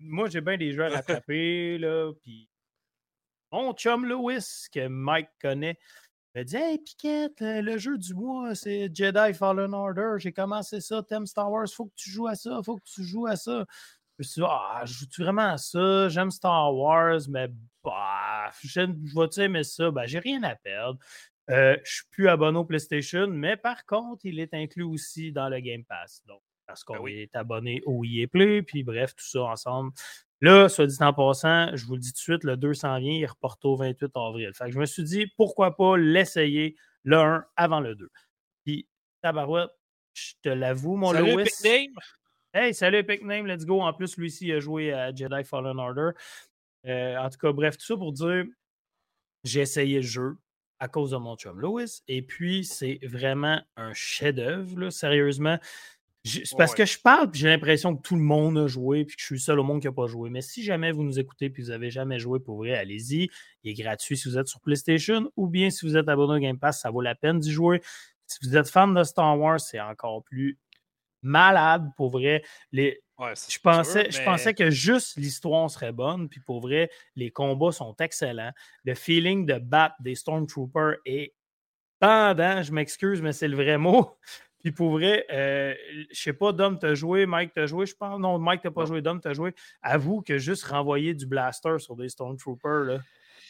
moi, 0.00 0.28
j'ai 0.28 0.40
bien 0.40 0.56
des 0.56 0.72
jeux 0.72 0.84
à 0.84 0.88
rattraper, 0.88 1.78
là. 1.78 2.12
Puis 2.20 2.48
mon 3.52 3.72
chum 3.74 4.06
Lewis, 4.06 4.66
que 4.72 4.88
Mike 4.88 5.30
connaît, 5.40 5.78
m'a 6.34 6.44
dit 6.44 6.56
Hey, 6.56 6.78
Piquette, 6.78 7.42
euh, 7.42 7.62
le 7.62 7.78
jeu 7.78 7.96
du 7.96 8.14
mois, 8.14 8.54
c'est 8.54 8.90
Jedi 8.92 9.34
Fallen 9.34 9.72
Order. 9.72 10.14
J'ai 10.18 10.32
commencé 10.32 10.80
ça. 10.80 11.02
T'aimes 11.02 11.26
Star 11.26 11.50
Wars, 11.50 11.68
faut 11.68 11.86
que 11.86 11.94
tu 11.94 12.10
joues 12.10 12.26
à 12.26 12.34
ça, 12.34 12.60
faut 12.64 12.76
que 12.76 12.84
tu 12.84 13.04
joues 13.04 13.26
à 13.26 13.36
ça. 13.36 13.66
Je 14.20 14.22
me 14.22 14.28
suis 14.28 14.40
dit, 14.42 14.46
ah, 14.46 14.82
joue-tu 14.84 15.22
vraiment 15.22 15.52
à 15.52 15.56
ça? 15.56 16.10
J'aime 16.10 16.30
Star 16.30 16.74
Wars, 16.74 17.20
mais 17.30 17.48
bah, 17.82 18.50
je, 18.62 18.82
vais-tu 19.18 19.40
aimer 19.40 19.64
ça? 19.64 19.90
Ben, 19.90 20.04
j'ai 20.04 20.18
rien 20.18 20.42
à 20.42 20.54
perdre. 20.56 20.98
Euh, 21.48 21.74
je 21.82 21.90
suis 21.90 22.04
plus 22.10 22.28
abonné 22.28 22.58
au 22.58 22.66
PlayStation, 22.66 23.26
mais 23.28 23.56
par 23.56 23.86
contre, 23.86 24.26
il 24.26 24.38
est 24.38 24.52
inclus 24.52 24.82
aussi 24.82 25.32
dans 25.32 25.48
le 25.48 25.58
Game 25.60 25.84
Pass. 25.84 26.22
Donc, 26.26 26.42
parce 26.66 26.84
ben 26.84 26.98
qu'on 26.98 27.06
est 27.06 27.34
abonné 27.34 27.80
au 27.86 28.04
EA 28.04 28.26
Play, 28.26 28.60
puis 28.60 28.82
bref, 28.82 29.16
tout 29.16 29.24
ça 29.24 29.44
ensemble. 29.44 29.90
Là, 30.42 30.68
soit 30.68 30.86
dit 30.86 31.02
en 31.02 31.14
passant, 31.14 31.74
je 31.74 31.86
vous 31.86 31.94
le 31.94 32.00
dis 32.00 32.12
tout 32.12 32.18
de 32.18 32.18
suite, 32.18 32.44
le 32.44 32.58
200 32.58 32.98
vient, 32.98 33.12
il 33.14 33.24
reporte 33.24 33.64
au 33.64 33.74
28 33.76 34.10
avril. 34.16 34.50
Fait 34.54 34.66
que 34.66 34.72
je 34.72 34.78
me 34.78 34.84
suis 34.84 35.04
dit, 35.04 35.28
pourquoi 35.38 35.78
pas 35.78 35.96
l'essayer 35.96 36.76
le 37.04 37.16
1 37.16 37.46
avant 37.56 37.80
le 37.80 37.94
2. 37.94 38.10
Puis, 38.66 38.86
tabarouette, 39.22 39.70
je 40.12 40.34
te 40.42 40.50
l'avoue, 40.50 40.96
mon 40.96 41.12
salut, 41.12 41.32
Louis. 41.32 41.44
Hey, 42.52 42.74
salut 42.74 42.98
Epic 42.98 43.22
Name, 43.22 43.46
let's 43.46 43.64
go. 43.64 43.80
En 43.80 43.92
plus, 43.92 44.16
lui 44.16 44.26
aussi, 44.26 44.50
a 44.50 44.58
joué 44.58 44.92
à 44.92 45.14
Jedi 45.14 45.44
Fallen 45.44 45.78
Order. 45.78 46.10
Euh, 46.84 47.16
en 47.16 47.30
tout 47.30 47.38
cas, 47.38 47.52
bref, 47.52 47.78
tout 47.78 47.86
ça 47.86 47.96
pour 47.96 48.12
dire, 48.12 48.44
j'ai 49.44 49.60
essayé 49.60 49.98
le 49.98 50.06
jeu 50.06 50.36
à 50.80 50.88
cause 50.88 51.12
de 51.12 51.16
mon 51.16 51.36
chum 51.36 51.60
Louis. 51.60 52.02
Et 52.08 52.22
puis, 52.22 52.64
c'est 52.64 52.98
vraiment 53.04 53.62
un 53.76 53.92
chef-d'œuvre, 53.94 54.90
sérieusement. 54.90 55.60
C'est 56.24 56.56
parce 56.58 56.74
que 56.74 56.84
je 56.84 56.98
parle, 56.98 57.30
j'ai 57.32 57.46
l'impression 57.46 57.96
que 57.96 58.02
tout 58.02 58.16
le 58.16 58.20
monde 58.20 58.58
a 58.58 58.66
joué, 58.66 59.04
puis 59.04 59.14
que 59.14 59.20
je 59.22 59.26
suis 59.26 59.34
le 59.36 59.40
seul 59.40 59.60
au 59.60 59.62
monde 59.62 59.80
qui 59.80 59.86
n'a 59.86 59.92
pas 59.92 60.08
joué. 60.08 60.28
Mais 60.28 60.42
si 60.42 60.64
jamais 60.64 60.90
vous 60.90 61.04
nous 61.04 61.20
écoutez 61.20 61.50
puis 61.50 61.62
vous 61.62 61.68
n'avez 61.68 61.92
jamais 61.92 62.18
joué 62.18 62.40
pour 62.40 62.56
vrai, 62.56 62.74
allez-y. 62.74 63.30
Il 63.62 63.70
est 63.70 63.80
gratuit 63.80 64.16
si 64.16 64.28
vous 64.28 64.36
êtes 64.36 64.48
sur 64.48 64.60
PlayStation 64.60 65.30
ou 65.36 65.46
bien 65.46 65.70
si 65.70 65.86
vous 65.86 65.96
êtes 65.96 66.08
abonné 66.08 66.34
au 66.34 66.40
Game 66.40 66.58
Pass, 66.58 66.80
ça 66.80 66.90
vaut 66.90 67.00
la 67.00 67.14
peine 67.14 67.38
d'y 67.38 67.52
jouer. 67.52 67.80
Si 68.26 68.38
vous 68.42 68.56
êtes 68.56 68.68
fan 68.68 68.92
de 68.92 69.04
Star 69.04 69.38
Wars, 69.38 69.60
c'est 69.60 69.80
encore 69.80 70.24
plus 70.24 70.58
malade 71.22 71.90
pour 71.96 72.10
vrai. 72.10 72.42
Les, 72.72 73.00
je, 73.18 73.58
pensais, 73.58 74.10
je 74.10 74.22
pensais 74.22 74.54
que 74.54 74.70
juste 74.70 75.16
l'histoire 75.16 75.70
serait 75.70 75.92
bonne, 75.92 76.28
puis 76.28 76.40
pour 76.40 76.60
vrai, 76.60 76.90
les 77.16 77.30
combats 77.30 77.72
sont 77.72 77.94
excellents. 78.00 78.52
Le 78.84 78.94
feeling 78.94 79.46
de 79.46 79.58
battre 79.58 79.96
des 80.00 80.14
Stormtroopers 80.14 80.96
est 81.04 81.34
pendant, 81.98 82.62
je 82.62 82.72
m'excuse, 82.72 83.20
mais 83.20 83.32
c'est 83.32 83.48
le 83.48 83.56
vrai 83.56 83.78
mot. 83.78 84.16
Puis 84.62 84.72
pour 84.72 84.90
vrai, 84.90 85.24
euh, 85.30 85.74
je 86.10 86.20
sais 86.20 86.34
pas, 86.34 86.52
Dom 86.52 86.78
t'a 86.78 86.94
joué, 86.94 87.24
Mike 87.24 87.54
t'a 87.54 87.64
joué, 87.64 87.86
je 87.86 87.94
pense. 87.94 88.20
Non, 88.20 88.38
Mike 88.38 88.60
t'a 88.60 88.70
pas 88.70 88.84
joué, 88.84 89.00
Dom 89.00 89.18
t'a 89.18 89.32
joué. 89.32 89.54
Avoue 89.80 90.20
que 90.20 90.36
juste 90.36 90.64
renvoyer 90.64 91.14
du 91.14 91.24
blaster 91.24 91.78
sur 91.78 91.96
des 91.96 92.10
Stormtroopers, 92.10 93.00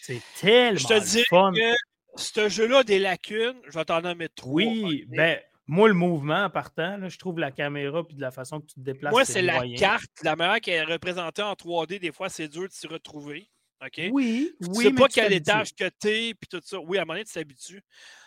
c'est 0.03 0.23
tellement 0.41 0.79
je 0.79 0.87
te 0.87 1.05
dis 1.05 1.25
fun. 1.29 1.53
Que 1.53 1.75
ce 2.15 2.49
jeu-là 2.49 2.79
a 2.79 2.85
des 2.85 3.01
lacunes, 3.01 3.61
je 3.67 3.77
vais 3.77 3.85
t'en 3.85 4.01
nommer 4.03 4.29
trois. 4.29 4.63
Oui, 4.63 5.05
ben, 5.09 5.41
moi, 5.71 5.87
le 5.87 5.95
mouvement 5.95 6.45
en 6.45 6.51
partant, 6.51 6.97
là, 6.97 7.09
je 7.09 7.17
trouve 7.17 7.39
la 7.39 7.53
caméra 7.53 8.05
puis 8.05 8.17
de 8.17 8.21
la 8.21 8.33
façon 8.33 8.61
que 8.61 8.67
tu 8.67 8.75
te 8.75 8.81
déplaces. 8.81 9.13
Moi, 9.13 9.25
c'est 9.25 9.41
la 9.41 9.63
carte, 9.79 10.11
la 10.25 10.35
manière 10.35 10.61
qu'elle 10.61 10.89
est 10.89 10.93
représentée 10.93 11.43
en 11.43 11.53
3D, 11.53 12.01
des 12.01 12.11
fois, 12.11 12.29
c'est 12.29 12.49
dur 12.49 12.67
de 12.67 12.73
s'y 12.73 12.89
retrouver. 12.89 13.49
OK? 13.81 14.09
Oui, 14.11 14.53
tu 14.61 14.69
oui. 14.69 14.85
sais 14.85 14.93
pas 14.93 15.07
quel 15.07 15.33
étage 15.33 15.73
que 15.73 15.89
t'es, 15.89 16.35
puis 16.35 16.49
tout 16.51 16.61
ça. 16.65 16.81
Oui, 16.81 16.99
à 16.99 17.03
un 17.03 17.05
moment 17.05 17.15
donné, 17.15 17.25
tu 17.25 17.33
t'habitues. 17.33 17.83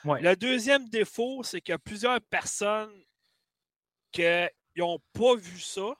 Le 0.05 0.35
deuxième 0.35 0.87
défaut, 0.87 1.43
c'est 1.43 1.59
qu'il 1.59 1.73
y 1.73 1.75
a 1.75 1.79
plusieurs 1.79 2.21
personnes 2.21 2.93
qui 4.13 4.23
n'ont 4.77 4.99
pas 5.11 5.35
vu 5.35 5.59
ça. 5.59 5.93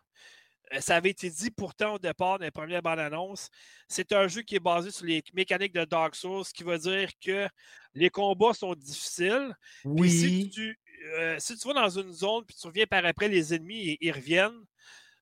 Euh, 0.74 0.80
ça 0.80 0.96
avait 0.96 1.10
été 1.10 1.30
dit 1.30 1.52
pourtant 1.52 1.96
au 1.96 2.00
départ 2.00 2.40
dans 2.40 2.46
les 2.46 2.52
premières 2.52 2.82
bandes 2.82 3.00
annonces. 3.00 3.50
C'est 3.90 4.14
un 4.14 4.30
jeu 4.30 4.44
qui 4.44 4.56
est 4.56 4.62
basé 4.62 4.92
sur 4.92 5.06
les 5.06 5.22
mécaniques 5.34 5.74
de 5.74 5.84
Dark 5.84 6.16
Souls, 6.16 6.46
ce 6.46 6.54
qui 6.54 6.64
veut 6.64 6.78
dire 6.78 7.10
que 7.20 7.48
les 7.94 8.10
combats 8.10 8.54
sont 8.54 8.74
difficiles. 8.74 9.54
Oui. 9.84 10.10
Si 10.10 10.50
tu, 10.50 10.80
euh, 11.04 11.36
si 11.40 11.58
tu 11.58 11.68
vas 11.68 11.74
dans 11.74 11.90
une 11.90 12.12
zone 12.12 12.44
puis 12.46 12.56
tu 12.60 12.68
reviens 12.68 12.86
par 12.86 13.06
après, 13.06 13.28
les 13.28 13.54
ennemis 13.54 13.98
ils 14.00 14.12
reviennent. 14.12 14.64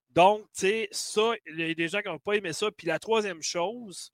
Donc, 0.09 0.43
tu 0.53 0.61
sais, 0.61 0.89
ça, 0.91 1.31
il 1.47 1.59
y 1.59 1.71
a 1.71 1.73
des 1.73 1.87
gens 1.87 2.01
qui 2.01 2.09
n'ont 2.09 2.19
pas 2.19 2.33
aimé 2.33 2.51
ça. 2.51 2.69
Puis 2.71 2.87
la 2.87 2.99
troisième 2.99 3.41
chose, 3.41 4.11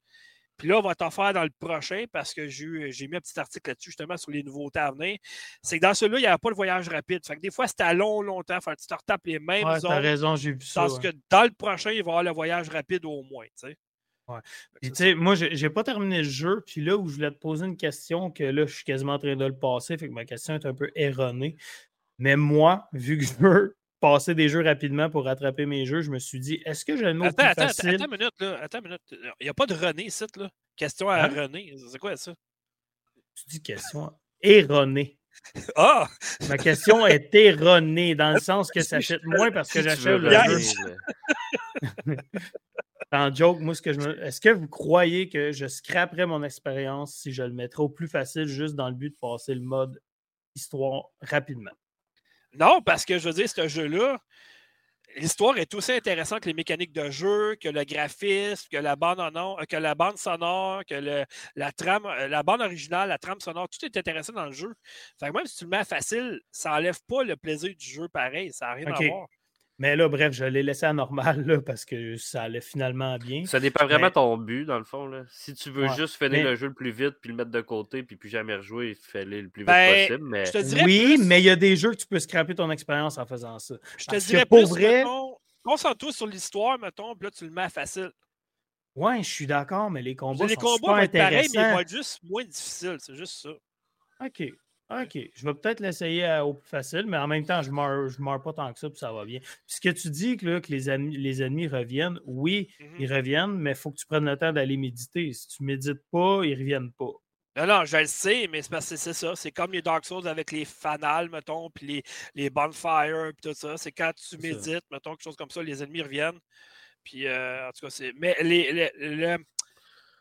puis 0.57 0.67
là, 0.67 0.79
on 0.79 0.81
va 0.81 0.95
t'en 0.95 1.11
faire 1.11 1.33
dans 1.33 1.43
le 1.43 1.51
prochain 1.59 2.05
parce 2.11 2.33
que 2.33 2.47
j'ai 2.47 3.07
mis 3.07 3.15
un 3.15 3.21
petit 3.21 3.39
article 3.39 3.69
là-dessus 3.69 3.91
justement 3.91 4.17
sur 4.17 4.31
les 4.31 4.41
nouveautés 4.41 4.79
à 4.79 4.91
venir. 4.91 5.17
C'est 5.61 5.77
que 5.77 5.83
dans 5.83 5.93
celui-là, 5.93 6.17
il 6.17 6.21
n'y 6.21 6.27
avait 6.27 6.37
pas 6.37 6.49
le 6.49 6.55
voyage 6.55 6.89
rapide. 6.89 7.25
Fait 7.25 7.35
que 7.35 7.41
des 7.41 7.51
fois, 7.51 7.67
c'était 7.67 7.83
à 7.83 7.93
long, 7.93 8.21
longtemps. 8.21 8.59
Fait 8.59 8.75
que 8.75 8.81
tu 8.81 8.87
te 8.87 8.93
retapes 8.93 9.25
les 9.25 9.39
mêmes 9.39 9.67
ouais, 9.67 9.79
zones. 9.79 9.91
T'as 9.91 9.99
raison, 9.99 10.35
j'ai 10.35 10.53
vu 10.53 10.65
ça. 10.65 10.81
Parce 10.81 10.97
que 10.99 11.09
dans 11.29 11.43
le 11.43 11.51
prochain, 11.51 11.91
il 11.91 11.97
va 11.97 11.97
y 11.97 12.09
avoir 12.09 12.23
le 12.23 12.31
voyage 12.31 12.69
rapide 12.69 13.05
au 13.05 13.21
moins. 13.23 13.45
tu 13.59 13.75
Ouais. 14.27 14.39
tu 14.81 14.91
sais, 14.93 15.15
moi, 15.15 15.35
j'ai 15.35 15.69
pas 15.69 15.83
terminé 15.83 16.17
le 16.17 16.23
jeu. 16.23 16.63
Puis 16.65 16.81
là, 16.81 16.97
où 16.97 17.07
je 17.07 17.15
voulais 17.15 17.31
te 17.31 17.37
poser 17.37 17.65
une 17.65 17.77
question, 17.77 18.29
que 18.31 18.43
là, 18.43 18.65
je 18.65 18.73
suis 18.73 18.83
quasiment 18.83 19.13
en 19.13 19.19
train 19.19 19.35
de 19.35 19.45
le 19.45 19.57
passer. 19.57 19.97
Fait 19.97 20.07
que 20.07 20.13
ma 20.13 20.25
question 20.25 20.55
est 20.55 20.65
un 20.65 20.73
peu 20.73 20.91
erronée. 20.95 21.55
Mais 22.19 22.35
moi, 22.35 22.89
vu 22.93 23.17
que 23.17 23.25
je 23.25 23.33
veux 23.39 23.77
passer 23.99 24.35
des 24.35 24.49
jeux 24.49 24.63
rapidement 24.63 25.09
pour 25.09 25.25
rattraper 25.25 25.65
mes 25.65 25.85
jeux, 25.85 26.01
je 26.01 26.11
me 26.11 26.19
suis 26.19 26.39
dit, 26.39 26.61
est-ce 26.65 26.85
que 26.85 26.97
j'ai 26.97 27.05
un 27.05 27.19
autre 27.19 27.35
attends, 27.37 27.47
attends, 27.47 27.67
facile? 27.67 27.95
Attends, 27.95 28.05
une 28.05 28.11
minute, 28.11 28.39
là. 28.39 28.59
Attends 28.61 28.79
une 28.79 28.83
minute. 28.85 29.01
Il 29.11 29.43
n'y 29.43 29.49
a 29.49 29.53
pas 29.53 29.65
de 29.65 29.73
René 29.73 30.05
ici, 30.05 30.25
là. 30.35 30.49
Question 30.75 31.09
à 31.09 31.23
hein? 31.23 31.29
René. 31.29 31.73
C'est 31.89 31.97
quoi 31.97 32.15
ça? 32.17 32.33
Tu 33.35 33.43
dis 33.49 33.61
question 33.61 34.11
erronée. 34.41 35.17
Ah! 35.75 36.07
Ma 36.49 36.57
question 36.57 37.05
est 37.05 37.33
erronée, 37.35 38.15
dans 38.15 38.33
le 38.33 38.39
sens 38.41 38.71
que 38.71 38.81
ça 38.81 38.97
achète 38.97 39.23
moins 39.23 39.51
parce 39.51 39.71
que 39.71 39.83
j'achète 39.83 40.19
le 40.19 40.31
jeu. 40.31 42.17
En 43.11 43.33
joke, 43.33 43.59
moi, 43.59 43.73
ce 43.73 43.81
que 43.81 43.93
je 43.93 43.99
me... 43.99 44.23
est-ce 44.23 44.41
que 44.41 44.49
vous 44.49 44.67
croyez 44.67 45.29
que 45.29 45.51
je 45.51 45.67
scraperais 45.67 46.25
mon 46.25 46.43
expérience 46.43 47.15
si 47.15 47.31
je 47.31 47.43
le 47.43 47.53
mettrais 47.53 47.83
au 47.83 47.89
plus 47.89 48.07
facile 48.07 48.45
juste 48.45 48.75
dans 48.75 48.89
le 48.89 48.95
but 48.95 49.11
de 49.11 49.17
passer 49.19 49.53
le 49.53 49.61
mode 49.61 50.01
histoire 50.55 51.05
rapidement? 51.21 51.71
Non, 52.53 52.81
parce 52.81 53.05
que 53.05 53.17
je 53.17 53.29
veux 53.29 53.33
dire, 53.33 53.49
ce 53.49 53.67
jeu-là, 53.67 54.19
l'histoire 55.15 55.57
est 55.57 55.73
aussi 55.73 55.91
intéressante 55.91 56.41
que 56.41 56.47
les 56.47 56.53
mécaniques 56.53 56.91
de 56.91 57.09
jeu, 57.09 57.55
que 57.55 57.69
le 57.69 57.83
graphisme, 57.83 58.67
que 58.71 58.77
la 58.77 58.95
bande, 58.95 59.19
en, 59.19 59.55
que 59.69 59.77
la 59.77 59.95
bande 59.95 60.17
sonore, 60.17 60.83
que 60.85 61.25
la 61.55 61.71
trame, 61.71 62.05
euh, 62.05 62.27
la 62.27 62.43
bande 62.43 62.61
originale, 62.61 63.09
la 63.09 63.17
trame 63.17 63.39
sonore, 63.39 63.69
tout 63.69 63.85
est 63.85 63.95
intéressant 63.97 64.33
dans 64.33 64.45
le 64.45 64.51
jeu. 64.51 64.73
Fait 65.19 65.27
que 65.27 65.33
même 65.33 65.45
si 65.45 65.57
tu 65.57 65.63
le 65.65 65.69
mets 65.69 65.85
facile, 65.85 66.41
ça 66.51 66.71
n'enlève 66.71 66.99
pas 67.07 67.23
le 67.23 67.35
plaisir 67.35 67.73
du 67.75 67.85
jeu 67.85 68.07
pareil. 68.09 68.51
Ça 68.51 68.67
n'a 68.67 68.73
rien 68.73 68.87
à 68.87 69.07
voir. 69.07 69.27
Mais 69.79 69.95
là, 69.95 70.09
bref, 70.09 70.33
je 70.33 70.45
l'ai 70.45 70.63
laissé 70.63 70.87
à 70.87 70.93
normal 70.93 71.45
là, 71.45 71.61
parce 71.61 71.85
que 71.85 72.17
ça 72.17 72.43
allait 72.43 72.61
finalement 72.61 73.17
bien. 73.17 73.45
Ça 73.45 73.59
dépend 73.59 73.85
vraiment 73.85 74.07
de 74.07 74.13
ton 74.13 74.35
but, 74.37 74.65
dans 74.65 74.79
le 74.79 74.83
fond. 74.83 75.05
Là. 75.05 75.23
Si 75.29 75.53
tu 75.53 75.69
veux 75.69 75.87
juste 75.89 76.15
finir 76.15 76.43
le 76.43 76.55
jeu 76.55 76.67
le 76.67 76.73
plus 76.73 76.91
vite, 76.91 77.15
puis 77.21 77.29
le 77.29 77.35
mettre 77.35 77.51
de 77.51 77.61
côté, 77.61 78.01
puis 78.01 78.15
plus 78.15 78.29
jamais 78.29 78.55
rejouer, 78.55 78.95
fais-le 78.99 79.41
le 79.41 79.49
plus 79.49 79.61
vite 79.61 79.67
ben, 79.67 80.07
possible. 80.07 80.27
Mais... 80.27 80.83
oui, 80.83 81.17
mais 81.21 81.41
il 81.41 81.45
y 81.45 81.49
a 81.51 81.55
des 81.55 81.75
jeux 81.75 81.91
que 81.91 81.97
tu 81.97 82.07
peux 82.07 82.19
scraper 82.19 82.55
ton 82.55 82.71
expérience 82.71 83.19
en 83.19 83.25
faisant 83.27 83.59
ça. 83.59 83.75
Je 83.97 84.05
te 84.05 84.15
dirais 84.15 84.45
pour 84.45 84.65
vrai. 84.67 85.03
Concentre-toi 85.63 86.11
sur 86.13 86.27
l'histoire, 86.27 86.79
mettons, 86.79 87.13
puis 87.15 87.25
là, 87.25 87.31
tu 87.31 87.45
le 87.45 87.51
mets 87.51 87.63
à 87.63 87.69
facile. 87.69 88.11
Ouais, 88.95 89.21
je 89.21 89.29
suis 89.29 89.45
d'accord, 89.45 89.91
mais 89.91 90.01
les 90.01 90.15
combats 90.15 90.47
les 90.47 90.55
sont 90.55 90.61
combats 90.61 90.75
super 90.75 90.95
vont 90.95 90.97
être 90.97 91.11
pareils, 91.11 91.47
mais 91.53 91.61
ils 91.61 91.73
vont 91.73 91.79
être 91.81 91.89
juste 91.89 92.19
moins 92.23 92.43
difficiles. 92.43 92.97
C'est 92.99 93.15
juste 93.15 93.43
ça. 93.43 93.49
OK. 94.25 94.43
OK. 94.89 95.17
Je 95.33 95.45
vais 95.45 95.53
peut-être 95.53 95.81
l'essayer 95.81 96.39
au 96.39 96.53
plus 96.53 96.69
facile, 96.69 97.05
mais 97.07 97.17
en 97.17 97.27
même 97.27 97.45
temps, 97.45 97.61
je 97.61 97.69
ne 97.69 97.75
meurs, 97.75 98.07
je 98.07 98.21
meurs 98.21 98.41
pas 98.41 98.53
tant 98.53 98.71
que 98.71 98.79
ça, 98.79 98.89
puis 98.89 98.99
ça 98.99 99.11
va 99.11 99.25
bien. 99.25 99.39
Puis 99.39 99.51
ce 99.67 99.81
que 99.81 99.89
tu 99.89 100.09
dis, 100.09 100.37
que, 100.37 100.59
que 100.59 100.71
les, 100.71 100.89
ennemis, 100.89 101.17
les 101.17 101.41
ennemis 101.41 101.67
reviennent, 101.67 102.19
oui, 102.25 102.69
mm-hmm. 102.79 102.95
ils 102.99 103.13
reviennent, 103.13 103.57
mais 103.57 103.71
il 103.71 103.75
faut 103.75 103.91
que 103.91 103.97
tu 103.97 104.05
prennes 104.05 104.25
le 104.25 104.37
temps 104.37 104.53
d'aller 104.53 104.77
méditer. 104.77 105.33
Si 105.33 105.47
tu 105.49 105.63
médites 105.63 106.01
pas, 106.09 106.41
ils 106.43 106.51
ne 106.51 106.59
reviennent 106.59 106.91
pas. 106.93 107.11
Non, 107.57 107.65
non, 107.65 107.85
je 107.85 107.97
le 107.97 108.05
sais, 108.05 108.47
mais 108.51 108.61
c'est 108.61 108.97
c'est 108.97 109.13
ça. 109.13 109.35
C'est 109.35 109.51
comme 109.51 109.71
les 109.71 109.81
Dark 109.81 110.05
Souls 110.05 110.27
avec 110.27 110.51
les 110.51 110.63
fanales, 110.63 111.29
mettons, 111.29 111.71
puis 111.71 111.87
les, 111.87 112.03
les 112.35 112.49
bonfires, 112.51 113.31
puis 113.35 113.49
tout 113.49 113.55
ça. 113.55 113.77
C'est 113.77 113.91
quand 113.91 114.11
tu 114.15 114.37
médites, 114.37 114.83
mettons, 114.91 115.11
quelque 115.11 115.23
chose 115.23 115.35
comme 115.35 115.49
ça, 115.49 115.63
les 115.63 115.81
ennemis 115.81 116.03
reviennent. 116.03 116.39
Puis, 117.03 117.25
euh, 117.25 117.67
en 117.67 117.71
tout 117.71 117.87
cas, 117.87 117.89
c'est. 117.89 118.13
Mais 118.15 118.35
les, 118.41 118.89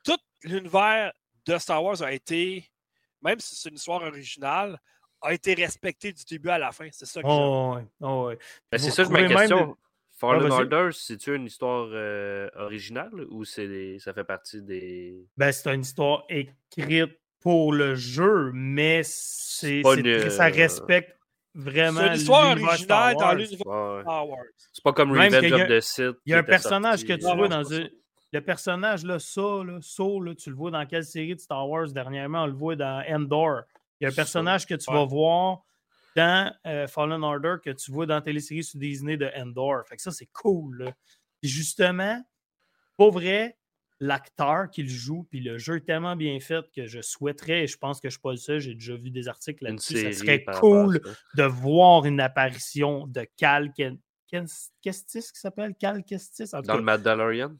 tout 0.02 0.18
l'univers 0.44 1.12
de 1.44 1.58
Star 1.58 1.84
Wars 1.84 2.00
a 2.02 2.12
été, 2.12 2.70
même 3.22 3.40
si 3.40 3.56
c'est 3.56 3.68
une 3.68 3.76
histoire 3.76 4.02
originale, 4.02 4.78
a 5.22 5.32
été 5.32 5.54
respecté 5.54 6.12
du 6.12 6.24
début 6.24 6.50
à 6.50 6.58
la 6.58 6.72
fin. 6.72 6.88
C'est 6.92 7.06
ça 7.06 7.22
que 7.22 7.26
oh, 7.28 7.78
oh, 8.00 8.26
ouais. 8.26 8.38
Ben, 8.70 8.78
c'est 8.78 8.90
ça 8.90 9.04
que 9.04 9.10
ma 9.10 9.26
question. 9.26 9.76
Fallen 10.18 10.50
Order, 10.50 10.88
c'est-tu 10.92 11.34
une 11.34 11.44
histoire 11.44 11.88
euh, 11.92 12.48
originale 12.56 13.26
ou 13.30 13.44
c'est 13.44 13.98
ça 13.98 14.14
fait 14.14 14.24
partie 14.24 14.62
des. 14.62 15.26
Ben, 15.36 15.52
c'est 15.52 15.72
une 15.74 15.82
histoire 15.82 16.24
écrite 16.30 17.18
pour 17.40 17.72
le 17.72 17.94
jeu, 17.94 18.50
mais 18.54 19.02
c'est, 19.04 19.82
ça 19.82 20.46
euh, 20.46 20.50
respecte 20.50 21.18
vraiment. 21.54 22.00
C'est 22.00 22.06
une 22.06 22.14
histoire 22.14 22.50
originale 22.52 23.16
dans 23.16 23.34
l'univers 23.34 24.00
Star 24.02 24.28
Wars. 24.28 24.44
C'est 24.72 24.82
pas 24.84 24.92
comme 24.92 25.12
Revenge 25.12 25.52
of 25.52 25.68
the 25.68 25.80
Sith. 25.80 26.16
Il 26.24 26.32
y 26.32 26.34
a 26.34 26.38
un 26.38 26.42
personnage 26.42 27.04
que 27.04 27.12
tu 27.12 27.36
vois 27.36 27.48
dans 27.48 27.64
une. 27.64 27.90
Le 28.36 28.42
personnage, 28.42 29.02
là, 29.04 29.18
ça, 29.18 29.40
là, 29.64 29.78
là, 29.78 30.34
tu 30.34 30.50
le 30.50 30.56
vois 30.56 30.70
dans 30.70 30.84
quelle 30.84 31.06
série 31.06 31.34
de 31.34 31.40
Star 31.40 31.66
Wars 31.66 31.90
dernièrement? 31.90 32.42
On 32.42 32.46
le 32.46 32.52
voit 32.52 32.76
dans 32.76 33.02
Endor. 33.08 33.62
Il 33.98 34.04
y 34.04 34.06
a 34.06 34.10
un 34.10 34.14
personnage 34.14 34.66
que 34.66 34.74
tu 34.74 34.92
vas 34.92 35.06
voir 35.06 35.64
dans 36.14 36.52
euh, 36.66 36.86
Fallen 36.86 37.24
Order 37.24 37.56
que 37.64 37.70
tu 37.70 37.90
vois 37.90 38.04
dans 38.04 38.16
la 38.16 38.20
télésérie 38.20 38.62
sur 38.62 38.78
Disney 38.78 39.16
de 39.16 39.30
Endor. 39.34 39.86
Fait 39.88 39.96
que 39.96 40.02
ça, 40.02 40.10
c'est 40.10 40.28
cool. 40.34 40.84
Là. 40.84 40.92
justement, 41.42 42.22
pour 42.98 43.10
vrai, 43.12 43.56
l'acteur 44.00 44.68
qui 44.70 44.82
le 44.82 44.90
joue, 44.90 45.26
puis 45.30 45.40
le 45.40 45.56
jeu 45.56 45.76
est 45.76 45.86
tellement 45.86 46.14
bien 46.14 46.38
fait 46.38 46.70
que 46.74 46.84
je 46.86 47.00
souhaiterais, 47.00 47.62
et 47.62 47.66
je 47.66 47.78
pense 47.78 48.00
que 48.00 48.10
je 48.10 48.16
ne 48.16 48.18
suis 48.18 48.20
pas 48.20 48.32
le 48.32 48.36
seul, 48.36 48.60
j'ai 48.60 48.74
déjà 48.74 48.96
vu 48.96 49.10
des 49.10 49.28
articles 49.28 49.64
là-dessus, 49.64 49.96
ça 49.96 50.12
serait 50.12 50.44
cool 50.60 51.00
de 51.36 51.42
voir 51.44 52.04
une 52.04 52.20
apparition 52.20 53.06
de 53.06 53.26
Cal 53.38 53.72
Kestis 54.82 55.32
qui 55.32 55.40
s'appelle? 55.40 55.74
Cal 55.74 56.04
Kestis. 56.04 56.50
Dans 56.64 56.76
le 56.76 56.82
Mandalorian? 56.82 57.56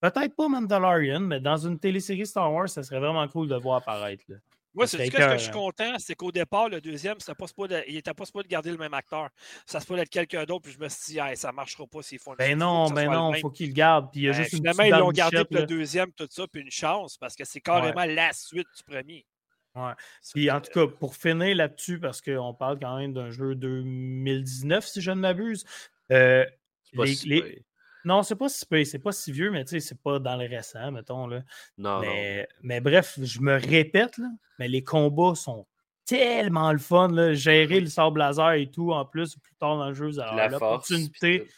Peut-être 0.00 0.34
pas 0.34 0.48
Mandalorian, 0.48 1.20
mais 1.20 1.40
dans 1.40 1.58
une 1.58 1.78
télésérie 1.78 2.26
Star 2.26 2.52
Wars, 2.52 2.68
ça 2.68 2.82
serait 2.82 3.00
vraiment 3.00 3.26
cool 3.28 3.48
de 3.48 3.56
voir 3.56 3.76
apparaître. 3.76 4.24
Là. 4.28 4.36
Moi, 4.74 4.86
c'est 4.86 5.04
ce 5.04 5.10
que 5.10 5.32
je 5.32 5.38
suis 5.38 5.50
content, 5.50 5.98
c'est 5.98 6.14
qu'au 6.14 6.30
départ, 6.30 6.68
le 6.68 6.80
deuxième, 6.80 7.16
pas 7.16 7.46
il 7.88 7.94
n'était 7.94 8.14
pas 8.14 8.24
supposé 8.24 8.44
de 8.44 8.48
garder 8.48 8.70
le 8.70 8.76
même 8.76 8.94
acteur. 8.94 9.28
Ça 9.66 9.80
se 9.80 9.86
peut 9.86 9.98
être 9.98 10.08
quelqu'un 10.08 10.44
d'autre, 10.44 10.62
puis 10.62 10.72
je 10.72 10.78
me 10.78 10.88
suis 10.88 11.14
dit, 11.14 11.36
ça 11.36 11.48
ne 11.48 11.56
marchera 11.56 11.86
pas 11.86 12.02
s'ils 12.02 12.20
font 12.20 12.34
Ben 12.38 12.56
non, 12.56 12.88
ben 12.90 13.10
non, 13.10 13.34
il 13.34 13.40
faut 13.40 13.50
qu'il 13.50 13.68
le 13.68 13.72
garde. 13.72 14.10
Puis 14.12 14.20
il 14.20 14.24
y 14.24 14.28
a 14.28 14.32
ben, 14.32 14.42
juste 14.42 14.54
finalement, 14.54 14.84
ils 14.84 14.90
l'ont 14.90 15.10
gardé 15.10 15.44
pour 15.44 15.56
le 15.56 15.66
deuxième, 15.66 16.12
tout 16.12 16.28
ça, 16.30 16.46
puis 16.46 16.62
une 16.62 16.70
chance, 16.70 17.16
parce 17.18 17.34
que 17.34 17.44
c'est 17.44 17.60
carrément 17.60 18.04
la 18.04 18.32
suite 18.32 18.68
du 18.76 18.84
premier. 18.84 19.26
Ouais. 19.74 19.92
Puis 20.34 20.50
en 20.50 20.60
tout 20.60 20.70
cas, 20.72 20.86
pour 20.86 21.14
finir 21.14 21.54
là-dessus, 21.56 21.98
parce 21.98 22.20
qu'on 22.20 22.54
parle 22.54 22.78
quand 22.80 22.96
même 22.96 23.12
d'un 23.12 23.30
jeu 23.30 23.54
2019, 23.54 24.86
si 24.86 25.00
je 25.00 25.10
ne 25.10 25.20
m'abuse, 25.20 25.64
euh, 26.10 26.44
les, 26.92 27.62
non, 28.04 28.22
c'est 28.22 28.36
pas 28.36 28.48
si 28.48 28.64
c'est 28.84 28.98
pas 28.98 29.12
si 29.12 29.32
vieux, 29.32 29.50
mais 29.50 29.64
tu 29.64 29.70
sais, 29.70 29.80
c'est 29.80 30.00
pas 30.00 30.18
dans 30.18 30.36
les 30.36 30.46
récents, 30.46 30.90
mettons. 30.92 31.26
Là. 31.26 31.42
Non, 31.78 32.00
mais, 32.00 32.48
mais 32.62 32.80
bref, 32.80 33.18
je 33.22 33.40
me 33.40 33.54
répète, 33.54 34.18
là, 34.18 34.28
mais 34.58 34.68
les 34.68 34.82
combats 34.82 35.34
sont 35.34 35.66
tellement 36.06 36.72
le 36.72 36.78
fun. 36.78 37.08
Là. 37.08 37.34
Gérer 37.34 37.80
le 37.80 37.88
sable 37.88 38.18
laser 38.18 38.52
et 38.52 38.70
tout, 38.70 38.92
en 38.92 39.04
plus, 39.04 39.36
plus 39.36 39.54
tard 39.56 39.76
dans 39.76 39.88
le 39.88 39.94
jeu, 39.94 40.10
vous 40.10 40.48
l'opportunité. 40.50 41.48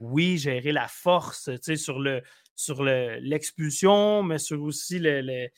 Oui, 0.00 0.36
gérer 0.36 0.72
la 0.72 0.88
force, 0.88 1.44
tu 1.44 1.58
sais, 1.62 1.76
sur 1.76 2.00
le 2.00 2.22
sur 2.54 2.82
l'expulsion, 2.82 4.22
mais 4.22 4.38
sur 4.38 4.62
aussi 4.62 4.98
le, 4.98 5.48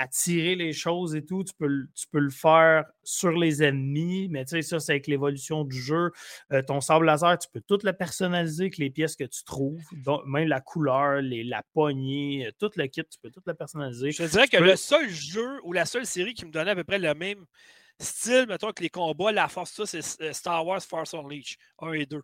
attirer 0.00 0.54
les 0.54 0.72
choses 0.72 1.14
et 1.14 1.24
tout. 1.24 1.44
Tu 1.44 1.52
peux, 1.58 1.86
tu 1.94 2.06
peux 2.10 2.18
le 2.18 2.30
faire 2.30 2.84
sur 3.02 3.32
les 3.32 3.62
ennemis, 3.62 4.28
mais 4.30 4.44
tu 4.44 4.50
sais, 4.50 4.62
ça, 4.62 4.80
c'est 4.80 4.92
avec 4.92 5.06
l'évolution 5.06 5.64
du 5.64 5.80
jeu. 5.80 6.10
Euh, 6.52 6.62
ton 6.62 6.80
sable 6.80 7.06
laser, 7.06 7.38
tu 7.38 7.48
peux 7.52 7.60
tout 7.60 7.78
le 7.82 7.92
personnaliser 7.92 8.64
avec 8.64 8.78
les 8.78 8.90
pièces 8.90 9.16
que 9.16 9.24
tu 9.24 9.44
trouves, 9.44 9.82
même 10.26 10.48
la 10.48 10.60
couleur, 10.60 11.20
les, 11.20 11.44
la 11.44 11.62
poignée, 11.74 12.46
euh, 12.46 12.50
tout 12.58 12.70
le 12.76 12.86
kit, 12.86 13.02
tu 13.04 13.18
peux 13.22 13.30
tout 13.30 13.42
le 13.46 13.54
personnaliser. 13.54 14.12
Je 14.12 14.24
dirais 14.24 14.48
que 14.48 14.56
le 14.56 14.76
seul 14.76 15.08
jeu 15.10 15.60
ou 15.64 15.72
la 15.72 15.84
seule 15.84 16.06
série 16.06 16.34
qui 16.34 16.46
me 16.46 16.50
donnait 16.50 16.70
à 16.72 16.76
peu 16.76 16.84
près 16.84 16.98
le 16.98 17.14
même 17.14 17.44
style, 17.98 18.46
mettons, 18.48 18.72
que 18.72 18.82
les 18.82 18.88
combats, 18.88 19.32
la 19.32 19.48
force, 19.48 19.72
ça, 19.72 19.86
c'est 19.86 20.22
euh, 20.22 20.32
Star 20.32 20.66
Wars 20.66 20.82
Force 20.82 21.14
Unleashed 21.14 21.58
1 21.80 21.92
et 21.92 22.06
2. 22.06 22.22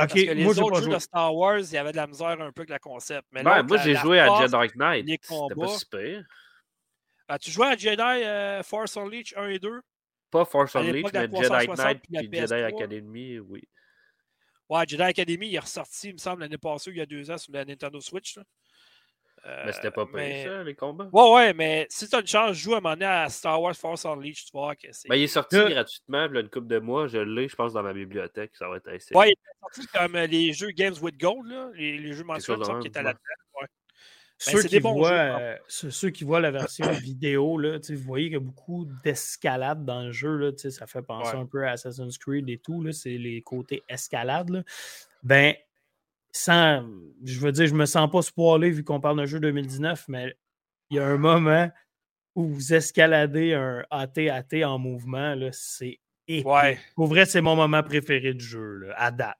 OK, 0.00 0.06
Parce 0.06 0.12
que 0.12 0.30
les 0.30 0.44
moi, 0.44 0.56
autres 0.60 0.82
jeux 0.82 0.92
de 0.92 0.98
Star 1.00 1.34
Wars, 1.34 1.58
il 1.58 1.72
y 1.72 1.76
avait 1.76 1.90
de 1.90 1.96
la 1.96 2.06
misère 2.06 2.40
un 2.40 2.52
peu 2.52 2.62
avec 2.62 2.70
le 2.70 2.78
concept. 2.78 3.26
Mais 3.32 3.42
moi, 3.42 3.78
j'ai 3.78 3.96
joué 3.96 4.20
à 4.20 4.28
Jedi 4.40 4.76
Knight. 4.76 5.08
C'était 5.22 5.54
pas 5.56 5.68
super. 5.68 6.22
As-tu 7.26 7.50
joué 7.50 7.66
à 7.66 7.76
Jedi 7.76 8.00
euh, 8.00 8.62
Force 8.62 8.96
Unleashed 8.96 9.36
1 9.36 9.48
et 9.48 9.58
2? 9.58 9.80
Pas 10.30 10.44
Force 10.44 10.76
Unleashed, 10.76 11.12
mais 11.12 11.42
Jedi 11.42 11.68
Knight 11.68 12.02
et 12.12 12.36
Jedi 12.40 12.54
Academy, 12.54 13.38
oui. 13.40 13.62
Ouais, 14.68 14.84
Jedi 14.86 15.02
Academy, 15.02 15.48
il 15.48 15.54
est 15.54 15.58
ressorti, 15.58 16.08
il 16.08 16.12
me 16.14 16.18
semble, 16.18 16.42
l'année 16.42 16.58
passée, 16.58 16.90
il 16.90 16.98
y 16.98 17.00
a 17.00 17.06
deux 17.06 17.30
ans, 17.30 17.38
sur 17.38 17.52
la 17.52 17.64
Nintendo 17.64 18.00
Switch. 18.00 18.36
Là. 18.36 18.44
Euh, 19.46 19.62
mais 19.66 19.72
c'était 19.72 19.90
pas 19.90 20.06
pire, 20.06 20.44
ça, 20.44 20.62
les 20.62 20.74
combats. 20.74 21.08
Ouais, 21.12 21.32
ouais, 21.32 21.54
mais 21.54 21.86
si 21.90 22.08
tu 22.08 22.16
as 22.16 22.20
une 22.20 22.26
chance, 22.26 22.56
joue 22.56 22.74
à 22.74 22.78
un 22.78 22.80
moment 22.80 22.94
donné 22.94 23.06
à 23.06 23.28
Star 23.28 23.60
Wars 23.60 23.74
Force 23.74 24.04
Unleashed, 24.04 24.46
tu 24.46 24.52
vois 24.52 24.74
que 24.74 24.88
c'est. 24.90 25.08
Ben, 25.08 25.16
il 25.16 25.24
est 25.24 25.28
sorti 25.28 25.56
gratuitement, 25.56 26.26
il 26.26 26.34
y 26.34 26.38
a 26.38 26.40
une 26.40 26.50
couple 26.50 26.66
de 26.66 26.78
mois, 26.78 27.06
je 27.06 27.18
l'ai, 27.18 27.48
je 27.48 27.56
pense, 27.56 27.72
dans 27.72 27.82
ma 27.82 27.92
bibliothèque, 27.92 28.52
ça 28.54 28.68
va 28.68 28.76
être 28.76 28.88
assez. 28.88 29.14
Ouais, 29.14 29.28
il 29.28 29.32
est 29.32 29.60
sorti 29.60 29.86
comme 29.92 30.16
euh, 30.16 30.26
les 30.26 30.52
jeux 30.52 30.70
Games 30.70 30.96
with 31.00 31.18
Gold, 31.18 31.46
là, 31.46 31.70
les, 31.74 31.98
les 31.98 32.12
jeux 32.12 32.24
mensuels 32.24 32.58
qui 32.80 32.88
étaient 32.88 33.02
là-dedans. 33.02 33.20
Ouais. 33.60 33.66
Ben, 34.46 34.52
ceux, 34.52 34.62
qui 34.62 34.78
voient, 34.78 35.10
euh, 35.10 35.56
ceux, 35.66 36.10
qui 36.10 36.22
voient 36.22 36.40
la 36.40 36.52
version 36.52 36.88
vidéo, 36.92 37.58
là, 37.58 37.78
vous 37.88 37.96
voyez 37.96 38.26
qu'il 38.26 38.34
y 38.34 38.36
a 38.36 38.40
beaucoup 38.40 38.86
d'escalade 39.02 39.84
dans 39.84 40.02
le 40.02 40.12
jeu. 40.12 40.36
Là, 40.36 40.52
ça 40.56 40.86
fait 40.86 41.02
penser 41.02 41.34
un 41.34 41.46
peu 41.46 41.66
à 41.66 41.72
Assassin's 41.72 42.18
Creed 42.18 42.48
et 42.48 42.58
tout. 42.58 42.90
C'est 42.92 43.18
les 43.18 43.42
côtés 43.42 43.82
escalade. 43.88 44.50
Là. 44.50 44.62
Ben, 45.24 45.54
sans, 46.38 46.84
je 47.24 47.40
veux 47.40 47.50
dire, 47.50 47.66
je 47.66 47.74
me 47.74 47.84
sens 47.84 48.08
pas 48.10 48.22
spoilé 48.22 48.70
vu 48.70 48.84
qu'on 48.84 49.00
parle 49.00 49.16
d'un 49.16 49.26
jeu 49.26 49.40
2019, 49.40 50.04
mais 50.08 50.36
il 50.90 50.96
y 50.96 51.00
a 51.00 51.06
un 51.06 51.16
moment 51.16 51.68
où 52.36 52.46
vous 52.46 52.74
escaladez 52.74 53.54
un 53.54 53.84
AT-AT 53.90 54.64
en 54.64 54.78
mouvement. 54.78 55.34
C'est 55.50 55.98
épique. 56.28 56.46
Pour 56.94 57.08
vrai, 57.08 57.26
c'est 57.26 57.40
mon 57.40 57.56
moment 57.56 57.82
préféré 57.82 58.34
du 58.34 58.44
jeu, 58.44 58.78
là, 58.78 58.94
à 58.96 59.10
date. 59.10 59.36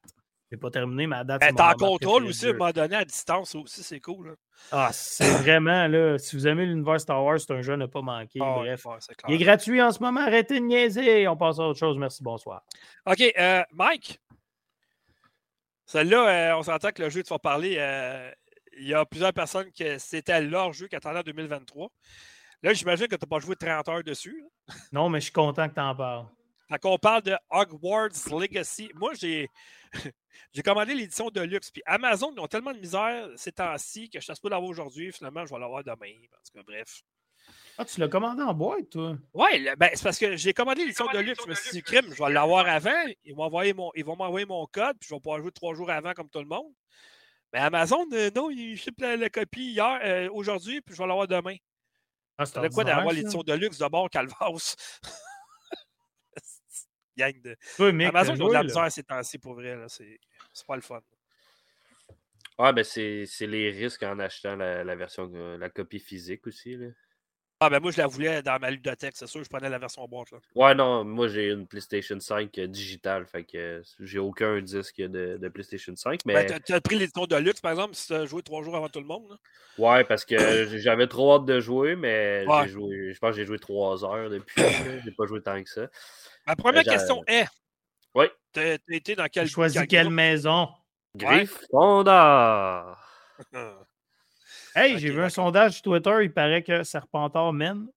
C'est 0.50 0.56
pas 0.56 0.70
terminé, 0.70 1.06
mais 1.06 1.16
à 1.16 1.24
date. 1.24 1.40
Ben, 1.40 1.54
T'es 1.54 1.62
en 1.62 1.74
contrôle 1.74 2.24
aussi, 2.24 2.46
à 2.46 2.50
un 2.50 2.52
moment 2.54 2.72
donné, 2.72 2.96
à 2.96 3.04
distance 3.04 3.54
aussi, 3.54 3.82
c'est 3.84 4.00
cool. 4.00 4.34
Ah, 4.72 4.90
c'est 4.92 5.30
vraiment, 5.42 5.86
là, 5.86 6.18
si 6.18 6.34
vous 6.34 6.48
aimez 6.48 6.66
l'univers 6.66 7.00
Star 7.00 7.22
Wars, 7.22 7.38
c'est 7.38 7.52
un 7.52 7.62
jeu 7.62 7.74
à 7.74 7.76
ne 7.76 7.86
pas 7.86 8.02
manquer. 8.02 8.40
Ah, 8.42 8.56
Bref. 8.56 8.84
il 9.28 9.34
est 9.34 9.38
gratuit 9.38 9.80
en 9.80 9.92
ce 9.92 10.02
moment, 10.02 10.20
arrêtez 10.20 10.58
de 10.58 10.64
niaiser. 10.64 11.28
On 11.28 11.36
passe 11.36 11.60
à 11.60 11.62
autre 11.62 11.78
chose. 11.78 11.96
Merci, 11.96 12.24
bonsoir. 12.24 12.64
OK, 13.06 13.22
euh, 13.38 13.62
Mike? 13.72 14.20
Celle-là, 15.88 16.52
euh, 16.52 16.58
on 16.58 16.62
s'entend 16.62 16.92
que 16.92 17.02
le 17.02 17.08
jeu, 17.08 17.22
tu 17.22 17.30
vas 17.30 17.38
parler, 17.38 17.76
euh, 17.78 18.30
il 18.78 18.88
y 18.88 18.92
a 18.92 19.06
plusieurs 19.06 19.32
personnes 19.32 19.72
que 19.72 19.96
c'était 19.96 20.42
leur 20.42 20.74
jeu 20.74 20.86
qui 20.86 20.94
attendaient 20.94 21.20
en 21.20 21.22
2023. 21.22 21.88
Là, 22.62 22.74
j'imagine 22.74 23.06
que 23.08 23.16
tu 23.16 23.24
n'as 23.24 23.28
pas 23.28 23.38
joué 23.38 23.56
30 23.56 23.88
heures 23.88 24.04
dessus. 24.04 24.44
Non, 24.92 25.08
mais 25.08 25.20
je 25.20 25.24
suis 25.24 25.32
content 25.32 25.66
que 25.66 25.72
tu 25.74 25.80
en 25.80 25.96
parles. 25.96 26.26
Quand 26.68 26.92
on 26.92 26.98
parle 26.98 27.22
de 27.22 27.34
Hogwarts 27.48 28.30
Legacy, 28.30 28.90
moi, 28.96 29.12
j'ai 29.14 29.48
j'ai 30.52 30.62
commandé 30.62 30.94
l'édition 30.94 31.30
de 31.30 31.40
luxe. 31.40 31.70
Puis 31.70 31.82
Amazon, 31.86 32.34
ils 32.36 32.40
ont 32.40 32.46
tellement 32.46 32.74
de 32.74 32.80
misère 32.80 33.26
ces 33.36 33.52
temps-ci 33.52 34.10
que 34.10 34.20
je 34.20 34.30
ne 34.30 34.34
sais 34.34 34.40
pas 34.42 34.50
l'avoir 34.50 34.68
aujourd'hui. 34.68 35.10
Finalement, 35.10 35.46
je 35.46 35.54
vais 35.54 35.60
l'avoir 35.60 35.82
demain. 35.82 36.12
En 36.12 36.42
tout 36.44 36.52
cas, 36.54 36.62
bref. 36.66 37.00
Ah, 37.80 37.84
tu 37.84 38.00
l'as 38.00 38.08
commandé 38.08 38.42
en 38.42 38.54
boîte, 38.54 38.90
toi? 38.90 39.16
Oui, 39.34 39.68
ben, 39.78 39.90
c'est 39.94 40.02
parce 40.02 40.18
que 40.18 40.36
j'ai 40.36 40.52
commandé 40.52 40.82
l'édition 40.82 41.06
de 41.12 41.18
luxe. 41.20 41.44
Je 41.44 41.48
me 41.48 41.54
suis 41.54 41.70
dit, 41.70 41.82
crime, 41.82 42.12
je 42.12 42.20
vais 42.20 42.32
l'avoir 42.32 42.66
avant. 42.66 43.04
Ils 43.24 43.36
vont 43.36 43.44
m'envoyer 43.44 43.72
mon, 43.72 43.92
mon 44.48 44.66
code, 44.66 44.96
puis 44.98 45.08
je 45.08 45.14
vais 45.14 45.20
pouvoir 45.20 45.40
jouer 45.40 45.52
trois 45.52 45.76
jours 45.76 45.88
avant 45.88 46.12
comme 46.12 46.28
tout 46.28 46.40
le 46.40 46.46
monde. 46.46 46.72
Mais 47.52 47.60
Amazon, 47.60 48.04
euh, 48.12 48.32
non, 48.34 48.50
ils 48.50 48.76
shippent 48.76 49.00
la, 49.00 49.30
copie 49.30 49.70
hier, 49.70 50.00
euh, 50.02 50.28
aujourd'hui, 50.32 50.80
puis 50.80 50.92
je 50.92 51.00
vais 51.00 51.06
l'avoir 51.06 51.28
demain. 51.28 51.54
Ah, 52.36 52.46
c'est 52.46 52.74
quoi 52.74 52.82
d'avoir 52.82 53.14
l'édition 53.14 53.44
de 53.44 53.52
luxe 53.52 53.78
d'abord, 53.78 54.10
Calvas? 54.10 54.74
gang 57.16 57.40
de. 57.40 57.56
Amazon, 58.06 58.34
ils 58.34 58.42
ont 58.42 58.48
de 58.48 58.54
la 58.54 58.64
misère 58.64 58.90
ces 58.90 59.04
temps-ci 59.04 59.38
pour 59.38 59.54
vrai. 59.54 59.78
C'est 59.88 60.18
pas 60.66 60.74
le 60.74 60.82
fun. 60.82 61.00
Ouais, 62.58 62.72
ben 62.72 62.82
c'est 62.82 63.28
les 63.42 63.70
risques 63.70 64.02
en 64.02 64.18
achetant 64.18 64.56
la, 64.56 64.82
la 64.82 64.96
version, 64.96 65.30
la 65.32 65.70
copie 65.70 66.00
physique 66.00 66.44
aussi. 66.48 66.76
Là. 66.76 66.88
Ah, 67.60 67.68
ben 67.68 67.80
moi, 67.80 67.90
je 67.90 67.98
la 67.98 68.06
voulais 68.06 68.40
dans 68.40 68.56
ma 68.60 68.70
ludothèque, 68.70 69.14
c'est 69.16 69.26
sûr, 69.26 69.42
je 69.42 69.48
prenais 69.48 69.68
la 69.68 69.80
version 69.80 70.06
boîte. 70.06 70.30
Là. 70.30 70.38
Ouais, 70.54 70.76
non, 70.76 71.04
moi, 71.04 71.26
j'ai 71.26 71.48
une 71.50 71.66
PlayStation 71.66 72.20
5 72.20 72.52
digitale, 72.60 73.26
fait 73.26 73.42
que 73.42 73.82
j'ai 73.98 74.20
aucun 74.20 74.60
disque 74.60 74.98
de, 74.98 75.38
de 75.38 75.48
PlayStation 75.48 75.96
5. 75.96 76.20
Ben, 76.24 76.34
mais... 76.34 76.46
Ben, 76.46 76.60
tu 76.64 76.72
as 76.72 76.80
pris 76.80 76.96
l'édition 76.96 77.26
de 77.26 77.34
luxe, 77.34 77.60
par 77.60 77.72
exemple, 77.72 77.96
si 77.96 78.06
tu 78.06 78.14
as 78.14 78.26
joué 78.26 78.42
trois 78.42 78.62
jours 78.62 78.76
avant 78.76 78.88
tout 78.88 79.00
le 79.00 79.06
monde. 79.06 79.28
Là? 79.28 79.36
Ouais, 79.76 80.04
parce 80.04 80.24
que 80.24 80.36
j'avais 80.78 81.08
trop 81.08 81.34
hâte 81.34 81.46
de 81.46 81.58
jouer, 81.58 81.96
mais 81.96 82.44
j'ai 82.46 82.68
joué, 82.68 83.12
je 83.12 83.18
pense 83.18 83.30
que 83.30 83.36
j'ai 83.36 83.46
joué 83.46 83.58
trois 83.58 84.04
heures 84.04 84.30
depuis. 84.30 84.62
j'ai 85.04 85.10
pas 85.10 85.26
joué 85.26 85.42
tant 85.42 85.60
que 85.60 85.68
ça. 85.68 85.88
Ma 86.46 86.54
première 86.54 86.84
question 86.84 87.24
est 87.26 87.46
Oui. 88.14 88.26
Tu 88.52 88.60
as 88.60 88.78
été 88.90 89.16
dans 89.16 89.26
quelle, 89.26 89.48
choisi 89.48 89.84
quelle 89.88 90.10
maison? 90.10 90.68
Gryffondor. 91.16 92.96
Hey, 94.78 94.96
j'ai 94.96 95.10
vu 95.10 95.20
un 95.20 95.28
sondage 95.28 95.72
sur 95.72 95.82
Twitter, 95.82 96.16
il 96.22 96.32
paraît 96.32 96.62
que 96.62 96.84
Serpentard 96.84 97.52
mène. 97.52 97.88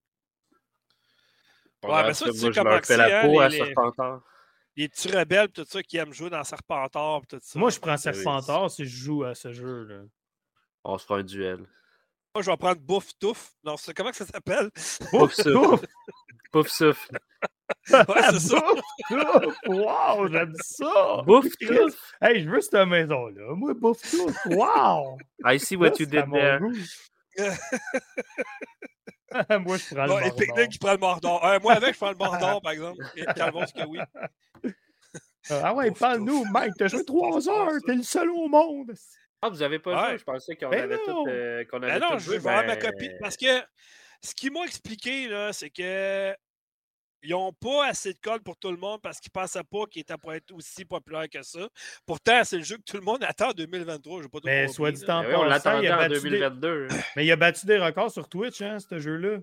Ouais, 1.84 2.04
mais 2.04 2.14
ça, 2.16 2.26
tu 2.26 2.34
sais 2.34 2.52
comment 2.52 2.80
c'est, 2.82 2.98
la 2.98 3.22
hein, 3.22 3.28
peau 3.28 3.40
les, 3.40 3.46
à 3.62 3.66
Serpentard. 3.66 4.22
Les 4.76 4.90
petits 4.90 5.16
rebelles 5.16 5.50
tout 5.50 5.64
ça 5.68 5.84
qui 5.84 5.98
aiment 5.98 6.14
jouer 6.14 6.32
dans 6.32 6.44
Serpentard 6.44 7.22
tout 7.30 7.38
ça. 7.40 7.60
Moi, 7.60 7.70
je 7.70 7.80
prends 7.80 7.98
Serpentard 7.98 8.72
si 8.72 8.86
je 8.86 8.96
joue 8.96 9.24
à 9.24 9.36
ce 9.36 9.54
jeu-là. 9.54 10.06
On 10.84 10.98
se 10.98 11.06
fera 11.06 11.20
un 11.20 11.24
duel. 11.24 11.60
Moi, 12.34 12.42
je 12.42 12.50
vais 12.50 12.58
prendre 12.58 12.82
Bouffe 12.82 13.12
Touffe. 13.20 13.52
Non, 13.64 13.78
c'est 13.78 13.94
comment 13.94 14.10
que 14.10 14.18
ça 14.18 14.26
s'appelle? 14.26 14.72
Bouffe 15.12 15.34
Souffle. 15.34 15.88
Bouffe 16.52 16.70
Souffle. 16.70 17.20
Ouais, 17.94 18.22
c'est 18.32 18.40
ça. 18.40 18.64
wow, 19.68 20.28
j'aime 20.28 20.54
ça. 20.62 21.22
Bouffe 21.26 21.58
Touffe. 21.60 22.14
Hey, 22.22 22.44
je 22.44 22.50
veux 22.50 22.62
cette 22.62 22.88
maison-là. 22.88 23.54
Moi, 23.56 23.74
Bouffe 23.74 24.02
Touffe. 24.10 24.46
Wow. 24.46 25.18
I 25.46 25.60
see 25.60 25.76
what 25.76 26.00
you 26.00 26.06
did 26.06 26.32
there. 26.32 26.62
moi, 29.60 29.78
je 29.78 29.96
prends 29.96 30.04
le 30.04 30.10
Mordor. 30.10 30.26
Et 30.26 30.32
Picnic 30.32 30.70
qui 30.70 30.80
prend 30.80 30.94
le 30.94 30.98
Mordor. 30.98 31.46
Euh, 31.46 31.60
moi, 31.62 31.74
avec, 31.74 31.94
je 31.94 32.00
prends 32.00 32.12
le 32.12 32.16
Mordor, 32.20 32.62
par 32.62 32.72
exemple. 32.72 33.04
Et 33.16 33.26
Calvon, 33.36 33.64
que 33.64 33.86
oui. 33.88 34.00
Ah 35.50 35.74
ouais, 35.74 35.92
parle-nous, 35.92 36.46
Mike. 36.46 36.74
T'as 36.78 36.88
joué 36.88 37.04
trois 37.04 37.50
heures. 37.50 37.72
T'es 37.86 37.96
le 37.96 38.04
seul 38.04 38.30
au 38.30 38.48
monde. 38.48 38.94
Ah, 39.42 39.50
vous 39.50 39.64
avez 39.64 39.80
pas 39.80 40.10
joué? 40.10 40.20
Je 40.20 40.24
pensais 40.24 40.56
qu'on 40.56 40.70
ben 40.70 40.84
avait 40.84 41.00
tout. 41.04 41.26
Euh, 41.28 41.66
qu'on 41.66 41.80
ben 41.80 42.00
non, 42.00 42.12
tout 42.12 42.20
je 42.20 42.32
vais 42.32 42.38
voir 42.38 42.64
ma 42.66 42.76
copie. 42.76 43.10
Parce 43.20 43.38
que 43.38 43.62
ce 44.24 44.36
qu'ils 44.36 44.52
m'ont 44.52 44.64
expliqué, 44.64 45.28
là, 45.28 45.52
c'est 45.52 45.72
que 45.72 46.36
ils 47.24 47.32
n'ont 47.32 47.54
pas 47.54 47.88
assez 47.88 48.14
de 48.14 48.20
code 48.20 48.44
pour 48.44 48.58
tout 48.58 48.72
le 48.72 48.78
monde 48.78 49.02
parce 49.02 49.20
qu'ils 49.20 49.32
ne 49.36 49.42
pensaient 49.42 49.64
pas 49.64 49.86
qu'il 49.90 50.02
était 50.02 50.18
pour 50.18 50.34
être 50.34 50.52
aussi 50.54 50.86
populaire 50.86 51.30
que 51.30 51.42
ça. 51.44 51.68
Pourtant, 52.06 52.44
c'est 52.44 52.58
le 52.58 52.64
jeu 52.64 52.78
que 52.78 52.84
tout 52.84 52.98
le 52.98 53.04
monde 53.04 53.24
attend 53.24 53.50
en 53.50 53.54
2023. 53.54 54.24
Je 54.24 54.28
pas 54.28 54.40
Mais 54.44 54.68
soit 54.68 54.92
dit 54.92 55.04
en 55.04 55.24
passant, 55.24 55.42
on 55.42 55.44
l'attendait 55.46 55.92
en 55.92 56.08
2022. 56.08 56.88
Des... 56.88 56.96
Mais 57.16 57.26
il 57.26 57.32
a 57.32 57.36
battu 57.36 57.66
des 57.66 57.78
records 57.78 58.12
sur 58.12 58.28
Twitch, 58.28 58.62
hein, 58.62 58.78
ce 58.80 59.00
jeu-là. 59.00 59.40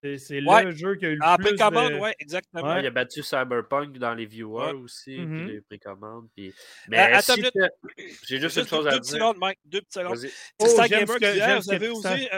C'est 0.00 0.40
le 0.40 0.70
jeu 0.70 0.94
qui 0.94 1.06
a 1.06 1.08
eu 1.08 1.16
le 1.16 1.26
en 1.26 1.36
plus 1.36 1.56
précommande, 1.56 1.92
de... 1.92 1.98
oui, 1.98 2.10
exactement. 2.20 2.76
Il 2.78 2.86
a 2.86 2.90
battu 2.90 3.22
Cyberpunk 3.22 3.98
dans 3.98 4.14
les 4.14 4.26
viewers 4.26 4.74
aussi, 4.74 5.16
puis 5.16 5.26
mm-hmm. 5.26 5.46
les 5.46 5.60
précommandes. 5.60 6.28
Puis... 6.36 6.54
Mais 6.88 6.98
euh, 6.98 7.16
attends, 7.16 7.34
si 7.34 7.42
j'ai 8.28 8.40
juste, 8.40 8.58
une 8.58 8.66
chose 8.66 8.86
à 8.86 8.98
dire. 8.98 9.04
Secondes, 9.04 9.38
Mike, 9.38 9.58
deux 9.64 9.80
petites 9.80 9.94
secondes. 9.94 10.18
Oh, 10.60 10.66
c'est 10.68 10.88
Gamer 10.88 11.18
qui 11.18 11.32
dit, 11.32 11.40
vous 11.40 11.72
avez 11.72 11.88
osé 11.88 12.28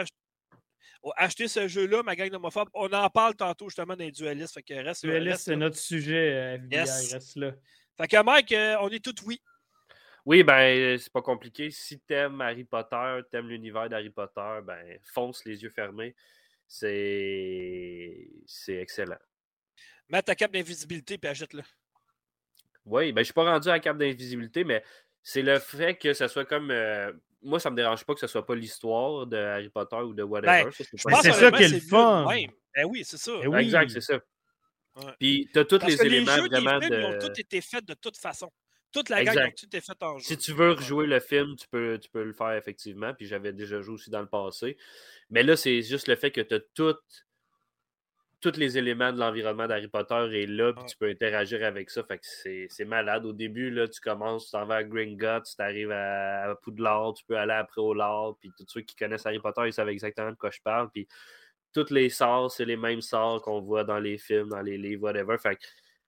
acheter 1.15 1.47
ce 1.47 1.67
jeu-là, 1.67 2.03
ma 2.03 2.15
gang 2.15 2.29
d'homophobes. 2.29 2.69
On 2.73 2.91
en 2.91 3.09
parle 3.09 3.35
tantôt 3.35 3.69
justement 3.69 3.95
des 3.95 4.11
dualistes. 4.11 4.53
Fait 4.53 4.63
que 4.63 4.73
reste, 4.73 5.05
dualiste, 5.05 5.43
c'est 5.45 5.55
notre 5.55 5.77
sujet, 5.77 6.55
FBI, 6.55 6.75
yes. 6.75 7.13
reste 7.13 7.35
là. 7.37 7.51
Fait 7.97 8.07
que 8.07 8.23
Mike, 8.23 8.51
euh, 8.51 8.77
on 8.81 8.89
est 8.89 9.03
tous 9.03 9.23
oui. 9.25 9.41
Oui, 10.25 10.43
ben, 10.43 10.97
c'est 10.99 11.11
pas 11.11 11.21
compliqué. 11.21 11.71
Si 11.71 11.99
t'aimes 11.99 12.41
Harry 12.41 12.63
Potter, 12.63 13.21
t'aimes 13.31 13.49
l'univers 13.49 13.89
d'Harry 13.89 14.11
Potter, 14.11 14.59
ben, 14.63 14.99
fonce 15.01 15.43
les 15.45 15.63
yeux 15.63 15.69
fermés. 15.69 16.15
C'est. 16.67 18.29
C'est 18.45 18.75
excellent. 18.75 19.17
Mets 20.09 20.21
ta 20.21 20.35
cape 20.35 20.51
d'invisibilité 20.51 21.17
puis 21.17 21.29
achète-le. 21.29 21.63
Oui, 22.85 23.11
ben, 23.11 23.21
je 23.21 23.25
suis 23.25 23.33
pas 23.33 23.45
rendu 23.45 23.69
à 23.69 23.73
la 23.73 23.79
cape 23.79 23.97
d'invisibilité, 23.97 24.63
mais 24.63 24.83
c'est 25.23 25.41
le 25.41 25.59
fait 25.59 25.95
que 25.95 26.13
ça 26.13 26.27
soit 26.27 26.45
comme. 26.45 26.71
Euh, 26.71 27.11
moi, 27.41 27.59
ça 27.59 27.69
me 27.69 27.75
dérange 27.75 28.05
pas 28.05 28.13
que 28.13 28.19
ce 28.19 28.27
soit 28.27 28.45
pas 28.45 28.55
l'histoire 28.55 29.25
de 29.27 29.37
Harry 29.37 29.69
Potter 29.69 29.97
ou 29.97 30.13
de 30.13 30.23
whatever. 30.23 30.63
Ben, 30.63 30.71
c'est 30.71 31.31
ça 31.33 31.51
qui 31.51 31.63
est 31.63 31.69
le 31.69 31.79
fun. 31.79 32.25
Ben 32.75 32.85
oui, 32.85 33.03
c'est 33.03 33.17
ça. 33.17 33.31
Ben 33.39 33.47
oui. 33.47 33.61
Exact, 33.61 33.89
c'est 33.89 34.01
ça. 34.01 34.19
Ouais. 34.95 35.13
Puis, 35.19 35.49
tu 35.53 35.59
as 35.59 35.65
tous 35.65 35.85
les 35.85 36.01
éléments 36.01 36.35
les 36.35 36.41
jeux 36.41 36.47
vraiment 36.49 36.79
des 36.79 36.87
films, 36.87 37.01
de. 37.01 37.01
Ils 37.01 37.15
ont 37.15 37.19
tous 37.19 37.39
été 37.39 37.61
faits 37.61 37.85
de 37.85 37.93
toute 37.93 38.17
façon. 38.17 38.51
Toute 38.91 39.07
la 39.07 39.23
gamme 39.23 39.37
a 39.37 39.51
tout 39.51 39.65
été 39.65 39.79
faite 39.79 40.03
en 40.03 40.17
jeu. 40.17 40.25
Si 40.25 40.37
tu 40.37 40.51
veux 40.51 40.71
rejouer 40.73 41.07
le 41.07 41.21
film, 41.21 41.55
tu 41.55 41.65
peux, 41.69 41.97
tu 41.97 42.09
peux 42.09 42.23
le 42.23 42.33
faire 42.33 42.51
effectivement. 42.51 43.13
Puis 43.13 43.25
j'avais 43.25 43.53
déjà 43.53 43.81
joué 43.81 43.93
aussi 43.95 44.09
dans 44.09 44.19
le 44.19 44.27
passé. 44.27 44.77
Mais 45.29 45.43
là, 45.43 45.55
c'est 45.55 45.81
juste 45.81 46.09
le 46.09 46.17
fait 46.17 46.31
que 46.31 46.41
tu 46.41 46.55
as 46.55 46.59
tout, 46.75 46.97
tous 48.41 48.57
les 48.57 48.77
éléments 48.77 49.13
de 49.13 49.19
l'environnement 49.19 49.67
d'Harry 49.67 49.87
Potter 49.87 50.27
est 50.33 50.47
là, 50.47 50.73
puis 50.73 50.83
tu 50.85 50.97
peux 50.97 51.09
interagir 51.09 51.63
avec 51.63 51.91
ça. 51.91 52.03
Fait 52.03 52.17
que 52.17 52.25
c'est 52.69 52.85
malade. 52.85 53.25
Au 53.25 53.33
début, 53.33 53.69
là, 53.69 53.87
tu 53.87 54.01
commences, 54.01 54.45
tu 54.45 54.51
t'en 54.51 54.65
vas 54.65 54.77
à 54.77 54.83
Gringotts, 54.83 55.45
tu 55.55 55.61
arrives 55.61 55.91
à, 55.91 56.55
Poudlard, 56.63 57.13
tu 57.13 57.23
peux 57.25 57.37
aller 57.37 57.53
après 57.53 57.81
au 57.81 57.93
Lard, 57.93 58.35
puis 58.39 58.51
tous 58.57 58.65
ceux 58.67 58.81
qui 58.81 58.95
connaissent 58.95 59.25
Harry 59.25 59.39
Potter, 59.39 59.61
ils 59.67 59.73
savent 59.73 59.89
exactement 59.89 60.31
de 60.31 60.35
quoi 60.35 60.49
je 60.49 60.59
parle. 60.63 60.89
Puis 60.89 61.07
tous 61.71 61.91
les 61.91 62.09
sorts, 62.09 62.51
c'est 62.51 62.65
les 62.65 62.77
mêmes 62.77 63.01
sorts 63.01 63.41
qu'on 63.43 63.61
voit 63.61 63.83
dans 63.83 63.99
les 63.99 64.17
films, 64.17 64.49
dans 64.49 64.61
les 64.61 64.77
livres, 64.77 65.03
whatever. 65.03 65.37
Fait 65.37 65.55
que 65.55 65.61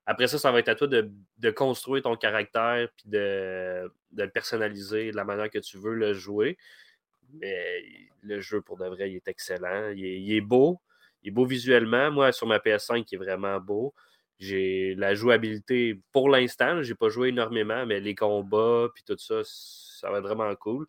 après 0.06 0.28
ça, 0.28 0.38
ça 0.38 0.52
va 0.52 0.60
être 0.60 0.70
à 0.70 0.76
toi 0.76 0.88
de, 0.88 1.10
de 1.38 1.52
construire 1.52 2.04
ton 2.04 2.16
caractère 2.18 2.90
puis 2.98 3.10
de, 3.10 3.90
de, 4.12 4.24
le 4.24 4.30
personnaliser 4.30 5.12
de 5.12 5.16
la 5.16 5.24
manière 5.24 5.50
que 5.50 5.60
tu 5.60 5.78
veux 5.78 5.94
le 5.94 6.14
jouer. 6.14 6.58
Mais 7.36 7.84
le 8.22 8.42
jeu, 8.42 8.62
pour 8.62 8.78
de 8.78 8.86
vrai, 8.86 9.12
il 9.12 9.16
est 9.16 9.28
excellent. 9.28 9.92
Il 9.92 10.06
est, 10.06 10.20
il 10.20 10.34
est 10.36 10.42
beau. 10.42 10.82
Il 11.24 11.30
est 11.30 11.32
beau 11.32 11.46
visuellement. 11.46 12.12
Moi, 12.12 12.32
sur 12.32 12.48
ma 12.48 12.60
PS5, 12.60 13.06
il 13.12 13.16
est 13.16 13.18
vraiment 13.18 13.60
beau. 13.60 13.94
J'ai 14.40 14.96
la 14.96 15.16
jouabilité 15.16 16.00
pour 16.12 16.30
l'instant. 16.30 16.82
J'ai 16.82 16.96
pas 16.96 17.10
joué 17.10 17.30
énormément, 17.30 17.86
mais 17.86 18.00
les 18.00 18.16
combats 18.16 18.88
puis 18.94 19.04
tout 19.06 19.18
ça, 19.18 19.42
ça 19.44 20.10
va 20.12 20.18
être 20.18 20.24
vraiment 20.24 20.54
cool. 20.56 20.86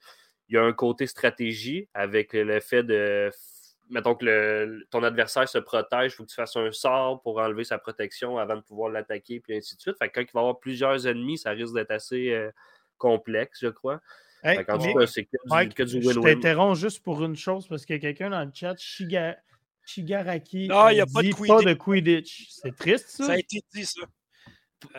Il 0.49 0.57
y 0.57 0.59
a 0.59 0.63
un 0.63 0.73
côté 0.73 1.07
stratégie 1.07 1.89
avec 1.95 2.33
le 2.33 2.61
fait 2.61 2.83
de 2.83 3.31
mettons 3.91 4.15
que 4.15 4.25
le, 4.25 4.87
ton 4.91 5.03
adversaire 5.03 5.49
se 5.49 5.59
protège, 5.59 6.13
il 6.13 6.17
faut 6.17 6.25
que 6.25 6.31
tu 6.31 6.35
fasses 6.35 6.57
un 6.57 6.73
sort 6.73 7.21
pour 7.23 7.39
enlever 7.39 7.65
sa 7.65 7.79
protection 7.79 8.39
avant 8.39 8.57
de 8.57 8.63
pouvoir 8.63 8.91
l'attaquer, 8.91 9.41
puis 9.41 9.57
ainsi 9.57 9.77
de 9.77 9.81
suite. 9.81 9.97
Fait 9.99 10.09
que 10.09 10.15
quand 10.15 10.23
il 10.23 10.33
va 10.33 10.41
y 10.41 10.43
avoir 10.43 10.59
plusieurs 10.59 11.07
ennemis, 11.07 11.39
ça 11.39 11.51
risque 11.51 11.75
d'être 11.75 11.91
assez 11.91 12.31
euh, 12.31 12.51
complexe, 12.99 13.61
je 13.63 13.69
crois. 13.69 14.01
Hey, 14.43 14.59
c'est 15.07 15.25
que, 15.25 15.83
du 15.85 16.01
win-win. 16.01 16.13
Je 16.13 16.21
t'interromps 16.21 16.79
juste 16.79 17.03
pour 17.03 17.25
une 17.25 17.37
chose, 17.37 17.67
parce 17.67 17.87
qu'il 17.87 17.97
y 17.97 17.99
a 17.99 18.01
quelqu'un 18.01 18.31
dans 18.31 18.45
le 18.45 18.51
chat, 18.53 18.75
Shiga, 18.77 19.39
Shigaraki, 19.87 20.69
non, 20.69 20.89
il 20.89 20.95
n'y 20.95 21.01
a 21.01 21.07
pas, 21.07 21.23
dit 21.23 21.31
de 21.31 21.47
pas 21.47 21.63
de 21.63 21.75
Quidditch. 21.75 22.47
C'est 22.49 22.75
triste, 22.75 23.09
ça? 23.09 23.27
Ça 23.27 23.33
a 23.33 23.39
été 23.39 23.61
dit, 23.75 23.85
ça. 23.85 24.01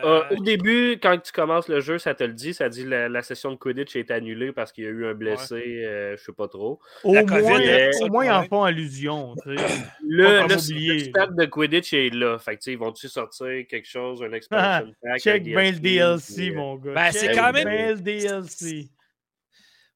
Euh, 0.04 0.22
au 0.30 0.42
début, 0.42 0.98
quand 1.02 1.18
tu 1.18 1.32
commences 1.32 1.68
le 1.68 1.80
jeu, 1.80 1.98
ça 1.98 2.14
te 2.14 2.24
le 2.24 2.32
dit. 2.32 2.54
Ça 2.54 2.68
dit 2.68 2.84
la, 2.84 3.08
la 3.08 3.22
session 3.22 3.50
de 3.50 3.56
Quidditch 3.56 3.96
est 3.96 4.10
annulée 4.10 4.52
parce 4.52 4.72
qu'il 4.72 4.84
y 4.84 4.86
a 4.86 4.90
eu 4.90 5.06
un 5.06 5.14
blessé, 5.14 5.54
ouais. 5.54 5.84
euh, 5.84 6.16
je 6.16 6.24
sais 6.24 6.32
pas 6.32 6.48
trop. 6.48 6.80
Au 7.04 7.14
la 7.14 7.24
moins, 7.24 7.40
COVID, 7.40 7.90
au 8.02 8.08
moins 8.08 8.24
ils 8.24 8.30
en 8.30 8.44
font 8.44 8.62
allusion. 8.62 9.34
le, 9.46 10.48
le, 10.48 10.98
stade 10.98 11.36
de 11.36 11.44
Quidditch 11.46 11.92
est 11.92 12.10
là. 12.10 12.38
Fait 12.38 12.56
que, 12.56 12.70
ils 12.70 12.78
vont-tu 12.78 13.08
sortir 13.08 13.66
quelque 13.68 13.88
chose, 13.88 14.22
un 14.22 14.32
expansion 14.32 14.92
ah, 14.92 15.08
pack? 15.08 15.20
Check 15.20 15.44
bien 15.44 15.70
le 15.70 15.78
DLC, 15.78 16.50
mon 16.50 16.76
gars. 16.76 16.92
Ben, 16.92 17.12
c'est 17.12 17.32
quand 17.32 17.52
même. 17.52 17.68
le 17.68 18.00
DLC. 18.00 18.90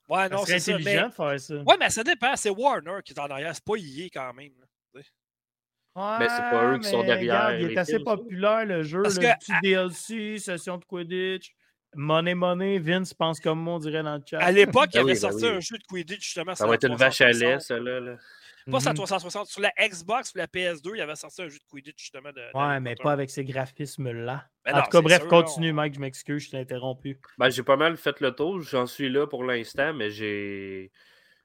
Ouais, 0.09 0.29
non, 0.29 0.45
c'est 0.45 0.57
intelligent 0.57 1.03
mais... 1.03 1.09
de 1.09 1.15
faire 1.15 1.41
ça. 1.41 1.55
Ouais, 1.55 1.77
mais 1.79 1.91
ça 1.91 2.03
dépend. 2.03 2.35
C'est 2.35 2.51
Warner 2.51 2.99
qui 3.05 3.13
est 3.13 3.21
en 3.21 3.27
arrière. 3.27 3.55
C'est 3.55 3.65
pas 3.65 3.77
EA 3.77 4.09
quand 4.13 4.33
même. 4.35 4.51
Ouais, 4.95 6.19
mais 6.21 6.29
c'est 6.29 6.43
pas 6.51 6.73
eux 6.73 6.79
qui 6.79 6.89
sont 6.89 7.03
derrière. 7.03 7.47
Regarde, 7.49 7.61
il 7.63 7.73
est 7.73 7.77
assez 7.79 7.93
films, 7.95 8.05
populaire 8.05 8.65
le 8.65 8.83
jeu. 8.85 9.03
Parce 9.03 9.17
le 9.17 9.23
que, 9.23 9.39
petit 9.39 9.53
DLC, 9.63 10.39
session 10.39 10.79
de 10.79 10.85
Quidditch. 10.85 11.53
Money 11.97 12.35
Money, 12.37 12.79
Vince 12.79 13.13
pense 13.13 13.41
comme 13.41 13.59
moi, 13.61 13.75
on 13.75 13.79
dirait 13.81 14.05
dans 14.05 14.15
le 14.15 14.23
chat. 14.25 14.39
À 14.39 14.53
l'époque, 14.53 14.91
il 14.95 14.99
Ah 14.99 15.01
avait 15.01 15.13
oui, 15.15 15.21
ben 15.21 15.31
sorti 15.31 15.45
oui. 15.45 15.51
un 15.57 15.59
jeu 15.61 15.77
de 15.77 15.83
Quidditch 15.89 16.23
justement. 16.23 16.55
Ça 16.55 16.65
va 16.69 16.77
être 16.77 16.87
une 16.87 16.95
vache 16.95 17.21
à 17.21 17.33
lait, 17.33 17.59
ça, 17.59 17.79
là. 17.81 17.99
là. 17.99 18.17
Pas 18.71 18.79
sur 18.79 18.91
la 18.91 18.93
Mhm. 18.93 18.97
360. 18.99 19.47
Sur 19.49 19.63
la 19.63 19.73
Xbox, 19.81 20.33
la 20.37 20.47
PS2, 20.47 20.93
il 20.95 21.01
avait 21.01 21.17
sorti 21.17 21.43
un 21.43 21.49
jeu 21.49 21.59
de 21.59 21.65
Quidditch 21.69 21.99
justement. 22.01 22.31
De, 22.31 22.41
Ouais, 22.57 22.79
mais 22.79 22.95
pas 22.95 23.11
avec 23.11 23.29
ces 23.31 23.43
graphismes-là. 23.43 24.45
Ben 24.65 24.75
en 24.75 24.77
non, 24.77 24.83
tout 24.85 24.91
cas, 24.91 25.01
bref, 25.01 25.21
sûr, 25.23 25.29
continue, 25.29 25.71
on- 25.73 25.75
Mike, 25.75 25.95
je 25.95 26.01
m'excuse, 26.01 26.45
je 26.45 26.51
t'ai 26.51 26.59
interrompu. 26.59 27.19
Ben, 27.39 27.49
j'ai 27.51 27.65
pas 27.65 27.77
mal 27.77 27.97
fait 27.97 28.21
le 28.21 28.31
tour. 28.33 28.61
J'en 28.61 28.87
suis 28.87 29.09
là 29.09 29.27
pour 29.27 29.43
l'instant, 29.43 29.93
mais 29.93 30.11
j'ai. 30.13 30.93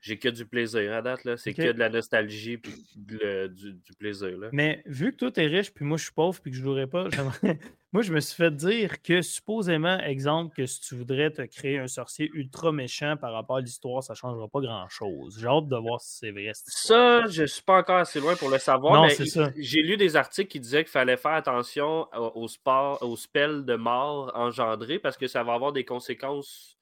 J'ai 0.07 0.19
que 0.19 0.29
du 0.29 0.45
plaisir 0.45 0.93
à 0.93 1.01
date, 1.01 1.23
là. 1.23 1.35
C'est 1.35 1.55
que 1.55 1.71
de 1.71 1.79
la 1.79 1.89
nostalgie 1.89 2.57
puis 2.57 2.71
de 2.95 3.17
le- 3.17 3.47
du, 3.49 3.73
du 3.73 3.93
plaisir, 3.97 4.37
là. 4.37 4.49
Mais 4.51 4.83
vu 4.85 5.11
que 5.11 5.17
toi, 5.17 5.31
t'es 5.31 5.47
riche, 5.47 5.73
puis 5.73 5.83
moi, 5.83 5.97
je 5.97 6.03
suis 6.03 6.13
pauvre, 6.13 6.39
puis 6.39 6.51
que 6.51 6.57
je 6.57 6.61
jouerais 6.61 6.85
pas, 6.85 7.07
moi, 7.91 8.03
je 8.03 8.13
me 8.13 8.19
suis 8.19 8.35
fait 8.35 8.55
dire 8.55 9.01
que, 9.01 9.23
supposément, 9.23 9.97
exemple, 9.99 10.55
que 10.55 10.67
si 10.67 10.79
tu 10.81 10.93
voudrais 10.95 11.31
te 11.31 11.41
créer 11.41 11.79
un 11.79 11.87
sorcier 11.87 12.29
ultra 12.35 12.71
méchant 12.71 13.17
par 13.17 13.33
rapport 13.33 13.57
à 13.57 13.61
l'histoire, 13.61 14.03
ça 14.03 14.13
changera 14.13 14.47
pas 14.47 14.59
grand-chose. 14.59 15.37
J'ai 15.39 15.47
hâte 15.47 15.69
de 15.69 15.75
voir 15.77 15.99
si 16.01 16.17
c'est 16.19 16.31
vrai. 16.31 16.51
cette. 16.53 16.67
Ça, 16.67 17.25
je 17.27 17.43
suis 17.45 17.63
pas 17.63 17.79
encore 17.79 17.97
assez 17.97 18.19
loin 18.19 18.35
pour 18.35 18.51
le 18.51 18.59
savoir, 18.59 18.93
Non, 18.93 19.01
mais 19.07 19.09
c'est 19.15 19.25
ça. 19.25 19.51
j'ai 19.57 19.81
lu 19.81 19.97
des 19.97 20.15
articles 20.15 20.49
qui 20.51 20.59
disaient 20.59 20.83
qu'il 20.83 20.91
fallait 20.91 21.17
faire 21.17 21.31
attention 21.33 22.07
au, 22.15 22.43
au 22.43 22.47
sport, 22.47 23.01
au 23.01 23.15
spell 23.15 23.65
de 23.65 23.75
mort 23.75 24.31
engendré 24.35 24.99
parce 24.99 25.17
que 25.17 25.25
ça 25.25 25.41
va 25.41 25.53
avoir 25.53 25.71
des 25.73 25.83
conséquences. 25.83 26.77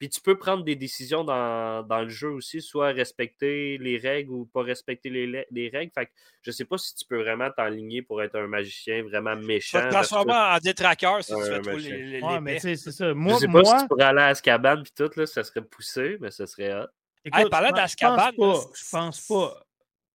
Puis 0.00 0.08
tu 0.08 0.20
peux 0.22 0.38
prendre 0.38 0.64
des 0.64 0.76
décisions 0.76 1.24
dans, 1.24 1.82
dans 1.86 2.00
le 2.00 2.08
jeu 2.08 2.30
aussi, 2.30 2.62
soit 2.62 2.88
respecter 2.92 3.76
les 3.76 3.98
règles 3.98 4.30
ou 4.32 4.46
pas 4.46 4.62
respecter 4.62 5.10
les, 5.10 5.26
le- 5.26 5.44
les 5.50 5.68
règles. 5.68 5.92
Fait 5.94 6.06
que 6.06 6.10
je 6.40 6.50
sais 6.50 6.64
pas 6.64 6.78
si 6.78 6.94
tu 6.94 7.04
peux 7.04 7.18
vraiment 7.20 7.50
t'enligner 7.54 8.00
pour 8.00 8.22
être 8.22 8.34
un 8.36 8.46
magicien 8.46 9.02
vraiment 9.02 9.36
Tu 9.36 9.44
méchant. 9.46 9.78
vas 9.78 9.84
te 9.88 9.90
transformer 9.94 10.32
en 10.32 10.58
détraqueur 10.58 11.22
si 11.22 11.34
tu 11.34 11.42
fais 11.44 11.60
trop 11.60 11.76
les, 11.76 12.02
les, 12.02 12.20
Ouais, 12.22 12.32
les 12.36 12.40
mais 12.40 12.54
tu 12.54 12.60
sais, 12.62 12.76
c'est 12.76 12.92
ça. 12.92 13.08
je 13.10 13.12
Moi, 13.12 13.38
sais 13.38 13.46
pas 13.46 13.52
moi 13.62 13.76
si 13.76 13.82
tu 13.84 13.88
pourrais 13.88 14.04
aller 14.04 14.20
à 14.22 14.26
Azkaban 14.28 14.82
puis 14.82 14.92
tout, 14.96 15.10
là, 15.16 15.26
ça 15.26 15.44
serait 15.44 15.62
poussé, 15.62 16.16
mais 16.18 16.30
ça 16.30 16.46
serait 16.46 16.72
hot. 16.74 16.86
écoute, 17.22 17.50
parlant 17.50 17.68
je 17.68 17.72
pense- 17.74 17.80
d'Azkaban, 17.80 18.30
je 18.30 18.36
pense 18.36 18.64
pas, 18.64 18.70
je 18.74 18.90
pense 18.90 19.26
pas. 19.28 19.62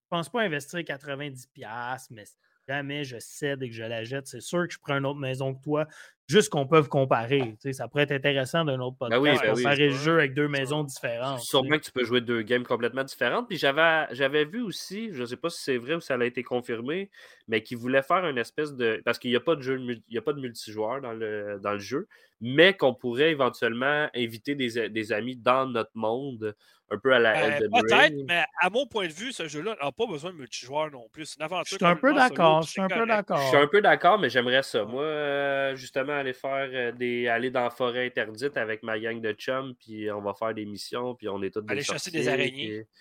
Je 0.05 0.07
pense 0.09 0.29
pas 0.29 0.41
investir 0.41 0.79
90$, 0.83 1.47
piastres, 1.53 2.11
mais 2.11 2.23
jamais 2.67 3.03
je 3.03 3.17
cède 3.19 3.61
et 3.61 3.69
que 3.69 3.75
je 3.75 3.83
la 3.83 4.03
jette, 4.03 4.25
c'est 4.25 4.41
sûr 4.41 4.67
que 4.67 4.73
je 4.73 4.79
prends 4.79 4.97
une 4.97 5.05
autre 5.05 5.19
maison 5.19 5.53
que 5.53 5.61
toi. 5.63 5.87
Juste 6.27 6.49
qu'on 6.49 6.65
peut 6.65 6.83
comparer. 6.83 7.55
Ça 7.71 7.87
pourrait 7.87 8.03
être 8.03 8.11
intéressant 8.11 8.65
d'un 8.65 8.79
autre 8.79 8.97
ben 8.99 9.09
podcast, 9.09 9.41
ben 9.43 9.53
comparer 9.53 9.87
le 9.87 9.93
jeu 9.95 10.13
avec 10.13 10.33
deux 10.33 10.47
maisons 10.47 10.83
différentes. 10.83 11.39
Sûrement 11.41 11.77
que 11.77 11.83
tu 11.83 11.91
peux 11.91 12.03
jouer 12.03 12.21
deux 12.21 12.41
games 12.41 12.63
complètement 12.63 13.03
différentes. 13.03 13.47
Puis 13.47 13.57
j'avais 13.57 14.45
vu 14.45 14.61
aussi, 14.61 15.09
je 15.13 15.21
ne 15.21 15.25
sais 15.25 15.37
pas 15.37 15.49
si 15.49 15.61
c'est 15.61 15.77
vrai 15.77 15.95
ou 15.95 15.99
si 15.99 16.07
ça 16.07 16.15
a 16.15 16.25
été 16.25 16.43
confirmé, 16.43 17.09
mais 17.47 17.61
qu'ils 17.61 17.77
voulaient 17.77 18.03
faire 18.03 18.25
une 18.27 18.37
espèce 18.37 18.73
de. 18.73 19.01
Parce 19.05 19.19
qu'il 19.19 19.29
n'y 19.31 19.37
a 19.37 19.41
pas 19.41 19.55
de 19.55 19.61
jeu, 19.61 19.79
il 19.79 20.01
y 20.09 20.17
a 20.17 20.21
pas 20.21 20.33
de 20.33 20.39
multijoueur 20.39 21.01
dans 21.01 21.13
le, 21.13 21.59
dans 21.61 21.73
le 21.73 21.79
jeu, 21.79 22.07
mais 22.41 22.75
qu'on 22.75 22.93
pourrait 22.93 23.31
éventuellement 23.31 24.09
inviter 24.15 24.55
des, 24.55 24.89
des 24.89 25.13
amis 25.13 25.35
dans 25.35 25.67
notre 25.67 25.91
monde 25.93 26.55
un 26.91 26.97
peu 26.97 27.13
à 27.13 27.19
la 27.19 27.33
ben, 27.33 27.69
Peut-être, 27.71 28.13
mais 28.27 28.45
à 28.61 28.69
mon 28.69 28.85
point 28.85 29.07
de 29.07 29.13
vue, 29.13 29.31
ce 29.31 29.47
jeu-là 29.47 29.75
n'a 29.81 29.91
pas 29.91 30.05
besoin 30.05 30.31
de 30.31 30.37
multijoueur 30.37 30.91
non 30.91 31.07
plus. 31.11 31.25
C'est 31.25 31.37
une 31.37 31.45
aventure. 31.45 31.77
Je 31.79 31.83
suis 31.83 31.85
un 31.85 31.95
peu 31.95 32.13
d'accord. 32.13 32.61
Je 32.61 32.69
suis 32.69 32.81
un 32.81 32.87
peu 32.87 33.05
d'accord. 33.05 33.39
Je 33.39 33.47
suis 33.47 33.57
un 33.57 33.67
peu 33.67 33.81
d'accord, 33.81 34.19
mais 34.19 34.29
j'aimerais 34.29 34.63
ça. 34.63 34.85
Moi, 34.85 35.03
euh, 35.03 35.75
justement, 35.75 36.13
aller 36.13 36.33
faire 36.33 36.69
euh, 36.71 36.91
des. 36.91 37.27
aller 37.27 37.49
dans 37.49 37.63
la 37.63 37.69
forêt 37.69 38.05
interdite 38.05 38.55
avec 38.57 38.83
ma 38.83 38.99
gang 38.99 39.19
de 39.19 39.31
chums, 39.33 39.73
puis 39.75 40.11
on 40.11 40.21
va 40.21 40.33
faire 40.33 40.53
des 40.53 40.65
missions, 40.65 41.15
puis 41.15 41.27
on 41.27 41.41
est 41.41 41.51
tous 41.51 41.61
des 41.61 41.71
Aller 41.71 41.83
chasser 41.83 42.11
des 42.11 42.27
araignées. 42.27 42.87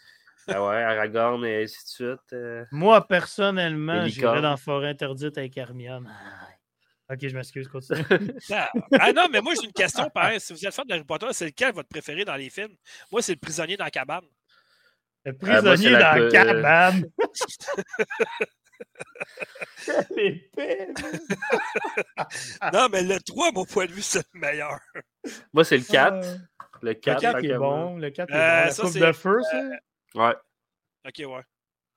Ah 0.46 0.62
ouais, 0.62 0.82
Aragorn 0.82 1.42
et 1.46 1.62
ainsi 1.62 1.82
de 1.84 1.88
suite. 1.88 2.32
Euh. 2.34 2.66
Moi, 2.70 3.06
personnellement, 3.06 4.06
j'irais 4.06 4.42
dans 4.42 4.50
la 4.50 4.56
forêt 4.58 4.90
interdite 4.90 5.38
avec 5.38 5.56
Hermione. 5.56 6.06
Ok, 7.10 7.18
je 7.20 7.36
m'excuse, 7.36 7.68
continue. 7.68 8.00
ah 8.98 9.12
non, 9.12 9.26
mais 9.30 9.42
moi, 9.42 9.52
j'ai 9.54 9.66
une 9.66 9.72
question, 9.72 10.08
pareil. 10.08 10.40
Si 10.40 10.54
vous 10.54 10.66
êtes 10.66 10.72
fan 10.72 10.86
d'Harry 10.86 11.04
Potter, 11.04 11.26
c'est 11.32 11.44
lequel 11.46 11.74
votre 11.74 11.88
préféré 11.88 12.24
dans 12.24 12.36
les 12.36 12.48
films? 12.48 12.74
Moi, 13.12 13.20
c'est 13.20 13.32
le 13.32 13.38
prisonnier 13.38 13.76
dans 13.76 13.84
la 13.84 13.90
cabane. 13.90 14.24
Le 15.24 15.32
euh, 15.32 15.34
prisonnier 15.34 15.90
dans 15.90 15.98
la 15.98 16.30
cabane. 16.30 17.04
non, 22.72 22.88
mais 22.90 23.02
le 23.02 23.20
3, 23.20 23.52
mon 23.52 23.66
point 23.66 23.86
de 23.86 23.92
vue, 23.92 24.02
c'est 24.02 24.24
le 24.32 24.40
meilleur. 24.40 24.80
Moi, 25.52 25.64
c'est 25.64 25.76
le 25.76 25.84
4. 25.84 26.26
Ah. 26.26 26.36
Le 26.80 26.94
4, 26.94 27.14
le 27.14 27.20
4 27.20 27.44
est 27.44 27.58
bon. 27.58 27.98
Le 27.98 28.10
4 28.10 28.30
est 28.30 28.32
bon. 28.32 28.38
La 28.38 28.70
ça, 28.70 28.82
coupe 28.82 28.98
de 28.98 29.12
feu, 29.12 29.42
ça? 29.50 29.58
Euh, 29.58 29.76
ouais. 30.14 30.34
Ok, 31.06 31.18
ouais 31.18 31.42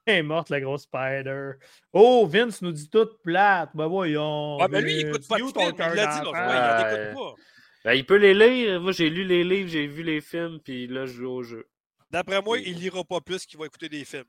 est 0.18 0.24
morte, 0.24 0.50
la 0.50 0.62
grosse 0.62 0.84
spider. 0.84 1.52
Oh, 1.94 2.26
Vince 2.26 2.62
nous 2.62 2.72
dit 2.72 2.90
tout 2.90 3.10
plate. 3.24 3.72
Ben 3.74 3.88
voyons. 3.88 4.58
Ah, 4.60 4.68
ben 4.68 4.84
lui, 4.84 4.94
il 4.94 5.08
écoute 5.08 5.28
pas 5.28 5.38
de 5.38 5.44
film. 5.44 5.56
Il 5.56 5.96
l'a 5.96 6.08
dit 6.08 6.26
l'autre 6.26 6.38
fois, 6.38 6.80
il 6.80 6.96
écoute 6.96 7.16
pas. 7.16 7.42
Ben, 7.84 7.94
il 7.94 8.06
peut 8.06 8.18
les 8.18 8.34
lire. 8.34 8.82
Moi, 8.82 8.92
j'ai 8.92 9.10
lu 9.10 9.24
les 9.24 9.44
livres, 9.44 9.70
j'ai 9.70 9.88
vu 9.88 10.04
les 10.04 10.22
films, 10.22 10.60
puis 10.64 10.88
là, 10.88 11.06
je 11.06 11.14
joue 11.14 11.30
au 11.30 11.44
jeu. 11.44 11.68
D'après 12.10 12.42
moi, 12.42 12.60
il 12.60 12.80
lira 12.80 13.04
pas 13.04 13.22
plus 13.22 13.46
qu'il 13.46 13.60
va 13.60 13.66
écouter 13.66 13.90
des 13.90 14.06
films. 14.06 14.24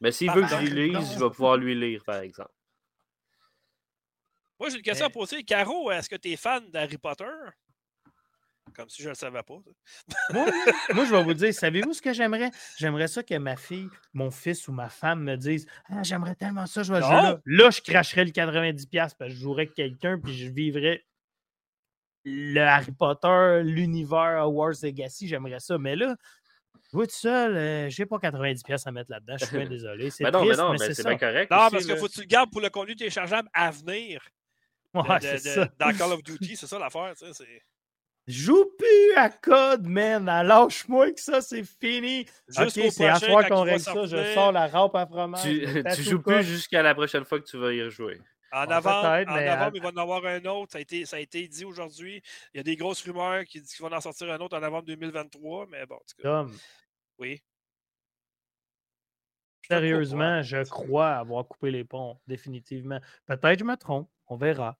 Mais 0.00 0.12
s'il 0.12 0.30
veut 0.30 0.42
que 0.42 0.48
je 0.48 0.56
lui 0.56 0.90
lise, 0.90 1.12
il 1.12 1.18
va 1.18 1.30
pouvoir 1.30 1.56
lui 1.56 1.74
lire, 1.74 2.02
par 2.04 2.20
exemple. 2.20 2.52
Moi, 4.58 4.70
j'ai 4.70 4.76
une 4.76 4.82
question 4.82 5.06
à 5.06 5.10
poser. 5.10 5.42
Caro, 5.42 5.90
est-ce 5.90 6.08
que 6.08 6.16
tu 6.16 6.30
es 6.30 6.36
fan 6.36 6.70
d'Harry 6.70 6.96
Potter? 6.96 7.24
Comme 8.74 8.88
si 8.88 9.02
je 9.02 9.08
ne 9.08 9.10
le 9.10 9.14
savais 9.14 9.42
pas. 9.42 9.54
moi, 10.32 10.46
moi, 10.94 11.04
je 11.04 11.10
vais 11.10 11.22
vous 11.22 11.34
dire, 11.34 11.54
savez-vous 11.54 11.92
ce 11.92 12.02
que 12.02 12.12
j'aimerais? 12.12 12.50
J'aimerais 12.78 13.08
ça 13.08 13.22
que 13.22 13.36
ma 13.38 13.56
fille, 13.56 13.88
mon 14.12 14.30
fils 14.30 14.68
ou 14.68 14.72
ma 14.72 14.88
femme 14.88 15.22
me 15.22 15.36
disent 15.36 15.66
ah, 15.88 16.02
J'aimerais 16.02 16.34
tellement 16.34 16.66
ça, 16.66 16.82
je 16.82 16.92
vais 16.92 17.00
jouer 17.00 17.10
là. 17.10 17.40
Là, 17.44 17.70
je 17.70 17.80
cracherais 17.80 18.24
le 18.24 18.32
90$ 18.32 18.88
parce 18.90 19.14
que 19.14 19.28
je 19.28 19.36
jouerais 19.36 19.62
avec 19.62 19.74
quelqu'un 19.74 20.18
puis 20.18 20.36
je 20.36 20.50
vivrais 20.50 21.04
le 22.24 22.60
Harry 22.60 22.92
Potter, 22.92 23.60
l'univers 23.62 24.52
Wars 24.52 24.74
Legacy. 24.82 25.28
J'aimerais 25.28 25.60
ça. 25.60 25.78
Mais 25.78 25.94
là, 25.94 26.16
jouer 26.92 27.06
tout 27.06 27.14
seul, 27.14 27.56
euh, 27.56 27.88
j'ai 27.88 28.04
pas 28.04 28.16
90$ 28.16 28.82
à 28.84 28.90
mettre 28.90 29.10
là-dedans. 29.10 29.36
Je 29.38 29.44
suis 29.44 29.56
bien 29.56 29.68
désolé. 29.68 30.10
C'est 30.10 30.24
non, 30.30 30.44
mais 30.44 30.56
non, 30.56 30.72
mais 30.72 30.92
c'est 30.92 31.06
bien 31.06 31.18
correct. 31.18 31.50
Non, 31.50 31.68
parce 31.70 31.86
qu'il 31.86 31.96
faut 31.96 32.08
que 32.08 32.12
tu 32.12 32.20
le 32.20 32.26
gardes 32.26 32.50
pour 32.50 32.60
le 32.60 32.68
contenu 32.68 32.96
téléchargeable 32.96 33.48
à 33.54 33.70
venir. 33.70 34.20
Ouais, 34.94 35.20
c'est 35.20 35.38
ça. 35.38 35.68
Dans 35.78 35.96
Call 35.96 36.12
of 36.12 36.22
Duty, 36.22 36.56
c'est 36.56 36.66
ça 36.66 36.78
l'affaire. 36.78 37.12
Tu 37.16 37.32
sais, 37.32 37.62
Joue 38.26 38.64
plus 38.76 39.14
à 39.16 39.30
code, 39.30 39.86
man. 39.86 40.24
Lâche-moi 40.24 41.12
que 41.12 41.20
ça, 41.20 41.40
c'est 41.40 41.62
fini. 41.62 42.26
Ok, 42.58 42.70
c'est 42.70 43.06
à 43.06 43.20
soir 43.20 43.46
qu'on 43.46 43.62
règle 43.62 43.80
ça. 43.80 44.06
Je 44.06 44.34
sors 44.34 44.50
la 44.50 44.66
rampe 44.66 44.96
à 44.96 45.06
fromage. 45.06 45.42
Tu, 45.42 45.84
tu 45.94 46.02
joues 46.02 46.22
plus 46.22 46.42
jusqu'à 46.42 46.82
la 46.82 46.94
prochaine 46.94 47.24
fois 47.24 47.38
que 47.38 47.44
tu 47.44 47.56
vas 47.56 47.72
y 47.72 47.82
rejouer. 47.82 48.20
En 48.52 48.62
avant, 48.70 49.00
en 49.00 49.04
avant 49.04 49.70
il 49.74 49.82
va 49.82 49.88
en 49.88 49.96
avoir 49.96 50.24
un 50.24 50.44
autre. 50.46 50.72
Ça 50.72 50.78
a 50.78 50.80
été, 50.80 51.04
ça 51.04 51.16
a 51.16 51.20
été 51.20 51.46
dit 51.46 51.64
aujourd'hui. 51.64 52.22
Il 52.54 52.56
y 52.56 52.60
a 52.60 52.62
des 52.62 52.76
grosses 52.76 53.02
rumeurs 53.02 53.44
qui 53.44 53.60
disent 53.60 53.74
qu'ils 53.74 53.84
vont 53.84 53.92
en 53.92 54.00
sortir 54.00 54.30
un 54.32 54.38
autre 54.38 54.56
en 54.56 54.60
novembre 54.60 54.86
2023. 54.86 55.66
Mais 55.70 55.84
bon, 55.86 55.98
Tom. 56.22 56.56
Oui. 57.18 57.42
Sérieusement, 59.68 60.42
je 60.42 60.62
crois 60.68 61.14
avoir 61.14 61.46
coupé 61.46 61.70
les 61.70 61.84
ponts, 61.84 62.18
définitivement. 62.26 63.00
Peut-être 63.26 63.58
je 63.58 63.64
me 63.64 63.76
trompe. 63.76 64.08
On 64.28 64.36
verra. 64.36 64.78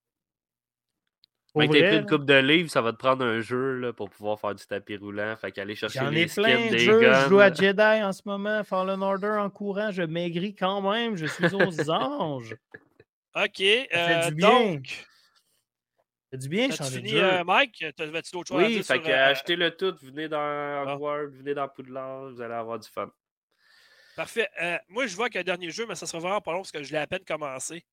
Mais 1.57 1.69
t'as 1.69 1.89
pris 1.89 1.97
une 1.97 2.07
coupe 2.07 2.25
de 2.25 2.35
livres, 2.35 2.71
ça 2.71 2.83
va 2.83 2.93
te 2.93 2.99
prendre 2.99 3.25
un 3.25 3.41
jeu 3.41 3.79
là, 3.79 3.93
pour 3.93 4.11
pouvoir 4.11 4.39
faire 4.39 4.55
du 4.55 4.65
tapis 4.67 4.97
roulant. 4.97 5.35
Fait 5.37 5.53
qu'aller 5.53 5.75
chercher 5.75 6.01
J'en 6.01 6.13
ai 6.13 6.27
plein 6.27 6.71
de 6.71 6.77
jeux. 6.77 7.01
Je 7.03 7.29
joue 7.29 7.41
à 7.41 7.53
Jedi 7.53 8.03
en 8.03 8.13
ce 8.13 8.23
moment, 8.27 8.63
Fallen 8.65 9.03
Order 9.03 9.37
en 9.39 9.51
courant. 9.51 9.91
Je 9.91 10.03
maigris 10.03 10.55
quand 10.55 10.83
même. 10.83 11.17
Je 11.17 11.27
suis 11.27 11.55
aux 11.55 11.91
anges. 11.91 12.57
OK. 13.35 13.61
Euh, 13.61 14.29
du 14.29 14.35
bien. 14.35 14.49
Donc, 14.49 15.07
fait 16.31 16.39
du 16.39 16.49
bien 16.49 16.71
changer 16.71 16.97
fini, 16.97 17.13
de 17.13 17.19
jeu. 17.19 17.25
Euh, 17.25 17.45
Mike, 17.45 17.85
t'avais-tu 17.97 18.31
d'autres 18.33 18.49
choses 18.49 18.63
oui, 18.63 18.79
à 18.79 18.83
fait 18.83 19.01
que 19.01 19.09
euh... 19.09 19.27
achetez-le 19.27 19.71
tout. 19.77 19.95
Venez 20.03 20.29
dans 20.29 20.39
ah. 20.39 20.95
Hogwarts, 20.95 21.29
venez 21.31 21.55
dans 21.55 21.69
Poudlard. 21.69 22.31
Vous 22.31 22.41
allez 22.41 22.55
avoir 22.55 22.79
du 22.79 22.89
fun. 22.89 23.11
Parfait. 24.17 24.49
Euh, 24.63 24.79
moi, 24.89 25.07
je 25.07 25.15
vois 25.15 25.29
qu'il 25.29 25.37
y 25.37 25.39
a 25.39 25.41
un 25.43 25.45
dernier 25.45 25.71
jeu, 25.71 25.87
mais 25.87 25.95
ça 25.95 26.07
sera 26.07 26.19
vraiment 26.19 26.41
pas 26.41 26.53
long 26.53 26.59
parce 26.59 26.73
que 26.73 26.83
je 26.83 26.91
l'ai 26.91 26.99
à 26.99 27.07
peine 27.07 27.25
commencé. 27.25 27.85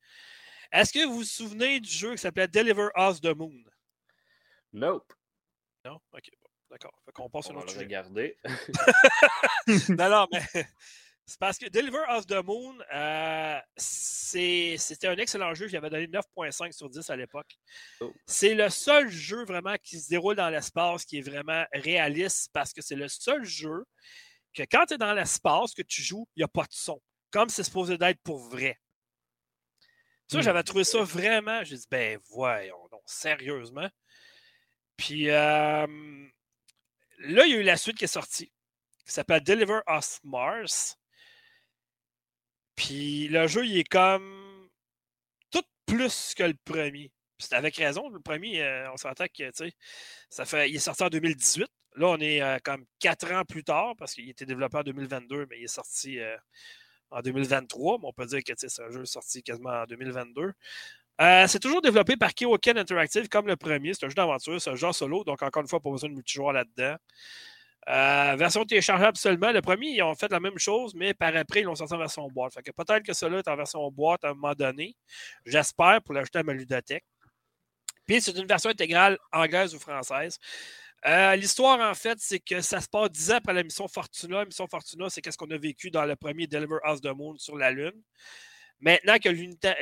Est-ce 0.74 0.92
que 0.92 1.06
vous 1.06 1.18
vous 1.18 1.24
souvenez 1.24 1.80
du 1.80 1.90
jeu 1.90 2.14
qui 2.14 2.18
s'appelait 2.18 2.48
Deliver 2.48 2.88
Us 2.98 3.22
the 3.22 3.36
Moon? 3.36 3.64
Nope. 4.74 5.14
Non? 5.86 6.00
Ok, 6.12 6.32
d'accord. 6.72 7.00
Fait 7.06 7.12
qu'on 7.12 7.30
passe 7.30 7.52
On 7.52 7.54
va 7.54 7.64
le 7.64 7.80
regarder. 7.80 8.36
non, 9.90 10.10
non, 10.10 10.28
mais 10.32 10.42
c'est 11.28 11.40
parce 11.40 11.60
que 11.60 11.70
Deliver 11.70 12.02
Us 12.18 12.26
the 12.26 12.44
Moon, 12.44 12.76
euh, 12.92 13.60
c'était 13.78 15.08
un 15.08 15.18
excellent 15.18 15.54
jeu. 15.54 15.68
J'avais 15.68 15.92
donné 15.92 16.08
9.5 16.08 16.72
sur 16.72 16.90
10 16.90 17.08
à 17.08 17.16
l'époque. 17.18 17.56
Oh. 18.00 18.12
C'est 18.26 18.56
le 18.56 18.72
seul 18.72 19.10
jeu 19.10 19.46
vraiment 19.46 19.76
qui 19.84 20.00
se 20.00 20.10
déroule 20.10 20.38
dans 20.38 20.50
l'espace 20.50 21.06
qui 21.06 21.20
est 21.20 21.22
vraiment 21.22 21.66
réaliste 21.72 22.50
parce 22.52 22.74
que 22.74 22.82
c'est 22.82 22.96
le 22.96 23.08
seul 23.10 23.44
jeu 23.44 23.86
que 24.56 24.64
quand 24.64 24.88
tu 24.88 24.96
es 24.96 24.98
dans 24.98 25.14
l'espace 25.14 25.76
que 25.76 25.84
tu 25.84 26.02
joues, 26.02 26.28
il 26.36 26.40
n'y 26.40 26.44
a 26.44 26.48
pas 26.48 26.64
de 26.64 26.72
son. 26.74 27.00
Comme 27.30 27.50
c'est 27.50 27.64
supposé 27.64 27.96
d'être 27.96 28.22
pour 28.24 28.40
vrai. 28.50 28.80
J'avais 30.42 30.64
trouvé 30.64 30.84
ça 30.84 31.02
vraiment. 31.04 31.64
J'ai 31.64 31.78
dit, 31.78 31.88
ben 31.90 32.20
voyons 32.30 32.88
donc, 32.92 33.02
sérieusement. 33.06 33.90
Puis 34.98 35.26
là, 35.26 35.88
il 37.20 37.52
y 37.52 37.56
a 37.56 37.58
eu 37.58 37.64
la 37.64 37.78
suite 37.78 37.98
qui 37.98 38.06
est 38.06 38.08
sortie, 38.08 38.52
qui 39.06 39.12
s'appelle 39.14 39.44
Deliver 39.44 39.80
Us 39.88 40.20
Mars. 40.24 40.98
Puis 42.76 43.28
le 43.28 43.48
jeu, 43.48 43.66
il 43.66 43.78
est 43.78 43.88
comme 43.88 44.70
tout 45.52 45.64
plus 45.86 46.34
que 46.36 46.44
le 46.44 46.56
premier. 46.66 47.12
C'est 47.40 47.56
avec 47.56 47.76
raison. 47.76 48.10
Le 48.10 48.20
premier, 48.20 48.62
euh, 48.62 48.92
on 48.92 48.98
s'entend 48.98 49.26
que, 49.28 49.52
ça 50.30 50.46
fait, 50.46 50.70
il 50.70 50.76
est 50.76 50.80
sorti 50.80 51.04
en 51.04 51.10
2018. 51.10 51.68
Là, 51.96 52.08
on 52.08 52.20
est 52.20 52.42
euh, 52.42 52.58
comme 52.64 52.86
quatre 53.00 53.32
ans 53.32 53.44
plus 53.46 53.64
tard 53.64 53.96
parce 53.98 54.14
qu'il 54.14 54.30
était 54.30 54.46
développé 54.46 54.78
en 54.78 54.84
2022, 54.84 55.48
mais 55.50 55.60
il 55.60 55.64
est 55.66 55.68
sorti 55.68 56.20
euh, 56.20 56.38
en 57.14 57.22
2023, 57.22 58.00
mais 58.00 58.08
on 58.08 58.14
peut 58.14 58.26
dire 58.26 58.44
que 58.44 58.54
c'est 58.56 58.82
un 58.82 58.90
jeu 58.90 59.06
sorti 59.06 59.44
quasiment 59.44 59.70
en 59.70 59.86
2022. 59.86 60.52
Euh, 61.22 61.48
c'est 61.48 61.60
toujours 61.60 61.82
développé 61.82 62.18
par 62.18 62.34
Keoken 62.34 62.78
Interactive 62.78 63.30
comme 63.30 63.48
le 63.48 63.56
premier. 63.56 63.94
C'est 63.94 64.06
un 64.06 64.10
jeu 64.10 64.16
d'aventure, 64.16 64.60
c'est 64.60 64.72
un 64.72 64.76
jeu 64.76 64.92
solo, 64.92 65.24
donc 65.24 65.42
encore 65.42 65.62
une 65.62 65.68
fois, 65.68 65.80
pas 65.80 65.92
besoin 65.92 66.10
de 66.10 66.16
multijoueur 66.16 66.54
là-dedans. 66.54 66.96
Euh, 67.90 68.36
version 68.38 68.66
téléchargeable 68.66 69.18
seulement. 69.18 69.52
Le 69.52 69.62
premier, 69.62 69.90
ils 69.90 70.02
ont 70.02 70.16
fait 70.16 70.32
la 70.32 70.40
même 70.40 70.58
chose, 70.58 70.96
mais 70.96 71.14
par 71.14 71.36
après, 71.36 71.62
ils 71.62 71.64
l'ont 71.64 71.76
sorti 71.76 71.94
en 71.94 71.98
version 71.98 72.28
boîte. 72.30 72.54
Peut-être 72.56 73.04
que 73.04 73.14
cela 73.14 73.40
est 73.40 73.48
en 73.48 73.56
version 73.56 73.92
boîte 73.92 74.24
à 74.24 74.30
un 74.30 74.34
moment 74.34 74.54
donné. 74.54 74.96
J'espère 75.46 76.02
pour 76.02 76.14
l'ajouter 76.16 76.40
à 76.40 76.44
ma 76.44 76.54
ludothèque. 76.54 77.06
Puis 78.06 78.22
c'est 78.22 78.38
une 78.38 78.48
version 78.48 78.70
intégrale 78.70 79.18
anglaise 79.32 79.76
ou 79.76 79.80
française. 79.80 80.40
Euh, 81.06 81.36
l'histoire, 81.36 81.80
en 81.80 81.94
fait, 81.94 82.18
c'est 82.20 82.40
que 82.40 82.62
ça 82.62 82.80
se 82.80 82.88
passe 82.88 83.12
dix 83.12 83.32
ans 83.32 83.36
après 83.36 83.54
la 83.54 83.64
mission 83.64 83.88
Fortuna. 83.88 84.40
La 84.40 84.46
mission 84.46 84.68
Fortuna, 84.68 85.10
c'est 85.10 85.22
qu'est-ce 85.22 85.38
qu'on 85.38 85.52
a 85.52 85.58
vécu 85.58 85.92
dans 85.92 86.06
le 86.06 86.16
premier 86.16 86.48
Deliver 86.48 86.78
Us 86.86 87.02
the 87.02 87.08
Moon 87.08 87.38
sur 87.38 87.58
la 87.58 87.72
Lune. 87.72 88.02
Maintenant 88.80 89.18
que 89.18 89.30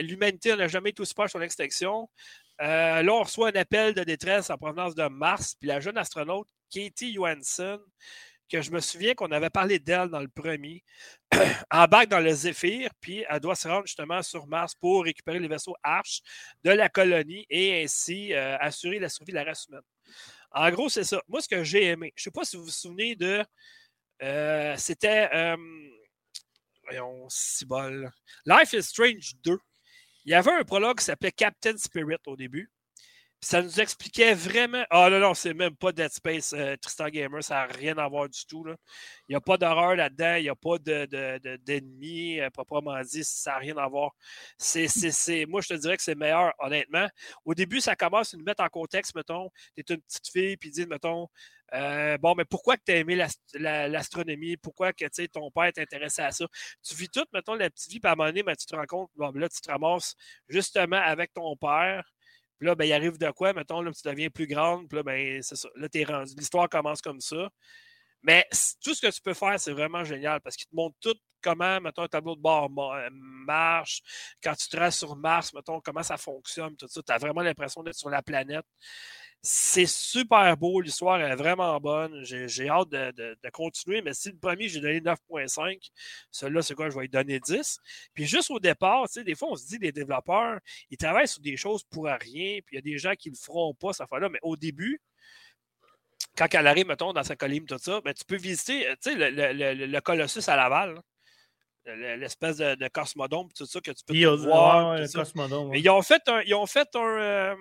l'humanité 0.01 0.55
n'a 0.55 0.67
jamais 0.67 0.91
été 0.91 1.01
aussi 1.01 1.13
proche 1.13 1.27
de 1.27 1.31
son 1.31 1.41
extinction, 1.41 2.09
euh, 2.61 3.01
là, 3.01 3.13
on 3.13 3.23
reçoit 3.23 3.49
un 3.49 3.59
appel 3.59 3.93
de 3.93 4.03
détresse 4.03 4.49
en 4.49 4.57
provenance 4.57 4.95
de 4.95 5.07
Mars. 5.07 5.55
Puis 5.59 5.67
la 5.67 5.79
jeune 5.79 5.97
astronaute 5.97 6.47
Katie 6.69 7.13
Johansson, 7.13 7.79
que 8.49 8.61
je 8.61 8.71
me 8.71 8.79
souviens 8.79 9.13
qu'on 9.15 9.31
avait 9.31 9.49
parlé 9.49 9.79
d'elle 9.79 10.09
dans 10.09 10.19
le 10.19 10.27
premier, 10.27 10.83
embarque 11.71 12.09
dans 12.09 12.19
le 12.19 12.31
Zephyr, 12.31 12.89
puis 12.99 13.25
elle 13.27 13.39
doit 13.39 13.55
se 13.55 13.67
rendre 13.67 13.87
justement 13.87 14.21
sur 14.21 14.45
Mars 14.45 14.75
pour 14.75 15.05
récupérer 15.05 15.39
les 15.39 15.47
vaisseaux 15.47 15.75
Arch 15.83 16.21
de 16.63 16.71
la 16.71 16.89
colonie 16.89 17.45
et 17.49 17.83
ainsi 17.83 18.33
euh, 18.33 18.57
assurer 18.59 18.99
la 18.99 19.09
survie 19.09 19.31
de 19.31 19.37
la 19.37 19.45
race 19.45 19.65
humaine. 19.67 19.81
En 20.53 20.69
gros, 20.71 20.89
c'est 20.89 21.03
ça. 21.03 21.21
Moi, 21.27 21.41
ce 21.41 21.47
que 21.47 21.63
j'ai 21.63 21.85
aimé, 21.85 22.13
je 22.15 22.21
ne 22.21 22.23
sais 22.23 22.31
pas 22.31 22.43
si 22.43 22.57
vous 22.57 22.65
vous 22.65 22.69
souvenez 22.69 23.15
de. 23.15 23.43
Euh, 24.21 24.75
c'était. 24.77 25.29
Euh, 25.33 25.57
voyons. 26.83 27.27
Life 28.45 28.73
is 28.73 28.83
Strange 28.83 29.33
2. 29.43 29.57
Il 30.25 30.31
y 30.31 30.35
avait 30.35 30.51
un 30.51 30.63
prologue 30.63 30.99
qui 30.99 31.05
s'appelait 31.05 31.31
Captain 31.31 31.77
Spirit 31.77 32.17
au 32.27 32.35
début. 32.35 32.69
Ça 33.43 33.61
nous 33.63 33.79
expliquait 33.79 34.35
vraiment. 34.35 34.83
Ah 34.91 35.09
non, 35.09 35.19
non, 35.19 35.33
c'est 35.33 35.55
même 35.55 35.75
pas 35.75 35.91
Dead 35.91 36.11
Space, 36.11 36.53
euh, 36.53 36.75
Tristan 36.77 37.09
Gamer, 37.09 37.43
ça 37.43 37.55
n'a 37.55 37.65
rien 37.65 37.97
à 37.97 38.07
voir 38.07 38.29
du 38.29 38.45
tout. 38.45 38.63
Là. 38.63 38.75
Il 39.27 39.31
n'y 39.31 39.35
a 39.35 39.41
pas 39.41 39.57
d'horreur 39.57 39.95
là-dedans, 39.95 40.35
il 40.35 40.43
n'y 40.43 40.49
a 40.49 40.55
pas 40.55 40.77
d'ennemis, 40.77 42.37
de, 42.37 42.43
de, 42.43 42.49
proprement 42.49 43.01
dit, 43.01 43.23
ça 43.23 43.51
n'a 43.51 43.57
rien 43.57 43.77
à 43.77 43.87
voir. 43.87 44.11
Moi, 44.59 45.61
je 45.61 45.67
te 45.67 45.73
dirais 45.73 45.97
que 45.97 46.03
c'est 46.03 46.15
meilleur, 46.15 46.53
honnêtement. 46.59 47.07
Au 47.43 47.55
début, 47.55 47.81
ça 47.81 47.95
commence 47.95 48.33
à 48.33 48.37
nous 48.37 48.43
mettre 48.43 48.63
en 48.63 48.69
contexte, 48.69 49.15
mettons, 49.15 49.49
tu 49.75 49.81
es 49.81 49.93
une 49.95 50.01
petite 50.01 50.27
fille, 50.31 50.57
puis 50.57 50.69
dit, 50.69 50.85
mettons, 50.85 51.27
euh, 51.73 52.17
bon, 52.19 52.35
mais 52.35 52.45
pourquoi 52.45 52.77
que 52.77 52.83
tu 52.85 52.91
as 52.91 52.97
aimé 52.97 53.15
l'astronomie? 53.55 54.57
pourquoi 54.57 54.91
ton 55.33 55.49
père 55.51 55.71
t'intéressait 55.73 56.23
à 56.23 56.31
ça? 56.31 56.45
Tu 56.83 56.95
vis 56.95 57.09
tout, 57.09 57.25
mettons, 57.33 57.55
la 57.55 57.69
petite 57.71 57.91
vie, 57.91 57.99
puis 57.99 58.11
à 58.11 58.13
un 58.13 58.31
ben, 58.31 58.55
tu 58.55 58.65
te 58.67 58.75
rends 58.75 58.85
compte, 58.85 59.09
bon, 59.15 59.31
là, 59.31 59.49
tu 59.49 59.61
te 59.61 59.71
ramasses 59.71 60.15
justement 60.47 60.97
avec 60.97 61.33
ton 61.33 61.55
père 61.55 62.03
puis 62.61 62.67
là, 62.67 62.75
ben, 62.75 62.85
il 62.85 62.93
arrive 62.93 63.17
de 63.17 63.31
quoi? 63.31 63.53
Mettons, 63.53 63.81
là, 63.81 63.91
tu 63.91 64.07
deviens 64.07 64.29
plus 64.29 64.45
grande. 64.45 64.87
Puis 64.87 64.95
là, 64.95 65.01
ben, 65.01 65.41
c'est 65.41 65.55
ça. 65.55 65.67
Là, 65.75 65.89
t'es 65.89 66.03
rendu. 66.03 66.35
L'histoire 66.37 66.69
commence 66.69 67.01
comme 67.01 67.19
ça. 67.19 67.49
Mais 68.23 68.47
tout 68.83 68.93
ce 68.93 69.01
que 69.01 69.11
tu 69.11 69.21
peux 69.21 69.33
faire, 69.33 69.59
c'est 69.59 69.71
vraiment 69.71 70.03
génial 70.03 70.41
parce 70.41 70.55
qu'il 70.55 70.67
te 70.67 70.75
montre 70.75 70.95
tout 71.01 71.15
comment, 71.41 71.81
mettons, 71.81 72.03
un 72.03 72.07
tableau 72.07 72.35
de 72.35 72.41
bord 72.41 72.69
euh, 72.77 73.09
marche. 73.11 74.01
Quand 74.43 74.55
tu 74.55 74.69
traces 74.69 74.99
sur 74.99 75.15
Mars, 75.15 75.53
mettons, 75.53 75.81
comment 75.81 76.03
ça 76.03 76.17
fonctionne, 76.17 76.75
tout 76.77 76.87
ça. 76.87 77.01
Tu 77.01 77.11
as 77.11 77.17
vraiment 77.17 77.41
l'impression 77.41 77.83
d'être 77.83 77.95
sur 77.95 78.09
la 78.09 78.21
planète. 78.21 78.65
C'est 79.43 79.87
super 79.87 80.55
beau, 80.55 80.81
l'histoire 80.81 81.19
est 81.19 81.35
vraiment 81.35 81.79
bonne. 81.79 82.23
J'ai 82.23 82.69
hâte 82.69 82.89
de, 82.89 83.49
continuer, 83.51 84.03
mais 84.03 84.13
si 84.13 84.29
le 84.29 84.37
premier, 84.37 84.69
j'ai 84.69 84.79
donné 84.79 85.01
9.5, 85.01 85.89
celui-là, 86.29 86.61
c'est 86.61 86.75
quoi? 86.75 86.91
Je 86.91 86.95
vais 86.95 87.01
lui 87.01 87.09
donner 87.09 87.39
10. 87.39 87.79
Puis 88.13 88.27
juste 88.27 88.51
au 88.51 88.59
départ, 88.59 89.07
tu 89.07 89.13
sais, 89.13 89.23
des 89.23 89.33
fois, 89.33 89.49
on 89.51 89.55
se 89.55 89.65
dit, 89.65 89.79
les 89.79 89.91
développeurs, 89.91 90.59
ils 90.91 90.97
travaillent 90.97 91.27
sur 91.27 91.41
des 91.41 91.57
choses 91.57 91.83
pour 91.85 92.05
rien, 92.05 92.59
puis 92.63 92.73
il 92.73 92.75
y 92.75 92.77
a 92.77 92.81
des 92.81 92.99
gens 92.99 93.13
qui 93.17 93.29
ne 93.29 93.33
le 93.35 93.39
feront 93.39 93.73
pas, 93.73 93.93
ça 93.93 94.05
fait 94.05 94.19
là, 94.19 94.29
mais 94.29 94.39
au 94.43 94.55
début, 94.55 95.01
quand 96.49 96.59
elle 96.59 96.67
arrive, 96.67 96.87
mettons, 96.87 97.13
dans 97.13 97.23
sa 97.23 97.35
colline, 97.35 97.65
tout 97.65 97.77
ça, 97.77 98.01
ben, 98.01 98.13
tu 98.13 98.25
peux 98.25 98.37
visiter, 98.37 98.85
tu 99.01 99.11
sais, 99.11 99.15
le, 99.15 99.99
Colossus 99.99 100.47
à 100.47 100.55
Laval, 100.55 100.99
l'espèce 101.85 102.57
de, 102.57 102.75
de, 102.75 102.87
cosmodome, 102.87 103.49
tout 103.55 103.65
ça, 103.65 103.79
que 103.79 103.91
tu 103.91 104.03
peux 104.05 104.25
voir. 104.35 104.97
ils 105.73 105.89
ont 105.89 106.01
fait 106.01 106.21
un, 106.27 106.41
ils 106.41 106.55
ont 106.55 106.65
fait 106.65 106.87
un, 106.95 106.99
euh, 106.99 107.55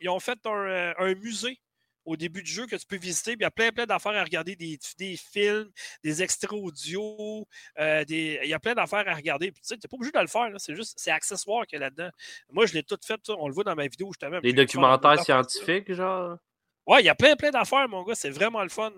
ils 0.00 0.08
ont 0.08 0.20
fait 0.20 0.38
euh, 0.46 0.94
un, 0.98 1.14
musée 1.14 1.58
au 2.04 2.16
début 2.16 2.42
du 2.42 2.50
jeu 2.50 2.66
que 2.66 2.74
tu 2.74 2.86
peux 2.86 2.96
visiter. 2.96 3.32
il 3.32 3.42
y 3.42 3.44
a 3.44 3.50
plein, 3.50 3.70
plein 3.70 3.86
d'affaires 3.86 4.16
à 4.16 4.24
regarder, 4.24 4.56
des, 4.56 4.78
films, 5.16 5.70
des 6.02 6.22
extraits 6.22 6.52
audio, 6.52 7.46
euh, 7.78 8.04
il 8.08 8.44
y 8.44 8.54
a 8.54 8.58
plein 8.58 8.74
d'affaires 8.74 9.06
à 9.06 9.14
regarder. 9.14 9.52
tu 9.52 9.60
sais, 9.62 9.76
n'es 9.76 9.80
pas 9.80 9.96
obligé 9.96 10.10
de 10.10 10.18
le 10.18 10.26
faire, 10.26 10.50
c'est 10.56 10.74
juste, 10.74 10.94
c'est 10.96 11.12
accessoire 11.12 11.66
qu'il 11.66 11.78
y 11.78 11.82
a 11.82 11.86
là-dedans. 11.86 12.10
Moi, 12.50 12.66
je 12.66 12.74
l'ai 12.74 12.82
tout 12.82 12.98
fait, 13.04 13.20
on 13.28 13.46
le 13.46 13.54
voit 13.54 13.64
dans 13.64 13.76
ma 13.76 13.86
vidéo 13.86 14.08
justement. 14.10 14.40
Des 14.40 14.52
documentaires 14.52 15.22
scientifiques, 15.22 15.92
genre? 15.92 16.38
Ouais, 16.86 17.02
il 17.02 17.06
y 17.06 17.08
a 17.08 17.14
plein, 17.14 17.36
plein 17.36 17.50
d'affaires, 17.50 17.88
mon 17.88 18.02
gars, 18.02 18.14
c'est 18.14 18.30
vraiment 18.30 18.62
le 18.62 18.68
fun. 18.68 18.92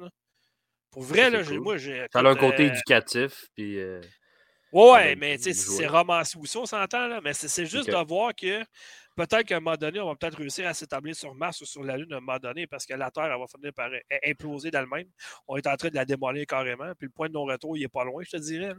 Pour 0.91 1.03
vrai, 1.03 1.29
là, 1.29 1.43
moi, 1.61 1.77
j'ai. 1.77 2.07
Ça 2.13 2.21
a 2.21 2.29
un 2.29 2.35
côté 2.35 2.65
euh, 2.65 2.73
éducatif, 2.73 3.47
puis. 3.55 3.79
ouais, 4.73 5.17
mais 5.17 5.37
tu 5.39 5.45
sais, 5.45 5.55
c'est 5.55 5.87
romancé 5.87 6.39
aussi, 6.39 6.57
on 6.57 6.67
s'entend, 6.67 7.07
là, 7.07 7.21
mais 7.23 7.33
c'est 7.35 7.67
juste 7.67 7.89
de 7.89 8.07
voir 8.07 8.35
que 8.35 8.65
peut-être 9.17 9.45
qu'à 9.45 9.57
un 9.57 9.61
moment 9.61 9.77
donné, 9.77 10.01
on 10.01 10.07
va 10.07 10.17
peut-être 10.17 10.39
réussir 10.39 10.67
à 10.67 10.75
s'établir 10.75 11.15
sur 11.15 11.35
Mars 11.35 11.61
ou 11.61 11.67
sur 11.67 11.83
la 11.83 11.97
Lune 11.97 12.13
à 12.13 12.17
un 12.17 12.21
moment 12.21 12.39
donné 12.39 12.67
parce 12.67 12.87
que 12.87 12.95
la 12.95 13.11
Terre 13.11 13.25
elle 13.33 13.39
va 13.39 13.47
finir 13.47 13.73
par 13.73 13.91
imploser 14.25 14.71
d'elle-même. 14.71 15.07
On 15.47 15.57
est 15.57 15.67
en 15.67 15.77
train 15.77 15.89
de 15.89 15.95
la 15.95 16.05
démolir 16.05 16.47
carrément. 16.47 16.93
Puis 16.99 17.07
le 17.07 17.13
point 17.13 17.29
de 17.29 17.35
non-retour, 17.35 17.77
il 17.77 17.83
n'est 17.83 17.89
pas 17.89 18.05
loin, 18.05 18.23
je 18.25 18.31
te 18.31 18.37
dirais. 18.37 18.75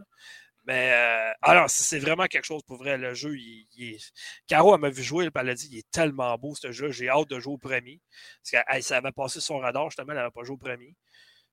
Mais 0.65 0.91
euh, 0.93 1.31
alors, 1.41 1.69
c'est 1.69 1.99
vraiment 1.99 2.25
quelque 2.25 2.45
chose 2.45 2.63
pour 2.63 2.77
vrai. 2.77 2.97
Le 2.97 3.13
jeu, 3.13 3.37
il, 3.37 3.67
est... 3.77 4.13
Caro, 4.47 4.73
elle 4.73 4.81
m'a 4.81 4.89
vu 4.89 5.03
jouer, 5.03 5.29
elle 5.33 5.49
a 5.49 5.53
dit 5.53 5.69
il 5.71 5.77
est 5.77 5.91
tellement 5.91 6.35
beau 6.37 6.55
ce 6.55 6.71
jeu. 6.71 6.91
J'ai 6.91 7.09
hâte 7.09 7.29
de 7.29 7.39
jouer 7.39 7.53
au 7.53 7.57
premier. 7.57 8.01
Parce 8.41 8.65
qu'elle 8.65 8.83
ça 8.83 8.97
avait 8.97 9.11
passé 9.11 9.39
son 9.39 9.59
radar, 9.59 9.89
justement, 9.89 10.11
elle 10.11 10.17
n'avait 10.17 10.31
pas 10.31 10.43
joué 10.43 10.55
au 10.55 10.57
premier. 10.57 10.95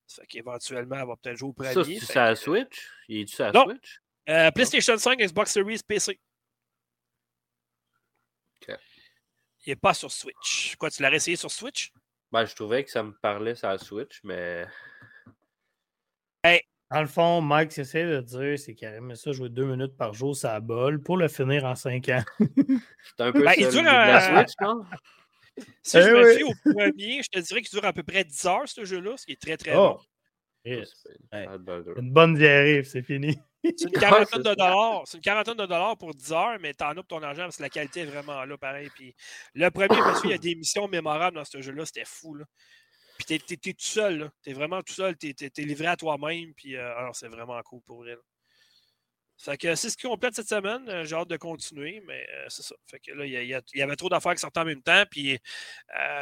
Ça 0.07 0.23
fait 0.23 0.27
qu'éventuellement, 0.27 0.97
elle 0.99 1.07
va 1.07 1.15
peut-être 1.15 1.37
jouer 1.37 1.49
au 1.49 1.53
premier. 1.53 1.73
Ça, 1.73 1.83
c'est 1.83 2.19
à 2.19 2.35
Switch? 2.35 2.89
Il 3.07 3.21
est-tu 3.21 3.41
à 3.41 3.51
Switch? 3.51 4.01
Euh, 4.29 4.51
PlayStation 4.51 4.97
5, 4.97 5.19
Xbox 5.19 5.51
Series, 5.51 5.81
PC. 5.87 6.19
Il 9.65 9.69
n'est 9.69 9.75
pas 9.77 9.93
sur 9.93 10.11
Switch. 10.11 10.75
Quoi, 10.75 10.89
tu 10.89 11.01
l'as 11.01 11.13
essayé 11.13 11.37
sur 11.37 11.49
Switch? 11.49 11.93
Ben, 12.31 12.45
je 12.45 12.53
trouvais 12.55 12.83
que 12.83 12.89
ça 12.89 13.03
me 13.03 13.13
parlait 13.13 13.55
sur 13.55 13.69
la 13.69 13.77
Switch, 13.77 14.19
mais. 14.23 14.65
Hey. 16.43 16.61
Dans 16.91 17.01
le 17.01 17.07
fond, 17.07 17.41
Mike, 17.41 17.71
ce 17.71 17.81
essaie 17.81 18.05
de 18.05 18.21
dire, 18.21 18.59
c'est 18.59 18.75
qu'il 18.75 18.87
aimait 18.87 19.15
ça 19.15 19.31
jouer 19.31 19.49
deux 19.49 19.65
minutes 19.65 19.97
par 19.97 20.13
jour, 20.13 20.35
ça 20.35 20.59
bol, 20.59 21.01
pour 21.01 21.17
le 21.17 21.27
finir 21.27 21.65
en 21.65 21.75
cinq 21.75 22.09
ans. 22.09 22.23
c'est 22.37 23.23
un 23.23 23.31
peu 23.31 23.43
ben, 23.43 23.53
ça, 23.53 23.69
dure 23.69 23.83
la 23.83 24.43
Switch, 24.43 24.53
non? 24.61 24.83
Si 25.83 26.01
je 26.01 26.07
eh 26.07 26.11
me 26.11 26.33
fie 26.33 26.43
au 26.43 26.53
premier, 26.63 27.21
je 27.21 27.29
te 27.29 27.39
dirais 27.39 27.61
qu'il 27.61 27.69
dure 27.77 27.85
à 27.87 27.93
peu 27.93 28.01
près 28.01 28.23
10 28.23 28.45
heures, 28.47 28.67
ce 28.67 28.85
jeu-là, 28.85 29.15
ce 29.17 29.25
qui 29.27 29.33
est 29.33 29.41
très, 29.41 29.55
très 29.55 29.75
oh. 29.75 29.99
bon. 29.99 29.99
Une 30.65 32.11
bonne 32.11 32.35
diarrhée, 32.35 32.83
c'est 32.83 33.03
fini. 33.03 33.37
C'est 33.63 33.81
une 33.83 33.91
quarantaine 33.99 34.41
de 34.41 34.53
dollars. 34.55 35.03
C'est 35.05 35.17
une 35.17 35.23
quarantaine 35.23 35.57
de 35.57 35.65
dollars 35.65 35.97
pour 35.97 36.13
10 36.13 36.31
heures, 36.31 36.57
mais 36.59 36.73
t'en 36.73 36.89
as 36.89 36.95
pour 36.95 37.07
ton 37.07 37.21
argent 37.21 37.43
parce 37.43 37.57
que 37.57 37.63
la 37.63 37.69
qualité 37.69 38.01
est 38.01 38.05
vraiment 38.05 38.45
là, 38.45 38.57
pareil. 38.57 38.89
Puis 38.95 39.13
le 39.53 39.69
premier, 39.69 39.89
parce 39.89 40.21
qu'il 40.21 40.31
y 40.31 40.33
a 40.33 40.37
des 40.37 40.55
missions 40.55 40.87
mémorables 40.87 41.35
dans 41.35 41.45
ce 41.45 41.61
jeu-là, 41.61 41.85
c'était 41.85 42.05
fou. 42.05 42.35
Là. 42.35 42.45
Puis 43.25 43.39
t'es, 43.39 43.69
es, 43.69 43.73
tout 43.73 43.79
seul, 43.79 44.31
T'es 44.41 44.53
vraiment 44.53 44.81
tout 44.81 44.93
seul. 44.93 45.15
T'es, 45.17 45.33
es, 45.39 45.61
livré 45.61 45.87
à 45.87 45.95
toi-même. 45.95 46.53
Puis 46.53 46.75
euh, 46.75 46.97
alors, 46.97 47.15
c'est 47.15 47.27
vraiment 47.27 47.61
cool 47.63 47.81
pour 47.81 48.07
elle. 48.07 48.19
Fait 49.37 49.57
que 49.57 49.75
c'est 49.75 49.89
ce 49.89 49.97
qui 49.97 50.07
complète 50.07 50.35
cette 50.35 50.47
semaine. 50.47 50.87
Euh, 50.89 51.03
j'ai 51.03 51.15
hâte 51.15 51.27
de 51.27 51.37
continuer, 51.37 52.01
mais 52.07 52.25
euh, 52.33 52.45
c'est 52.49 52.61
ça. 52.61 52.75
Fait 52.85 52.99
que 52.99 53.11
là, 53.11 53.25
il 53.25 53.63
y, 53.75 53.81
avait 53.81 53.95
trop 53.95 54.07
d'affaires 54.07 54.33
qui 54.33 54.39
sortaient 54.39 54.59
en 54.59 54.65
même 54.65 54.81
temps. 54.81 55.03
Puis 55.09 55.39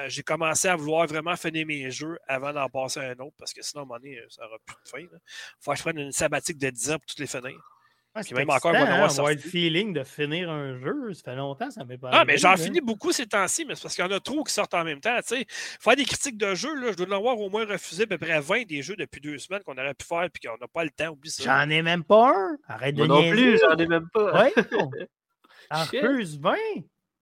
j'ai 0.08 0.24
commencé 0.24 0.68
à 0.68 0.76
vouloir 0.76 1.08
vraiment 1.08 1.36
finir 1.36 1.66
mes 1.66 1.92
jeux 1.92 2.18
avant 2.28 2.54
d'en 2.54 2.70
passer 2.70 3.00
à 3.00 3.10
un 3.10 3.20
autre 3.20 3.36
parce 3.38 3.54
que 3.54 3.62
sinon, 3.62 3.82
à 3.82 3.84
un 3.84 3.88
moment 3.88 4.00
donné, 4.00 4.20
ça 4.30 4.44
n'aura 4.44 4.58
plus 4.66 4.76
de 4.84 4.90
fin. 4.90 5.00
Il 5.00 5.20
faut 5.60 5.72
que 5.72 5.78
je 5.78 5.84
prenne 5.84 6.00
une 6.00 6.12
sabbatique 6.12 6.58
de 6.58 6.70
10 6.70 6.92
ans 6.92 6.98
pour 6.98 7.06
toutes 7.06 7.20
les 7.20 7.28
finir. 7.28 7.60
C'est 8.22 8.34
même 8.34 8.50
encore 8.50 8.76
hein, 8.76 8.86
avoir 8.86 9.30
le 9.30 9.38
feeling 9.38 9.94
de 9.94 10.04
finir 10.04 10.50
un 10.50 10.78
jeu. 10.78 11.14
Ça 11.14 11.24
fait 11.24 11.36
longtemps, 11.36 11.72
ça 11.72 11.86
m'est 11.86 11.98
pas. 11.98 12.10
Ah, 12.12 12.26
mais 12.26 12.38
j'en 12.38 12.58
finis 12.58 12.82
beaucoup 12.82 13.14
ces 13.14 13.26
temps-ci, 13.26 13.64
mais 13.64 13.76
c'est 13.76 13.84
parce 13.84 13.96
qu'il 13.96 14.04
y 14.04 14.08
en 14.08 14.12
a 14.12 14.20
trop 14.20 14.44
qui 14.44 14.54
sortent 14.54 14.74
en 14.74 14.84
même 14.84 15.00
temps. 15.00 15.18
sais. 15.24 15.46
Faire 15.48 15.96
des 15.96 16.04
critiques 16.04 16.38
de 16.38 16.54
jeux, 16.54 16.76
là, 16.76 16.92
je 16.92 16.98
dois 16.98 17.08
en 17.08 17.18
avoir 17.18 17.40
au 17.40 17.50
moins 17.50 17.66
refusé 17.66 18.04
à 18.04 18.08
peu 18.08 18.18
près 18.18 18.42
20 18.42 18.68
des 18.68 18.82
jeux 18.82 18.98
depuis 18.98 19.22
deux 19.22 19.38
semaines 19.38 19.64
qu'on 19.64 19.78
aurait 19.78 19.94
pu 19.94 20.06
faire 20.06 20.24
et 20.24 20.48
qu'on 20.48 20.58
n'a 20.58 20.68
pas 20.68 20.84
le 20.84 20.90
temps. 20.90 21.18
J'en 21.42 21.70
ai 21.70 21.82
même 21.82 22.04
pas 22.04 22.34
un. 22.36 22.58
Arrête 22.68 22.96
de 22.96 23.06
Moi 23.06 23.22
non 23.22 23.32
plus, 23.32 23.60
j'en 23.60 23.78
ai 23.78 23.88
même 23.88 24.10
pas. 24.14 24.44
Ouais. 24.44 24.54
En 25.70 25.86
plus, 25.86 26.38
20. 26.38 26.56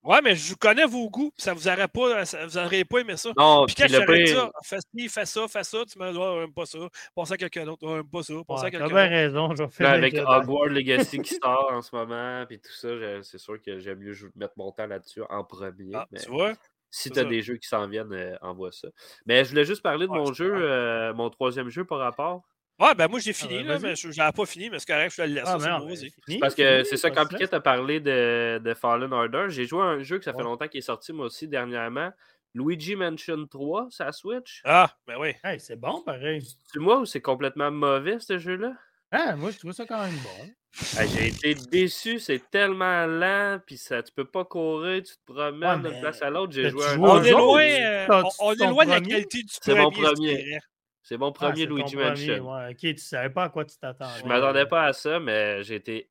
Ouais, 0.02 0.22
mais 0.24 0.36
je 0.36 0.56
connais 0.56 0.86
vos 0.86 1.10
goûts, 1.10 1.32
ça 1.38 1.54
vous 1.54 1.68
aurait 1.68 1.88
pas, 1.90 2.26
ça 2.26 2.46
vous 2.46 2.58
aurait 2.58 2.86
pas 2.86 3.00
aimé 3.00 3.18
ça. 3.18 3.32
Non, 3.38 3.66
puis 3.66 3.76
quand 3.76 3.88
je 3.88 3.98
dirais 3.98 4.26
ça, 4.28 4.52
fais 4.64 4.78
ci, 4.80 5.10
fais 5.10 5.26
ça, 5.26 5.48
fais 5.50 5.64
ça, 5.64 5.84
tu 5.86 6.00
me 6.00 6.12
dis, 6.12 6.18
oh, 6.20 6.52
pas 6.56 6.66
ça, 6.66 6.80
pense 7.14 7.32
à 7.32 7.38
quelqu'un 7.38 7.66
d'autre, 7.66 7.86
oh, 7.86 8.04
pas 8.06 8.24
ça, 8.24 8.34
pense 8.48 8.64
à 8.64 8.72
quelqu'un 8.72 8.86
d'autre. 8.86 8.96
bien 8.96 9.10
raison, 9.10 9.54
je 9.56 9.64
vais 9.64 9.86
Avec 9.86 10.16
Hogwarts 10.16 10.68
Legacy 10.68 11.20
qui 11.20 11.36
sort 11.44 11.72
en 11.74 11.82
ce 11.82 11.94
moment, 11.94 12.46
puis 12.48 12.60
tout 12.60 12.72
ça, 12.72 12.88
c'est 13.24 13.38
sûr 13.38 13.62
que 13.62 13.78
j'aime 13.80 14.00
mieux 14.00 14.14
mettre 14.36 14.54
mon 14.56 14.72
temps 14.72 14.88
là-dessus 14.88 15.22
en 15.30 15.44
premier. 15.44 15.92
Ah, 15.94 16.08
tu 16.16 16.30
vois? 16.30 16.54
Si 16.92 17.12
tu 17.12 17.20
as 17.20 17.24
des 17.24 17.42
jeux 17.42 17.58
qui 17.58 17.68
s'en 17.68 17.88
viennent, 17.88 18.14
euh, 18.14 18.36
envoie 18.42 18.72
ça. 18.72 18.88
Mais 19.26 19.44
je 19.44 19.50
voulais 19.50 19.66
juste 19.66 19.84
parler 19.84 20.08
de 20.08 20.12
mon 20.12 20.34
jeu, 20.34 20.52
euh, 20.56 21.14
mon 21.14 21.30
troisième 21.30 21.70
jeu 21.70 21.86
par 21.86 22.00
rapport. 22.00 22.44
Ouais, 22.80 22.96
ben 22.96 23.10
moi 23.10 23.20
j'ai 23.20 23.32
ah, 23.32 23.34
fini, 23.34 23.58
ben, 23.58 23.68
là, 23.68 23.80
mais 23.80 23.96
je 23.96 24.08
n'avais 24.18 24.32
pas 24.32 24.46
fini, 24.46 24.70
mais 24.70 24.80
c'est 24.80 24.88
correct, 24.88 25.12
je 25.12 25.18
te 25.18 25.28
le 25.28 25.34
laisse. 25.34 25.44
Ah, 25.46 25.58
ben 25.58 26.40
parce 26.40 26.56
que 26.56 26.84
c'est 26.84 26.98
ça, 26.98 27.12
quand 27.12 27.26
Piquet 27.26 27.54
a 27.54 27.60
parlé 27.60 28.00
de, 28.00 28.60
de 28.64 28.74
Fallen 28.74 29.12
Order, 29.12 29.48
j'ai 29.50 29.66
joué 29.66 29.82
à 29.82 29.86
un 29.86 30.04
jeu 30.04 30.18
que 30.18 30.24
ça 30.24 30.34
fait 30.34 30.44
longtemps 30.44 30.68
qu'il 30.68 30.80
est 30.80 30.82
sorti, 30.82 31.12
moi 31.12 31.26
aussi, 31.26 31.48
dernièrement. 31.48 32.12
Luigi 32.56 32.96
Mansion 32.96 33.46
3, 33.46 33.90
ça 33.92 34.12
Switch? 34.12 34.62
Ah, 34.66 34.92
ben 35.06 35.18
oui. 35.20 35.34
Hey, 35.44 35.60
c'est 35.60 35.76
bon, 35.76 36.02
pareil. 36.02 36.42
C'est 36.72 36.80
moi 36.80 37.00
ou 37.00 37.06
c'est 37.06 37.22
complètement 37.22 37.70
mauvais, 37.70 38.20
ce 38.20 38.40
jeu-là? 38.40 38.74
Ah, 39.12 39.36
moi, 39.36 39.52
je 39.52 39.60
trouve 39.60 39.72
ça 39.72 39.86
quand 39.86 40.04
même 40.04 40.16
bon. 40.16 41.06
j'ai 41.14 41.28
été 41.28 41.56
déçu, 41.56 42.20
c'est 42.20 42.42
tellement 42.50 43.06
lent, 43.06 43.60
puis 43.66 43.78
ça, 43.78 44.02
tu 44.04 44.12
peux 44.14 44.26
pas 44.26 44.46
courir, 44.46 45.04
tu 45.04 45.14
te 45.14 45.32
promènes 45.32 45.82
d'une 45.82 46.00
place 46.00 46.22
à 46.22 46.30
l'autre. 46.30 46.54
J'ai 46.54 46.70
joué 46.70 46.86
un 46.86 47.00
on, 47.00 47.24
est 47.24 47.32
loin, 47.32 47.62
euh, 47.62 48.24
on, 48.40 48.54
est 48.54 48.68
loin 48.68 48.86
de 48.86 48.92
la 48.92 49.02
qualité 49.02 49.42
du 49.42 49.50
C'est 49.50 49.76
mon 49.76 49.92
premier. 49.92 50.60
C'est 51.02 51.18
mon 51.18 51.30
ah, 51.30 51.34
premier 51.34 51.66
Luigi 51.66 51.96
Mansion. 51.96 52.54
Ouais. 52.54 52.70
Ok, 52.72 52.78
tu 52.78 52.98
savais 52.98 53.30
pas 53.30 53.44
à 53.44 53.50
quoi 53.50 53.66
tu 53.66 53.78
t'attendais. 53.78 54.20
Je 54.20 54.26
m'attendais 54.26 54.66
pas 54.66 54.86
à 54.86 54.94
ça, 54.94 55.20
mais 55.20 55.64
j'ai 55.64 55.76
été 55.76 56.10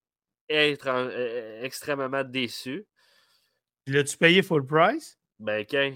extrêmement 0.49 2.25
déçu. 2.25 2.87
L'as-tu 3.87 4.17
payé 4.17 4.43
full 4.43 4.67
price? 4.67 5.19
Ben, 5.39 5.65
quand? 5.69 5.95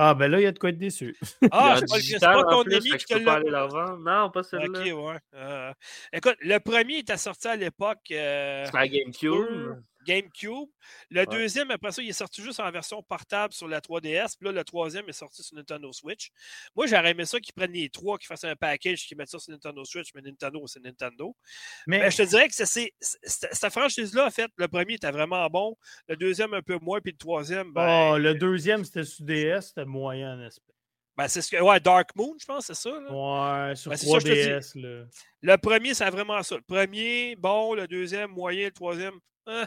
Ah, 0.00 0.14
ben 0.14 0.30
là, 0.30 0.38
il 0.38 0.44
y 0.44 0.46
a 0.46 0.52
de 0.52 0.58
quoi 0.58 0.70
être 0.70 0.78
déçu. 0.78 1.16
Ah, 1.50 1.80
c'est 1.80 2.20
pas, 2.20 2.44
ton 2.44 2.62
ami 2.62 2.90
qui 2.90 3.04
te 3.04 3.18
l'a. 3.18 3.66
Non, 3.98 4.30
pas 4.30 4.44
celui-là. 4.44 4.80
Ok, 4.80 4.86
ouais. 4.86 5.18
Euh, 5.34 5.72
écoute, 6.12 6.36
le 6.40 6.58
premier 6.58 6.98
était 6.98 7.16
sorti 7.16 7.48
à 7.48 7.56
l'époque. 7.56 7.98
Euh, 8.12 8.64
Sur 8.66 8.76
la 8.76 8.86
GameCube. 8.86 9.82
GameCube. 10.08 10.68
Le 11.10 11.26
deuxième, 11.26 11.70
après 11.70 11.92
ça, 11.92 12.02
il 12.02 12.08
est 12.08 12.12
sorti 12.12 12.42
juste 12.42 12.60
en 12.60 12.70
version 12.70 13.02
portable 13.02 13.52
sur 13.52 13.68
la 13.68 13.80
3DS. 13.80 14.36
Puis 14.38 14.46
là, 14.46 14.52
le 14.52 14.64
troisième 14.64 15.06
est 15.08 15.12
sorti 15.12 15.42
sur 15.42 15.56
Nintendo 15.56 15.92
Switch. 15.92 16.30
Moi, 16.74 16.86
j'aurais 16.86 17.10
aimé 17.10 17.26
ça 17.26 17.38
qu'ils 17.40 17.52
prennent 17.52 17.72
les 17.72 17.90
trois, 17.90 18.16
qu'ils 18.16 18.26
fassent 18.26 18.44
un 18.44 18.56
package, 18.56 19.06
qu'ils 19.06 19.18
mettent 19.18 19.28
ça 19.28 19.38
sur 19.38 19.52
Nintendo 19.52 19.84
Switch, 19.84 20.08
mais 20.14 20.22
Nintendo, 20.22 20.66
c'est 20.66 20.80
Nintendo. 20.80 21.36
Mais... 21.86 22.10
je 22.10 22.16
te 22.16 22.22
dirais 22.22 22.48
que 22.48 22.54
c'est, 22.54 22.94
cette 23.00 23.70
franchise-là, 23.70 24.26
en 24.26 24.30
fait, 24.30 24.50
le 24.56 24.68
premier 24.68 24.94
était 24.94 25.10
vraiment 25.10 25.46
bon. 25.48 25.76
Le 26.08 26.16
deuxième, 26.16 26.54
un 26.54 26.62
peu 26.62 26.78
moins. 26.80 27.00
Puis 27.00 27.12
le 27.12 27.18
troisième. 27.18 27.72
Ben, 27.72 28.12
oh, 28.12 28.18
le 28.18 28.34
deuxième, 28.34 28.84
c'était 28.84 29.04
sur 29.04 29.24
DS, 29.24 29.60
c'était 29.68 29.84
moyen, 29.84 30.36
n'est-ce 30.36 30.60
pas? 30.60 30.72
Ben, 31.16 31.28
c'est 31.28 31.42
ce 31.42 31.50
que. 31.50 31.60
Ouais, 31.60 31.80
Dark 31.80 32.14
Moon, 32.16 32.34
je 32.40 32.46
pense, 32.46 32.66
c'est 32.66 32.74
ça. 32.74 32.90
Ouais, 32.90 33.76
sur 33.76 33.92
3DS. 33.92 34.72
Ben, 34.74 34.82
là. 34.82 35.04
Le 35.42 35.56
premier, 35.56 35.92
c'est 35.92 36.08
vraiment 36.10 36.42
ça. 36.42 36.56
Le 36.56 36.62
premier, 36.62 37.36
bon, 37.36 37.74
le 37.74 37.86
deuxième, 37.86 38.30
moyen, 38.30 38.66
le 38.66 38.72
troisième. 38.72 39.18
Hein? 39.46 39.66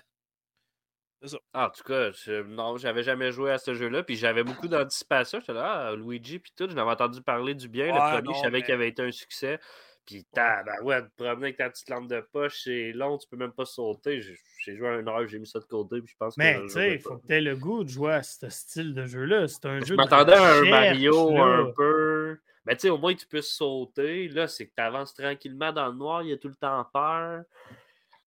C'est 1.22 1.30
ça. 1.30 1.38
Ah, 1.54 1.68
en 1.68 1.70
tout 1.70 1.84
cas, 1.84 2.12
je, 2.12 2.42
non, 2.44 2.78
j'avais 2.78 3.04
jamais 3.04 3.32
joué 3.32 3.52
à 3.52 3.60
ce 3.60 3.76
jeu-là, 3.76 4.02
puis 4.02 4.16
j'avais 4.16 4.44
beaucoup 4.44 4.68
d'anticipation. 4.68 5.40
J'étais 5.40 5.54
là, 5.54 5.90
ah, 5.90 5.96
Luigi, 5.96 6.40
puis 6.40 6.52
tout, 6.56 6.68
j'en 6.68 6.78
avais 6.78 6.92
entendu 6.92 7.22
parler 7.22 7.54
du 7.54 7.70
bien. 7.70 7.88
le 7.88 8.22
premier, 8.22 8.36
je 8.36 8.42
savais 8.42 8.62
qu'il 8.64 8.74
avait 8.74 8.90
été 8.90 9.04
un 9.04 9.12
succès. 9.12 9.60
Puis, 10.06 10.26
ben 10.34 10.64
ouais, 10.82 11.02
te 11.04 11.10
promener 11.16 11.46
avec 11.46 11.58
ta 11.58 11.70
petite 11.70 11.90
lampe 11.90 12.08
de 12.08 12.22
poche, 12.34 12.62
c'est 12.64 12.92
long, 12.92 13.20
tu 13.20 13.28
peux 13.30 13.38
même 13.38 13.52
pas 13.52 13.66
sauter. 13.66 14.20
J'ai 14.20 14.76
joué 14.76 14.88
à 14.88 14.96
une 14.96 15.08
heure, 15.08 15.28
j'ai 15.28 15.38
mis 15.38 15.46
ça 15.46 15.60
de 15.60 15.66
côté, 15.66 16.02
puis 16.02 16.12
je 16.12 16.18
pense 16.18 16.36
Mais, 16.38 16.60
tu 16.64 16.70
sais, 16.70 16.94
il 16.96 17.00
faut 17.00 17.18
que 17.18 17.28
tu 17.28 17.34
aies 17.34 17.42
le 17.42 17.56
goût 17.56 17.84
de 17.84 17.90
jouer 17.90 18.14
à 18.14 18.24
ce 18.24 18.50
style 18.50 18.96
de 18.96 19.06
jeu-là. 19.06 19.48
C'est 19.48 19.66
un 19.66 19.80
jeu. 19.80 19.86
Je 19.86 19.94
m'attendais 19.94 20.34
à 20.34 20.56
un 20.56 20.64
Mario 20.64 21.40
un 21.40 21.72
peu. 21.76 22.40
Mais, 22.66 22.76
tu 22.76 22.82
sais, 22.82 22.90
au 22.90 22.98
moins, 22.98 23.14
tu 23.14 23.28
peux 23.28 23.42
sauter. 23.42 24.28
Là, 24.28 24.48
c'est 24.48 24.68
que 24.68 24.74
tu 24.76 24.84
avances 24.84 25.14
tranquillement 25.14 25.72
dans 25.72 25.88
le 25.88 25.94
noir, 25.94 26.24
il 26.24 26.30
y 26.30 26.34
a 26.34 26.38
tout 26.38 26.50
le 26.50 26.56
temps 26.56 26.84
peur. 26.92 27.44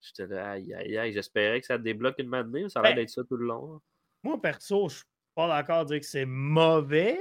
J'étais 0.05 0.26
là, 0.32 0.51
aïe, 0.51 0.74
aïe, 0.74 0.98
aïe, 0.98 1.12
j'espérais 1.12 1.60
que 1.60 1.66
ça 1.66 1.78
débloque 1.78 2.18
une 2.18 2.28
matinée, 2.28 2.68
ça 2.68 2.81
a 2.81 2.82
l'air 2.82 2.93
ben, 2.93 3.01
d'être 3.01 3.10
ça 3.10 3.22
tout 3.24 3.36
le 3.36 3.47
long. 3.47 3.81
Moi, 4.22 4.40
perso, 4.40 4.89
je 4.89 4.97
suis 4.97 5.05
pas 5.35 5.48
d'accord 5.48 5.85
de 5.85 5.93
dire 5.93 6.01
que 6.01 6.06
c'est 6.06 6.26
mauvais, 6.26 7.18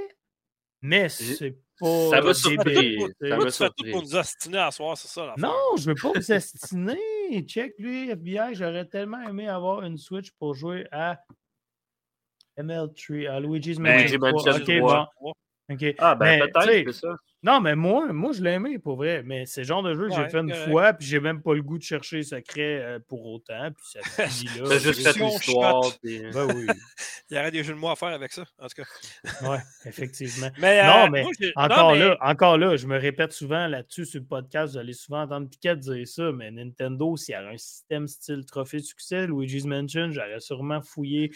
mais 0.82 1.08
c'est 1.08 1.58
pas. 1.78 2.10
Ça 2.10 2.20
va 2.20 2.34
surprendre. 2.34 3.10
Ça 3.20 3.36
va 3.36 3.44
tu 3.46 3.52
fais 3.52 3.68
tout 3.76 3.90
pour 3.90 4.02
nous 4.02 4.16
astiner 4.16 4.58
à 4.58 4.70
soir, 4.70 4.96
c'est 4.98 5.08
ça? 5.08 5.34
Non, 5.38 5.76
je 5.78 5.90
veux 5.90 5.94
pas 5.94 6.12
vous 6.14 6.32
astiner. 6.32 7.46
Check 7.46 7.74
lui, 7.78 8.10
FBI, 8.10 8.54
j'aurais 8.54 8.86
tellement 8.86 9.20
aimé 9.22 9.48
avoir 9.48 9.82
une 9.82 9.96
Switch 9.96 10.30
pour 10.38 10.54
jouer 10.54 10.86
à 10.92 11.20
ML3, 12.58 13.28
à 13.28 13.40
Luigi's 13.40 13.78
ben, 13.78 14.18
Mansion. 14.18 14.52
Ok, 14.52 14.80
bon. 14.80 15.32
Ah, 15.98 16.14
ben 16.14 16.40
peut-être, 16.40 16.92
c'est 16.92 17.00
ça. 17.00 17.16
Non, 17.44 17.60
mais 17.60 17.76
moi, 17.76 18.10
moi 18.10 18.32
je 18.32 18.42
l'ai 18.42 18.52
aimé 18.52 18.78
pour 18.78 18.96
vrai. 18.96 19.22
Mais 19.22 19.44
c'est 19.44 19.60
le 19.60 19.66
genre 19.66 19.82
de 19.82 19.94
jeu 19.94 20.08
que 20.08 20.14
j'ai 20.14 20.28
fait 20.30 20.38
une 20.38 20.54
fois, 20.54 20.94
puis 20.94 21.06
j'ai 21.06 21.20
même 21.20 21.42
pas 21.42 21.52
le 21.52 21.62
goût 21.62 21.76
de 21.76 21.82
chercher 21.82 22.22
secret 22.22 22.80
euh, 22.82 22.98
pour 23.06 23.26
autant. 23.26 23.70
Puis 23.70 24.00
ça 24.16 24.26
finit 24.28 24.58
là. 24.58 24.64
C'est 24.66 24.80
juste 24.80 25.02
cette 25.02 25.16
histoire. 25.16 25.82
Puis... 26.02 26.22
Ben 26.34 26.46
oui. 26.46 26.66
Il 27.30 27.36
y 27.36 27.40
aurait 27.40 27.50
des 27.50 27.62
jeux 27.62 27.74
de 27.74 27.78
mots 27.78 27.90
à 27.90 27.96
faire 27.96 28.08
avec 28.08 28.32
ça, 28.32 28.44
en 28.58 28.66
tout 28.66 28.82
cas. 28.82 28.88
Oui, 29.42 29.56
effectivement. 29.84 30.48
mais, 30.58 30.80
euh, 30.80 30.86
non, 30.86 31.10
mais 31.10 31.24
encore 31.54 31.94
là, 31.94 32.16
encore 32.20 32.56
là, 32.56 32.76
je 32.76 32.86
me 32.86 32.98
répète 32.98 33.32
souvent 33.32 33.66
là-dessus 33.66 34.06
sur 34.06 34.20
le 34.20 34.26
podcast, 34.26 34.72
vous 34.72 34.78
allez 34.78 34.94
souvent 34.94 35.22
entendre 35.22 35.48
Piquet 35.48 35.76
dire 35.76 36.08
ça, 36.08 36.32
mais 36.32 36.50
Nintendo, 36.50 37.16
s'il 37.16 37.32
y 37.32 37.36
avait 37.36 37.54
un 37.54 37.58
système 37.58 38.08
style 38.08 38.44
trophée 38.46 38.78
de 38.78 38.84
succès, 38.84 39.26
Luigi's 39.26 39.66
Mansion, 39.66 40.10
j'aurais 40.12 40.40
sûrement 40.40 40.80
fouillé 40.80 41.30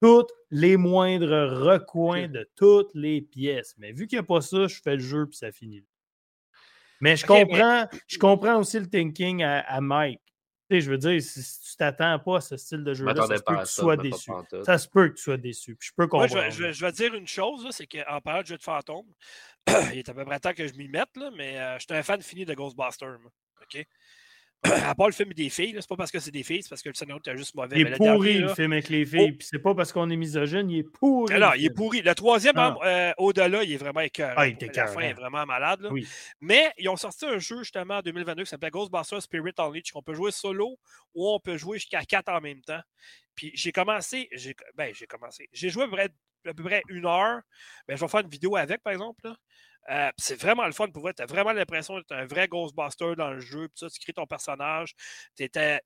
tous 0.00 0.26
les 0.50 0.76
moindres 0.76 1.48
recoins 1.50 2.28
de 2.28 2.48
toutes 2.56 2.90
les 2.94 3.20
pièces. 3.20 3.74
Mais 3.78 3.92
vu 3.92 4.06
qu'il 4.06 4.18
n'y 4.18 4.20
a 4.20 4.26
pas 4.26 4.40
ça, 4.40 4.66
je 4.66 4.80
fais 4.80 4.96
le 4.96 5.02
jeu 5.02 5.26
puis 5.26 5.36
ça 5.36 5.52
finit. 5.52 5.84
Mais 7.00 7.16
je 7.16 7.24
comprends, 7.24 7.86
je 8.06 8.18
comprends 8.18 8.58
aussi 8.58 8.78
le 8.78 8.88
thinking 8.88 9.42
à, 9.42 9.80
Mike. 9.80 10.20
Tu 10.68 10.76
sais, 10.76 10.80
je 10.82 10.90
veux 10.90 10.98
dire, 10.98 11.20
si, 11.20 11.42
tu 11.42 11.76
t'attends 11.76 12.18
pas 12.18 12.36
à 12.36 12.40
ce 12.40 12.56
style 12.56 12.84
de 12.84 12.94
jeu-là, 12.94 13.14
ça 13.16 13.36
se 13.36 13.42
peut 13.42 13.54
que 13.56 13.60
tu 13.60 13.72
sois 13.72 13.96
déçu. 13.96 14.30
Ça 14.64 14.78
se 14.78 14.88
peut 14.88 15.08
que 15.08 15.14
tu 15.14 15.22
sois 15.22 15.36
déçu. 15.36 15.76
je 15.80 15.90
peux 15.96 16.06
comprendre. 16.06 16.34
Moi, 16.34 16.50
je, 16.50 16.84
vais 16.84 16.92
dire 16.92 17.14
une 17.14 17.26
chose, 17.26 17.66
c'est 17.70 17.86
qu'en 17.86 18.20
parlant 18.20 18.42
de 18.42 18.46
jeu 18.46 18.56
de 18.56 18.62
fantôme, 18.62 19.06
il 19.92 19.98
est 19.98 20.08
à 20.08 20.14
peu 20.14 20.24
près 20.24 20.38
temps 20.38 20.52
que 20.52 20.66
je 20.66 20.74
m'y 20.74 20.88
mette, 20.88 21.16
là, 21.16 21.30
mais 21.36 21.58
euh, 21.58 21.78
je 21.78 21.86
suis 21.88 21.98
un 21.98 22.02
fan 22.02 22.20
fini 22.22 22.44
de 22.44 22.54
Ghostbusters. 22.54 23.18
OK? 23.62 23.86
à 24.84 24.94
part 24.94 25.06
le 25.06 25.12
film 25.12 25.32
des 25.32 25.48
filles, 25.48 25.74
c'est 25.78 25.88
pas 25.88 25.96
parce 25.96 26.10
que 26.10 26.18
c'est 26.18 26.30
des 26.30 26.42
filles, 26.42 26.62
c'est 26.62 26.68
parce 26.68 26.82
que 26.82 26.90
le 26.90 26.94
scénario 26.94 27.18
était 27.18 27.36
juste 27.36 27.54
mauvais. 27.54 27.80
Il 27.80 27.86
est 27.86 27.96
pourri 27.96 28.38
le 28.38 28.54
film 28.54 28.72
avec 28.72 28.90
les 28.90 29.06
filles, 29.06 29.30
oh. 29.32 29.36
puis 29.38 29.48
c'est 29.50 29.58
pas 29.58 29.74
parce 29.74 29.90
qu'on 29.90 30.10
est 30.10 30.16
misogyne, 30.16 30.68
il 30.70 30.80
est 30.80 30.82
pourri. 30.82 31.32
Alors, 31.34 31.56
il 31.56 31.64
est 31.64 31.74
pourri. 31.74 32.02
Le 32.02 32.14
troisième, 32.14 32.56
ah. 32.56 32.76
euh, 32.84 33.12
au-delà, 33.16 33.64
il 33.64 33.72
est 33.72 33.78
vraiment 33.78 34.00
écœurant. 34.00 34.34
Ah, 34.36 34.48
il 34.48 34.62
est 34.62 34.76
La 34.76 34.86
fin 34.86 35.00
est 35.00 35.14
vraiment 35.14 35.46
malade. 35.46 35.88
Mais 36.40 36.72
ils 36.76 36.88
ont 36.88 36.96
sorti 36.96 37.24
un 37.24 37.38
jeu 37.38 37.58
justement 37.58 37.98
en 37.98 38.02
2022 38.02 38.44
qui 38.44 38.50
s'appelle 38.50 38.70
Ghostbusters 38.70 39.22
Spirit 39.22 39.54
Unleashed, 39.58 39.92
qu'on 39.92 40.02
peut 40.02 40.14
jouer 40.14 40.30
solo 40.30 40.78
ou 41.14 41.28
on 41.30 41.40
peut 41.40 41.56
jouer 41.56 41.78
jusqu'à 41.78 42.04
quatre 42.04 42.28
en 42.28 42.40
même 42.40 42.60
temps. 42.60 42.80
Puis 43.34 43.52
j'ai 43.54 43.72
commencé, 43.72 44.28
j'ai 44.32 44.54
ben, 44.74 44.92
commencé. 45.08 45.48
J'ai 45.52 45.70
joué 45.70 45.84
à 45.84 46.52
peu, 46.52 46.62
près, 46.62 46.82
une 46.88 47.06
heure. 47.06 47.40
Ben, 47.88 47.96
je 47.96 48.00
vais 48.00 48.08
faire 48.08 48.20
une 48.20 48.28
vidéo 48.28 48.56
avec, 48.56 48.82
par 48.82 48.92
exemple. 48.92 49.20
Là. 49.24 49.36
Euh, 49.88 50.10
c'est 50.18 50.40
vraiment 50.40 50.66
le 50.66 50.72
fun 50.72 50.88
pour 50.88 51.02
vrai. 51.02 51.14
Tu 51.14 51.22
as 51.22 51.26
vraiment 51.26 51.52
l'impression 51.52 51.96
d'être 51.96 52.12
un 52.12 52.26
vrai 52.26 52.48
Ghostbuster 52.48 53.14
dans 53.16 53.30
le 53.30 53.40
jeu. 53.40 53.68
tu 53.74 53.86
crées 54.00 54.12
ton 54.12 54.26
personnage. 54.26 54.94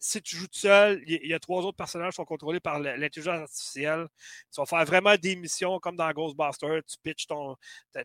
si 0.00 0.22
tu 0.22 0.36
joues 0.36 0.48
tout 0.48 0.58
seul, 0.58 1.02
il 1.06 1.26
y, 1.26 1.34
a 1.34 1.38
trois 1.38 1.62
autres 1.62 1.76
personnages 1.76 2.10
qui 2.10 2.16
sont 2.16 2.24
contrôlés 2.24 2.60
par 2.60 2.80
l'intelligence 2.80 3.40
artificielle. 3.40 4.08
Tu 4.52 4.60
vas 4.60 4.66
faire 4.66 4.84
vraiment 4.84 5.16
des 5.16 5.36
missions 5.36 5.78
comme 5.78 5.96
dans 5.96 6.10
Ghostbuster. 6.10 6.80
Tu 6.86 6.96
pitches 7.02 7.26
ton. 7.26 7.56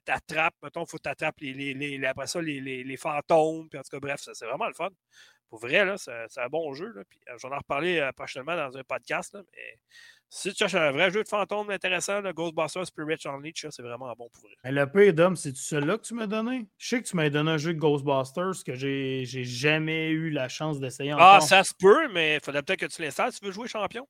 T'attrapes, 0.05 0.55
mettons, 0.63 0.83
il 0.83 0.89
faut 0.89 0.99
t'attraper 0.99 1.53
les, 1.53 1.73
les, 1.73 2.05
après 2.05 2.27
ça 2.27 2.41
les, 2.41 2.97
fantômes. 2.97 3.67
Puis 3.69 3.79
en 3.79 3.83
tout 3.83 3.89
cas, 3.91 3.99
bref, 3.99 4.21
c'est 4.21 4.45
vraiment 4.45 4.67
le 4.67 4.73
fun. 4.73 4.89
Pour 5.49 5.59
vrai, 5.59 5.83
là, 5.83 5.97
c'est, 5.97 6.37
un 6.37 6.47
bon 6.47 6.73
jeu. 6.73 6.91
Là. 6.93 7.03
Puis, 7.09 7.19
euh, 7.29 7.37
j'en 7.39 7.51
ai 7.51 7.57
reparlé 7.57 7.99
euh, 7.99 8.11
prochainement 8.11 8.55
dans 8.55 8.77
un 8.77 8.83
podcast. 8.83 9.35
mais 9.55 9.79
si 10.29 10.51
tu 10.51 10.57
cherches 10.57 10.75
un 10.75 10.91
vrai 10.91 11.09
jeu 11.09 11.23
de 11.23 11.27
fantôme 11.27 11.71
intéressant, 11.71 12.21
le 12.21 12.31
Ghostbusters 12.33 12.85
Spirit 12.85 13.17
Unleashed, 13.25 13.71
c'est 13.71 13.81
vraiment 13.81 14.13
bon 14.15 14.29
pour 14.29 14.43
vrai. 14.43 14.71
le 14.71 14.85
pire 14.85 15.13
d'homme, 15.13 15.35
c'est 15.35 15.55
celui-là 15.55 15.97
que 15.97 16.03
tu 16.03 16.13
m'as 16.13 16.27
donné? 16.27 16.67
Je 16.77 16.87
sais 16.87 17.01
que 17.01 17.07
tu 17.07 17.15
m'as 17.15 17.29
donné 17.29 17.51
un 17.51 17.57
jeu 17.57 17.73
de 17.73 17.79
Ghostbusters 17.79 18.63
que 18.63 18.75
j'ai 18.75 19.25
jamais 19.25 20.09
eu 20.09 20.29
la 20.29 20.47
chance 20.47 20.79
d'essayer 20.79 21.13
encore. 21.13 21.25
Ah, 21.27 21.41
ça 21.41 21.63
se 21.63 21.73
peut, 21.73 22.07
mais 22.09 22.35
il 22.35 22.41
faudrait 22.41 22.61
peut-être 22.61 22.79
que 22.79 22.85
tu 22.85 23.01
l'installes 23.01 23.33
si 23.33 23.39
tu 23.39 23.45
veux 23.45 23.51
jouer 23.51 23.67
champion. 23.67 24.07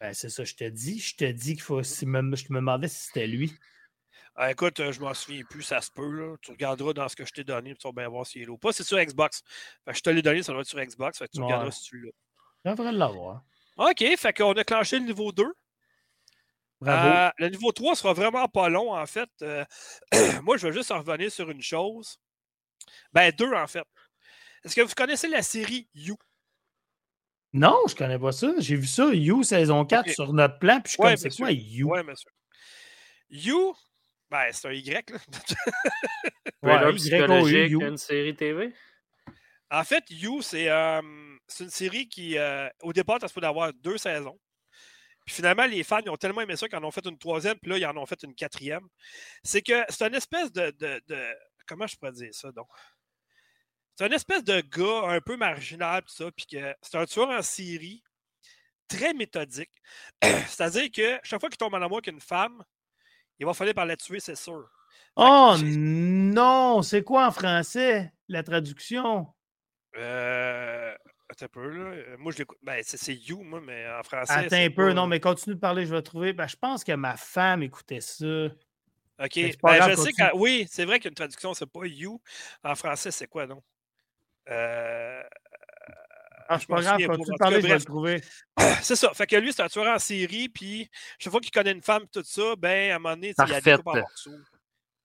Ben, 0.00 0.14
c'est 0.14 0.30
ça, 0.30 0.44
je 0.44 0.54
te 0.54 0.64
dis. 0.64 0.98
Je 0.98 1.14
te 1.16 1.30
dis 1.30 1.52
qu'il 1.52 1.62
faut. 1.62 1.82
je 1.82 2.06
me 2.06 2.56
demandais 2.56 2.88
si 2.88 3.06
c'était 3.06 3.26
lui. 3.26 3.52
Ah, 4.34 4.50
écoute, 4.50 4.80
euh, 4.80 4.92
je 4.92 5.00
m'en 5.00 5.12
souviens 5.12 5.42
plus, 5.44 5.62
ça 5.62 5.82
se 5.82 5.90
peut. 5.90 6.10
Là. 6.10 6.36
Tu 6.40 6.52
regarderas 6.52 6.94
dans 6.94 7.08
ce 7.08 7.16
que 7.16 7.26
je 7.26 7.32
t'ai 7.32 7.44
donné, 7.44 7.74
tu 7.74 7.86
vas 7.86 7.92
bien 7.92 8.08
voir 8.08 8.26
s'il 8.26 8.40
est 8.40 8.46
là 8.46 8.52
ou 8.52 8.58
pas. 8.58 8.72
C'est 8.72 8.84
sur 8.84 8.98
Xbox. 8.98 9.42
je 9.86 10.00
te 10.00 10.08
l'ai 10.08 10.22
donné, 10.22 10.42
ça 10.42 10.52
doit 10.52 10.62
être 10.62 10.68
sur 10.68 10.80
Xbox. 10.80 11.22
tu 11.30 11.42
regarderas 11.42 11.70
si 11.70 11.82
tu 11.82 12.00
l'as. 12.00 12.72
Devrais 12.72 12.92
l'avoir. 12.92 13.42
OK, 13.80 14.04
fait 14.18 14.32
qu'on 14.34 14.52
a 14.52 14.62
clenché 14.62 14.98
le 14.98 15.06
niveau 15.06 15.32
2. 15.32 15.42
Euh, 16.86 17.30
le 17.38 17.48
niveau 17.48 17.72
3 17.72 17.96
sera 17.96 18.12
vraiment 18.12 18.46
pas 18.46 18.68
long, 18.68 18.92
en 18.92 19.06
fait. 19.06 19.30
Euh, 19.40 19.64
moi, 20.42 20.58
je 20.58 20.66
vais 20.66 20.72
juste 20.74 20.90
en 20.90 20.98
revenir 20.98 21.32
sur 21.32 21.50
une 21.50 21.62
chose. 21.62 22.18
Ben, 23.14 23.32
deux, 23.32 23.52
en 23.54 23.66
fait. 23.66 23.84
Est-ce 24.64 24.76
que 24.76 24.82
vous 24.82 24.94
connaissez 24.94 25.28
la 25.28 25.40
série 25.40 25.88
You? 25.94 26.16
Non, 27.54 27.78
je 27.88 27.94
connais 27.94 28.18
pas 28.18 28.32
ça. 28.32 28.52
J'ai 28.58 28.76
vu 28.76 28.86
ça, 28.86 29.06
You, 29.14 29.42
saison 29.44 29.86
4, 29.86 30.10
sur 30.10 30.32
notre 30.34 30.58
plan, 30.58 30.80
puis 30.82 30.92
je 30.92 30.96
connais 30.98 31.16
c'est 31.16 31.30
quoi 31.30 31.50
You? 31.50 31.90
Oui, 31.90 32.02
monsieur. 32.04 32.30
You, 33.30 33.74
ben, 34.30 34.50
c'est 34.52 34.68
un 34.68 34.72
Y, 34.72 35.10
là. 35.10 35.18
ouais, 36.62 36.94
psychologique, 36.96 37.72
une 37.72 37.96
série 37.96 38.36
TV? 38.36 38.74
En 39.70 39.84
fait, 39.84 40.04
You, 40.10 40.42
c'est 40.42 40.68
euh, 40.68 41.00
une 41.58 41.70
série 41.70 42.08
qui, 42.08 42.36
au 42.82 42.92
départ, 42.92 43.18
ça 43.20 43.28
se 43.28 43.34
peut 43.34 43.40
d'avoir 43.40 43.72
deux 43.72 43.98
saisons 43.98 44.38
finalement, 45.30 45.66
les 45.66 45.82
fans 45.82 46.00
ils 46.04 46.10
ont 46.10 46.16
tellement 46.16 46.40
aimé 46.40 46.56
ça 46.56 46.68
qu'ils 46.68 46.78
en 46.78 46.84
ont 46.84 46.90
fait 46.90 47.06
une 47.06 47.18
troisième, 47.18 47.58
puis 47.58 47.70
là, 47.70 47.78
ils 47.78 47.86
en 47.86 47.96
ont 47.96 48.06
fait 48.06 48.22
une 48.22 48.34
quatrième. 48.34 48.86
C'est 49.42 49.62
que 49.62 49.84
c'est 49.88 50.06
une 50.06 50.14
espèce 50.14 50.52
de, 50.52 50.72
Comment 51.66 51.86
je 51.86 51.96
pourrais 51.96 52.12
dire 52.12 52.34
ça, 52.34 52.50
donc? 52.50 52.66
C'est 53.96 54.06
une 54.06 54.12
espèce 54.12 54.42
de 54.42 54.60
gars 54.60 55.08
un 55.08 55.20
peu 55.20 55.36
marginal, 55.36 56.02
tout 56.02 56.12
ça, 56.12 56.30
puis 56.32 56.46
que 56.46 56.74
c'est 56.82 56.96
un 56.96 57.04
tueur 57.04 57.28
en 57.28 57.42
série 57.42 58.02
très 58.88 59.14
méthodique. 59.14 59.70
C'est-à-dire 60.22 60.90
que 60.90 61.20
chaque 61.22 61.38
fois 61.38 61.48
qu'il 61.48 61.58
tombe 61.58 61.74
en 61.74 61.82
amour 61.82 61.98
avec 61.98 62.08
une 62.08 62.20
femme, 62.20 62.64
il 63.38 63.46
va 63.46 63.54
falloir 63.54 63.74
par 63.74 63.86
la 63.86 63.96
tuer, 63.96 64.18
c'est 64.18 64.36
sûr. 64.36 64.68
Oh 65.16 65.54
non! 65.62 66.82
C'est 66.82 67.04
quoi 67.04 67.26
en 67.26 67.30
français, 67.30 68.12
la 68.28 68.42
traduction? 68.42 69.28
Euh, 69.96 70.94
Attends 71.30 71.44
un 71.44 71.48
peu, 71.48 71.68
là. 71.68 71.84
Euh, 71.92 72.16
moi, 72.18 72.32
je 72.32 72.38
l'écoute. 72.38 72.58
Ben, 72.62 72.80
c'est 72.82 73.14
You, 73.14 73.42
moi, 73.42 73.60
mais 73.60 73.86
en 73.88 74.02
français. 74.02 74.32
Attends 74.32 74.56
un 74.56 74.70
peu, 74.70 74.92
non, 74.92 75.06
mais 75.06 75.20
continue 75.20 75.54
de 75.54 75.60
parler, 75.60 75.86
je 75.86 75.94
vais 75.94 76.02
trouver. 76.02 76.32
Ben, 76.32 76.48
je 76.48 76.56
pense 76.56 76.82
que 76.82 76.92
ma 76.92 77.16
femme 77.16 77.62
écoutait 77.62 78.00
ça. 78.00 78.46
OK. 79.22 79.38
Ben, 79.62 79.90
je 79.90 79.94
sais 79.96 80.12
que. 80.12 80.36
Oui, 80.36 80.66
c'est 80.68 80.84
vrai 80.84 80.98
qu'une 80.98 81.14
traduction, 81.14 81.54
c'est 81.54 81.70
pas 81.70 81.86
You. 81.86 82.20
En 82.64 82.74
français, 82.74 83.10
c'est 83.10 83.28
quoi, 83.28 83.46
non? 83.46 83.62
Euh. 84.48 85.22
Ah, 86.52 86.58
je 86.58 86.66
pas 86.66 86.80
grave, 86.80 87.06
continue 87.06 87.32
de 87.32 87.38
parler, 87.38 87.60
je 87.60 87.66
vais 87.68 87.74
le 87.74 87.84
trouver. 87.84 88.20
C'est 88.82 88.96
ça. 88.96 89.14
Fait 89.14 89.28
que 89.28 89.36
lui, 89.36 89.52
c'est 89.52 89.62
un 89.62 89.68
tueur 89.68 89.86
en 89.86 90.00
série, 90.00 90.48
puis 90.48 90.90
chaque 91.16 91.30
fois 91.30 91.40
qu'il 91.40 91.52
connaît 91.52 91.70
une 91.70 91.80
femme, 91.80 92.06
tout 92.12 92.24
ça, 92.24 92.56
ben, 92.58 92.90
à 92.90 92.96
un 92.96 92.98
moment 92.98 93.14
donné, 93.14 93.32
il 93.38 93.48
y 93.48 93.54
a 93.54 93.60
des 93.60 93.76
coupes 93.76 93.86
en 93.86 93.96
morceaux. 93.98 94.30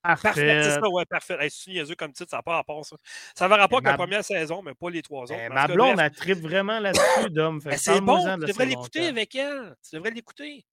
Parfait, 0.05 0.61
c'est 0.63 0.71
ça, 0.71 0.89
ouais, 0.89 1.05
parfait. 1.05 1.37
c'est 1.49 1.71
niaiseux 1.71 1.95
comme 1.95 2.13
titre, 2.13 2.29
ça 2.29 2.37
n'a 2.37 2.43
pas 2.43 2.55
rapport, 2.55 2.85
ça. 2.85 2.95
Ça 3.33 3.47
va 3.47 3.57
rapport 3.57 3.79
avec 3.79 3.87
la 3.87 3.97
première 3.97 4.23
saison, 4.23 4.61
mais 4.61 4.73
pas 4.73 4.89
les 4.89 5.01
trois 5.01 5.23
autres. 5.23 5.33
Eh, 5.33 5.49
ma 5.49 5.67
blonde, 5.67 5.99
elle 5.99 6.11
tripe 6.11 6.39
vraiment 6.39 6.79
là-dessus, 6.79 7.29
Dom. 7.31 7.59
c'est 7.77 8.01
bon, 8.01 8.21
tu 8.39 8.45
devrais 8.45 8.65
l'écouter 8.65 9.07
avec 9.07 9.35
elle. 9.35 9.75
Tu 9.87 9.95
devrais 9.95 10.11
l'écouter. 10.11 10.65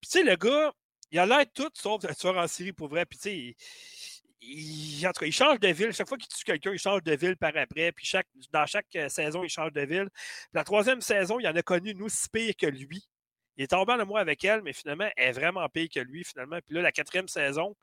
Puis, 0.00 0.10
tu 0.10 0.18
sais, 0.18 0.24
le 0.24 0.36
gars, 0.36 0.72
il 1.10 1.18
a 1.18 1.26
l'air 1.26 1.44
tout 1.54 1.70
sauf 1.74 2.04
un 2.04 2.12
tueur 2.12 2.36
en 2.36 2.46
série 2.46 2.72
pour 2.72 2.88
vrai. 2.88 3.06
Puis, 3.06 3.18
tu 3.18 3.28
sais, 3.30 3.56
il, 4.42 5.06
en 5.06 5.12
tout 5.12 5.20
cas, 5.20 5.26
il 5.26 5.32
change 5.32 5.60
de 5.60 5.68
ville. 5.68 5.92
Chaque 5.92 6.08
fois 6.08 6.18
qu'il 6.18 6.28
tue 6.28 6.44
quelqu'un, 6.44 6.72
il 6.72 6.78
change 6.78 7.02
de 7.02 7.16
ville 7.16 7.36
par 7.36 7.56
après. 7.56 7.92
Puis, 7.92 8.04
chaque, 8.04 8.26
dans 8.52 8.66
chaque 8.66 8.94
euh, 8.96 9.08
saison, 9.08 9.44
il 9.44 9.48
change 9.48 9.72
de 9.72 9.82
ville. 9.82 10.08
Puis, 10.12 10.50
la 10.52 10.64
troisième 10.64 11.00
saison, 11.00 11.38
il 11.40 11.48
en 11.48 11.54
a 11.54 11.62
connu, 11.62 11.94
nous, 11.94 12.08
si 12.08 12.28
pire 12.28 12.54
que 12.56 12.66
lui. 12.66 13.06
Il 13.56 13.62
est 13.62 13.68
tombé 13.68 13.92
en 13.92 14.00
amour 14.00 14.18
avec 14.18 14.44
elle, 14.44 14.62
mais 14.62 14.72
finalement, 14.72 15.08
elle 15.16 15.28
est 15.28 15.32
vraiment 15.32 15.66
pire 15.68 15.88
que 15.94 16.00
lui, 16.00 16.24
finalement. 16.24 16.58
Puis 16.66 16.74
là, 16.74 16.82
la 16.82 16.92
quatrième 16.92 17.28
saison, 17.28 17.76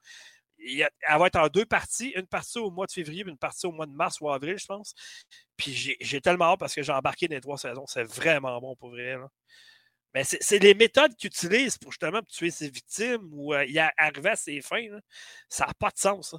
elle 0.64 1.20
va 1.20 1.28
être 1.28 1.40
en 1.40 1.48
deux 1.48 1.66
parties, 1.66 2.10
une 2.16 2.28
partie 2.28 2.60
au 2.60 2.72
mois 2.72 2.86
de 2.86 2.92
février, 2.92 3.24
une 3.26 3.38
partie 3.38 3.66
au 3.66 3.72
mois 3.72 3.86
de 3.86 3.94
mars 3.94 4.20
ou 4.22 4.30
avril, 4.30 4.58
je 4.58 4.66
pense. 4.66 4.94
Puis 5.58 5.96
j'ai 6.00 6.22
tellement 6.22 6.46
hâte 6.46 6.60
parce 6.60 6.74
que 6.74 6.84
j'ai 6.84 6.92
embarqué 6.92 7.28
dans 7.28 7.36
les 7.36 7.42
trois 7.42 7.58
saisons. 7.58 7.86
C'est 7.88 8.04
vraiment 8.04 8.60
bon 8.60 8.76
pour 8.76 8.90
vrai. 8.90 9.18
Mais 10.14 10.24
c'est 10.24 10.60
les 10.60 10.74
méthodes 10.74 11.16
qu'il 11.16 11.28
utilise 11.28 11.78
pour 11.78 11.92
justement 11.92 12.22
tuer 12.24 12.52
ses 12.52 12.70
victimes 12.70 13.30
ou 13.32 13.54
euh, 13.54 13.66
y 13.66 13.80
arriver 13.80 14.32
à 14.32 14.36
ses 14.36 14.60
fins. 14.62 14.86
Ça 15.48 15.66
n'a 15.68 15.74
pas 15.74 15.90
de 15.90 15.98
sens. 15.98 16.36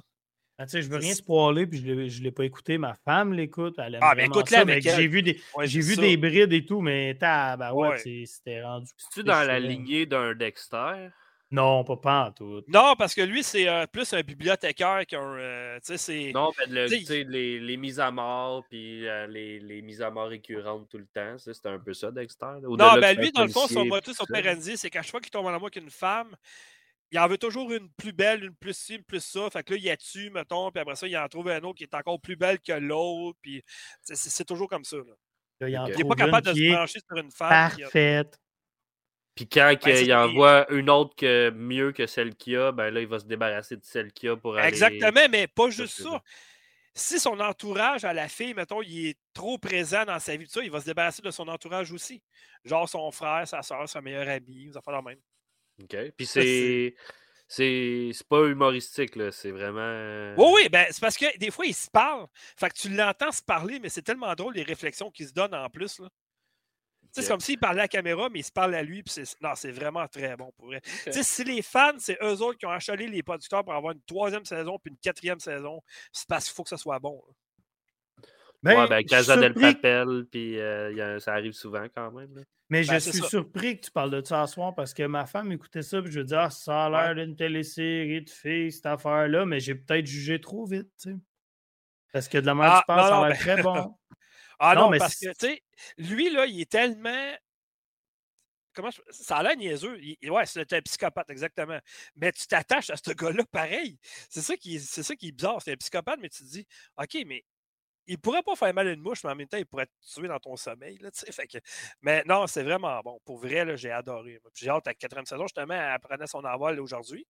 Ah, 0.59 0.65
je 0.67 0.87
veux 0.87 0.97
rien 0.97 1.15
spoiler, 1.15 1.65
puis 1.65 1.79
je 1.79 2.19
ne 2.19 2.23
l'ai 2.23 2.31
pas 2.31 2.45
écouté. 2.45 2.77
Ma 2.77 2.93
femme 2.93 3.33
l'écoute. 3.33 3.79
ah, 3.79 4.13
mais 4.15 4.25
écoute-la, 4.25 4.79
J'ai 4.79 5.07
vu, 5.07 5.23
des, 5.23 5.41
j'ai 5.63 5.81
vu 5.81 5.95
des 5.95 6.15
brides 6.15 6.53
et 6.53 6.63
tout, 6.63 6.81
mais 6.81 7.15
bah 7.15 7.73
ouais, 7.73 7.97
c'était 8.25 8.61
rendu. 8.61 8.87
C'est-tu 8.97 9.23
dans 9.23 9.45
la 9.45 9.59
lignée 9.59 10.05
d'un 10.05 10.35
Dexter? 10.35 11.09
Non, 11.53 11.83
pas, 11.83 11.97
pas 11.97 12.25
en 12.25 12.31
tout. 12.31 12.63
Non, 12.67 12.95
parce 12.97 13.13
que 13.13 13.21
lui, 13.21 13.43
c'est 13.43 13.69
euh, 13.69 13.85
plus 13.85 14.11
un 14.13 14.21
bibliothécaire 14.21 15.05
qu'un. 15.05 15.37
Euh, 15.37 15.79
non, 16.33 16.51
mais 16.57 16.87
les, 16.87 17.59
les, 17.59 17.77
mises 17.77 17.99
à 17.99 18.09
mort, 18.09 18.65
puis 18.67 19.07
euh, 19.07 19.27
les, 19.27 19.59
les, 19.59 19.83
mises 19.83 20.01
à 20.01 20.09
mort 20.09 20.29
récurrentes 20.29 20.89
tout 20.89 20.97
le 20.97 21.05
temps, 21.05 21.37
c'était 21.37 21.69
un 21.69 21.77
peu 21.77 21.93
ça, 21.93 22.09
Dexter. 22.09 22.55
Non, 22.63 22.75
ben 22.75 23.15
lui, 23.15 23.31
dans 23.31 23.43
le 23.43 23.49
fond, 23.49 23.67
son 23.67 23.85
motus 23.85 24.19
operandi, 24.19 24.77
c'est 24.77 24.89
qu'à 24.89 25.03
chaque 25.03 25.11
fois 25.11 25.21
qu'il 25.21 25.29
tombe 25.29 25.45
en 25.45 25.53
amour 25.53 25.69
qu'une 25.69 25.91
femme, 25.91 26.35
il 27.11 27.19
en 27.19 27.27
veut 27.27 27.37
toujours 27.37 27.71
une 27.71 27.87
plus 27.91 28.13
belle, 28.13 28.45
une 28.45 28.55
plus 28.55 28.75
ci, 28.75 28.95
une 28.95 29.03
plus 29.03 29.23
ça. 29.23 29.47
Fait 29.51 29.61
que 29.61 29.75
là, 29.75 29.79
il 29.79 29.89
a 29.91 29.97
tu, 29.97 30.31
mettons, 30.31 30.71
puis 30.71 30.81
après 30.81 30.95
ça, 30.95 31.07
il 31.07 31.15
en 31.15 31.27
trouve 31.27 31.49
un 31.49 31.61
autre 31.61 31.77
qui 31.77 31.83
est 31.83 31.93
encore 31.93 32.19
plus 32.19 32.35
belle 32.35 32.59
que 32.61 32.73
l'autre. 32.73 33.37
Puis 33.43 33.61
c'est 34.01 34.45
toujours 34.45 34.67
comme 34.67 34.85
ça. 34.85 34.97
Là. 34.97 35.69
il 35.69 35.97
n'est 35.97 36.03
pas 36.03 36.15
capable 36.15 36.47
de 36.47 36.53
se 36.55 36.73
brancher 36.73 36.99
sur 37.07 37.17
une 37.17 37.29
femme. 37.29 37.49
Parfaite. 37.49 38.39
Puis 39.35 39.47
quand 39.47 39.75
il 39.85 40.13
envoie 40.13 40.71
une 40.71 40.89
autre 40.89 41.15
que 41.15 41.49
mieux 41.49 41.91
que 41.91 42.05
celle 42.05 42.35
qu'il 42.35 42.57
a, 42.57 42.71
ben 42.71 42.91
là, 42.91 43.01
il 43.01 43.07
va 43.07 43.19
se 43.19 43.25
débarrasser 43.25 43.77
de 43.77 43.83
celle 43.83 44.11
qu'il 44.11 44.29
a 44.29 44.37
pour 44.37 44.57
aller. 44.57 44.67
Exactement, 44.67 45.27
mais 45.29 45.47
pas 45.47 45.69
juste 45.69 46.01
ça. 46.03 46.21
Si 46.95 47.19
son 47.19 47.39
entourage 47.39 48.05
à 48.05 48.13
la 48.13 48.27
fille, 48.27 48.53
mettons, 48.53 48.83
il 48.83 49.07
est 49.07 49.17
trop 49.33 49.57
présent 49.57 50.05
dans 50.05 50.19
sa 50.19 50.35
vie, 50.35 50.47
ça, 50.47 50.61
il 50.61 50.69
va 50.69 50.79
se 50.79 50.85
débarrasser 50.85 51.23
de 51.23 51.31
son 51.31 51.47
entourage 51.47 51.91
aussi. 51.91 52.21
Genre 52.63 52.87
son 52.87 53.09
frère, 53.11 53.47
sa 53.47 53.63
soeur, 53.63 53.89
sa 53.89 54.01
meilleure 54.01 54.29
amie, 54.29 54.67
vous 54.67 54.77
en 54.77 54.81
faites 54.81 54.93
la 54.93 55.01
même. 55.01 55.19
OK. 55.81 55.97
Puis 56.15 56.25
c'est. 56.27 56.95
C'est 57.47 58.11
pas 58.29 58.45
humoristique, 58.45 59.15
là. 59.15 59.31
C'est 59.31 59.51
vraiment. 59.51 60.33
Oui, 60.37 60.51
oui, 60.55 60.69
ben, 60.69 60.87
c'est 60.89 61.01
parce 61.01 61.17
que 61.17 61.37
des 61.37 61.51
fois, 61.51 61.65
il 61.65 61.75
se 61.75 61.89
parle. 61.89 62.25
Fait 62.57 62.69
que 62.69 62.75
tu 62.75 62.89
l'entends 62.89 63.31
se 63.31 63.43
parler, 63.43 63.79
mais 63.79 63.89
c'est 63.89 64.01
tellement 64.01 64.33
drôle 64.33 64.55
les 64.55 64.63
réflexions 64.63 65.11
qu'il 65.11 65.27
se 65.27 65.33
donnent 65.33 65.53
en 65.53 65.69
plus. 65.69 65.99
Là. 65.99 66.09
C'est 67.13 67.27
comme 67.27 67.39
s'il 67.39 67.59
parlait 67.59 67.81
à 67.81 67.83
la 67.83 67.87
caméra, 67.87 68.27
mais 68.31 68.39
il 68.39 68.43
se 68.43 68.51
parle 68.51 68.73
à 68.73 68.81
lui. 68.81 69.03
Puis 69.03 69.13
non, 69.41 69.51
c'est 69.55 69.71
vraiment 69.71 70.07
très 70.07 70.35
bon 70.35 70.51
pour 70.57 70.67
vrai. 70.67 70.81
Si 70.83 71.43
les 71.43 71.61
fans, 71.61 71.93
c'est 71.99 72.17
eux 72.23 72.41
autres 72.41 72.57
qui 72.57 72.65
ont 72.65 72.71
achalé 72.71 73.07
les 73.07 73.21
producteurs 73.21 73.63
pour 73.63 73.73
avoir 73.73 73.93
une 73.93 74.01
troisième 74.01 74.45
saison 74.45 74.79
puis 74.79 74.91
une 74.91 74.97
quatrième 74.97 75.39
saison, 75.39 75.81
c'est 76.11 76.27
parce 76.27 76.45
qu'il 76.45 76.55
faut 76.55 76.63
que 76.63 76.69
ça 76.69 76.77
soit 76.77 76.99
bon. 76.99 77.21
Ben, 78.63 78.79
ouais, 78.79 78.87
ben, 78.87 79.03
Casa 79.03 79.35
del 79.35 79.53
Papel, 79.53 80.25
puis 80.31 80.57
euh, 80.57 81.19
ça 81.19 81.33
arrive 81.33 81.51
souvent 81.51 81.85
quand 81.93 82.11
même. 82.11 82.45
Mais 82.69 82.83
je 82.83 82.91
ben, 82.91 82.99
suis 82.99 83.21
surpris 83.21 83.77
que 83.77 83.85
tu 83.85 83.91
parles 83.91 84.09
de 84.09 84.25
ça 84.25 84.47
ce 84.47 84.53
soir 84.53 84.73
parce 84.73 84.93
que 84.93 85.03
ma 85.03 85.25
femme 85.25 85.51
écoutait 85.51 85.81
ça, 85.81 86.01
puis 86.01 86.11
je 86.11 86.19
veux 86.19 86.25
dire, 86.25 86.39
ah, 86.39 86.49
ça 86.49 86.85
a 86.85 86.89
l'air 86.89 87.15
d'une 87.15 87.35
télésérie 87.35 88.23
de 88.23 88.29
filles, 88.29 88.71
cette 88.71 88.85
affaire-là, 88.85 89.45
mais 89.45 89.59
j'ai 89.59 89.75
peut-être 89.75 90.05
jugé 90.05 90.39
trop 90.39 90.65
vite, 90.65 90.89
tu 90.99 91.11
sais. 91.11 91.17
Parce 92.13 92.27
que 92.27 92.37
de 92.37 92.45
la 92.45 92.55
manière 92.55 92.73
que 92.73 92.77
tu 92.77 92.83
ah, 92.87 92.95
parles, 92.95 93.09
ça 93.09 93.19
a 93.19 93.27
l'air 93.27 93.37
très 93.37 93.61
bon. 93.61 93.95
Ah 94.59 94.75
non, 94.75 94.89
mais 94.89 94.97
parce 94.97 95.15
que, 95.15 95.29
tu 95.33 95.47
sais, 95.47 95.63
lui, 95.97 96.29
là, 96.29 96.45
il 96.45 96.61
est 96.61 96.71
tellement. 96.71 97.35
Comment 98.73 98.89
Ça 99.11 99.37
a 99.37 99.43
l'air 99.43 99.55
niaiseux. 99.55 99.99
ouais, 100.23 100.45
c'est 100.45 100.73
un 100.73 100.81
psychopathe, 100.81 101.29
exactement. 101.29 101.79
Mais 102.15 102.31
tu 102.31 102.47
t'attaches 102.47 102.89
à 102.89 102.95
ce 102.97 103.11
gars-là 103.11 103.43
pareil. 103.51 103.99
C'est 104.29 104.41
ça, 104.41 104.57
qui, 104.57 104.79
c'est 104.79 105.03
ça 105.03 105.15
qui 105.15 105.27
est 105.27 105.31
bizarre. 105.31 105.61
C'est 105.61 105.73
un 105.73 105.77
psychopathe, 105.77 106.19
mais 106.19 106.29
tu 106.29 106.43
te 106.43 106.49
dis, 106.49 106.65
OK, 106.97 107.17
mais 107.27 107.43
il 108.07 108.17
pourrait 108.19 108.43
pas 108.43 108.55
faire 108.55 108.73
mal 108.73 108.87
à 108.87 108.91
une 108.91 109.01
mouche, 109.01 109.23
mais 109.23 109.31
en 109.31 109.35
même 109.35 109.47
temps, 109.47 109.57
il 109.57 109.65
pourrait 109.65 109.85
te 109.85 110.13
tuer 110.13 110.27
dans 110.27 110.39
ton 110.39 110.55
sommeil. 110.55 110.97
Là, 110.97 111.09
fait 111.13 111.47
que... 111.47 111.57
Mais 112.01 112.23
non, 112.25 112.47
c'est 112.47 112.63
vraiment 112.63 112.99
bon. 113.01 113.19
Pour 113.25 113.37
vrai, 113.37 113.63
là, 113.63 113.75
j'ai 113.75 113.91
adoré. 113.91 114.41
j'ai 114.55 114.69
hâte 114.69 114.87
à 114.87 114.89
la 114.89 114.95
quatrième 114.95 115.25
saison, 115.25 115.43
justement, 115.43 115.73
elle 115.73 115.99
prenait 115.99 116.27
son 116.27 116.43
envol 116.43 116.79
aujourd'hui. 116.79 117.25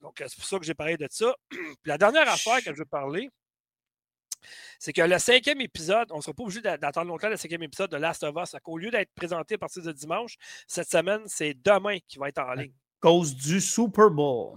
Donc, 0.00 0.16
c'est 0.18 0.34
pour 0.34 0.44
ça 0.44 0.58
que 0.58 0.64
j'ai 0.64 0.74
parlé 0.74 0.96
de 0.96 1.06
ça. 1.10 1.34
Puis 1.50 1.76
la 1.84 1.98
dernière 1.98 2.28
affaire 2.28 2.58
que 2.64 2.72
je 2.72 2.78
veux 2.78 2.84
parler, 2.86 3.30
c'est 4.78 4.92
que 4.92 5.02
le 5.02 5.18
cinquième 5.18 5.60
épisode, 5.60 6.08
on 6.10 6.16
ne 6.16 6.20
sera 6.22 6.34
pas 6.34 6.42
obligé 6.42 6.60
d'attendre 6.60 7.08
longtemps 7.08 7.28
le 7.28 7.36
cinquième 7.36 7.62
épisode 7.62 7.90
de 7.90 7.96
Last 7.96 8.22
of 8.22 8.34
Us. 8.36 8.56
Au 8.64 8.78
lieu 8.78 8.90
d'être 8.90 9.12
présenté 9.14 9.54
à 9.54 9.58
partir 9.58 9.82
de 9.82 9.92
dimanche, 9.92 10.36
cette 10.66 10.90
semaine, 10.90 11.22
c'est 11.26 11.54
demain 11.54 11.98
qui 12.06 12.18
va 12.18 12.28
être 12.28 12.40
en 12.40 12.54
ligne. 12.54 12.72
À 13.02 13.08
cause 13.08 13.34
du 13.34 13.60
Super 13.60 14.10
Bowl. 14.10 14.56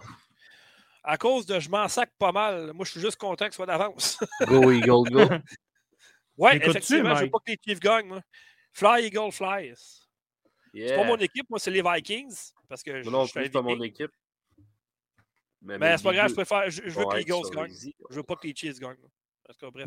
À 1.04 1.18
cause 1.18 1.46
de 1.46 1.60
je 1.60 1.70
m'en 1.70 1.88
sac 1.88 2.12
pas 2.18 2.32
mal. 2.32 2.74
Moi, 2.74 2.86
je 2.86 2.92
suis 2.92 3.02
juste 3.02 3.18
content 3.18 3.46
que 3.46 3.52
ce 3.52 3.58
soit 3.58 3.66
d'avance. 3.66 4.18
go 4.48 4.72
Eagle, 4.72 5.10
go. 5.12 5.20
ouais, 6.38 6.58
effectivement, 6.58 7.16
je 7.16 7.26
veux 7.26 7.30
pas 7.30 7.40
que 7.46 7.52
les 7.52 7.60
Chiefs 7.64 7.80
gagnent. 7.80 8.08
Moi. 8.08 8.22
Fly 8.74 9.06
Eagle 9.06 9.32
Flies. 9.32 10.06
C'est 10.74 10.96
pas 10.96 11.04
mon 11.06 11.18
équipe, 11.18 11.50
moi, 11.50 11.60
c'est 11.60 11.72
les 11.72 11.82
Vikings. 11.82 12.52
Parce 12.68 12.84
que 12.84 13.08
non, 13.10 13.26
je, 13.26 13.50
pas 13.50 13.62
mon 13.62 13.82
équipe. 13.82 14.12
Mais, 15.62 15.78
mais 15.78 15.98
c'est 15.98 16.04
pas 16.04 16.14
grave, 16.14 16.30
je 16.30 16.36
préfère. 16.36 16.70
Je, 16.70 16.82
veux 16.82 17.06
que 17.06 17.16
les 17.16 17.22
Eagles 17.22 17.50
gagnent. 17.52 17.74
Je 18.10 18.16
veux 18.16 18.24
pas 18.24 18.36
que 18.36 18.48
les 18.48 18.56
Chiefs 18.56 18.80
gagnent. 18.80 18.98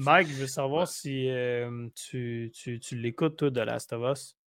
Mike, 0.00 0.28
je 0.28 0.34
veux 0.34 0.46
savoir 0.46 0.86
si 0.86 1.30
tu, 1.94 2.50
tu, 2.54 2.80
tu 2.80 2.96
l'écoutes, 2.96 3.36
toi, 3.36 3.50
de 3.50 3.60
Last 3.60 3.92
of 3.92 4.12
Us. 4.12 4.38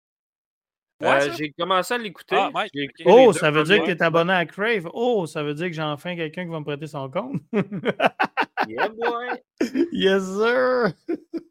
Euh, 1.04 1.32
j'ai 1.38 1.52
commencé 1.52 1.94
à 1.94 1.98
l'écouter. 1.98 2.36
Ah, 2.38 2.52
oh, 3.06 3.34
ça 3.34 3.52
veut 3.52 3.64
dire 3.64 3.80
que 3.84 3.92
tu 3.92 3.92
es 3.92 4.04
abonné 4.04 4.34
à 4.34 4.46
Crave. 4.46 4.90
Oh, 4.94 5.26
ça 5.26 5.44
veut 5.44 5.54
dire 5.54 5.68
que 5.68 5.74
j'ai 5.74 5.82
enfin 5.82 6.16
quelqu'un 6.16 6.44
qui 6.46 6.52
va 6.52 6.60
me 6.60 6.66
prêter 6.66 6.88
son 6.88 7.10
compte. 7.10 7.42
yeah, 8.68 8.90
boy. 8.90 9.30
Yes, 9.92 10.24
sir. 10.24 10.94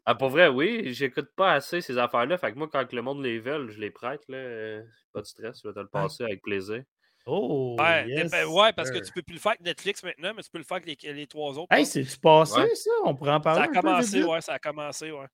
ah, 0.05 0.15
pour 0.15 0.29
vrai, 0.29 0.47
oui. 0.47 0.93
J'écoute 0.93 1.29
pas 1.35 1.53
assez 1.53 1.81
ces 1.81 1.97
affaires-là. 1.97 2.37
Fait 2.37 2.53
que 2.53 2.57
moi, 2.57 2.69
quand 2.71 2.91
le 2.93 3.01
monde 3.01 3.23
les 3.23 3.39
veut, 3.39 3.67
je 3.69 3.79
les 3.79 3.91
prête. 3.91 4.21
Là. 4.29 4.81
Pas 5.13 5.21
de 5.21 5.25
stress, 5.25 5.59
je 5.61 5.67
vais 5.67 5.73
te 5.73 5.79
le 5.79 5.87
passer 5.87 6.23
avec 6.23 6.41
plaisir. 6.41 6.83
Oh, 7.25 7.75
ouais, 7.79 8.27
ben, 8.29 8.45
ouais, 8.45 8.73
parce 8.73 8.89
que 8.89 8.97
tu 8.97 9.11
peux 9.11 9.21
plus 9.21 9.35
le 9.35 9.39
faire 9.39 9.51
avec 9.51 9.61
Netflix 9.61 10.03
maintenant, 10.03 10.33
mais 10.35 10.41
tu 10.41 10.49
peux 10.49 10.57
le 10.57 10.63
faire 10.63 10.77
avec 10.77 11.03
les, 11.03 11.27
trois 11.27 11.57
autres. 11.57 11.67
Hey, 11.71 11.85
c'est-tu 11.85 12.17
passé, 12.17 12.75
ça? 12.75 12.91
On 13.03 13.15
pourrait 13.15 13.33
en 13.33 13.41
parler. 13.41 13.65
Ça 13.65 13.79
a 13.79 13.81
commencé, 13.81 14.23
ouais, 14.23 14.41
ça 14.41 14.53
a 14.53 14.59
commencé, 14.59 15.11
ouais. 15.11 15.27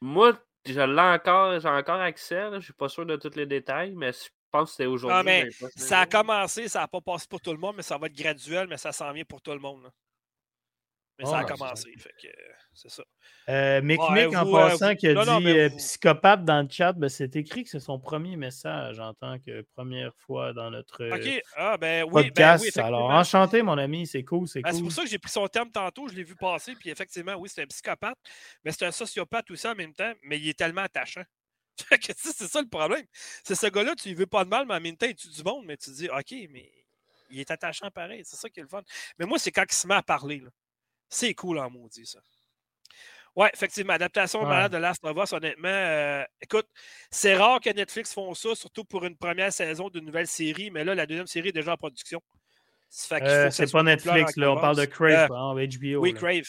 Moi, 0.00 0.32
je 0.66 0.80
l'ai 0.80 1.00
encore, 1.00 1.58
j'ai 1.60 1.68
encore 1.68 2.00
accès, 2.00 2.48
je 2.54 2.60
suis 2.60 2.72
pas 2.72 2.88
sûr 2.88 3.06
de 3.06 3.16
tous 3.16 3.34
les 3.36 3.46
détails, 3.46 3.94
mais 3.94 4.12
je 4.12 4.28
pense 4.50 4.70
que 4.70 4.76
c'était 4.76 4.86
aujourd'hui. 4.86 5.22
mais 5.24 5.48
ça 5.76 6.00
a 6.00 6.06
commencé, 6.06 6.68
ça 6.68 6.80
n'a 6.80 6.88
pas 6.88 7.00
passé 7.00 7.26
pour 7.28 7.40
tout 7.40 7.52
le 7.52 7.58
monde, 7.58 7.76
mais 7.76 7.82
ça 7.82 7.98
va 7.98 8.06
être 8.06 8.16
graduel, 8.16 8.66
mais 8.68 8.76
ça 8.76 8.92
s'en 8.92 9.12
vient 9.12 9.24
pour 9.24 9.40
tout 9.40 9.52
le 9.52 9.58
monde. 9.58 9.90
Mais 11.18 11.24
ça 11.24 11.38
a 11.38 11.40
ah, 11.40 11.44
commencé, 11.44 11.92
fait 11.98 12.14
que 12.22 12.28
c'est 12.74 12.90
ça. 12.90 13.02
Euh, 13.48 13.82
Mick 13.82 13.98
en 13.98 14.14
euh, 14.16 14.52
passant, 14.52 14.94
qui 14.94 15.08
a 15.08 15.14
dit 15.14 15.48
euh, 15.48 15.68
psychopathe 15.70 16.44
dans 16.44 16.62
le 16.62 16.68
chat, 16.70 16.92
ben, 16.92 17.08
c'est 17.08 17.34
écrit 17.34 17.64
que 17.64 17.70
c'est 17.70 17.80
son 17.80 17.98
premier 17.98 18.36
message 18.36 19.00
en 19.00 19.14
tant 19.14 19.38
que 19.40 19.62
première 19.74 20.14
fois 20.14 20.52
dans 20.52 20.70
notre 20.70 21.08
ah, 21.56 21.76
ben, 21.76 22.04
oui, 22.04 22.24
podcast. 22.24 22.64
Ben, 22.64 22.82
oui, 22.82 22.86
Alors, 22.86 23.10
enchanté, 23.10 23.62
mon 23.62 23.78
ami, 23.78 24.06
c'est 24.06 24.22
cool, 24.22 24.46
c'est 24.46 24.60
ben, 24.60 24.70
cool. 24.70 24.76
C'est 24.76 24.82
pour 24.84 24.92
ça 24.92 25.02
que 25.02 25.08
j'ai 25.08 25.18
pris 25.18 25.32
son 25.32 25.48
terme 25.48 25.72
tantôt, 25.72 26.06
je 26.08 26.14
l'ai 26.14 26.22
vu 26.22 26.36
passer, 26.36 26.74
puis 26.76 26.90
effectivement, 26.90 27.34
oui, 27.34 27.48
c'est 27.52 27.62
un 27.62 27.66
psychopathe, 27.66 28.18
mais 28.64 28.70
c'est 28.70 28.86
un 28.86 28.92
sociopathe 28.92 29.50
aussi 29.50 29.66
en 29.66 29.74
même 29.74 29.94
temps, 29.94 30.12
mais 30.22 30.38
il 30.38 30.48
est 30.48 30.58
tellement 30.58 30.82
attachant. 30.82 31.24
c'est 32.00 32.48
ça 32.48 32.60
le 32.60 32.68
problème. 32.68 33.06
C'est 33.42 33.54
ce 33.54 33.66
gars-là, 33.66 33.94
tu 33.96 34.10
ne 34.10 34.14
veux 34.14 34.26
pas 34.26 34.44
de 34.44 34.50
mal, 34.50 34.66
mais 34.66 34.74
en 34.74 34.80
même 34.80 34.96
temps, 34.96 35.06
il 35.06 35.16
tue 35.16 35.28
du 35.28 35.42
monde, 35.42 35.64
mais 35.66 35.76
tu 35.76 35.90
te 35.90 35.96
dis, 35.96 36.08
OK, 36.08 36.48
mais 36.50 36.70
il 37.30 37.40
est 37.40 37.50
attachant 37.50 37.90
pareil. 37.90 38.22
C'est 38.24 38.36
ça 38.36 38.48
qui 38.48 38.60
est 38.60 38.62
le 38.62 38.68
fun. 38.68 38.82
Mais 39.18 39.26
moi, 39.26 39.38
c'est 39.38 39.50
quand 39.50 39.64
il 39.68 39.74
se 39.74 39.86
met 39.86 39.94
à 39.94 40.02
parler. 40.02 40.40
Là. 40.40 40.50
C'est 41.08 41.34
cool 41.34 41.58
en 41.58 41.70
maudit, 41.70 42.06
ça. 42.06 42.20
Ouais, 43.36 43.50
effectivement, 43.54 43.92
adaptation 43.92 44.42
de 44.42 44.76
Last 44.78 45.04
of 45.04 45.16
Us, 45.16 45.32
honnêtement, 45.32 45.68
euh, 45.68 46.24
écoute, 46.40 46.66
c'est 47.08 47.36
rare 47.36 47.60
que 47.60 47.70
Netflix 47.70 48.12
font 48.12 48.34
ça, 48.34 48.54
surtout 48.56 48.84
pour 48.84 49.04
une 49.04 49.16
première 49.16 49.52
saison 49.52 49.88
d'une 49.90 50.06
nouvelle 50.06 50.26
série, 50.26 50.72
mais 50.72 50.82
là, 50.82 50.94
la 50.96 51.06
deuxième 51.06 51.28
série 51.28 51.50
est 51.50 51.52
déjà 51.52 51.74
en 51.74 51.76
production. 51.76 52.20
Euh, 53.12 53.50
c'est 53.50 53.70
pas 53.70 53.82
Netflix, 53.84 54.36
là, 54.36 54.50
on 54.50 54.60
parle 54.60 54.76
de 54.76 54.86
Crave, 54.86 55.28
HBO. 55.28 55.86
Euh, 55.86 55.96
oui, 55.98 56.14
Crave. 56.14 56.48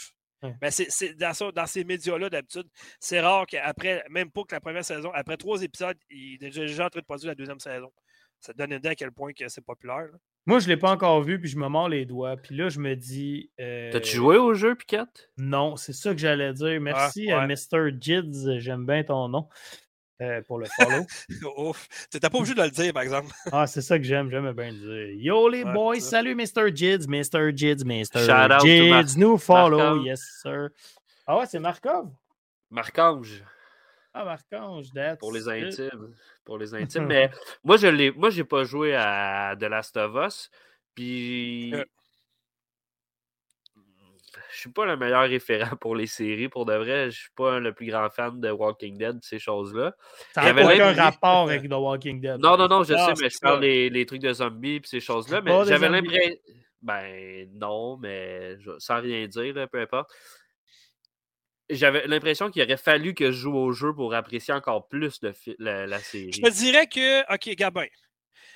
Mais 0.61 0.71
c'est 0.71 1.13
dans, 1.13 1.51
dans, 1.51 1.65
ces 1.67 1.83
médias-là, 1.83 2.29
d'habitude, 2.29 2.67
c'est 2.99 3.19
rare 3.19 3.45
qu'après, 3.45 4.03
même 4.09 4.31
pas 4.31 4.41
que 4.43 4.55
la 4.55 4.61
première 4.61 4.85
saison, 4.85 5.11
après 5.13 5.37
trois 5.37 5.61
épisodes, 5.61 5.97
il 6.09 6.43
est 6.43 6.49
déjà 6.49 6.85
en 6.85 6.89
train 6.89 7.01
de 7.01 7.05
produire 7.05 7.29
la 7.29 7.35
deuxième 7.35 7.59
saison. 7.59 7.91
Ça 8.39 8.53
donne 8.53 8.71
une 8.71 8.77
idée 8.77 8.89
à 8.89 8.95
quel 8.95 9.11
point 9.11 9.31
c'est 9.47 9.63
populaire. 9.63 10.07
Moi, 10.45 10.59
je 10.59 10.65
ne 10.65 10.69
l'ai 10.69 10.77
pas 10.77 10.91
encore 10.91 11.21
vu, 11.21 11.39
puis 11.39 11.49
je 11.49 11.57
me 11.57 11.67
mords 11.67 11.89
les 11.89 12.05
doigts. 12.05 12.37
Puis 12.37 12.55
là, 12.55 12.69
je 12.69 12.79
me 12.79 12.95
dis. 12.95 13.51
Euh... 13.59 13.91
T'as-tu 13.91 14.15
joué 14.15 14.37
au 14.37 14.53
jeu, 14.53 14.75
Piquette? 14.75 15.29
Non, 15.37 15.75
c'est 15.75 15.93
ça 15.93 16.11
que 16.11 16.19
j'allais 16.19 16.53
dire. 16.53 16.77
Ah, 16.77 16.79
Merci 16.79 17.31
à 17.31 17.45
Mr. 17.45 17.91
Jids, 17.99 18.59
j'aime 18.59 18.85
bien 18.85 19.03
ton 19.03 19.27
nom. 19.27 19.47
Euh, 20.21 20.41
pour 20.41 20.59
le 20.59 20.65
follow. 20.65 21.05
Ouf. 21.69 21.87
T'étais 22.09 22.29
pas 22.29 22.37
obligé 22.39 22.53
de 22.53 22.61
le 22.61 22.69
dire, 22.71 22.91
par 22.91 23.03
exemple. 23.03 23.31
ah, 23.53 23.67
c'est 23.67 23.81
ça 23.81 23.97
que 23.97 24.03
j'aime. 24.03 24.29
J'aime 24.29 24.51
bien 24.51 24.73
dire. 24.73 25.11
Yo, 25.15 25.47
les 25.47 25.63
boys. 25.63 26.01
Salut, 26.01 26.35
Mr. 26.35 26.75
Jids. 26.75 27.07
Mr. 27.07 27.55
Jids, 27.55 27.85
Mr. 27.85 28.25
Shout 28.25 28.65
Jids. 28.65 29.17
Nous 29.17 29.37
follow. 29.37 30.03
Yes, 30.03 30.21
sir. 30.41 30.69
Ah 31.25 31.37
ouais, 31.37 31.45
c'est 31.45 31.59
Markov? 31.59 32.09
Marcange. 32.69 33.43
Ah, 34.19 34.25
Marcange, 34.25 34.91
that's 34.93 35.17
Pour 35.17 35.31
les 35.31 35.47
intimes. 35.47 36.13
Pour 36.43 36.57
les 36.57 36.73
intimes. 36.75 37.05
Mais 37.05 37.31
moi, 37.63 37.77
je 37.77 37.87
l'ai. 37.87 38.11
Moi, 38.11 38.29
j'ai 38.29 38.43
pas 38.43 38.65
joué 38.65 38.93
à 38.93 39.55
The 39.57 39.63
Last 39.63 39.95
of 39.95 40.13
Us. 40.15 40.51
Puis. 40.93 41.73
Euh, 41.73 41.85
je 44.51 44.57
suis 44.63 44.71
pas 44.71 44.85
le 44.85 44.97
meilleur 44.97 45.21
référent 45.21 45.77
pour 45.77 45.95
les 45.95 46.07
séries. 46.07 46.49
Pour 46.49 46.65
de 46.65 46.73
vrai, 46.73 47.09
je 47.11 47.17
suis 47.17 47.31
pas 47.33 47.59
le 47.59 47.71
plus 47.71 47.85
grand 47.85 48.09
fan 48.09 48.41
de 48.41 48.51
Walking 48.51 48.97
Dead, 48.97 49.19
ces 49.21 49.39
choses-là. 49.39 49.95
Ça 50.33 50.51
n'a 50.51 50.65
aucun 50.65 50.93
rapport 50.93 51.49
avec 51.49 51.61
The 51.69 51.73
Walking 51.73 52.19
Dead. 52.19 52.41
Non, 52.41 52.57
non, 52.57 52.67
non, 52.67 52.83
je 52.83 52.95
sais, 52.95 53.13
mais 53.21 53.29
je 53.29 53.37
parle 53.39 53.61
des 53.61 53.89
les 53.89 54.05
trucs 54.05 54.21
de 54.21 54.33
zombies 54.33 54.75
et 54.75 54.81
ces 54.83 54.99
choses-là. 54.99 55.39
Mais 55.39 55.65
j'avais 55.65 55.87
l'impression. 55.87 56.35
Ben 56.81 57.49
non, 57.53 57.97
mais 57.97 58.57
sans 58.79 59.01
rien 59.01 59.27
dire, 59.27 59.67
peu 59.71 59.79
importe. 59.79 60.09
J'avais 61.69 62.07
l'impression 62.07 62.49
qu'il 62.49 62.63
aurait 62.63 62.77
fallu 62.77 63.13
que 63.13 63.31
je 63.31 63.37
joue 63.37 63.55
au 63.55 63.71
jeu 63.71 63.93
pour 63.93 64.13
apprécier 64.13 64.53
encore 64.53 64.87
plus 64.87 65.19
la, 65.59 65.99
série. 65.99 66.31
Je 66.33 66.41
te 66.41 66.49
dirais 66.49 66.87
que, 66.87 67.33
OK, 67.33 67.55
Gabin, 67.55 67.85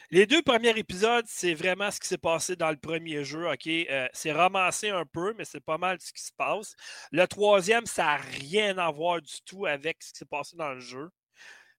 les 0.10 0.26
deux 0.26 0.42
premiers 0.42 0.78
épisodes, 0.78 1.26
c'est 1.28 1.54
vraiment 1.54 1.90
ce 1.90 2.00
qui 2.00 2.08
s'est 2.08 2.18
passé 2.18 2.56
dans 2.56 2.70
le 2.70 2.78
premier 2.78 3.24
jeu. 3.24 3.50
OK? 3.50 3.68
Euh, 3.68 4.08
c'est 4.14 4.32
ramassé 4.32 4.90
un 4.90 5.06
peu, 5.06 5.34
mais 5.38 5.46
c'est 5.46 5.64
pas 5.64 5.78
mal 5.78 5.98
ce 6.00 6.14
qui 6.14 6.22
se 6.22 6.32
passe. 6.38 6.76
Le 7.12 7.26
troisième, 7.26 7.86
ça 7.86 8.04
n'a 8.04 8.16
rien 8.18 8.78
à 8.78 8.92
voir 8.92 9.22
du 9.22 9.42
tout 9.46 9.66
avec 9.66 10.04
ce 10.04 10.12
qui 10.12 10.20
s'est 10.20 10.26
passé 10.26 10.56
dans 10.56 10.74
le 10.74 10.80
jeu. 10.80 11.10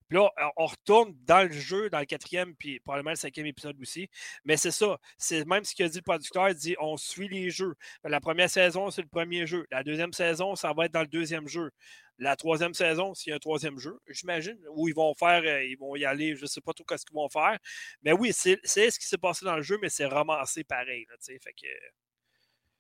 Puis 0.09 0.19
là, 0.19 0.31
on 0.57 0.67
retourne 0.67 1.15
dans 1.25 1.43
le 1.43 1.53
jeu, 1.53 1.91
dans 1.91 1.99
le 1.99 2.05
quatrième, 2.05 2.55
puis 2.57 2.81
probablement 2.81 3.11
le 3.11 3.17
cinquième 3.17 3.47
épisode 3.47 3.81
aussi. 3.81 4.09
Mais 4.45 4.57
c'est 4.57 4.71
ça. 4.71 4.99
C'est 5.19 5.47
même 5.47 5.65
ce 5.65 5.75
qu'a 5.75 5.89
dit 5.89 5.99
le 5.99 6.03
producteur. 6.03 6.49
Il 6.51 6.55
dit 6.55 6.77
on 6.81 6.97
suit 6.97 7.29
les 7.29 7.51
jeux. 7.51 7.75
La 8.05 8.21
première 8.21 8.51
saison, 8.51 8.91
c'est 8.91 9.03
le 9.03 9.09
premier 9.09 9.47
jeu. 9.47 9.67
La 9.71 9.83
deuxième 9.83 10.13
saison, 10.13 10.55
ça 10.55 10.73
va 10.73 10.87
être 10.87 10.93
dans 10.93 11.01
le 11.01 11.07
deuxième 11.07 11.49
jeu 11.49 11.71
la 12.19 12.37
troisième 12.37 12.75
saison, 12.75 13.15
s'il 13.15 13.31
y 13.31 13.33
a 13.33 13.37
un 13.37 13.41
troisième 13.41 13.79
jeu, 13.79 13.99
j'imagine, 14.09 14.59
où 14.71 14.89
ils 14.89 14.95
vont 14.95 15.15
faire, 15.15 15.43
euh, 15.45 15.65
ils 15.65 15.77
vont 15.77 15.97
y 15.97 16.05
aller, 16.05 16.37
je 16.37 16.43
ne 16.43 16.47
sais 16.47 16.61
pas 16.61 16.73
trop 16.73 16.85
ce 16.97 17.05
qu'ils 17.05 17.15
vont 17.15 17.29
faire. 17.29 17.59
Mais 18.03 18.13
oui, 18.13 18.33
c'est 18.33 18.61
ce 18.65 18.99
qui 18.99 19.07
s'est 19.07 19.19
passé 19.19 19.45
dans 19.45 19.57
le 19.57 19.63
jeu, 19.63 19.79
mais 19.81 19.89
c'est 19.89 20.07
ramassé 20.07 20.65
pareil. 20.65 21.07
Là, 21.11 21.17
fait 21.21 21.53
que... 21.53 21.67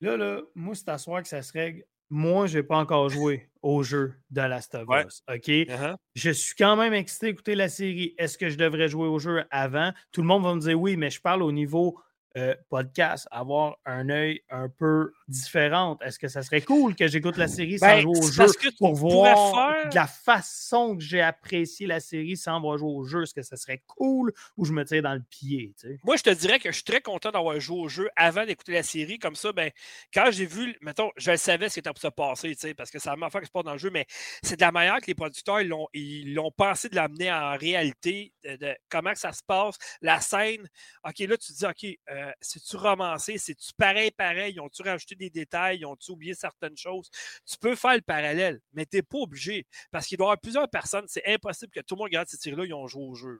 là, 0.00 0.16
là, 0.16 0.42
moi, 0.54 0.74
c'est 0.74 0.88
à 0.88 0.98
soir 0.98 1.22
que 1.22 1.28
ça 1.28 1.42
se 1.42 1.52
règle. 1.52 1.84
Moi, 2.16 2.46
je 2.46 2.58
n'ai 2.58 2.62
pas 2.62 2.76
encore 2.76 3.08
joué 3.08 3.48
au 3.60 3.82
jeu 3.82 4.14
de 4.30 4.40
Last 4.40 4.76
of 4.76 4.86
Us. 4.88 5.24
OK? 5.28 5.48
Uh-huh. 5.48 5.96
Je 6.14 6.30
suis 6.30 6.54
quand 6.54 6.76
même 6.76 6.94
excité 6.94 7.26
d'écouter 7.26 7.56
la 7.56 7.68
série. 7.68 8.14
Est-ce 8.18 8.38
que 8.38 8.48
je 8.50 8.56
devrais 8.56 8.86
jouer 8.86 9.08
au 9.08 9.18
jeu 9.18 9.42
avant? 9.50 9.90
Tout 10.12 10.20
le 10.20 10.28
monde 10.28 10.44
va 10.44 10.54
me 10.54 10.60
dire 10.60 10.80
oui, 10.80 10.96
mais 10.96 11.10
je 11.10 11.20
parle 11.20 11.42
au 11.42 11.50
niveau 11.50 11.98
euh, 12.36 12.54
podcast, 12.68 13.26
avoir 13.32 13.78
un 13.84 14.10
œil 14.10 14.42
un 14.48 14.68
peu 14.68 15.10
différent. 15.28 15.98
Est-ce 16.02 16.18
que 16.18 16.28
ça 16.28 16.42
serait 16.42 16.60
cool 16.60 16.94
que 16.94 17.06
j'écoute 17.08 17.36
la 17.36 17.48
série 17.48 17.78
sans 17.78 17.86
ben, 17.86 18.00
jouer 18.00 18.18
au 18.18 18.30
jeu 18.30 18.46
pour 18.78 18.94
voir 18.94 19.84
la 19.92 20.06
façon 20.06 20.96
que 20.96 21.02
j'ai 21.02 21.20
apprécié 21.20 21.86
la 21.86 22.00
série 22.00 22.36
sans 22.36 22.56
avoir 22.56 22.78
joué 22.78 22.90
au 22.90 23.04
jeu? 23.04 23.22
Est-ce 23.22 23.34
que 23.34 23.42
ça 23.42 23.56
serait 23.56 23.82
cool 23.86 24.32
ou 24.56 24.64
je 24.64 24.72
me 24.72 24.84
tire 24.84 25.02
dans 25.02 25.14
le 25.14 25.22
pied? 25.22 25.74
Moi, 26.04 26.16
je 26.16 26.22
te 26.22 26.30
dirais 26.30 26.58
que 26.58 26.70
je 26.70 26.76
suis 26.76 26.84
très 26.84 27.00
content 27.00 27.30
d'avoir 27.30 27.58
joué 27.60 27.80
au 27.80 27.88
jeu 27.88 28.08
avant 28.16 28.44
d'écouter 28.44 28.72
la 28.72 28.82
série. 28.82 29.18
Comme 29.18 29.36
ça, 29.36 29.52
ben, 29.52 29.70
quand 30.12 30.30
j'ai 30.30 30.46
vu, 30.46 30.76
mettons, 30.82 31.10
je 31.16 31.36
savais 31.36 31.68
ce 31.68 31.74
qui 31.74 31.80
était 31.80 31.90
pour 31.90 32.00
se 32.02 32.08
passer, 32.08 32.56
parce 32.76 32.90
que 32.90 32.98
ça 32.98 33.16
m'a 33.16 33.30
fait 33.30 33.40
que 33.40 33.46
c'est 33.46 33.52
pas 33.52 33.62
dans 33.62 33.72
le 33.72 33.78
jeu, 33.78 33.90
mais 33.90 34.06
c'est 34.42 34.56
de 34.56 34.60
la 34.64 34.72
manière 34.72 35.00
que 35.00 35.06
les 35.06 35.14
producteurs 35.14 35.60
ils 35.94 36.34
l'ont 36.34 36.50
pensé 36.50 36.88
de 36.88 36.96
l'amener 36.96 37.32
en 37.32 37.56
réalité, 37.56 38.32
de, 38.44 38.74
comment 38.88 39.14
ça 39.14 39.32
se 39.32 39.42
passe, 39.46 39.76
la 40.00 40.20
scène. 40.20 40.68
OK, 41.04 41.18
là, 41.20 41.36
tu 41.36 41.52
te 41.52 41.58
dis, 41.58 41.66
OK, 41.66 41.98
euh, 42.10 42.32
c'est-tu 42.40 42.76
romancé? 42.76 43.38
C'est-tu 43.38 43.72
pareil, 43.76 44.10
pareil? 44.10 44.58
Ont-tu 44.60 44.82
rajouté 44.82 45.13
des 45.16 45.30
détails? 45.30 45.84
Ont-tu 45.84 46.12
oublié 46.12 46.34
certaines 46.34 46.76
choses? 46.76 47.10
Tu 47.46 47.56
peux 47.58 47.74
faire 47.74 47.94
le 47.94 48.02
parallèle, 48.02 48.60
mais 48.72 48.86
tu 48.86 48.96
n'es 48.96 49.02
pas 49.02 49.18
obligé. 49.18 49.66
Parce 49.90 50.06
qu'il 50.06 50.18
doit 50.18 50.26
y 50.26 50.28
avoir 50.28 50.40
plusieurs 50.40 50.68
personnes. 50.70 51.04
C'est 51.08 51.26
impossible 51.26 51.72
que 51.72 51.80
tout 51.80 51.94
le 51.94 51.98
monde 52.00 52.06
regarde 52.06 52.28
ces 52.28 52.38
tirs-là, 52.38 52.64
ils 52.66 52.74
ont 52.74 52.86
joué 52.86 53.02
au 53.02 53.14
jeu. 53.14 53.38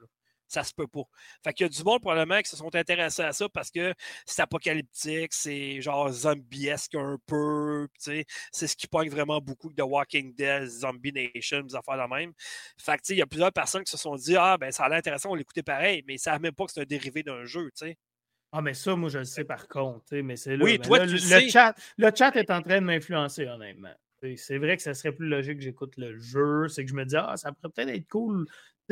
Ça 0.49 0.63
se 0.63 0.73
peut 0.75 0.87
pas. 0.87 1.03
Fait 1.43 1.53
qu'il 1.53 1.65
y 1.65 1.67
a 1.67 1.69
du 1.69 1.83
monde 1.83 2.01
probablement 2.01 2.41
qui 2.43 2.51
se 2.51 2.57
sont 2.57 2.75
intéressés 2.75 3.23
à 3.23 3.33
ça 3.33 3.49
parce 3.49 3.71
que 3.71 3.95
c'est 4.27 4.43
apocalyptique, 4.43 5.33
c'est 5.33 5.81
genre 5.81 6.11
zombiesque 6.13 6.95
un 6.95 7.19
peu. 7.27 7.89
C'est 7.99 8.27
ce 8.53 8.77
qui 8.77 8.87
pogne 8.87 9.09
vraiment 9.11 9.41
beaucoup 9.41 9.73
de 9.73 9.83
Walking 9.83 10.35
Dead, 10.35 10.67
Zombie 10.69 11.13
Nation, 11.13 11.63
des 11.63 11.75
affaires 11.75 11.97
la 11.97 12.09
même. 12.09 12.33
Fait 12.79 12.99
que 12.99 13.13
il 13.13 13.17
y 13.19 13.23
a 13.23 13.27
plusieurs 13.27 13.53
personnes 13.53 13.85
qui 13.85 13.91
se 13.91 13.97
sont 13.99 14.17
dit 14.17 14.37
Ah 14.37 14.57
ben 14.59 14.71
ça 14.71 14.85
a 14.85 14.89
l'air 14.89 14.99
intéressant, 14.99 15.31
on 15.31 15.35
l'écoutait 15.35 15.63
pareil, 15.63 16.05
mais 16.07 16.15
ils 16.15 16.19
savent 16.19 16.41
même 16.41 16.55
pas 16.55 16.67
que 16.67 16.73
c'est 16.73 16.83
un 16.83 16.85
dérivé 16.85 17.23
d'un 17.23 17.45
jeu. 17.45 17.71
sais. 17.75 17.97
Ah, 18.57 18.63
mais 18.63 18.73
ça, 18.73 18.95
moi, 18.95 19.09
je 19.09 19.19
le 19.19 19.25
sais 19.25 19.43
par 19.43 19.67
contre. 19.67 20.15
Mais 20.15 20.37
c'est 20.37 20.55
oui, 20.63 20.79
toi, 20.79 21.01
tu 21.01 21.13
le, 21.13 21.19
sais. 21.19 21.49
Chat, 21.49 21.75
le 21.97 22.11
chat 22.15 22.37
est 22.37 22.51
en 22.53 22.63
train 22.63 22.81
de 22.81 22.85
m'influencer, 22.87 23.49
honnêtement. 23.49 23.93
C'est 24.37 24.59
vrai 24.59 24.77
que 24.77 24.83
ça 24.83 24.95
serait 24.95 25.11
plus 25.11 25.29
logique 25.29 25.59
que 25.59 25.65
j'écoute 25.65 25.95
le 25.97 26.19
jeu. 26.19 26.69
C'est 26.69 26.85
que 26.85 26.91
je 26.91 26.95
me 26.95 27.05
dis, 27.05 27.17
ah, 27.17 27.37
ça 27.37 27.51
pourrait 27.51 27.73
peut-être 27.75 27.89
être 27.89 28.09
cool 28.09 28.47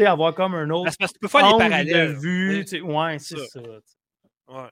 avoir 0.04 0.34
comme 0.34 0.56
un 0.56 0.68
autre. 0.70 0.92
Parce 0.98 1.12
que 1.12 1.14
tu 1.14 1.20
peux 1.20 1.28
faire 1.28 1.52
des 1.52 1.58
parallèles. 1.58 2.14
De 2.14 2.20
vue. 2.20 2.82
Ouais, 2.82 3.18
c'est 3.20 3.38
ça. 3.38 3.60
Ouais. 4.48 4.68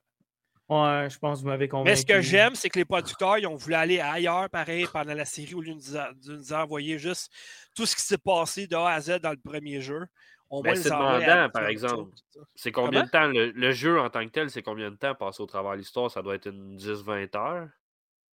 Ouais, 0.69 1.09
je 1.09 1.19
pense 1.19 1.39
que 1.39 1.43
vous 1.43 1.49
m'avez 1.49 1.69
convaincu. 1.69 1.91
Mais 1.91 1.97
ce 1.97 2.07
que 2.07 2.21
j'aime, 2.21 2.55
c'est 2.55 2.69
que 2.69 2.79
les 2.79 2.85
producteurs, 2.85 3.39
ils 3.39 3.47
ont 3.47 3.57
voulu 3.57 3.75
aller 3.75 4.01
ailleurs, 4.01 4.51
pareil, 4.51 4.87
pendant 4.93 5.15
la 5.15 5.25
série, 5.25 5.55
au 5.55 5.61
lieu 5.61 5.75
de 5.75 6.37
nous 6.37 6.53
envoyer 6.53 6.99
juste 6.99 7.31
tout 7.77 7.87
ce 7.87 7.95
qui 7.95 8.03
s'est 8.03 8.19
passé 8.19 8.67
de 8.67 8.75
A 8.75 8.91
à 8.91 9.01
Z 9.01 9.21
dans 9.21 9.31
le 9.31 9.37
premier 9.37 9.81
jeu. 9.81 10.05
Ben, 10.51 10.75
c'est 10.75 10.91
demandant, 10.91 11.49
par 11.51 11.67
exemple. 11.67 12.13
C'est 12.57 12.73
combien 12.73 13.05
de 13.05 13.09
temps, 13.09 13.29
le, 13.29 13.73
jeu 13.73 14.01
en 14.01 14.11
tant 14.11 14.25
que 14.25 14.31
tel, 14.31 14.51
c'est 14.51 14.63
combien 14.63 14.91
de 14.91 14.97
temps 14.97 15.15
passer 15.15 15.43
au 15.43 15.47
travers 15.47 15.73
de 15.73 15.79
l'histoire? 15.79 16.11
Ça 16.11 16.23
doit 16.23 16.35
être 16.35 16.47
une 16.47 16.77
10-20 16.77 17.37
heures? 17.37 17.69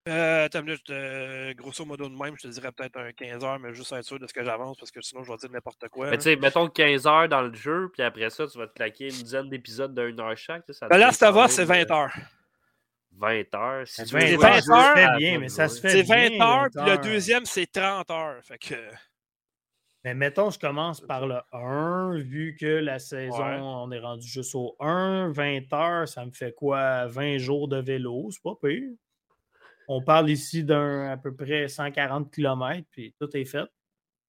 Euh, 0.09 0.49
euh, 0.91 1.55
grosso 1.55 1.85
modo 1.85 2.09
de 2.09 2.15
même, 2.15 2.35
je 2.37 2.49
te 2.49 2.53
dirais 2.53 2.73
peut-être 2.73 2.97
un 2.97 3.13
15 3.13 3.45
heures, 3.45 3.59
mais 3.61 3.73
juste 3.73 3.93
être 3.93 4.05
sûr 4.05 4.19
de 4.19 4.27
ce 4.27 4.35
que 4.35 4.43
j'avance 4.43 4.77
parce 4.77 4.91
que 4.91 5.01
sinon 5.01 5.23
je 5.23 5.31
vais 5.31 5.39
dire 5.39 5.51
n'importe 5.53 5.89
quoi. 5.91 6.11
Mais 6.11 6.19
tu 6.19 6.25
sais, 6.25 6.35
mettons 6.35 6.69
15 6.69 7.07
heures 7.07 7.29
dans 7.29 7.43
le 7.43 7.55
jeu, 7.55 7.89
puis 7.93 8.03
après 8.03 8.29
ça, 8.29 8.49
tu 8.49 8.59
vas 8.59 8.67
te 8.67 8.75
claquer 8.75 9.05
une 9.05 9.23
dizaine 9.23 9.49
d'épisodes 9.49 9.95
d'une 9.95 10.19
heure 10.19 10.37
chaque. 10.37 10.65
Ça 10.71 10.89
ben 10.89 10.99
là, 10.99 11.13
ça 11.13 11.31
va, 11.31 11.47
c'est 11.47 11.65
20 11.65 11.89
heures. 11.93 12.13
20 13.13 13.55
heures. 13.55 13.87
Si 13.87 14.05
tu 14.05 14.15
20, 14.15 14.39
20 14.39 14.45
heures, 14.45 14.63
ça 14.63 14.95
se 14.95 14.99
fait 14.99 15.17
bien, 15.19 15.39
mais 15.39 15.49
ça 15.49 15.69
se 15.69 15.81
fait 15.81 15.91
C'est 15.91 16.03
20 16.03 16.45
heures, 16.45 16.69
puis 16.75 16.85
le 16.85 16.99
deuxième, 16.99 17.45
c'est 17.45 17.71
30 17.71 18.11
heures. 18.11 18.41
Fait 18.43 18.59
que. 18.59 18.75
Mais 20.05 20.15
mettons, 20.15 20.51
je 20.51 20.59
commence 20.59 21.01
par 21.01 21.27
le 21.27 21.39
1, 21.53 22.17
vu 22.17 22.57
que 22.59 22.67
la 22.67 22.99
saison, 22.99 23.45
on 23.45 23.91
est 23.93 24.01
rendu 24.01 24.27
juste 24.27 24.55
au 24.55 24.77
1, 24.81 25.31
20 25.31 25.73
heures, 25.73 26.09
ça 26.09 26.27
me 26.27 26.33
fait 26.33 26.53
quoi? 26.53 27.07
20 27.07 27.39
jours 27.39 27.69
de 27.69 27.77
vélo, 27.77 28.29
c'est 28.31 28.43
pas 28.43 28.55
pire. 28.61 28.91
On 29.89 30.03
parle 30.03 30.31
ici 30.31 30.65
d'un 30.65 31.11
à 31.11 31.17
peu 31.17 31.35
près 31.35 31.69
140 31.69 32.33
km, 32.33 32.87
puis 32.91 33.15
tout 33.21 33.37
est 33.37 33.45
fait. 33.45 33.69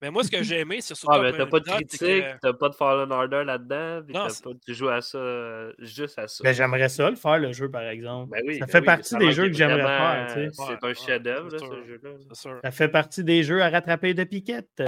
Mais 0.01 0.11
moi, 0.11 0.23
ce 0.23 0.29
que 0.29 0.43
j'ai 0.43 0.59
aimé, 0.59 0.81
c'est 0.81 0.95
surtout. 0.95 1.15
Ah, 1.15 1.21
mais 1.21 1.31
t'as 1.31 1.45
pas 1.45 1.61
de 1.61 1.65
critique, 1.65 2.25
t'as 2.41 2.51
pas 2.51 2.67
de 2.67 2.75
Fallen 2.75 3.09
Order 3.09 3.43
là-dedans, 3.45 4.01
puis 4.05 4.13
pas, 4.13 4.27
tu 4.65 4.73
joues 4.73 4.89
à 4.89 4.99
ça, 4.99 5.71
juste 5.79 6.19
à 6.19 6.27
ça. 6.27 6.41
Mais 6.43 6.53
j'aimerais 6.53 6.89
ça 6.89 7.09
le 7.09 7.15
faire, 7.15 7.39
le 7.39 7.53
jeu, 7.53 7.71
par 7.71 7.83
exemple. 7.83 8.31
Ben 8.31 8.43
oui, 8.45 8.59
ça 8.59 8.65
ben 8.65 8.71
fait 8.71 8.81
partie 8.81 9.15
des 9.15 9.31
jeux 9.31 9.47
que 9.47 9.53
j'aimerais 9.53 9.81
faire. 9.81 10.51
C'est 10.51 10.83
un 10.83 10.93
chef-d'œuvre, 10.93 11.49
ce 11.49 11.83
jeu-là. 11.87 12.59
Ça 12.61 12.71
fait 12.71 12.89
partie 12.89 13.23
des 13.23 13.43
jeux 13.43 13.63
à 13.63 13.69
rattraper 13.69 14.13
de 14.13 14.23
piquette. 14.25 14.83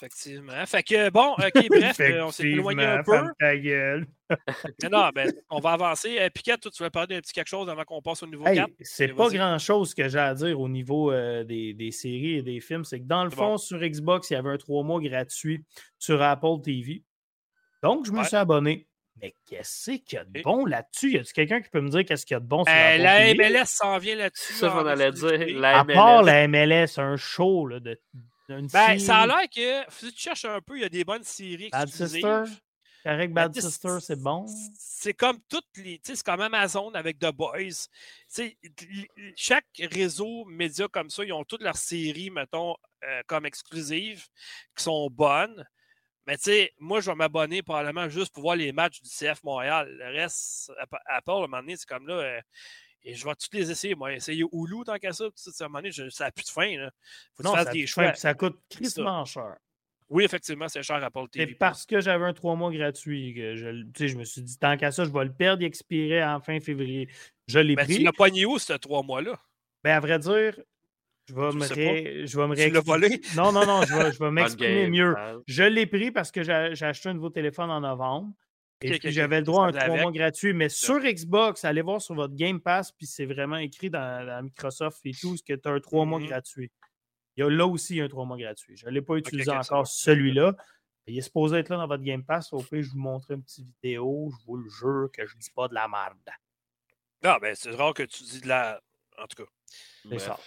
Effectivement. 0.00 0.64
Fait 0.64 0.82
que 0.82 1.10
bon, 1.10 1.34
ok, 1.38 1.66
bref, 1.68 2.00
euh, 2.00 2.24
on 2.24 2.30
s'est 2.30 2.48
éloigné 2.48 2.84
un 2.84 3.02
peu. 3.02 3.20
Ta 3.38 3.54
gueule. 3.56 4.06
non, 4.90 5.10
ben, 5.14 5.30
on 5.50 5.60
va 5.60 5.72
avancer. 5.72 6.18
Euh, 6.18 6.30
Piquette, 6.30 6.60
toi, 6.60 6.70
tu 6.70 6.82
veux 6.82 6.88
parler 6.88 7.16
d'un 7.16 7.20
petit 7.20 7.34
quelque 7.34 7.48
chose 7.48 7.68
avant 7.68 7.84
qu'on 7.84 8.00
passe 8.00 8.22
au 8.22 8.26
niveau 8.26 8.44
4? 8.44 8.70
C'est 8.80 9.08
pas 9.08 9.28
grand-chose 9.28 9.92
que 9.92 10.08
j'ai 10.08 10.18
à 10.18 10.32
dire 10.34 10.58
au 10.58 10.70
niveau 10.70 11.12
euh, 11.12 11.44
des, 11.44 11.74
des, 11.74 11.90
séries 11.90 12.36
et 12.36 12.42
des 12.42 12.60
films. 12.60 12.84
C'est 12.84 13.00
que 13.00 13.06
dans 13.06 13.24
le 13.24 13.30
fond, 13.30 13.58
sur 13.58 13.78
Xbox, 13.78 14.30
il 14.30 14.34
y 14.34 14.36
avait 14.36 14.50
un 14.50 14.56
3 14.56 14.84
mois 14.84 15.00
gratuit 15.00 15.64
sur 15.98 16.22
Apple 16.22 16.62
TV. 16.64 17.02
Donc, 17.82 18.06
je 18.06 18.12
me 18.12 18.24
suis 18.24 18.36
abonné. 18.36 18.86
Mais 19.20 19.34
qu'est-ce 19.46 19.90
qu'il 19.90 20.16
y 20.16 20.16
a 20.16 20.24
de 20.24 20.40
bon 20.42 20.64
là-dessus? 20.64 21.12
Y 21.12 21.18
a-t-il 21.18 21.32
quelqu'un 21.34 21.60
qui 21.60 21.68
peut 21.68 21.82
me 21.82 21.90
dire 21.90 22.06
qu'est-ce 22.06 22.24
qu'il 22.24 22.34
y 22.34 22.38
a 22.38 22.40
de 22.40 22.46
bon 22.46 22.64
sur 22.64 22.72
euh, 22.72 22.96
La 22.96 23.34
MLS 23.34 23.66
s'en 23.66 23.98
vient 23.98 24.16
là-dessus. 24.16 24.54
Ça, 24.54 24.68
j'en 24.70 24.86
allais 24.86 25.12
dire. 25.12 25.62
à 25.62 25.84
part 25.84 26.22
la 26.22 26.48
MLS, 26.48 26.98
un 26.98 27.16
show 27.16 27.66
là, 27.66 27.80
de 27.80 28.00
ben, 28.72 28.98
ça 28.98 29.18
a 29.18 29.26
l'air 29.26 29.48
que, 29.54 29.90
si 29.92 30.12
tu 30.12 30.20
cherches 30.20 30.44
un 30.44 30.60
peu, 30.60 30.76
il 30.76 30.82
y 30.82 30.84
a 30.84 30.88
des 30.88 31.04
bonnes 31.04 31.24
séries 31.24 31.70
Bad 31.70 31.88
Sister? 31.88 32.44
Avec 33.04 33.32
ben, 33.32 33.46
Bad 33.46 33.60
Sister, 33.60 33.96
c'est 34.00 34.20
bon. 34.20 34.46
C'est 34.78 35.14
comme 35.14 35.38
toutes 35.48 35.64
les. 35.76 36.00
C'est 36.04 36.22
comme 36.22 36.40
Amazon 36.40 36.92
avec 36.92 37.18
The 37.18 37.32
Boys. 37.32 37.88
chaque 39.36 39.64
réseau 39.78 40.44
média 40.44 40.86
comme 40.88 41.08
ça, 41.08 41.24
ils 41.24 41.32
ont 41.32 41.44
toutes 41.44 41.62
leurs 41.62 41.76
séries, 41.76 42.30
mettons, 42.30 42.74
euh, 43.04 43.22
comme 43.26 43.46
exclusives, 43.46 44.26
qui 44.76 44.84
sont 44.84 45.08
bonnes. 45.10 45.64
Mais 46.26 46.36
tu 46.36 46.44
sais, 46.44 46.72
moi, 46.78 47.00
je 47.00 47.10
vais 47.10 47.16
m'abonner 47.16 47.62
probablement 47.62 48.08
juste 48.08 48.34
pour 48.34 48.42
voir 48.42 48.56
les 48.56 48.72
matchs 48.72 49.00
du 49.00 49.08
CF 49.08 49.42
Montréal. 49.42 49.88
Le 49.98 50.20
reste, 50.20 50.70
à, 50.78 50.86
part, 51.22 51.36
à 51.36 51.38
un 51.38 51.40
moment 51.42 51.60
donné, 51.60 51.76
c'est 51.76 51.88
comme 51.88 52.06
là. 52.06 52.14
Euh, 52.14 52.40
et 53.02 53.14
je 53.14 53.24
vais 53.24 53.34
tous 53.34 53.56
les 53.56 53.70
essayer. 53.70 53.94
Moi, 53.94 54.14
essayer 54.14 54.44
Hulu 54.52 54.84
tant 54.84 54.96
qu'à 54.96 55.12
ça. 55.12 55.24
à 55.24 55.64
un 55.64 55.68
moment 55.68 55.78
donné, 55.80 55.92
ça 56.10 56.24
n'a 56.24 56.32
plus 56.32 56.44
de 56.44 56.50
fin. 56.50 56.76
Là. 56.76 56.90
Faut 57.34 57.42
non, 57.42 57.54
ça 57.54 57.64
des 57.64 57.86
choix. 57.86 58.14
ça 58.14 58.34
coûte 58.34 58.58
tristement 58.68 59.24
cher. 59.24 59.56
Oui, 60.08 60.24
effectivement, 60.24 60.68
c'est 60.68 60.82
cher 60.82 61.02
à 61.02 61.10
Paul 61.10 61.28
TV. 61.28 61.52
C'est 61.52 61.54
parce 61.54 61.86
que 61.86 62.00
j'avais 62.00 62.24
un 62.24 62.32
trois 62.32 62.56
mois 62.56 62.72
gratuit 62.72 63.32
que 63.32 63.54
je, 63.54 64.06
je 64.08 64.16
me 64.16 64.24
suis 64.24 64.42
dit, 64.42 64.58
tant 64.58 64.76
qu'à 64.76 64.90
ça, 64.90 65.04
je 65.04 65.10
vais 65.10 65.24
le 65.24 65.32
perdre, 65.32 65.62
il 65.62 65.66
expirait 65.66 66.24
en 66.24 66.40
fin 66.40 66.58
février. 66.58 67.08
Je 67.46 67.60
l'ai 67.60 67.76
pris. 67.76 67.98
Tu 67.98 68.02
l'as 68.02 68.12
poigné 68.12 68.44
où, 68.44 68.58
ce 68.58 68.72
trois 68.72 69.04
mois-là? 69.04 69.38
Ben, 69.84 69.92
à 69.92 70.00
vrai 70.00 70.18
dire, 70.18 70.58
je 71.26 71.34
vais, 71.34 71.52
me, 71.52 72.26
je 72.26 72.36
vais 72.36 72.46
me 72.48 72.56
Tu 72.56 72.70
l'as 72.70 72.80
volé? 72.80 73.20
Non, 73.36 73.52
non, 73.52 73.64
non, 73.64 73.82
je 73.82 73.94
vais, 73.94 74.12
je 74.12 74.18
vais 74.18 74.30
m'exprimer 74.32 74.90
mieux. 74.90 75.14
Je 75.46 75.62
l'ai 75.62 75.86
pris 75.86 76.10
parce 76.10 76.32
que 76.32 76.42
j'ai 76.42 76.84
acheté 76.84 77.08
un 77.08 77.14
nouveau 77.14 77.30
téléphone 77.30 77.70
en 77.70 77.80
novembre. 77.80 78.32
Et 78.82 78.98
puis 78.98 79.12
j'avais 79.12 79.40
le 79.40 79.44
droit 79.44 79.66
à 79.66 79.68
un 79.68 79.72
trois 79.72 79.96
mois 79.96 80.12
gratuit. 80.12 80.52
Mais 80.52 80.68
sur 80.68 81.00
Xbox, 81.00 81.64
allez 81.64 81.82
voir 81.82 82.00
sur 82.00 82.14
votre 82.14 82.34
Game 82.34 82.60
Pass, 82.60 82.92
puis 82.92 83.06
c'est 83.06 83.26
vraiment 83.26 83.56
écrit 83.56 83.90
dans, 83.90 84.42
Microsoft 84.42 85.00
et 85.04 85.12
tout, 85.12 85.36
que 85.46 85.54
tu 85.54 85.68
as 85.68 85.72
un 85.72 85.80
trois 85.80 86.04
mois 86.04 86.18
mmh 86.18 86.26
gratuit. 86.26 86.72
Il 87.36 87.40
y 87.40 87.46
a 87.46 87.50
là 87.50 87.66
aussi 87.66 88.00
un 88.00 88.08
trois 88.08 88.24
mois 88.24 88.38
gratuit. 88.38 88.76
Je 88.76 88.86
ne 88.86 88.90
l'ai 88.90 89.02
pas 89.02 89.16
utilisé 89.16 89.50
encore, 89.50 89.86
celui-là. 89.86 90.56
Il 91.06 91.18
est 91.18 91.22
supposé 91.22 91.58
être 91.58 91.70
là 91.70 91.76
dans 91.76 91.86
votre 91.86 92.02
Game 92.02 92.24
Pass. 92.24 92.52
Au 92.52 92.62
pire, 92.62 92.82
je 92.82 92.90
vous 92.90 92.98
montre 92.98 93.30
une 93.30 93.42
petite 93.42 93.66
vidéo. 93.66 94.30
Je 94.30 94.46
vous 94.46 94.56
le 94.56 94.68
jure 94.68 95.08
que 95.12 95.26
je 95.26 95.34
ne 95.34 95.40
dis 95.40 95.50
pas 95.50 95.68
de 95.68 95.74
la 95.74 95.88
merde. 95.88 96.16
Non, 97.22 97.36
ben 97.40 97.54
c'est 97.54 97.70
rare 97.72 97.94
que 97.94 98.02
tu 98.02 98.22
dis 98.22 98.40
de 98.40 98.48
la. 98.48 98.80
En 99.18 99.26
tout 99.26 99.42
cas. 99.42 99.50
C'est 100.08 100.18
ça. 100.18 100.38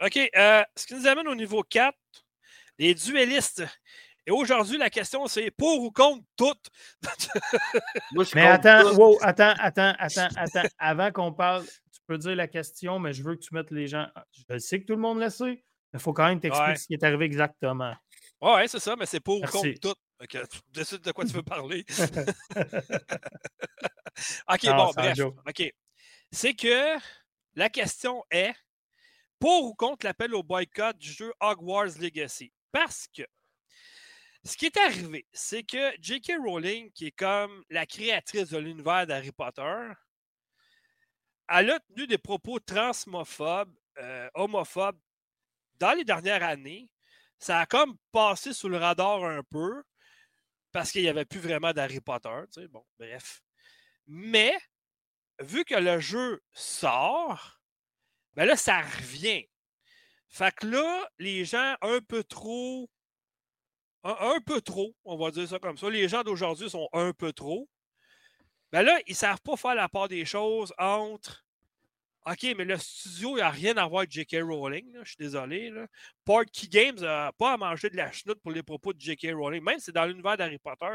OK. 0.00 0.16
Euh, 0.36 0.62
ce 0.76 0.86
qui 0.86 0.94
nous 0.94 1.06
amène 1.06 1.26
au 1.28 1.34
niveau 1.34 1.62
4, 1.62 1.96
les 2.78 2.94
duellistes. 2.94 3.64
Et 4.28 4.30
aujourd'hui, 4.30 4.76
la 4.76 4.90
question, 4.90 5.26
c'est 5.26 5.50
pour 5.50 5.80
ou 5.80 5.90
contre 5.90 6.22
toutes? 6.36 6.68
mais 8.34 8.46
attends, 8.46 9.18
attends, 9.22 9.54
attends, 9.58 9.94
attends, 9.98 10.28
attends. 10.36 10.68
Avant 10.76 11.10
qu'on 11.10 11.32
parle, 11.32 11.64
tu 11.64 12.00
peux 12.06 12.18
dire 12.18 12.36
la 12.36 12.46
question, 12.46 12.98
mais 12.98 13.14
je 13.14 13.22
veux 13.22 13.36
que 13.36 13.40
tu 13.40 13.54
mettes 13.54 13.70
les 13.70 13.86
gens. 13.86 14.06
Je 14.50 14.58
sais 14.58 14.80
que 14.80 14.84
tout 14.84 14.96
le 14.96 15.00
monde 15.00 15.18
le 15.18 15.30
sait, 15.30 15.54
mais 15.54 15.62
il 15.94 15.98
faut 15.98 16.12
quand 16.12 16.28
même 16.28 16.40
t'expliquer 16.40 16.76
ce 16.76 16.86
qui 16.86 16.92
est 16.92 17.02
arrivé 17.02 17.24
exactement. 17.24 17.94
Oui, 18.42 18.68
c'est 18.68 18.80
ça, 18.80 18.96
mais 18.96 19.06
c'est 19.06 19.20
pour 19.20 19.38
ou 19.38 19.46
contre 19.46 19.80
toutes. 19.80 19.96
Okay. 20.22 20.42
Décide 20.74 21.00
de 21.00 21.12
quoi 21.12 21.24
tu 21.24 21.32
veux 21.32 21.42
parler. 21.42 21.86
OK, 24.52 24.66
bon, 24.66 24.90
bref. 24.94 25.18
OK. 25.20 25.72
C'est 26.30 26.52
que 26.52 26.98
la 27.54 27.70
question 27.70 28.22
est 28.30 28.52
pour 29.38 29.64
ou 29.64 29.74
contre 29.74 30.04
l'appel 30.04 30.34
au 30.34 30.42
boycott 30.42 30.98
du 30.98 31.10
jeu 31.10 31.32
Hogwarts 31.40 31.98
Legacy? 31.98 32.52
Parce 32.72 33.08
que 33.08 33.22
ce 34.48 34.56
qui 34.56 34.66
est 34.66 34.76
arrivé, 34.78 35.26
c'est 35.32 35.62
que 35.62 35.92
J.K. 36.00 36.32
Rowling, 36.42 36.90
qui 36.92 37.06
est 37.06 37.12
comme 37.12 37.62
la 37.68 37.84
créatrice 37.84 38.48
de 38.48 38.56
l'univers 38.56 39.06
d'Harry 39.06 39.30
Potter, 39.30 39.92
elle 41.50 41.70
a 41.70 41.80
tenu 41.80 42.06
des 42.06 42.16
propos 42.16 42.58
transmophobes, 42.58 43.74
euh, 43.98 44.28
homophobes 44.34 44.98
dans 45.78 45.92
les 45.92 46.04
dernières 46.04 46.42
années. 46.42 46.90
Ça 47.38 47.60
a 47.60 47.66
comme 47.66 47.96
passé 48.10 48.54
sous 48.54 48.70
le 48.70 48.78
radar 48.78 49.22
un 49.22 49.42
peu 49.50 49.82
parce 50.72 50.92
qu'il 50.92 51.02
n'y 51.02 51.08
avait 51.08 51.26
plus 51.26 51.40
vraiment 51.40 51.74
d'Harry 51.74 52.00
Potter. 52.00 52.40
Tu 52.52 52.62
sais, 52.62 52.68
bon, 52.68 52.84
bref. 52.98 53.42
Mais, 54.06 54.56
vu 55.40 55.64
que 55.66 55.74
le 55.74 56.00
jeu 56.00 56.42
sort, 56.52 57.60
ben 58.32 58.46
là, 58.46 58.56
ça 58.56 58.80
revient. 58.80 59.46
Fait 60.30 60.54
que 60.54 60.66
là, 60.66 61.06
les 61.18 61.44
gens 61.44 61.76
un 61.82 62.00
peu 62.00 62.24
trop 62.24 62.88
un, 64.20 64.40
peu 64.40 64.60
trop, 64.60 64.94
on 65.04 65.16
va 65.16 65.30
dire 65.30 65.48
ça 65.48 65.58
comme 65.58 65.76
ça. 65.76 65.90
Les 65.90 66.08
gens 66.08 66.22
d'aujourd'hui 66.22 66.70
sont 66.70 66.88
un 66.92 67.12
peu 67.12 67.32
trop. 67.32 67.68
Ben 68.72 68.82
là, 68.82 68.98
ils 69.06 69.12
ne 69.12 69.16
savent 69.16 69.40
pas 69.40 69.56
faire 69.56 69.74
la 69.74 69.88
part 69.88 70.08
des 70.08 70.24
choses 70.24 70.72
entre 70.78 71.44
OK, 72.26 72.42
mais 72.56 72.64
le 72.64 72.76
studio, 72.76 73.38
il 73.38 73.40
n'a 73.40 73.50
rien 73.50 73.76
à 73.78 73.86
voir 73.86 74.00
avec 74.00 74.10
J.K. 74.10 74.42
Rowling. 74.42 74.98
je 75.02 75.08
suis 75.08 75.16
désolé. 75.18 75.70
Là. 75.70 75.86
Key 76.52 76.66
Games 76.68 76.96
n'a 76.96 77.32
pas 77.38 77.54
à 77.54 77.56
manger 77.56 77.88
de 77.88 77.96
la 77.96 78.12
chenoute 78.12 78.40
pour 78.42 78.52
les 78.52 78.62
propos 78.62 78.92
de 78.92 79.00
J.K. 79.00 79.28
Rowling. 79.32 79.62
Même 79.62 79.78
si 79.78 79.86
c'est 79.86 79.92
dans 79.92 80.04
l'univers 80.04 80.36
d'Harry 80.36 80.58
Potter. 80.58 80.86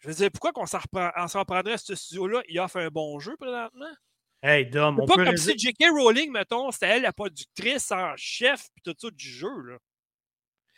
Je 0.00 0.08
veux 0.08 0.14
dire, 0.14 0.30
pourquoi 0.30 0.52
qu'on 0.52 0.66
s'en 0.66 0.78
reprendrait 0.78 1.72
à 1.72 1.78
ce 1.78 1.94
studio-là? 1.94 2.42
Il 2.48 2.58
offre 2.60 2.76
un 2.76 2.88
bon 2.88 3.18
jeu 3.18 3.34
présentement? 3.38 3.92
Hey, 4.42 4.66
Dom, 4.66 4.98
on 5.00 5.06
pas 5.06 5.24
comme 5.24 5.36
si 5.36 5.58
J.K. 5.58 5.90
Rowling, 5.90 6.32
mettons, 6.32 6.70
c'était 6.70 6.88
elle 6.88 7.02
la 7.02 7.12
productrice 7.12 7.90
en 7.90 8.14
chef 8.16 8.68
puis 8.74 8.82
tout 8.82 8.94
ça 8.98 9.10
du 9.10 9.28
jeu. 9.28 9.60
Là. 9.62 9.78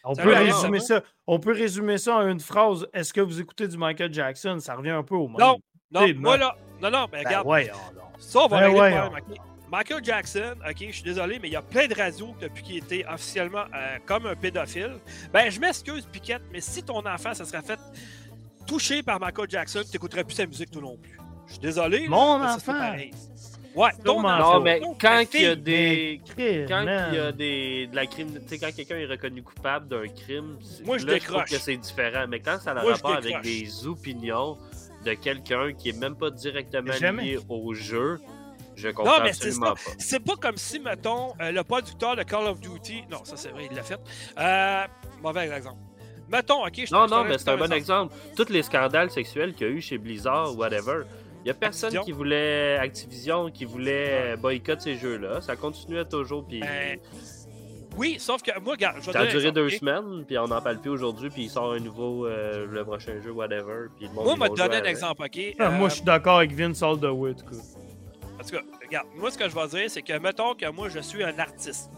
On 0.05 0.15
peut, 0.15 0.35
résumer 0.35 0.81
ça, 0.81 1.03
on 1.27 1.39
peut 1.39 1.53
résumer 1.53 1.99
ça 1.99 2.17
en 2.17 2.27
une 2.27 2.41
phrase. 2.41 2.87
Est-ce 2.93 3.13
que 3.13 3.21
vous 3.21 3.41
écoutez 3.41 3.69
du 3.69 3.77
Michael 3.79 4.13
Jackson? 4.13 4.59
Ça 4.61 4.75
revient 4.75 4.91
un 4.91 5.03
peu 5.03 5.15
au 5.15 5.29
même. 5.29 5.37
Non, 5.39 5.59
non, 5.93 6.07
moi 6.17 6.37
là, 6.37 6.57
non, 6.81 6.91
non, 6.91 7.07
mais 7.13 7.23
ben, 7.23 7.29
regarde. 7.29 7.47
Ouais, 7.47 7.71
Ça, 8.19 8.41
on 8.41 8.49
va 8.49 8.61
ben 8.61 8.67
régler 8.67 8.81
ouais, 8.81 9.39
Michael 9.73 10.05
Jackson, 10.05 10.55
OK, 10.69 10.77
je 10.81 10.93
suis 10.93 11.03
désolé, 11.03 11.39
mais 11.41 11.49
il 11.49 11.53
y 11.53 11.57
a 11.57 11.63
plein 11.63 11.87
de 11.87 11.95
radios 11.95 12.35
depuis 12.39 12.63
qu'il 12.63 12.77
était 12.77 13.07
officiellement 13.09 13.65
euh, 13.75 13.97
comme 14.05 14.27
un 14.27 14.35
pédophile. 14.35 14.99
Ben, 15.33 15.51
je 15.51 15.59
m'excuse, 15.59 16.05
Piquette, 16.13 16.43
mais 16.53 16.61
si 16.61 16.83
ton 16.83 17.07
enfant, 17.07 17.33
ça 17.33 17.47
serait 17.47 17.63
fait 17.63 17.79
toucher 18.67 19.03
par 19.03 19.19
Michael 19.19 19.49
Jackson, 19.49 19.81
tu 19.83 19.93
n'écouterais 19.93 20.25
plus 20.25 20.35
sa 20.35 20.45
musique 20.45 20.71
tout 20.71 20.83
non 20.83 20.99
plus. 20.99 21.19
Je 21.47 21.53
suis 21.53 21.61
désolé. 21.61 22.07
Mon 22.07 22.43
enfant. 22.43 22.97
Ouais, 23.75 23.91
Non, 24.05 24.61
mais 24.61 24.81
quand 25.01 25.25
il 25.35 25.43
y 25.43 25.47
a 25.47 25.55
des. 25.57 26.21
Quand 26.69 26.83
il 26.83 27.15
y 27.15 27.19
a 27.19 27.33
des. 27.33 27.87
De 27.87 27.97
la 27.97 28.07
crime. 28.07 28.35
Tu 28.43 28.49
sais, 28.49 28.59
quand 28.59 28.75
quelqu'un 28.75 28.97
est 28.99 29.07
reconnu 29.07 29.43
coupable 29.43 29.89
d'un 29.89 30.07
crime, 30.09 30.59
moi 30.85 30.99
je 30.99 31.07
décroche. 31.07 31.51
que 31.51 31.59
c'est 31.59 31.77
différent. 31.77 32.27
Mais 32.29 32.41
quand 32.41 32.59
ça 32.61 32.73
a 32.73 32.83
rapport 32.83 33.17
avec 33.17 33.41
des 33.43 33.87
opinions 33.87 34.59
de 35.05 35.15
quelqu'un 35.15 35.73
qui 35.73 35.89
est 35.89 35.99
même 35.99 36.17
pas 36.17 36.31
directement 36.31 36.93
lié 36.93 37.39
au 37.49 37.75
jeu, 37.75 38.21
je 38.77 38.89
comprends 38.89 39.19
non, 39.19 39.23
mais 39.25 39.31
absolument 39.31 39.75
pas. 39.75 39.81
C'est 39.99 40.21
pas 40.21 40.37
comme 40.37 40.57
si, 40.57 40.79
mettons, 40.79 41.35
euh, 41.41 41.51
le 41.51 41.63
producteur 41.65 42.17
de 42.17 42.23
Call 42.23 42.45
of 42.47 42.61
Duty. 42.61 43.05
Non, 43.11 43.25
ça 43.25 43.37
c'est 43.37 43.51
vrai, 43.51 43.69
il 43.71 43.77
l'a 43.77 43.83
fait. 43.83 43.99
Euh, 44.39 44.85
mauvais 45.23 45.49
exemple. 45.49 45.79
Mettons, 46.29 46.65
ok, 46.65 46.87
je 46.87 46.95
Non, 46.95 47.07
non, 47.07 47.25
mais 47.25 47.37
c'est 47.37 47.51
un 47.51 47.57
bon 47.57 47.73
exemple. 47.73 48.15
Tous 48.37 48.49
les 48.49 48.63
scandales 48.63 49.11
sexuels 49.11 49.53
qu'il 49.55 49.67
y 49.67 49.71
a 49.71 49.73
eu 49.73 49.81
chez 49.83 49.99
Blizzard, 49.99 50.57
whatever, 50.57 51.03
il 51.43 51.47
n'y 51.47 51.51
a 51.51 51.55
personne 51.55 51.99
qui 52.01 52.13
voulait 52.13 52.77
Activision, 52.79 53.51
qui 53.51 53.65
voulait 53.65 54.37
boycotter 54.37 54.81
ces 54.81 54.97
jeux-là. 54.97 55.41
Ça 55.41 55.57
continuait 55.57 56.05
toujours. 56.05 56.47
Puis... 56.47 56.61
Ben, 56.61 57.01
oui, 57.97 58.17
sauf 58.19 58.43
que 58.43 58.59
moi, 58.61 58.73
regarde, 58.73 59.03
Ça 59.03 59.21
a 59.21 59.27
duré 59.27 59.53
deux 59.53 59.69
semaines, 59.71 60.25
puis 60.25 60.39
on 60.39 60.47
n'en 60.47 60.61
parle 60.63 60.81
plus 60.81 60.91
aujourd'hui, 60.91 61.29
puis 61.31 61.45
il 61.45 61.51
sort 61.51 61.73
un 61.73 61.81
nouveau, 61.81 62.27
euh, 62.27 62.67
le 62.67 62.85
prochain 62.85 63.21
jeu, 63.21 63.33
whatever. 63.33 63.89
Puis 63.97 64.07
le 64.07 64.13
monde, 64.15 64.25
moi, 64.25 64.35
je 64.37 64.41
vais 64.43 64.49
te 64.49 64.55
donner 64.55 64.77
un 64.77 64.91
exemple, 64.91 65.23
ok? 65.25 65.55
Ah, 65.59 65.71
moi, 65.71 65.89
je 65.89 65.95
suis 65.97 66.05
d'accord 66.05 66.39
avec 66.39 66.53
Vince 66.53 66.83
Aldowit. 66.83 67.37
En 68.41 68.45
tout 68.45 68.51
cas, 68.51 68.63
regarde, 68.83 69.09
moi, 69.17 69.31
ce 69.31 69.39
que 69.39 69.49
je 69.49 69.55
vais 69.55 69.69
dire, 69.69 69.91
c'est 69.91 70.03
que, 70.03 70.19
mettons 70.19 70.55
que 70.55 70.71
moi, 70.71 70.89
je 70.89 71.01
suis 71.01 71.23
un 71.23 71.39
artiste, 71.39 71.91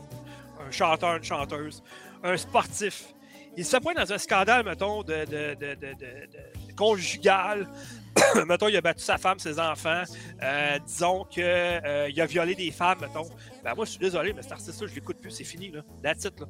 un 0.67 0.71
chanteur, 0.71 1.17
une 1.17 1.25
chanteuse, 1.25 1.83
un 2.23 2.37
sportif. 2.37 3.15
Il 3.57 3.65
se 3.65 3.77
pointe 3.77 3.97
dans 3.97 4.13
un 4.13 4.19
scandale, 4.19 4.65
mettons, 4.65 5.03
de, 5.05 5.25
de, 5.27 5.55
de, 5.55 5.75
de 5.75 6.75
conjugal, 6.77 7.69
mettons, 8.47 8.69
il 8.69 8.77
a 8.77 8.81
battu 8.81 9.03
sa 9.03 9.19
femme, 9.19 9.39
ses 9.39 9.59
enfants. 9.59 10.03
Euh, 10.43 10.79
disons 10.87 11.25
qu'il 11.25 11.43
euh, 11.45 12.11
a 12.17 12.27
violé 12.27 12.55
des 12.55 12.71
femmes, 12.71 12.99
mettons. 13.01 13.29
Ben, 13.63 13.75
moi, 13.75 13.85
je 13.85 13.91
suis 13.91 14.01
désolé, 14.01 14.33
mais 14.33 14.43
cet 14.43 14.53
artiste-là, 14.53 14.87
je 14.89 14.95
l'écoute 14.95 15.21
plus. 15.21 15.31
C'est 15.31 15.45
fini, 15.45 15.71
là. 15.71 15.83
That's 16.03 16.25
it, 16.25 16.41
là. 16.41 16.47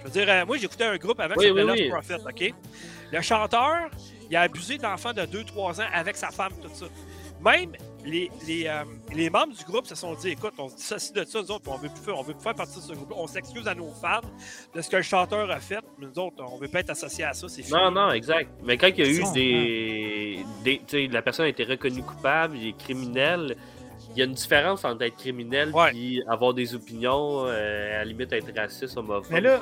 Je 0.00 0.04
veux 0.04 0.10
dire, 0.10 0.26
euh, 0.28 0.46
moi, 0.46 0.56
j'écoutais 0.56 0.84
un 0.84 0.96
groupe 0.96 1.18
avec 1.18 1.36
oui, 1.36 1.50
oui, 1.50 1.88
Prophet, 1.88 2.18
OK? 2.24 2.54
Le 3.12 3.20
chanteur, 3.20 3.90
il 4.30 4.36
a 4.36 4.42
abusé 4.42 4.78
d'enfants 4.78 5.12
de 5.12 5.22
2-3 5.22 5.80
ans 5.80 5.86
avec 5.92 6.16
sa 6.16 6.30
femme, 6.30 6.52
tout 6.60 6.70
ça. 6.72 6.86
Même 7.40 7.72
les, 8.06 8.30
les, 8.46 8.66
euh, 8.66 8.84
les, 9.14 9.28
membres 9.28 9.54
du 9.54 9.64
groupe 9.64 9.86
se 9.86 9.94
sont 9.94 10.14
dit 10.14 10.30
écoute, 10.30 10.54
on 10.58 10.68
se 10.68 10.76
dissocie 10.76 11.12
de 11.12 11.24
ça, 11.24 11.42
nous 11.42 11.50
autres, 11.50 11.68
on 11.68 11.76
veut 11.76 11.88
plus 11.88 12.02
faire, 12.02 12.18
on 12.18 12.22
veut 12.22 12.34
plus 12.34 12.42
faire 12.42 12.54
partie 12.54 12.76
de 12.76 12.82
ce 12.82 12.92
groupe 12.92 13.12
On 13.16 13.26
s'excuse 13.26 13.66
à 13.66 13.74
nos 13.74 13.90
fans 13.90 14.20
de 14.74 14.80
ce 14.80 14.88
que 14.88 14.96
le 14.96 15.02
chanteur 15.02 15.50
a 15.50 15.60
fait, 15.60 15.80
mais 15.98 16.06
nous 16.06 16.22
autres, 16.22 16.36
on 16.38 16.56
veut 16.56 16.68
pas 16.68 16.80
être 16.80 16.90
associés 16.90 17.24
à 17.24 17.34
ça, 17.34 17.48
c'est 17.48 17.62
fini. 17.62 17.76
Non, 17.76 17.90
non, 17.90 18.12
exact. 18.12 18.50
Mais 18.62 18.78
quand 18.78 18.88
il 18.88 18.98
y 18.98 19.02
a 19.02 19.10
eu 19.10 19.32
des. 19.34 20.44
des 20.64 20.80
sais, 20.86 21.08
la 21.08 21.22
personne 21.22 21.46
a 21.46 21.48
été 21.48 21.64
reconnue 21.64 22.02
coupable, 22.02 22.56
il 22.56 22.68
est 22.68 22.78
criminel 22.78 23.56
il 24.16 24.20
y 24.20 24.22
a 24.22 24.24
une 24.24 24.32
différence 24.32 24.82
entre 24.86 25.02
être 25.02 25.16
criminel 25.16 25.70
et 25.94 26.22
avoir 26.26 26.54
des 26.54 26.74
opinions, 26.74 27.44
euh, 27.46 27.96
à 27.96 27.98
la 27.98 28.04
limite 28.06 28.32
être 28.32 28.50
raciste, 28.56 28.96
homophobe. 28.96 29.26
Mais 29.30 29.42
là, 29.42 29.60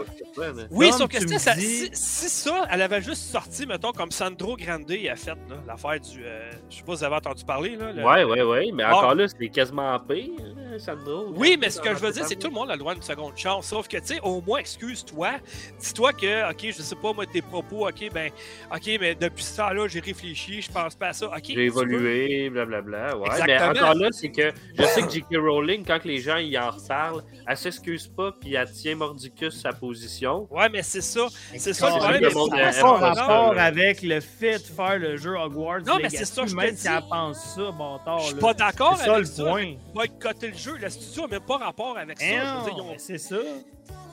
oui, 0.71 0.93
sauf 0.93 1.09
que 1.09 1.39
ça, 1.39 1.55
si, 1.55 1.91
ça, 1.93 2.65
elle 2.71 2.83
avait 2.83 3.03
juste 3.03 3.23
sorti, 3.23 3.67
mettons, 3.67 3.91
comme 3.91 4.13
Sandro 4.13 4.57
Grande 4.57 4.89
a 4.91 5.17
fait, 5.17 5.33
l'affaire 5.67 5.99
du. 5.99 6.25
Euh, 6.25 6.53
je 6.71 6.77
sais 6.77 6.83
pas 6.85 6.93
si 6.93 6.99
vous 6.99 7.05
avez 7.05 7.17
entendu 7.17 7.45
parler. 7.45 7.75
Là, 7.75 7.93
Ouais, 8.05 8.23
ouais, 8.23 8.43
ouais, 8.43 8.71
mais 8.73 8.85
encore 8.85 9.17
là, 9.17 9.27
c'est 9.27 9.49
quasiment 9.49 9.99
pire. 9.99 10.31
Sandro. 10.79 11.33
Oui, 11.37 11.57
mais 11.61 11.71
ce 11.71 11.81
que 11.81 11.91
je 11.91 12.01
veux 12.01 12.13
dire, 12.13 12.25
c'est 12.27 12.35
que 12.37 12.41
tout 12.41 12.49
le 12.49 12.55
monde 12.55 12.71
a 12.71 12.75
le 12.75 12.79
droit 12.79 12.95
d'une 12.95 13.03
seconde 13.03 13.37
chance. 13.37 13.67
Sauf 13.67 13.89
que, 13.89 13.97
tu 13.99 14.07
sais, 14.07 14.21
au 14.23 14.41
moins, 14.41 14.59
excuse-toi. 14.59 15.33
Dis-toi 15.81 16.13
que, 16.13 16.51
OK, 16.51 16.67
je 16.77 16.83
sais 16.83 16.97
pas, 16.97 17.13
moi, 17.13 17.27
tes 17.27 17.43
propos, 17.43 17.89
OK, 17.89 18.11
ben, 18.13 18.31
OK, 18.73 18.91
mais 19.01 19.15
depuis 19.15 19.45
ce 19.45 19.57
temps-là, 19.57 19.89
j'ai 19.89 20.01
réfléchi, 20.01 20.63
je 20.63 20.71
pense 20.71 20.95
pas 20.95 21.09
à 21.09 21.13
ça. 21.13 21.27
OK. 21.27 21.45
J'ai 21.47 21.65
évolué, 21.67 22.51
blablabla. 22.51 23.17
Ouais, 23.17 23.29
mais 23.47 23.63
encore 23.63 23.95
là, 23.95 24.09
c'est 24.13 24.31
que 24.31 24.44
je 24.79 24.83
sais 24.85 25.03
que 25.03 25.11
J.K. 25.11 25.37
Rowling, 25.37 25.85
quand 25.85 26.05
les 26.05 26.19
gens 26.19 26.37
y 26.37 26.59
en 26.59 26.71
reparlent, 26.71 27.23
elle 27.47 27.57
s'excuse 27.57 28.09
pas, 28.09 28.33
puis 28.33 28.55
elle 28.55 28.71
tient 28.71 28.97
mordicus 28.97 29.61
sa 29.61 29.73
position. 29.73 30.47
Ouais, 30.51 30.69
mais 30.69 30.83
c'est 30.83 31.01
ça. 31.01 31.27
C'est 31.57 31.73
ça 31.73 31.91
le 31.91 31.99
problème. 31.99 32.31
Ça 32.31 32.83
n'a 32.83 32.83
pas 32.83 33.15
rapport 33.15 33.59
avec 33.59 34.03
le 34.03 34.21
fait 34.21 34.59
de 34.59 34.65
faire 34.65 34.99
le 34.99 35.17
jeu 35.17 35.37
Hogwarts. 35.37 35.83
Non, 35.87 35.99
mais 36.03 36.11
c'est 36.11 36.25
ça, 36.25 36.43
je 36.47 36.55
dis. 36.55 36.89
pense 37.09 37.55
ça, 37.55 37.71
bon 37.71 37.99
tard. 38.05 38.19
Je 38.21 38.27
suis 38.27 38.35
pas 38.37 38.55
d'accord 38.55 39.01
avec 39.01 39.27
ça. 39.27 39.45
Point. 39.45 39.75
Boycotter 39.95 40.49
le 40.49 40.57
jeu, 40.57 40.77
le 40.81 40.89
studio 40.89 41.23
n'a 41.23 41.29
même 41.29 41.41
pas 41.41 41.59
rapport 41.59 41.97
avec 41.97 42.19
ça. 42.19 42.65
C'est 42.99 43.19
ça. 43.19 43.37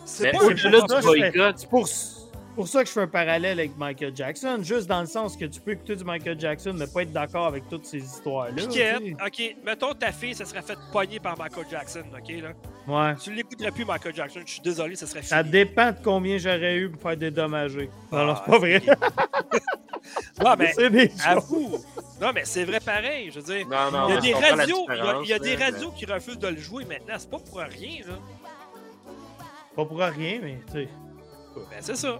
C'est 0.05 0.31
pas 0.31 0.39
un 0.43 1.53
Pour 2.55 2.61
pour 2.61 2.67
ça 2.67 2.83
que 2.83 2.87
je 2.87 2.93
fais 2.93 3.01
un 3.01 3.07
parallèle 3.07 3.59
avec 3.59 3.77
Michael 3.77 4.15
Jackson, 4.15 4.59
juste 4.61 4.87
dans 4.87 5.01
le 5.01 5.07
sens 5.07 5.37
que 5.37 5.45
tu 5.45 5.59
peux 5.59 5.71
écouter 5.71 5.95
du 5.95 6.03
Michael 6.03 6.39
Jackson, 6.39 6.73
mais 6.75 6.85
pas 6.85 7.03
être 7.03 7.11
d'accord 7.11 7.47
avec 7.47 7.67
toutes 7.69 7.85
ces 7.85 7.99
histoires-là. 7.99 8.63
ok, 9.25 9.55
mettons 9.65 9.93
ta 9.93 10.11
fille, 10.11 10.35
ça 10.35 10.45
serait 10.45 10.61
fait 10.61 10.77
pogner 10.91 11.19
par 11.19 11.37
Michael 11.37 11.65
Jackson, 11.71 12.03
ok, 12.13 12.33
là. 12.41 12.51
Ouais. 12.87 13.15
Tu 13.15 13.33
l'écouterais 13.33 13.71
plus, 13.71 13.85
Michael 13.85 14.13
Jackson, 14.13 14.41
je 14.45 14.51
suis 14.51 14.61
désolé, 14.61 14.95
ça 14.95 15.07
serait 15.07 15.21
fini. 15.21 15.29
Ça 15.29 15.43
dépend 15.43 15.91
de 15.91 15.97
combien 16.03 16.37
j'aurais 16.37 16.77
eu 16.77 16.89
pour 16.89 17.01
faire 17.01 17.17
dédommager. 17.17 17.89
non, 18.11 18.25
non, 18.25 18.35
c'est 18.35 18.51
pas 18.51 18.59
vrai. 18.59 18.81
non, 20.43 20.55
mais 20.57 21.11
avoue. 21.25 21.79
Non, 22.19 22.31
mais 22.35 22.45
c'est 22.45 22.65
vrai 22.65 22.79
pareil, 22.79 23.31
je 23.31 23.39
veux 23.39 23.55
dire. 23.55 23.67
Non, 23.67 23.91
non, 23.91 24.09
il 24.09 24.13
y 24.13 24.17
a 24.17 24.21
des 24.21 24.33
radios, 24.33 24.87
il 25.23 25.29
y 25.29 25.33
a, 25.33 25.39
des 25.39 25.55
radios 25.55 25.91
qui 25.91 26.05
refusent 26.05 26.39
de 26.39 26.49
le 26.49 26.57
jouer 26.57 26.85
maintenant, 26.85 27.15
c'est 27.17 27.29
pas 27.29 27.39
pour 27.39 27.57
rien, 27.59 28.01
là. 28.07 28.15
Pas 29.75 29.85
pour 29.85 29.97
rien, 29.97 30.39
mais 30.43 30.59
tu 30.67 30.73
sais. 30.73 30.89
Ben, 31.55 31.79
c'est 31.81 31.95
ça. 31.95 32.19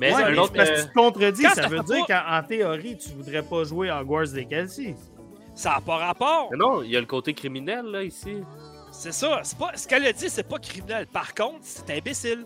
Mais 0.00 0.14
ouais, 0.14 0.34
parce 0.34 0.70
que 0.70 0.80
tu 0.82 0.88
te 0.88 0.94
contredis, 0.94 1.42
ça 1.54 1.68
veut 1.68 1.82
dire 1.82 2.06
qu'en 2.06 2.42
théorie, 2.46 2.96
tu 2.96 3.10
voudrais 3.10 3.42
pas 3.42 3.64
jouer 3.64 3.90
à 3.90 4.00
Hogwarts 4.00 4.34
Legacy. 4.34 4.94
Ça 5.54 5.70
n'a 5.70 5.80
pas 5.80 5.98
rapport. 5.98 6.48
Mais 6.50 6.56
non, 6.56 6.82
il 6.82 6.90
y 6.90 6.96
a 6.96 7.00
le 7.00 7.06
côté 7.06 7.32
criminel, 7.32 7.86
là, 7.86 8.02
ici. 8.02 8.38
C'est 8.90 9.12
ça. 9.12 9.42
Pas... 9.58 9.76
Ce 9.76 9.86
qu'elle 9.86 10.06
a 10.06 10.12
dit, 10.12 10.28
c'est 10.28 10.48
pas 10.48 10.58
criminel. 10.58 11.06
Par 11.06 11.34
contre, 11.34 11.60
c'est 11.62 11.90
imbécile. 11.90 12.44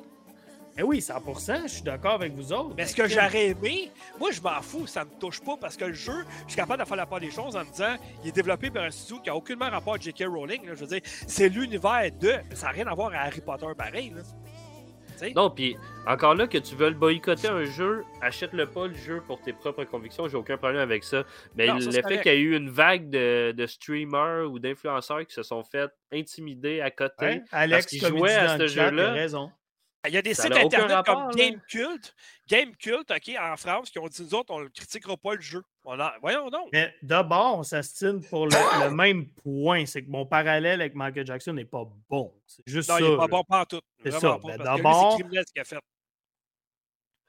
Eh 0.80 0.82
oui, 0.84 1.00
100%, 1.00 1.62
je 1.64 1.68
suis 1.68 1.82
d'accord 1.82 2.12
avec 2.12 2.32
vous 2.34 2.52
autres. 2.52 2.74
Mais 2.76 2.86
ce 2.86 2.94
que 2.94 3.08
j'aurais 3.08 3.48
aimé, 3.48 3.90
moi 4.20 4.30
je 4.30 4.40
m'en 4.40 4.62
fous, 4.62 4.86
ça 4.86 5.04
me 5.04 5.10
touche 5.18 5.40
pas 5.40 5.56
parce 5.56 5.76
que 5.76 5.86
le 5.86 5.92
jeu, 5.92 6.24
je 6.44 6.52
suis 6.52 6.56
capable 6.56 6.84
de 6.84 6.86
faire 6.86 6.96
la 6.96 7.04
part 7.04 7.18
des 7.18 7.32
choses 7.32 7.56
en 7.56 7.64
me 7.64 7.70
disant, 7.72 7.96
il 8.22 8.28
est 8.28 8.32
développé 8.32 8.70
par 8.70 8.84
un 8.84 8.90
studio 8.92 9.20
qui 9.20 9.28
a 9.28 9.34
aucunement 9.34 9.68
rapport 9.68 9.94
à 9.94 9.98
J.K. 9.98 10.26
Rowling. 10.28 10.60
Je 10.68 10.74
veux 10.74 10.86
dire, 10.86 11.00
c'est 11.26 11.48
l'univers 11.48 12.08
de. 12.20 12.32
Ça 12.54 12.66
n'a 12.66 12.72
rien 12.72 12.86
à 12.86 12.94
voir 12.94 13.12
à 13.12 13.22
Harry 13.22 13.40
Potter 13.40 13.66
pareil. 13.76 14.12
Là. 14.14 14.22
Non, 15.34 15.50
puis 15.50 15.76
encore 16.06 16.34
là, 16.34 16.46
que 16.46 16.58
tu 16.58 16.74
veux 16.74 16.90
boycotter 16.90 17.48
un 17.48 17.64
jeu, 17.64 18.04
achète-le 18.20 18.66
pas 18.66 18.86
le 18.86 18.94
jeu 18.94 19.22
pour 19.26 19.40
tes 19.40 19.52
propres 19.52 19.84
convictions, 19.84 20.28
j'ai 20.28 20.36
aucun 20.36 20.56
problème 20.56 20.80
avec 20.80 21.04
ça. 21.04 21.24
Mais 21.54 21.66
le 21.66 21.90
fait 21.90 22.22
qu'il 22.22 22.32
y 22.32 22.34
a 22.34 22.38
eu 22.38 22.56
une 22.56 22.70
vague 22.70 23.10
de, 23.10 23.66
streamers 23.66 24.50
ou 24.50 24.58
d'influenceurs 24.58 25.26
qui 25.26 25.34
se 25.34 25.42
sont 25.42 25.62
fait 25.62 25.90
intimider 26.12 26.80
à 26.80 26.90
côté 26.90 27.42
parce 27.50 27.86
qu'ils 27.86 28.04
jouaient 28.04 28.34
à 28.34 28.58
ce 28.58 28.66
jeu-là. 28.66 29.12
raison. 29.12 29.50
Il 30.06 30.14
y 30.14 30.16
a 30.16 30.22
des 30.22 30.34
sites 30.34 30.54
internet 30.54 31.04
comme 31.04 31.30
Gamecult, 31.34 32.14
Gamecult, 32.48 33.10
OK, 33.10 33.36
en 33.38 33.56
France, 33.56 33.90
qui 33.90 33.98
ont 33.98 34.06
dit 34.06 34.22
nous 34.22 34.34
autres, 34.34 34.54
on 34.54 34.60
ne 34.60 34.68
critiquera 34.68 35.16
pas 35.16 35.34
le 35.34 35.40
jeu. 35.40 35.62
Voyons 36.20 36.50
donc. 36.50 36.68
Mais 36.72 36.94
d'abord, 37.02 37.58
on 37.58 37.62
s'astine 37.62 38.20
pour 38.22 38.46
le, 38.46 38.90
même 38.90 39.26
point. 39.28 39.86
C'est 39.86 40.02
que 40.02 40.10
mon 40.10 40.24
parallèle 40.24 40.80
avec 40.80 40.94
Michael 40.94 41.26
Jackson 41.26 41.52
n'est 41.52 41.64
pas 41.64 41.84
bon. 42.08 42.32
C'est 42.46 42.62
juste 42.66 42.88
non, 42.88 42.96
ça. 42.96 43.00
il 43.00 43.10
n'est 43.10 43.16
pas 43.16 43.26
bon 43.26 43.42
pas 43.42 43.66
tout. 43.66 43.80
C'est 44.02 44.10
ça. 44.12 44.38
C'est 44.42 44.52
ce 44.52 45.52
qu'il 45.52 45.60
a 45.60 45.64
fait. 45.64 45.78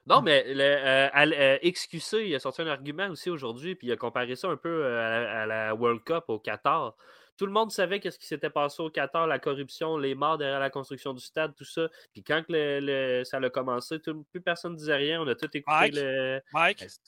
Non, 0.06 0.22
mais 0.22 0.44
le, 0.52 0.62
euh, 0.62 1.08
euh, 1.14 1.58
XQC, 1.62 2.26
il 2.26 2.34
a 2.34 2.40
sorti 2.40 2.62
un 2.62 2.66
argument 2.66 3.08
aussi 3.08 3.30
aujourd'hui, 3.30 3.74
puis 3.74 3.86
il 3.86 3.92
a 3.92 3.96
comparé 3.96 4.34
ça 4.34 4.48
un 4.48 4.56
peu 4.56 4.84
euh, 4.84 5.42
à 5.42 5.46
la 5.46 5.74
World 5.74 6.02
Cup 6.04 6.24
au 6.28 6.38
Qatar. 6.38 6.96
Tout 7.36 7.46
le 7.46 7.52
monde 7.52 7.70
savait 7.70 8.00
qu'est-ce 8.00 8.18
qui 8.18 8.26
s'était 8.26 8.50
passé 8.50 8.82
au 8.82 8.90
Qatar, 8.90 9.26
la 9.26 9.38
corruption, 9.38 9.96
les 9.96 10.14
morts 10.14 10.36
derrière 10.36 10.58
la 10.60 10.68
construction 10.68 11.14
du 11.14 11.22
stade, 11.22 11.54
tout 11.54 11.64
ça. 11.64 11.88
Puis 12.12 12.22
quand 12.22 12.42
le, 12.48 13.22
ça 13.24 13.38
a 13.38 13.50
commencé, 13.50 13.98
plus 13.98 14.40
personne 14.40 14.72
ne 14.72 14.76
disait 14.76 14.96
rien. 14.96 15.22
On 15.22 15.28
a 15.28 15.34
tout 15.34 15.48
écouté 15.54 15.90
le, 15.92 16.40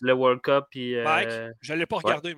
le, 0.00 0.12
World 0.12 0.40
Cup. 0.40 0.66
Puis, 0.70 0.94
euh... 0.96 1.04
Mike, 1.04 1.54
je 1.60 1.72
ne 1.72 1.78
l'ai 1.78 1.86
pas 1.86 1.96
regardé. 1.96 2.36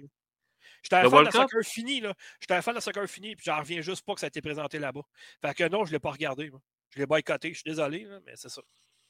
J'étais 0.82 0.96
un 0.96 1.10
fan 1.10 1.24
de 1.24 1.30
soccer 1.30 1.62
fini, 1.62 2.00
là. 2.00 2.14
J'étais 2.40 2.54
un 2.54 2.62
fan 2.62 2.74
de 2.74 2.80
soccer 2.80 3.06
fini, 3.06 3.36
puis 3.36 3.44
j'en 3.44 3.58
reviens 3.58 3.80
juste 3.80 4.04
pas 4.04 4.14
que 4.14 4.20
ça 4.20 4.26
a 4.26 4.28
été 4.28 4.42
présenté 4.42 4.78
là-bas. 4.78 5.02
Fait 5.40 5.54
que 5.54 5.68
non, 5.68 5.84
je 5.84 5.90
ne 5.90 5.96
l'ai 5.96 6.00
pas 6.00 6.10
regardé. 6.10 6.50
Je 6.94 7.00
l'ai 7.00 7.06
boycotté. 7.06 7.50
Je 7.50 7.54
suis 7.54 7.70
désolé, 7.70 8.06
mais 8.24 8.32
c'est 8.36 8.48
ça. 8.48 8.62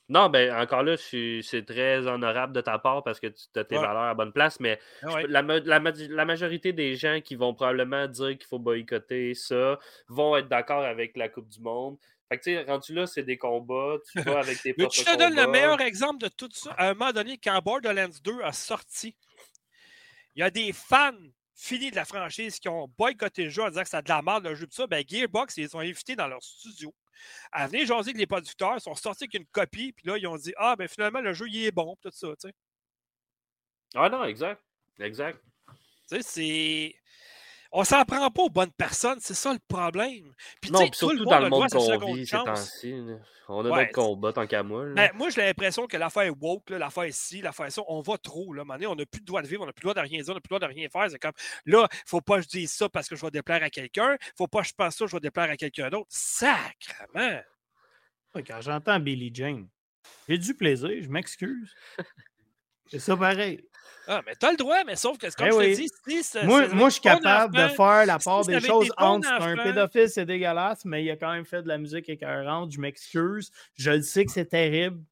Non, 0.09 0.28
ben 0.28 0.55
encore 0.55 0.82
là, 0.82 0.97
c'est 0.98 1.65
très 1.66 2.06
honorable 2.06 2.52
de 2.52 2.61
ta 2.61 2.78
part 2.78 3.02
parce 3.02 3.19
que 3.20 3.28
tu 3.28 3.59
as 3.59 3.65
tes 3.65 3.77
valeurs 3.77 4.02
à 4.02 4.15
bonne 4.15 4.32
place, 4.32 4.61
mais 4.61 4.78
ah 5.02 5.23
la, 5.27 5.40
la, 5.40 6.24
majorité 6.24 6.74
des 6.74 6.94
gens 6.94 7.20
qui 7.23 7.36
vont 7.36 7.55
probablement 7.55 8.06
dire 8.06 8.36
qu'il 8.36 8.47
faut 8.47 8.59
boycotter 8.59 9.32
ça 9.35 9.78
vont 10.09 10.36
être 10.36 10.48
d'accord 10.48 10.85
avec 10.85 11.16
la 11.16 11.31
Coupe 11.31 11.48
du 11.48 11.61
Monde. 11.61 11.97
Fait 12.28 12.39
que 12.39 12.44
tu 12.44 12.55
sais, 12.55 12.62
rendu 12.65 12.93
là, 12.94 13.06
c'est 13.06 13.23
des 13.23 13.39
combats, 13.39 13.97
tu 14.12 14.20
vas 14.20 14.40
avec 14.40 14.61
tes 14.61 14.74
propres 14.74 14.94
Je 14.94 15.05
te 15.05 15.19
donne 15.19 15.36
le 15.36 15.47
meilleur 15.47 15.81
exemple 15.81 16.19
de 16.19 16.28
tout 16.28 16.51
ça? 16.52 16.73
À 16.73 16.90
un 16.90 16.94
moment 16.94 17.12
donné, 17.12 17.39
quand 17.43 17.59
Borderlands 17.62 18.19
2 18.23 18.43
a 18.43 18.52
sorti, 18.52 19.16
il 20.35 20.40
y 20.40 20.43
a 20.43 20.51
des 20.51 20.74
fans 20.74 21.12
finis 21.55 21.91
de 21.91 21.97
la 21.97 22.05
franchise 22.05 22.59
qui 22.59 22.69
ont 22.69 22.89
boycotté 22.99 23.45
le 23.45 23.51
jeu 23.51 23.63
en 23.63 23.69
disant 23.69 23.83
que 23.83 23.89
c'est 23.89 24.03
de 24.03 24.09
la 24.09 24.23
merde 24.23 24.45
le 24.45 24.55
jeu 24.55 24.67
de 24.67 24.73
ça. 24.73 24.87
Ben, 24.87 25.05
Gearbox, 25.07 25.57
ils 25.57 25.77
ont 25.77 25.81
invité 25.81 26.17
dans 26.17 26.27
leur 26.27 26.43
studio 26.43 26.95
à 27.53 27.67
venir 27.67 27.87
jaser 27.87 28.13
que 28.13 28.19
les 28.19 28.27
producteurs, 28.27 28.81
sont 28.81 28.95
sortis 28.95 29.25
avec 29.25 29.35
une 29.35 29.47
copie, 29.47 29.93
puis 29.93 30.07
là, 30.07 30.19
ils 30.19 30.27
ont 30.27 30.37
dit 30.37 30.53
Ah, 30.57 30.77
ben 30.77 30.89
finalement, 30.89 31.21
le 31.21 31.33
jeu, 31.33 31.49
il 31.49 31.65
est 31.65 31.71
bon, 31.71 31.97
tout 32.03 32.11
ça, 32.13 32.29
tu 32.41 32.49
sais. 32.49 32.55
Ah 33.95 34.09
non, 34.09 34.25
exact. 34.25 34.63
Exact. 34.99 35.41
Tu 36.09 36.17
sais, 36.17 36.23
c'est. 36.23 36.95
On 37.77 37.83
s'en 37.83 38.05
prend 38.05 38.31
pas 38.31 38.43
aux 38.43 38.51
bonnes 38.51 38.71
personnes, 38.71 39.19
c'est 39.21 39.35
ça 39.35 39.53
le 39.53 39.59
problème. 39.67 40.33
Puis, 40.61 40.71
non, 40.71 40.79
puis 40.79 40.91
surtout 40.95 41.25
dans 41.25 41.41
le 41.41 41.49
monde 41.49 41.69
qu'on 41.69 42.15
vit 42.15 42.25
ces 42.25 42.37
temps-ci. 42.37 42.95
On 43.49 43.67
a 43.67 43.69
notre 43.69 43.93
combat 43.93 44.33
tant 44.33 44.47
qu'à 44.47 44.63
moi. 44.63 44.87
Ben, 44.95 45.11
moi, 45.15 45.29
j'ai 45.31 45.43
l'impression 45.43 45.89
que 45.89 45.97
l'affaire 45.97 46.33
woke, 46.41 46.71
l'affaire 46.71 47.09
ci, 47.11 47.43
l'affaire 47.43 47.73
ça, 47.73 47.83
on 47.89 48.01
va 48.01 48.17
trop. 48.17 48.53
Là. 48.53 48.63
Donné, 48.65 48.87
on 48.87 48.95
n'a 48.95 49.05
plus 49.05 49.19
le 49.19 49.25
droit 49.25 49.43
de 49.43 49.49
vivre, 49.49 49.65
on 49.65 49.67
n'a 49.67 49.73
plus 49.73 49.83
le 49.89 49.93
droit 49.93 50.03
de 50.03 50.09
rien 50.09 50.23
dire, 50.23 50.31
on 50.31 50.35
n'a 50.35 50.41
plus 50.41 50.55
le 50.55 50.59
droit 50.59 50.69
de 50.69 50.73
rien 50.73 50.89
faire. 50.89 51.11
C'est 51.11 51.19
comme 51.19 51.33
là, 51.67 51.89
il 51.91 51.97
ne 51.97 52.01
faut 52.07 52.21
pas 52.21 52.37
que 52.37 52.45
je 52.45 52.49
dise 52.49 52.73
ça 52.73 52.89
parce 52.89 53.09
que 53.09 53.17
je 53.17 53.21
vais 53.21 53.33
déplaire 53.33 53.63
à 53.65 53.71
quelqu'un. 53.71 54.11
Il 54.13 54.25
ne 54.25 54.37
faut 54.39 54.47
pas 54.47 54.63
que 54.63 54.69
je 54.69 54.75
pense 54.75 54.95
ça, 54.95 55.07
je 55.07 55.13
vais 55.13 55.21
déplaire 55.21 55.51
à 55.51 55.57
quelqu'un 55.57 55.91
d'autre. 55.91 56.07
Sacrement! 56.11 57.41
quand 58.35 58.61
j'entends 58.61 59.01
Billy 59.01 59.33
Jane, 59.35 59.69
j'ai 60.29 60.39
du 60.39 60.55
plaisir, 60.55 60.91
je 61.01 61.09
m'excuse. 61.09 61.75
C'est 62.87 63.01
ça 63.01 63.17
pareil. 63.17 63.65
Ah, 64.07 64.23
mais 64.27 64.35
t'as 64.35 64.51
le 64.51 64.57
droit, 64.57 64.85
mais 64.85 64.97
sauf 64.97 65.17
que, 65.19 65.27
comme 65.35 65.47
eh 65.63 65.75
je 65.75 65.77
te 65.77 66.11
dis, 66.11 66.23
si 66.23 66.45
moi, 66.45 66.69
moi, 66.69 66.89
je 66.89 66.95
suis 66.95 67.03
capable 67.03 67.55
de 67.55 67.69
faire 67.69 68.07
la 68.07 68.19
part 68.19 68.45
des 68.45 68.61
choses 68.61 68.93
entre 68.97 69.31
un 69.31 69.57
pédophile, 69.57 70.09
c'est 70.09 70.27
dégueulasse, 70.27 70.85
mais 70.85 71.05
il 71.05 71.11
a 71.11 71.17
quand 71.17 71.33
même 71.33 71.45
fait 71.45 71.63
de 71.63 71.69
la 71.69 71.79
musique 71.79 72.09
écœurante. 72.09 72.73
Je 72.73 72.81
m'excuse. 72.81 73.51
Je 73.77 73.91
le 73.91 74.03
sais 74.03 74.25
que 74.25 74.33
c'est 74.33 74.47
terrible. 74.47 75.03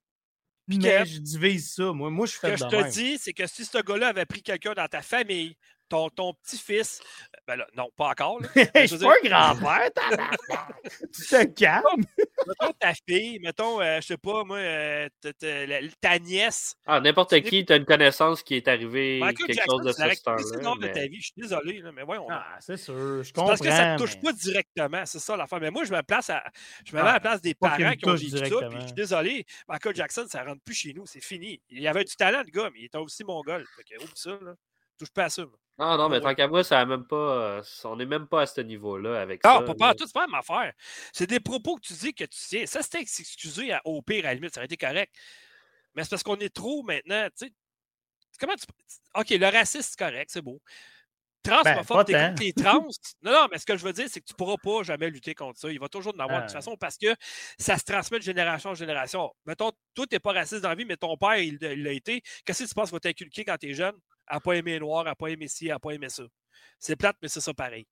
Mais 0.68 1.04
je 1.06 1.18
divise 1.18 1.74
ça. 1.74 1.92
Moi, 1.92 2.10
moi 2.10 2.26
je 2.26 2.34
fais 2.34 2.56
Ce 2.56 2.64
que 2.64 2.70
je 2.70 2.82
te 2.82 2.90
dis, 2.90 3.18
c'est 3.18 3.32
que 3.32 3.46
si 3.46 3.64
ce 3.64 3.78
gars-là 3.82 4.08
avait 4.08 4.26
pris 4.26 4.42
quelqu'un 4.42 4.72
dans 4.74 4.88
ta 4.88 5.02
famille, 5.02 5.56
ton, 5.92 6.08
ton 6.08 6.32
petit-fils, 6.32 7.00
ben 7.46 7.56
là, 7.56 7.66
non, 7.76 7.90
pas 7.94 8.08
encore. 8.08 8.40
je 8.56 8.86
suis 8.86 8.98
pas 8.98 9.12
un 9.12 9.28
grand-père, 9.28 9.90
tu 11.14 11.22
te 11.22 11.44
calmes? 11.44 12.04
mettons 12.46 12.72
ta 12.80 12.94
fille, 12.94 13.38
mettons, 13.40 13.80
euh, 13.82 14.00
je 14.00 14.06
sais 14.06 14.16
pas, 14.16 14.42
moi, 14.42 14.56
euh, 14.56 15.08
ta 16.00 16.18
nièce. 16.18 16.76
Ah, 16.86 16.98
n'importe 16.98 17.38
qui, 17.42 17.66
tu 17.66 17.72
as 17.74 17.76
une 17.76 17.84
connaissance 17.84 18.42
qui 18.42 18.54
est 18.54 18.68
arrivée 18.68 19.20
quelque 19.36 19.62
chose 19.66 19.82
de 19.82 19.92
ce 19.92 20.14
style 20.14 20.62
là 20.62 20.74
mais... 20.80 20.88
de 20.88 20.94
ta 20.94 21.06
vie, 21.06 21.20
je 21.20 21.26
suis 21.26 21.34
désolé, 21.36 21.80
là, 21.80 21.92
mais 21.92 22.04
voyons. 22.04 22.26
Ah, 22.30 22.56
c'est 22.60 22.78
sûr, 22.78 23.22
je 23.22 23.30
comprends. 23.30 23.48
Parce 23.48 23.60
que 23.60 23.68
ça 23.68 23.92
ne 23.92 23.98
touche 23.98 24.18
pas 24.18 24.32
directement, 24.32 25.04
c'est 25.04 25.18
ça 25.18 25.36
l'affaire. 25.36 25.60
Mais 25.60 25.70
moi, 25.70 25.84
je 25.84 25.92
me 25.92 26.02
place 26.02 26.30
à, 26.30 26.42
je 26.86 26.96
me 26.96 27.02
mets 27.02 27.08
à 27.08 27.12
la 27.12 27.16
ah, 27.16 27.20
place 27.20 27.42
des 27.42 27.54
parents 27.54 27.92
qui 27.92 28.08
ont 28.08 28.14
vécu 28.14 28.30
ça, 28.30 28.38
puis 28.46 28.78
je 28.80 28.86
suis 28.86 28.92
désolé, 28.94 29.44
Michael 29.68 29.94
Jackson, 29.94 30.24
ça 30.26 30.42
rentre 30.42 30.62
plus 30.64 30.74
chez 30.74 30.94
nous, 30.94 31.04
c'est 31.04 31.22
fini. 31.22 31.60
Il 31.68 31.82
y 31.82 31.88
avait 31.88 32.04
du 32.04 32.16
talent, 32.16 32.42
le 32.46 32.50
gars, 32.50 32.70
mais 32.72 32.80
il 32.80 32.84
était 32.86 32.96
aussi 32.96 33.24
mongol. 33.24 33.66
Fait 33.76 33.84
que, 33.84 34.02
oublie 34.02 34.12
ça, 34.14 34.38
là. 34.42 34.54
Touche 35.02 35.10
pas 35.10 35.24
à 35.24 35.30
ça, 35.30 35.42
ah 35.78 35.96
non, 35.96 36.08
mais 36.08 36.20
tant 36.20 36.32
qu'à 36.32 36.46
moi, 36.46 36.62
ça 36.62 36.84
même 36.86 37.04
pas. 37.04 37.16
Euh, 37.16 37.62
on 37.84 37.96
n'est 37.96 38.06
même 38.06 38.28
pas 38.28 38.42
à 38.42 38.46
ce 38.46 38.60
niveau-là 38.60 39.20
avec 39.20 39.40
ça. 39.42 39.58
Non, 39.58 39.66
pas, 39.66 39.74
pas 39.74 39.94
tout, 39.96 40.06
c'est 40.06 40.14
pas 40.14 40.28
ma 40.28 40.38
affaire. 40.38 40.72
C'est 41.12 41.26
des 41.26 41.40
propos 41.40 41.74
que 41.74 41.80
tu 41.80 41.94
dis 41.94 42.14
que 42.14 42.22
tu 42.22 42.38
sais. 42.38 42.66
Ça, 42.66 42.82
c'était 42.82 43.00
excusé 43.00 43.76
au 43.84 44.00
pire, 44.00 44.24
à 44.24 44.28
la 44.28 44.34
limite, 44.34 44.54
ça 44.54 44.60
aurait 44.60 44.66
été 44.66 44.76
correct. 44.76 45.12
Mais 45.96 46.04
c'est 46.04 46.10
parce 46.10 46.22
qu'on 46.22 46.36
est 46.36 46.54
trop 46.54 46.84
maintenant, 46.84 47.26
tu 47.36 47.46
sais. 47.46 47.52
Comment 48.38 48.54
tu. 48.54 48.64
OK, 49.16 49.30
le 49.30 49.46
racisme, 49.46 49.88
c'est 49.90 49.98
correct, 49.98 50.30
c'est 50.30 50.40
beau. 50.40 50.60
Trans, 51.42 51.62
ben, 51.64 51.82
pas 51.82 52.04
les 52.38 52.52
trans. 52.52 52.86
Non, 53.22 53.32
non, 53.32 53.48
mais 53.50 53.58
ce 53.58 53.66
que 53.66 53.76
je 53.76 53.84
veux 53.84 53.92
dire, 53.92 54.06
c'est 54.08 54.20
que 54.20 54.26
tu 54.26 54.34
ne 54.34 54.36
pourras 54.36 54.58
pas 54.62 54.84
jamais 54.84 55.10
lutter 55.10 55.34
contre 55.34 55.58
ça. 55.58 55.68
Il 55.72 55.80
va 55.80 55.88
toujours 55.88 56.14
en 56.16 56.20
avoir 56.20 56.42
de 56.42 56.46
toute 56.46 56.54
ah. 56.54 56.60
façon 56.60 56.76
parce 56.76 56.96
que 56.96 57.12
ça 57.58 57.76
se 57.76 57.84
transmet 57.84 58.18
de 58.18 58.22
génération 58.22 58.70
en 58.70 58.74
génération. 58.74 59.32
Mettons, 59.46 59.72
toi, 59.94 60.06
tu 60.08 60.14
n'es 60.14 60.20
pas 60.20 60.32
raciste 60.32 60.62
dans 60.62 60.68
la 60.68 60.76
vie, 60.76 60.84
mais 60.84 60.96
ton 60.96 61.16
père, 61.16 61.38
il 61.38 61.58
l'a 61.60 61.92
été. 61.92 62.22
Qu'est-ce 62.44 62.62
que 62.62 62.68
tu 62.68 62.74
penses 62.74 62.90
qu'il 62.90 62.96
va 62.96 63.00
t'inculquer 63.00 63.44
quand 63.44 63.56
tu 63.56 63.70
es 63.70 63.74
à 64.26 64.40
pas 64.40 64.54
aimer 64.54 64.78
noir, 64.78 65.06
à 65.06 65.14
pas 65.14 65.28
aimer 65.28 65.48
ci, 65.48 65.70
à 65.70 65.78
pas 65.78 65.92
aimer 65.92 66.08
ça. 66.08 66.24
C'est 66.78 66.96
plate, 66.96 67.16
mais 67.22 67.28
c'est 67.28 67.40
ça 67.40 67.54
pareil. 67.54 67.86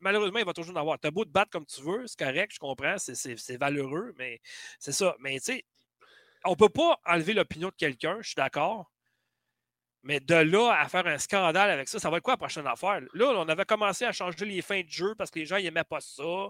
malheureusement, 0.00 0.38
il 0.38 0.44
va 0.44 0.52
toujours 0.52 0.76
en 0.76 0.80
avoir. 0.80 0.98
Tu 0.98 1.08
as 1.08 1.10
beau 1.10 1.24
te 1.24 1.30
battre 1.30 1.50
comme 1.50 1.66
tu 1.66 1.82
veux, 1.82 2.06
c'est 2.06 2.18
correct, 2.18 2.52
je 2.54 2.58
comprends, 2.58 2.96
c'est 2.98 3.56
valeureux, 3.56 4.14
mais 4.18 4.40
c'est 4.78 4.92
ça. 4.92 5.16
Mais 5.20 5.38
tu 5.38 5.52
sais, 5.52 5.64
on 6.44 6.56
peut 6.56 6.68
pas 6.68 6.98
enlever 7.06 7.34
l'opinion 7.34 7.68
de 7.68 7.74
quelqu'un, 7.74 8.18
je 8.20 8.28
suis 8.28 8.36
d'accord. 8.36 8.90
Mais 10.02 10.18
de 10.18 10.34
là 10.34 10.78
à 10.80 10.88
faire 10.88 11.06
un 11.06 11.18
scandale 11.18 11.70
avec 11.70 11.86
ça, 11.88 11.98
ça 11.98 12.08
va 12.08 12.16
être 12.16 12.22
quoi 12.22 12.32
la 12.34 12.38
prochaine 12.38 12.66
affaire? 12.66 13.00
Là, 13.12 13.32
on 13.36 13.48
avait 13.48 13.66
commencé 13.66 14.06
à 14.06 14.12
changer 14.12 14.46
les 14.46 14.62
fins 14.62 14.80
de 14.80 14.88
jeu 14.88 15.14
parce 15.14 15.30
que 15.30 15.40
les 15.40 15.44
gens 15.44 15.58
n'aimaient 15.58 15.84
pas 15.84 16.00
ça. 16.00 16.48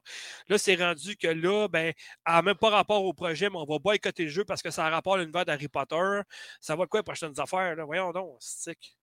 Là, 0.48 0.56
c'est 0.56 0.76
rendu 0.76 1.16
que 1.16 1.26
là, 1.26 1.66
ben, 1.66 1.92
à 2.24 2.42
même 2.42 2.54
pas 2.54 2.70
rapport 2.70 3.04
au 3.04 3.12
projet, 3.12 3.50
mais 3.50 3.56
on 3.56 3.64
va 3.64 3.78
boycotter 3.80 4.24
le 4.24 4.30
jeu 4.30 4.44
parce 4.44 4.62
que 4.62 4.70
ça 4.70 4.86
a 4.86 4.90
rapport 4.90 5.14
à 5.14 5.18
l'univers 5.18 5.44
d'Harry 5.44 5.66
Potter. 5.66 6.20
Ça 6.60 6.76
va 6.76 6.84
être 6.84 6.90
quoi 6.90 7.00
les 7.00 7.04
prochaines 7.04 7.38
affaires? 7.40 7.74
Là? 7.74 7.84
Voyons 7.84 8.12
donc, 8.12 8.36
stick. 8.38 8.96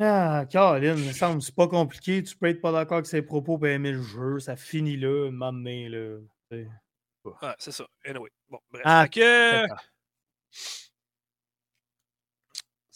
Ah, 0.00 0.44
Caroline, 0.50 0.98
il 0.98 1.06
me 1.08 1.12
semble 1.12 1.42
c'est 1.42 1.54
pas 1.54 1.68
compliqué. 1.68 2.24
Tu 2.24 2.36
peux 2.36 2.48
être 2.48 2.60
pas 2.60 2.72
d'accord 2.72 2.96
avec 2.96 3.06
ses 3.06 3.22
propos 3.22 3.56
et 3.64 3.74
aimer 3.74 3.92
le 3.92 4.02
jeu. 4.02 4.40
Ça 4.40 4.56
finit 4.56 4.96
là, 4.96 5.30
moment 5.30 5.60
là. 5.62 6.18
Ah, 7.40 7.54
c'est 7.58 7.70
ça. 7.70 7.86
Anyway. 8.04 8.30
Bon, 8.48 8.58
bref. 8.70 8.82
Ah, 8.84 9.06
que... 9.06 9.66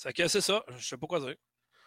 C'est 0.06 0.12
que 0.12 0.28
c'est 0.28 0.40
ça. 0.40 0.62
Je 0.78 0.86
sais 0.86 0.96
pas 0.96 1.06
quoi 1.06 1.20
dire. 1.20 1.34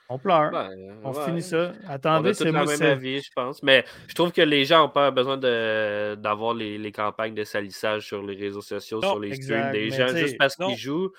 On 0.10 0.18
pleure. 0.18 0.52
Ben, 0.52 0.72
on 1.04 1.14
finit 1.14 1.42
ça. 1.42 1.72
Attendez, 1.88 2.34
c'est 2.34 2.52
moi. 2.52 2.66
même 2.66 2.82
avis, 2.82 3.22
je 3.22 3.30
pense. 3.34 3.62
Mais 3.64 3.86
je 4.08 4.16
trouve 4.16 4.32
que 4.32 4.42
les 4.42 4.66
gens 4.66 4.80
n'ont 4.80 4.90
pas 4.90 5.12
besoin 5.12 5.38
d'avoir 5.38 6.54
les, 6.54 6.78
les, 6.78 6.92
campagnes 6.92 7.36
de 7.36 7.44
salissage 7.44 8.08
sur 8.08 8.24
les 8.24 8.36
réseaux 8.36 8.62
sociaux, 8.62 9.02
sur 9.02 9.20
les 9.20 9.36
streams 9.36 9.72
des 9.72 9.92
gens, 9.92 10.08
juste 10.08 10.38
parce 10.38 10.56
qu'ils 10.56 10.78
jouent 10.78 11.12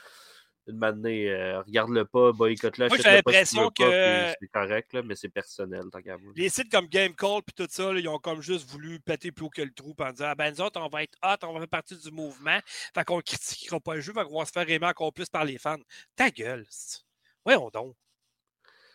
une 0.70 1.06
euh, 1.06 1.62
regarde-le 1.62 2.04
pas, 2.04 2.32
boycotte-le. 2.32 2.88
Moi, 2.88 2.96
j'ai 2.96 3.10
l'impression 3.10 3.70
que. 3.70 4.32
C'est 4.40 4.48
correct, 4.52 4.92
là, 4.92 5.02
mais 5.02 5.14
c'est 5.14 5.28
personnel, 5.28 5.84
tant 5.90 6.00
qu'à 6.00 6.16
Les 6.36 6.48
sites 6.48 6.70
comme 6.70 6.86
Game 6.86 7.14
Call 7.14 7.40
et 7.48 7.52
tout 7.52 7.66
ça, 7.68 7.92
ils 7.92 8.08
ont 8.08 8.18
comme 8.18 8.40
juste 8.40 8.68
voulu 8.68 9.00
péter 9.00 9.32
plus 9.32 9.46
haut 9.46 9.50
que 9.50 9.62
le 9.62 9.72
trou 9.72 9.94
en 9.98 10.10
disant 10.10 10.26
ah, 10.28 10.34
ben, 10.34 10.52
nous 10.52 10.60
autres, 10.60 10.80
on 10.80 10.88
va 10.88 11.02
être 11.02 11.16
hot, 11.22 11.46
on 11.46 11.52
va 11.52 11.60
faire 11.60 11.68
partie 11.68 11.96
du 11.96 12.10
mouvement. 12.10 12.58
Fait 12.94 13.04
qu'on 13.04 13.18
ne 13.18 13.22
critiquera 13.22 13.80
pas 13.80 13.94
le 13.94 14.00
jeu, 14.00 14.12
fait 14.12 14.24
qu'on 14.24 14.38
va 14.38 14.46
se 14.46 14.52
faire 14.52 14.68
aimer 14.68 14.86
encore 14.86 15.12
plus 15.12 15.28
par 15.28 15.44
les 15.44 15.58
fans. 15.58 15.78
Ta 16.16 16.30
gueule. 16.30 16.66
Voyons 17.44 17.70
donc. 17.70 17.96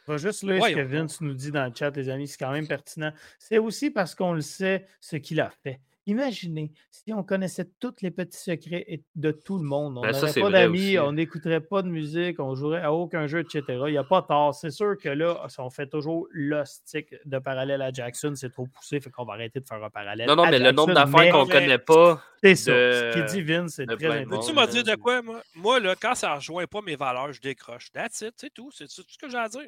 On 0.08 0.12
va 0.12 0.18
juste 0.18 0.44
lire 0.44 0.64
ce 0.64 0.74
que 0.74 0.82
Vince 0.82 1.20
nous 1.22 1.34
dit 1.34 1.52
dans 1.52 1.66
le 1.66 1.74
chat, 1.74 1.90
les 1.92 2.10
amis, 2.10 2.28
c'est 2.28 2.38
quand 2.38 2.52
même 2.52 2.68
pertinent. 2.68 3.12
C'est 3.40 3.58
aussi 3.58 3.90
parce 3.90 4.14
qu'on 4.14 4.34
le 4.34 4.42
sait 4.42 4.88
ce 5.00 5.16
qu'il 5.16 5.42
a 5.42 5.50
fait. 5.64 5.80
Imaginez 6.08 6.72
si 6.92 7.14
on 7.14 7.24
connaissait 7.24 7.68
tous 7.80 7.96
les 8.02 8.12
petits 8.12 8.38
secrets 8.38 9.02
de 9.16 9.32
tout 9.32 9.58
le 9.58 9.64
monde. 9.64 9.98
On 9.98 10.02
ben, 10.02 10.12
n'aurait 10.12 10.34
pas 10.34 10.50
d'amis, 10.52 11.00
on 11.00 11.14
n'écouterait 11.14 11.62
pas 11.62 11.82
de 11.82 11.90
musique, 11.90 12.40
on 12.40 12.54
jouerait 12.54 12.82
à 12.82 12.94
aucun 12.94 13.26
jeu, 13.26 13.40
etc. 13.40 13.64
Il 13.88 13.92
n'y 13.92 13.98
a 13.98 14.04
pas 14.04 14.22
tort. 14.22 14.54
C'est 14.54 14.70
sûr 14.70 14.98
que 14.98 15.10
là, 15.10 15.48
on 15.58 15.70
fait 15.70 15.88
toujours 15.88 16.28
le 16.30 16.64
stick 16.66 17.16
de 17.26 17.40
parallèle 17.40 17.82
à 17.82 17.92
Jackson, 17.92 18.34
c'est 18.36 18.52
trop 18.52 18.68
poussé, 18.68 19.00
fait 19.00 19.10
qu'on 19.10 19.26
va 19.26 19.34
arrêter 19.34 19.60
de 19.60 19.68
faire 19.68 19.84
un 19.84 19.90
parallèle. 19.90 20.28
Non, 20.28 20.36
non, 20.36 20.46
mais 20.50 20.60
le 20.60 20.72
nombre 20.72 20.94
d'affaires 20.94 21.32
qu'on 21.32 21.46
ne 21.46 21.52
connaît 21.52 21.80
pas. 21.80 22.22
C'est 22.44 22.56
ça. 22.56 22.72
Ce 22.72 23.14
qui 23.14 23.20
est 23.20 23.42
divine, 23.42 23.68
c'est 23.70 23.88
très 23.88 24.22
important. 24.22 24.46
Tu 24.46 24.54
m'as 24.54 24.68
dit 24.68 24.84
de 24.84 24.96
quoi, 24.96 25.24
moi? 25.24 25.42
Moi, 25.56 25.80
là, 25.80 25.96
quand 26.00 26.14
ça 26.14 26.30
ne 26.32 26.36
rejoint 26.36 26.68
pas 26.68 26.82
mes 26.82 26.96
valeurs, 26.96 27.34
je 27.34 27.42
décroche. 27.42 27.92
That's 27.92 28.22
it, 28.22 28.34
c'est 28.38 28.54
tout. 28.54 28.70
C'est 28.72 28.86
tout 28.88 29.04
ce 29.08 29.18
que 29.18 29.30
j'ai 29.30 29.38
à 29.38 29.50
dire 29.50 29.62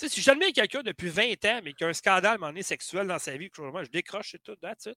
sais, 0.00 0.08
si 0.08 0.20
jamais 0.22 0.52
quelqu'un 0.52 0.82
depuis 0.82 1.08
20 1.08 1.44
ans, 1.44 1.60
mais 1.64 1.72
qui 1.72 1.84
a 1.84 1.88
un 1.88 1.92
scandale 1.92 2.38
donné, 2.38 2.62
sexuel 2.62 3.06
dans 3.06 3.18
sa 3.18 3.36
vie, 3.36 3.50
moi, 3.58 3.84
je 3.84 3.90
décroche 3.90 4.34
et 4.34 4.38
tout, 4.38 4.56
that's 4.56 4.86
it. 4.86 4.96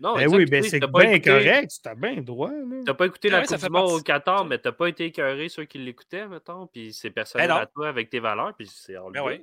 Non, 0.00 0.16
ben 0.16 0.26
oui, 0.26 0.46
ben 0.46 0.64
c'est 0.64 0.80
bien 0.80 1.20
correct, 1.20 1.70
tu 1.82 1.96
bien 1.96 2.20
droit. 2.22 2.50
Tu 2.84 2.94
pas 2.94 3.06
écouté 3.06 3.28
la 3.28 3.46
Coupe 3.46 3.56
du 3.56 3.70
Monde 3.70 3.92
au 3.92 4.00
14, 4.00 4.48
mais 4.48 4.60
tu 4.60 4.72
pas 4.72 4.88
été 4.88 5.04
écœuré 5.06 5.48
ceux 5.48 5.64
qui 5.64 5.78
l'écoutaient, 5.78 6.26
mettons, 6.26 6.66
puis 6.66 6.92
c'est 6.92 7.10
personnel 7.10 7.48
ben 7.48 7.56
à 7.56 7.66
toi 7.66 7.88
avec 7.88 8.10
tes 8.10 8.18
valeurs, 8.18 8.54
puis 8.56 8.66
c'est 8.66 8.96
en 8.96 9.10
ben 9.10 9.22
oui. 9.22 9.40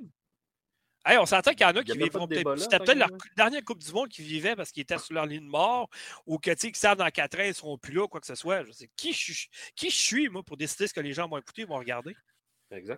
hey, 1.06 1.16
on 1.16 1.24
s'entend 1.24 1.52
qu'il 1.52 1.62
y 1.62 1.64
en 1.64 1.76
a 1.76 1.82
qui 1.82 1.96
vivront 1.96 2.26
peut-être. 2.26 2.56
C'était 2.56 2.78
peut-être 2.78 2.98
leur 2.98 3.08
dernière 3.36 3.64
Coupe 3.64 3.78
du 3.78 3.90
Monde 3.92 4.08
qui 4.08 4.22
vivait 4.22 4.54
parce 4.54 4.70
qu'ils 4.70 4.82
étaient 4.82 4.98
sur 4.98 5.14
leur 5.14 5.24
ligne 5.24 5.46
de 5.46 5.50
mort 5.50 5.88
ou 6.26 6.38
que, 6.38 6.50
tu 6.50 6.68
sais, 6.68 6.72
savent 6.74 6.98
dans 6.98 7.08
4 7.08 7.38
ans, 7.38 7.42
ils 7.42 7.48
ne 7.48 7.52
seront 7.54 7.78
plus 7.78 7.94
là, 7.94 8.06
quoi 8.06 8.20
que 8.20 8.26
ce 8.26 8.34
soit. 8.34 8.64
Je 8.64 8.72
sais, 8.72 8.90
qui, 8.96 9.14
je, 9.14 9.46
qui 9.74 9.88
je 9.88 9.96
suis, 9.96 10.28
moi, 10.28 10.42
pour 10.42 10.58
décider 10.58 10.88
ce 10.88 10.92
que 10.92 11.00
les 11.00 11.14
gens 11.14 11.26
vont 11.26 11.38
écouter, 11.38 11.64
vont 11.64 11.78
regarder? 11.78 12.14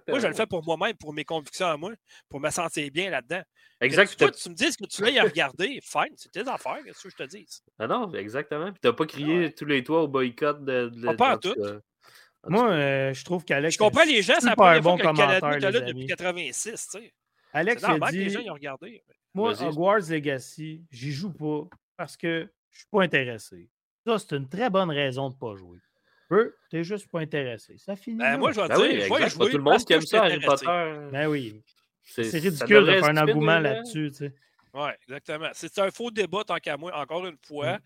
Moi, 0.08 0.18
je 0.18 0.26
le 0.26 0.34
fais 0.34 0.46
pour 0.46 0.62
moi-même, 0.64 0.94
pour 0.96 1.12
mes 1.14 1.24
convictions 1.24 1.66
à 1.66 1.76
moi, 1.76 1.92
pour 2.28 2.40
me 2.40 2.50
sentir 2.50 2.90
bien 2.90 3.10
là-dedans. 3.10 3.42
Exactement. 3.80 4.30
Tu, 4.30 4.50
me 4.50 4.54
dis 4.54 4.76
que 4.76 4.84
tu 4.86 5.02
l'as 5.02 5.22
à 5.22 5.24
regarder, 5.24 5.80
fine, 5.82 6.14
c'est 6.16 6.30
tes 6.30 6.46
affaires, 6.48 6.78
qu'est-ce 6.84 7.02
que 7.02 7.10
je 7.10 7.16
te 7.16 7.22
dis? 7.24 7.46
Ah 7.78 7.86
non, 7.86 8.12
exactement. 8.12 8.70
Puis 8.70 8.80
t'as 8.80 8.92
pas 8.92 9.06
crié 9.06 9.52
tous 9.52 9.64
les 9.64 9.82
toits 9.82 10.02
au 10.02 10.08
boycott 10.08 10.64
de. 10.64 10.88
de 10.88 11.12
pas 11.14 11.36
en 11.36 11.38
tout. 11.38 11.54
Moi, 12.48 12.70
euh, 12.70 13.14
je 13.14 13.24
trouve 13.24 13.44
qu'Alex. 13.44 13.74
Je 13.74 13.78
comprends 13.78 14.04
les 14.04 14.20
gens, 14.20 14.38
ça 14.40 14.56
pas 14.56 14.80
bon 14.80 14.96
que 14.96 15.06
le 15.06 15.12
Canada 15.14 15.70
là 15.70 15.80
depuis 15.80 16.06
86, 16.06 16.70
tu 16.70 16.98
sais. 16.98 17.12
Alex 17.52 17.84
a 17.84 17.98
dit. 18.10 18.18
les 18.18 18.30
gens 18.30 18.40
ils 18.40 18.50
ont 18.50 18.54
regardé. 18.54 19.04
Moi, 19.34 19.62
Hogwarts 19.62 20.10
Legacy, 20.10 20.84
j'y 20.90 21.12
joue 21.12 21.32
pas 21.32 21.68
parce 21.96 22.16
que 22.16 22.50
je 22.70 22.78
suis 22.78 22.88
pas 22.90 23.02
intéressé. 23.02 23.70
Ça, 24.06 24.18
c'est 24.18 24.36
une 24.36 24.48
très 24.48 24.68
bonne 24.68 24.90
raison 24.90 25.30
de 25.30 25.34
pas 25.34 25.54
jouer 25.54 25.78
tu 26.32 26.52
t'es 26.70 26.84
juste 26.84 27.10
pas 27.10 27.20
intéressé. 27.20 27.76
Ça 27.78 27.96
finit. 27.96 28.18
Ben, 28.18 28.38
moi, 28.38 28.52
je 28.52 28.60
vais 28.60 28.68
ben 28.68 28.76
dire, 28.76 29.10
oui, 29.10 29.20
je 29.26 29.36
tout 29.36 29.56
le 29.56 29.62
monde 29.62 29.84
qui 29.84 29.92
aime 29.92 30.02
ça, 30.02 30.22
Harry 30.22 30.40
Potter. 30.40 30.66
Ben 31.12 31.26
oui. 31.26 31.62
C'est 32.02 32.38
ridicule 32.38 32.86
de 32.86 32.92
faire 32.92 33.04
un 33.04 33.16
engouement 33.16 33.58
là-dessus, 33.58 34.10
tu 34.10 34.16
sais. 34.16 34.34
Oui, 34.74 34.88
exactement. 35.02 35.50
C'est 35.52 35.78
un 35.80 35.90
faux 35.90 36.10
débat, 36.10 36.44
tant 36.44 36.56
qu'à 36.56 36.78
moi, 36.78 36.96
encore 36.96 37.26
une 37.26 37.36
fois. 37.46 37.74
Mm. 37.74 37.80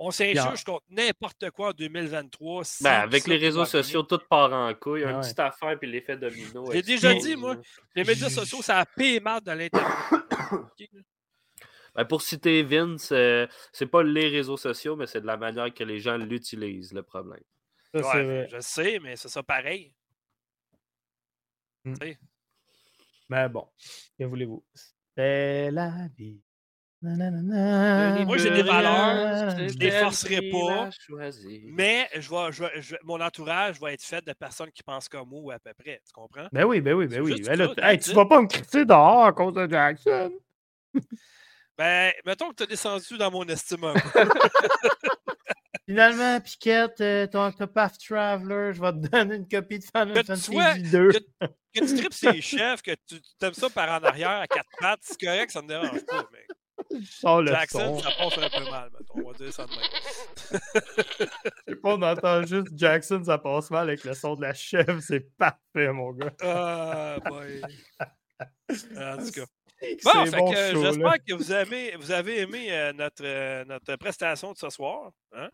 On 0.00 0.10
s'insurge 0.10 0.64
contre 0.64 0.84
n'importe 0.90 1.48
quoi 1.50 1.68
en 1.68 1.72
2023. 1.72 2.62
Ben, 2.80 2.90
avec 2.90 3.28
les 3.28 3.36
réseaux 3.36 3.64
sociaux, 3.64 4.02
tout 4.02 4.18
part 4.28 4.52
en 4.52 4.74
couille. 4.74 5.04
Un 5.04 5.20
petit 5.20 5.40
affaire 5.40 5.78
puis 5.78 5.88
l'effet 5.88 6.16
domino. 6.16 6.68
J'ai 6.72 6.82
déjà 6.82 7.14
dit, 7.14 7.36
moi, 7.36 7.56
les 7.94 8.02
médias 8.02 8.30
sociaux, 8.30 8.62
ça 8.62 8.80
a 8.80 8.84
payé 8.84 9.20
mal 9.20 9.42
dans 9.42 9.54
l'Internet. 9.54 10.24
ben, 11.94 12.04
pour 12.04 12.20
citer 12.20 12.64
Vince, 12.64 13.12
euh, 13.12 13.46
c'est 13.72 13.86
pas 13.86 14.02
les 14.02 14.26
réseaux 14.26 14.56
sociaux, 14.56 14.96
mais 14.96 15.06
c'est 15.06 15.20
de 15.20 15.26
la 15.26 15.36
manière 15.36 15.72
que 15.72 15.84
les 15.84 16.00
gens 16.00 16.16
l'utilisent, 16.16 16.92
le 16.92 17.04
problème 17.04 17.44
je 17.94 18.58
sais, 18.60 18.98
mais 19.00 19.16
c'est 19.16 19.28
ça 19.28 19.42
pareil. 19.42 19.92
Mmh. 21.84 21.94
Mais 23.28 23.48
bon, 23.48 23.68
que 24.18 24.24
voulez-vous? 24.24 24.64
C'est 25.16 25.70
la 25.70 26.08
vie. 26.16 26.40
Moi, 27.02 28.38
j'ai 28.38 28.50
des 28.50 28.62
valeurs, 28.62 29.50
je 29.58 29.64
ne 29.64 29.78
les 29.78 29.90
forcerai 29.90 30.50
pas, 30.50 30.88
mais 31.66 32.08
je 32.14 32.96
mon 33.04 33.20
entourage 33.20 33.78
va 33.78 33.92
être 33.92 34.02
fait 34.02 34.24
de 34.24 34.32
personnes 34.32 34.70
qui 34.70 34.82
pensent 34.82 35.08
comme 35.08 35.28
moi 35.28 35.54
à 35.54 35.58
peu 35.58 35.74
près. 35.74 36.00
Tu 36.06 36.12
comprends? 36.14 36.48
Ben 36.50 36.64
oui, 36.64 36.80
ben 36.80 36.94
oui, 36.94 37.06
ben 37.06 37.20
oui. 37.20 37.42
Ben 37.42 37.58
là, 37.58 37.96
tu 37.98 38.12
vas 38.14 38.24
pas 38.24 38.40
me 38.40 38.46
critiquer 38.46 38.86
dehors 38.86 39.26
à 39.26 39.32
cause 39.32 39.52
de 39.52 39.68
Jackson. 39.70 40.32
ben, 41.76 42.12
mettons 42.24 42.48
que 42.48 42.54
tu 42.54 42.62
as 42.62 42.66
descendu 42.66 43.18
dans 43.18 43.30
mon 43.30 43.44
estime. 43.44 43.92
Finalement, 45.86 46.40
Piquette, 46.40 47.00
euh, 47.00 47.26
ton 47.26 47.46
Octopath 47.46 47.98
Traveler, 47.98 48.72
je 48.72 48.80
vais 48.80 48.92
te 48.92 49.08
donner 49.08 49.36
une 49.36 49.48
copie 49.48 49.78
de 49.78 49.84
Final 49.84 50.24
Fantasy 50.24 50.82
2. 50.90 51.12
Que, 51.12 51.18
que, 51.74 51.86
tu 51.86 51.96
tripes 51.96 52.14
ses 52.14 52.40
chefs, 52.40 52.82
que 52.82 52.92
tu 53.06 53.20
aimes 53.42 53.52
ça 53.52 53.68
par 53.68 54.00
en 54.00 54.04
arrière 54.04 54.30
à 54.30 54.46
quatre 54.46 54.70
pattes, 54.80 55.00
c'est 55.02 55.20
correct, 55.20 55.50
ça 55.50 55.60
me 55.60 55.68
dérange 55.68 56.04
pas, 56.06 56.26
mais. 56.32 56.46
Jackson, 57.46 57.98
ça 57.98 58.10
passe 58.18 58.38
un 58.38 58.48
peu 58.48 58.70
mal, 58.70 58.90
mettons. 58.98 59.26
On 59.26 59.30
va 59.30 59.38
dire 59.38 59.52
ça 59.52 59.66
de 59.66 59.70
même. 59.70 59.78
Je 61.66 61.72
sais 61.72 61.76
pas, 61.76 61.94
on 61.94 62.02
entend 62.02 62.42
juste 62.42 62.68
Jackson, 62.74 63.22
ça 63.24 63.38
passe 63.38 63.70
mal 63.70 63.88
avec 63.88 64.04
le 64.04 64.14
son 64.14 64.34
de 64.34 64.42
la 64.42 64.54
chèvre. 64.54 65.00
C'est 65.00 65.36
parfait, 65.36 65.92
mon 65.92 66.12
gars. 66.12 66.32
Ah, 66.42 67.18
boy. 67.24 67.62
En 68.96 69.18
tout 69.18 69.32
cas. 69.32 69.46
Bon, 70.02 70.26
fait 70.26 70.38
que 70.38 70.80
j'espère 70.80 71.24
que 71.24 71.34
vous 71.34 71.52
avez, 71.52 71.96
vous 71.96 72.10
avez 72.10 72.40
aimé 72.40 72.68
euh, 72.70 72.92
notre, 72.92 73.24
euh, 73.24 73.64
notre 73.64 73.96
prestation 73.96 74.52
de 74.52 74.58
ce 74.58 74.70
soir. 74.70 75.10
Hein? 75.32 75.50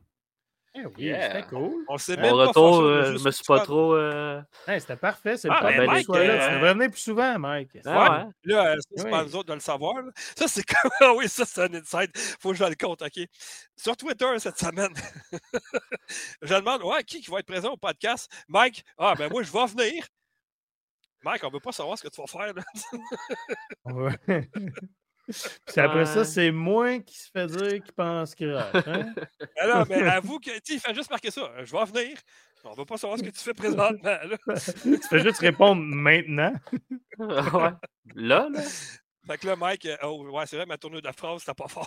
Eh 0.73 0.87
oui, 0.87 1.13
c'était 1.21 1.47
cool. 1.49 1.85
On 1.89 1.99
s'est 1.99 2.17
même 2.17 2.33
retour, 2.33 2.81
euh, 2.81 3.17
je 3.17 3.25
me 3.25 3.31
suis 3.33 3.45
pas 3.45 3.61
trop. 3.61 3.95
Euh... 3.95 4.41
c'était 4.67 4.97
parfait. 4.97 5.37
C'est 5.37 5.49
ah, 5.51 5.61
ben, 5.63 5.85
Mike, 5.85 6.09
là. 6.09 6.49
Tu 6.49 6.55
devrais 6.55 6.75
venir 6.75 6.91
plus 6.91 7.01
souvent, 7.01 7.39
Mike. 7.41 7.79
Ah, 7.85 8.27
ouais. 8.27 8.53
Là, 8.53 8.77
c'est 8.95 9.11
pas 9.11 9.25
nous 9.25 9.35
autres 9.35 9.49
de 9.49 9.55
le 9.55 9.61
savoir. 9.61 9.97
Ça, 10.37 10.47
c'est 10.47 10.65
comme. 10.65 10.91
Ah 11.01 11.15
oui, 11.15 11.29
ça, 11.29 11.45
c'est 11.45 11.63
un 11.63 11.75
inside. 11.75 12.11
Faut 12.41 12.51
que 12.51 12.57
je 12.57 12.65
le 12.65 12.75
compte, 12.75 13.03
OK. 13.03 13.27
Sur 13.77 13.97
Twitter 13.97 14.27
cette 14.39 14.59
semaine, 14.59 14.93
je 16.43 16.55
demande 16.55 16.83
ouais, 16.85 17.03
qui, 17.05 17.21
qui 17.21 17.31
va 17.31 17.41
être 17.41 17.47
présent 17.47 17.73
au 17.73 17.77
podcast? 17.77 18.31
Mike, 18.49 18.85
ah, 18.99 19.15
ben 19.17 19.31
moi, 19.31 19.43
je 19.43 19.51
vais 19.51 19.67
venir. 19.67 20.05
Mike, 21.23 21.43
on 21.45 21.51
veut 21.51 21.61
pas 21.61 21.73
savoir 21.73 21.99
ce 21.99 22.03
que 22.05 22.09
tu 22.09 22.21
vas 22.21 22.27
faire. 22.27 22.55
Là. 22.55 24.11
ouais. 25.31 25.51
Puis 25.67 25.81
après 25.81 26.07
ça, 26.07 26.25
c'est 26.25 26.51
moi 26.51 26.99
qui 27.01 27.19
se 27.19 27.31
fait 27.31 27.47
dire 27.47 27.83
qu'il 27.83 27.93
pense 27.93 28.35
qu'il 28.35 28.53
rate. 28.53 28.87
Hein? 28.87 29.15
Alors, 29.61 29.87
mais 29.89 30.03
avoue 30.03 30.39
que, 30.39 30.59
tu 30.61 30.75
il 30.75 30.81
fait 30.81 30.95
juste 30.95 31.11
marquer 31.11 31.31
ça. 31.31 31.51
Je 31.65 31.73
vais 31.73 31.85
venir. 31.85 32.19
On 32.65 32.75
va 32.75 32.85
pas 32.85 32.99
savoir 32.99 33.19
ce 33.19 33.25
que 33.25 33.31
tu 33.31 33.41
fais 33.41 33.55
présentement. 33.55 33.99
Là. 34.03 34.37
tu 34.83 35.09
fais 35.09 35.21
juste 35.21 35.39
répondre 35.39 35.83
maintenant. 35.83 36.53
ouais. 37.19 37.71
Là, 38.15 38.49
là? 38.51 38.61
Fait 39.27 39.39
que 39.39 39.47
là, 39.47 39.57
Mike, 39.57 39.87
euh, 39.87 39.97
oh, 40.03 40.29
ouais, 40.31 40.47
c'est 40.47 40.57
vrai, 40.57 40.67
ma 40.67 40.77
tournure 40.77 41.03
de 41.03 41.13
phrase, 41.13 41.41
c'était 41.41 41.55
pas 41.55 41.69
fort. 41.69 41.87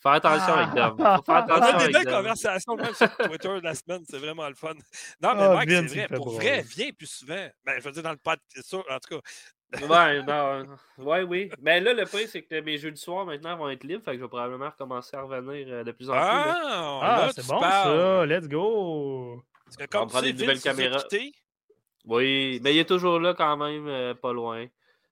Faire 0.00 0.12
attention 0.12 0.54
avec 0.54 0.74
Dom. 0.74 0.96
Faut 0.96 1.22
faire 1.22 1.34
attention 1.36 1.74
On 1.74 1.78
a 1.78 1.86
des 1.86 1.92
belles 1.92 2.06
conversations 2.06 2.76
même 2.76 2.94
sur 2.94 3.16
Twitter 3.16 3.48
de 3.48 3.64
la 3.64 3.74
semaine, 3.74 4.04
c'est 4.08 4.18
vraiment 4.18 4.48
le 4.48 4.54
fun. 4.54 4.74
Non, 5.20 5.34
mais 5.34 5.46
oh, 5.48 5.54
Mike, 5.54 5.70
c'est 5.70 5.82
vrai. 5.82 6.08
Pour 6.08 6.30
vrai, 6.30 6.62
viens 6.62 6.90
plus 6.92 7.06
souvent. 7.06 7.48
Ben, 7.64 7.74
je 7.78 7.84
veux 7.84 7.92
dire, 7.92 8.02
dans 8.02 8.12
le 8.12 8.16
podcast, 8.16 8.74
en 8.74 8.98
tout 8.98 9.16
cas. 9.16 9.30
Ouais, 9.72 10.22
non, 10.22 10.66
ouais, 10.98 11.22
oui. 11.22 11.50
Mais 11.60 11.80
là, 11.80 11.92
le 11.92 12.04
point, 12.06 12.22
c'est 12.26 12.42
que 12.42 12.60
mes 12.60 12.78
jeux 12.78 12.90
du 12.90 12.96
soir 12.96 13.26
maintenant 13.26 13.56
vont 13.56 13.68
être 13.68 13.84
libres, 13.84 14.02
fait 14.02 14.12
que 14.12 14.18
je 14.18 14.22
vais 14.22 14.28
probablement 14.28 14.70
recommencer 14.70 15.16
à 15.16 15.22
revenir 15.22 15.66
euh, 15.68 15.84
de 15.84 15.92
plus 15.92 16.08
en 16.08 16.12
plus. 16.12 16.20
Ah, 16.22 17.00
ah 17.02 17.30
c'est 17.34 17.46
bon 17.46 17.60
ça, 17.60 18.26
let's 18.26 18.48
go. 18.48 19.42
Parce 19.64 19.76
que 19.76 19.84
comme 19.84 20.02
On 20.04 20.06
prend 20.06 20.22
des 20.22 20.32
nouvelles 20.32 20.60
caméras. 20.60 21.04
Oui, 22.06 22.58
mais 22.62 22.74
il 22.74 22.78
est 22.78 22.88
toujours 22.88 23.20
là 23.20 23.34
quand 23.34 23.56
même, 23.58 23.86
euh, 23.86 24.14
pas 24.14 24.32
loin 24.32 24.66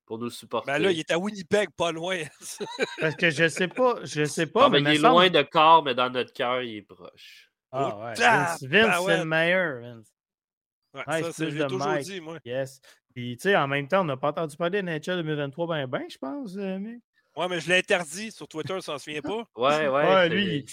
pour 0.07 0.19
nous 0.19 0.31
supporter. 0.31 0.73
Ben 0.73 0.78
là, 0.78 0.91
il 0.91 1.01
est 1.01 1.11
à 1.11 1.19
Winnipeg, 1.19 1.70
pas 1.77 1.93
loin. 1.93 2.23
Parce 3.01 3.16
que 3.16 3.28
je 3.28 3.49
sais 3.49 3.69
pas, 3.69 3.97
je 4.05 4.24
sais 4.24 4.47
pas. 4.47 4.66
Ah, 4.66 4.69
mais, 4.70 4.81
il 4.81 4.89
est 4.89 4.99
loin 4.99 5.28
de 5.28 5.43
corps, 5.43 5.83
mais 5.83 5.95
dans 5.95 6.09
notre 6.09 6.33
cœur, 6.33 6.62
il 6.62 6.77
est 6.77 6.83
proche. 6.83 7.51
Ah 7.73 7.97
ouais. 7.99 8.15
Vince, 8.15 8.62
Vince 8.62 9.05
c'est 9.05 9.19
le 9.19 9.24
meilleur, 9.24 9.81
Vince. 9.81 10.12
Ouais, 10.95 11.23
ça, 11.24 11.33
c'est 11.33 11.51
j'ai 11.51 11.66
toujours 11.66 11.97
dit, 11.99 12.20
moi. 12.20 12.39
Yes. 12.45 12.81
Puis, 13.16 13.34
tu 13.38 13.48
sais, 13.48 13.56
en 13.56 13.66
même 13.66 13.88
temps, 13.88 14.02
on 14.02 14.05
n'a 14.05 14.18
pas 14.18 14.28
entendu 14.28 14.59
parler 14.59 14.82
de 14.82 14.86
NHL 14.86 15.22
2023 15.22 15.66
ben 15.66 15.86
ben, 15.86 16.02
je 16.06 16.18
pense, 16.18 16.55
euh, 16.59 16.78
mec. 16.78 17.01
Ouais, 17.34 17.48
mais 17.48 17.60
je 17.60 17.68
l'ai 17.70 17.78
interdit 17.78 18.30
sur 18.30 18.47
Twitter, 18.47 18.74
ça 18.74 18.93
s'en 18.93 18.98
souvient 18.98 19.22
pas. 19.22 19.48
ouais, 19.56 19.88
ouais. 19.88 19.88
ouais 19.88 20.28
lui, 20.28 20.66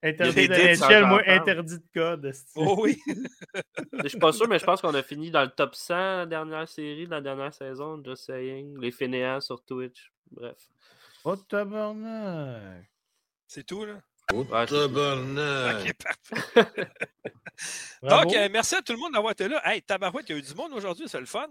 Interdit 0.00 0.46
de 0.46 1.04
moi 1.06 1.20
interdit 1.26 1.78
de 1.78 1.84
code. 1.92 2.32
Oh 2.54 2.76
oui. 2.82 3.02
je 4.04 4.06
suis 4.06 4.18
pas 4.18 4.30
sûr, 4.30 4.46
mais 4.46 4.60
je 4.60 4.64
pense 4.64 4.80
qu'on 4.80 4.94
a 4.94 5.02
fini 5.02 5.32
dans 5.32 5.42
le 5.42 5.48
top 5.48 5.74
100 5.74 5.94
la 5.96 6.26
dernière 6.26 6.68
série, 6.68 7.06
la 7.06 7.20
dernière 7.20 7.52
saison, 7.52 8.00
just 8.04 8.26
saying. 8.26 8.78
Les 8.80 8.92
fainéants 8.92 9.40
sur 9.40 9.60
Twitch. 9.64 10.12
Bref. 10.30 10.68
Oh 11.24 11.34
tabarnak. 11.34 12.88
C'est 13.48 13.66
tout, 13.66 13.84
là? 13.84 13.94
Oh 14.32 14.44
tabarnak. 14.44 15.84
Ok, 15.84 15.94
parfait. 15.94 16.90
Donc, 18.02 18.32
euh, 18.36 18.48
merci 18.52 18.76
à 18.76 18.82
tout 18.82 18.92
le 18.92 19.00
monde 19.00 19.14
d'avoir 19.14 19.32
été 19.32 19.48
là. 19.48 19.60
Hey, 19.64 19.82
tabarouette, 19.82 20.26
il 20.28 20.32
y 20.32 20.34
a 20.36 20.38
eu 20.38 20.42
du 20.42 20.54
monde 20.54 20.72
aujourd'hui, 20.74 21.08
c'est 21.08 21.18
le 21.18 21.26
fun. 21.26 21.48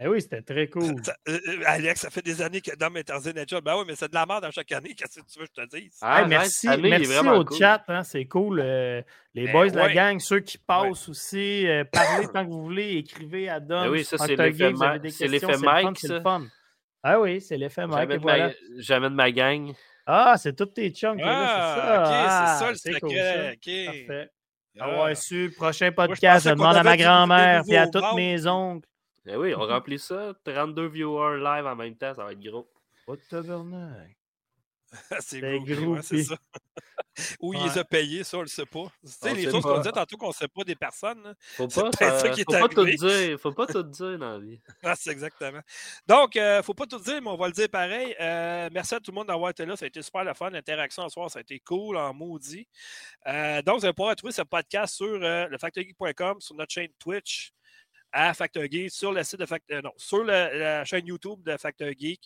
Eh 0.00 0.06
oui, 0.06 0.22
c'était 0.22 0.42
très 0.42 0.68
cool. 0.68 0.94
Euh, 1.28 1.40
euh, 1.48 1.62
Alex, 1.66 2.02
ça 2.02 2.10
fait 2.10 2.22
des 2.22 2.40
années 2.40 2.60
que 2.60 2.74
Dom 2.76 2.96
est 2.96 3.10
interdit 3.10 3.34
nature. 3.34 3.60
Ben 3.62 3.76
oui, 3.76 3.84
mais 3.86 3.96
c'est 3.96 4.08
de 4.08 4.14
la 4.14 4.26
merde 4.26 4.44
à 4.44 4.50
chaque 4.52 4.70
année. 4.70 4.94
Qu'est-ce 4.96 5.20
que 5.20 5.26
tu 5.26 5.40
veux 5.40 5.46
que 5.46 5.52
je 5.56 5.62
te 5.62 5.76
dise? 5.76 5.98
Ah, 6.00 6.24
merci 6.24 6.68
merci 6.80 7.18
au 7.18 7.44
chat. 7.56 7.82
Hein, 7.88 8.04
c'est 8.04 8.24
cool. 8.26 8.60
Euh, 8.62 9.02
les 9.34 9.46
ben 9.46 9.52
boys 9.52 9.70
de 9.70 9.76
la 9.76 9.92
gang, 9.92 10.20
ceux 10.20 10.38
qui 10.40 10.56
passent 10.56 11.08
aussi, 11.08 11.66
parlez 11.92 12.28
tant 12.28 12.44
que 12.44 12.50
vous 12.50 12.62
voulez. 12.62 12.96
Écrivez 12.98 13.48
à 13.48 13.58
Dom. 13.58 13.84
Ben 13.84 13.90
oui, 13.90 14.04
ça, 14.04 14.18
c'est 14.18 14.36
l'effet 14.36 14.70
Mike. 14.72 15.98
C'est 15.98 16.08
le 16.08 16.20
fun. 16.20 16.46
Ah 17.02 17.20
oui, 17.20 17.40
c'est 17.40 17.56
l'effet 17.56 17.86
Mike. 17.86 18.20
J'amène 18.76 19.14
ma 19.14 19.32
gang. 19.32 19.72
Ah, 20.06 20.36
c'est 20.38 20.56
tous 20.56 20.66
tes 20.66 20.90
chunks. 20.90 21.20
Ah, 21.22 22.56
c'est 22.60 22.64
ça. 22.64 22.74
c'est 22.76 22.90
le 22.90 22.94
secret. 22.94 23.58
Parfait. 23.62 24.30
Ah. 24.80 25.14
su, 25.14 25.52
prochain 25.56 25.90
podcast, 25.92 26.46
je 26.46 26.50
demande 26.54 26.76
à 26.76 26.82
ma 26.82 26.96
grand-mère 26.96 27.62
et 27.68 27.76
à 27.76 27.88
toutes 27.88 28.14
mes 28.14 28.46
oncles. 28.46 28.88
Eh 29.28 29.36
oui, 29.36 29.54
on 29.54 29.60
remplit 29.66 29.98
ça. 29.98 30.34
32 30.44 30.88
viewers 30.88 31.38
live 31.38 31.66
en 31.66 31.76
même 31.76 31.96
temps, 31.96 32.14
ça 32.14 32.24
va 32.24 32.32
être 32.32 32.40
gros. 32.40 32.68
Pas 33.06 33.16
de 33.16 33.22
tabernacle. 33.28 34.14
c'est 35.20 35.40
gros, 35.60 36.00
c'est 36.02 36.24
ça. 36.24 36.36
Où 37.40 37.52
il 37.52 37.62
les 37.62 37.78
a 37.78 37.84
payés, 37.84 38.22
ça, 38.22 38.38
on 38.38 38.42
le 38.42 38.46
sait 38.46 38.64
pas. 38.64 38.84
Tu 39.04 39.10
sais, 39.10 39.34
les 39.34 39.50
choses 39.50 39.62
qu'on 39.62 39.78
disait 39.78 39.92
tantôt 39.92 40.16
qu'on 40.16 40.28
ne 40.28 40.32
sait 40.32 40.48
pas 40.48 40.62
des 40.62 40.76
personnes. 40.76 41.34
Faut 41.56 41.66
pas, 41.66 41.90
ça, 41.92 42.28
qui 42.30 42.42
est 42.42 42.44
faut 42.44 42.58
pas 42.58 42.68
tout 42.68 42.84
dire. 42.84 43.40
Faut 43.40 43.52
pas 43.52 43.66
tout 43.66 43.82
dire 43.82 44.18
dans 44.18 44.32
la 44.34 44.38
vie. 44.38 44.60
ah, 44.84 44.94
c'est 44.94 45.10
exactement. 45.10 45.60
Donc, 46.06 46.36
il 46.36 46.40
euh, 46.40 46.58
ne 46.58 46.62
faut 46.62 46.74
pas 46.74 46.86
tout 46.86 47.00
dire, 47.00 47.20
mais 47.20 47.28
on 47.28 47.36
va 47.36 47.48
le 47.48 47.52
dire 47.52 47.68
pareil. 47.68 48.14
Euh, 48.20 48.68
merci 48.72 48.94
à 48.94 49.00
tout 49.00 49.10
le 49.10 49.16
monde 49.16 49.26
d'avoir 49.26 49.50
été 49.50 49.66
là. 49.66 49.76
Ça 49.76 49.84
a 49.84 49.88
été 49.88 50.00
super 50.00 50.22
le 50.24 50.32
fun. 50.32 50.50
L'interaction 50.50 51.02
ce 51.08 51.08
soir, 51.08 51.28
ça 51.28 51.40
a 51.40 51.42
été 51.42 51.58
cool 51.58 51.96
en 51.96 52.14
maudit. 52.14 52.68
Euh, 53.26 53.62
donc, 53.62 53.80
vous 53.80 53.84
allez 53.84 53.94
pouvoir 53.94 54.14
trouver 54.14 54.32
ce 54.32 54.42
podcast 54.42 54.94
sur 54.94 55.18
le 55.18 55.48
lefactorgeek.com, 55.48 56.40
sur 56.40 56.54
notre 56.54 56.72
chaîne 56.72 56.90
Twitch 57.00 57.52
à 58.12 58.34
Factor 58.34 58.64
Geek 58.64 58.90
sur 58.90 59.12
le 59.12 59.22
site 59.22 59.40
de 59.40 59.46
Factor, 59.46 59.78
euh, 59.78 59.82
non, 59.82 59.92
sur 59.96 60.24
la 60.24 60.84
chaîne 60.84 61.06
YouTube 61.06 61.42
de 61.42 61.56
Factor 61.56 61.88
Geek. 61.96 62.20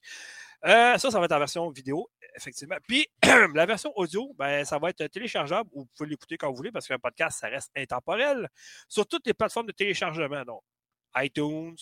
Euh, 0.65 0.97
ça, 0.97 1.11
ça 1.11 1.19
va 1.19 1.25
être 1.25 1.33
en 1.33 1.39
version 1.41 1.71
vidéo, 1.71 2.09
effectivement. 2.37 2.77
Puis 2.87 3.09
la 3.55 3.67
version 3.67 3.93
audio, 3.97 4.33
ben, 4.39 4.65
ça 4.65 4.79
va 4.79 4.91
être 4.91 5.07
téléchargeable 5.09 5.69
ou 5.73 5.81
vous 5.81 5.89
pouvez 5.97 6.11
l'écouter 6.11 6.37
quand 6.37 6.49
vous 6.51 6.57
voulez 6.57 6.71
parce 6.71 6.87
qu'un 6.87 6.99
podcast, 6.99 7.41
ça 7.41 7.49
reste 7.49 7.71
intemporel 7.77 8.49
sur 8.89 9.07
toutes 9.07 9.27
les 9.27 9.35
plateformes 9.35 9.67
de 9.67 9.73
téléchargement. 9.73 10.45
Donc, 10.45 10.63
iTunes, 11.17 11.77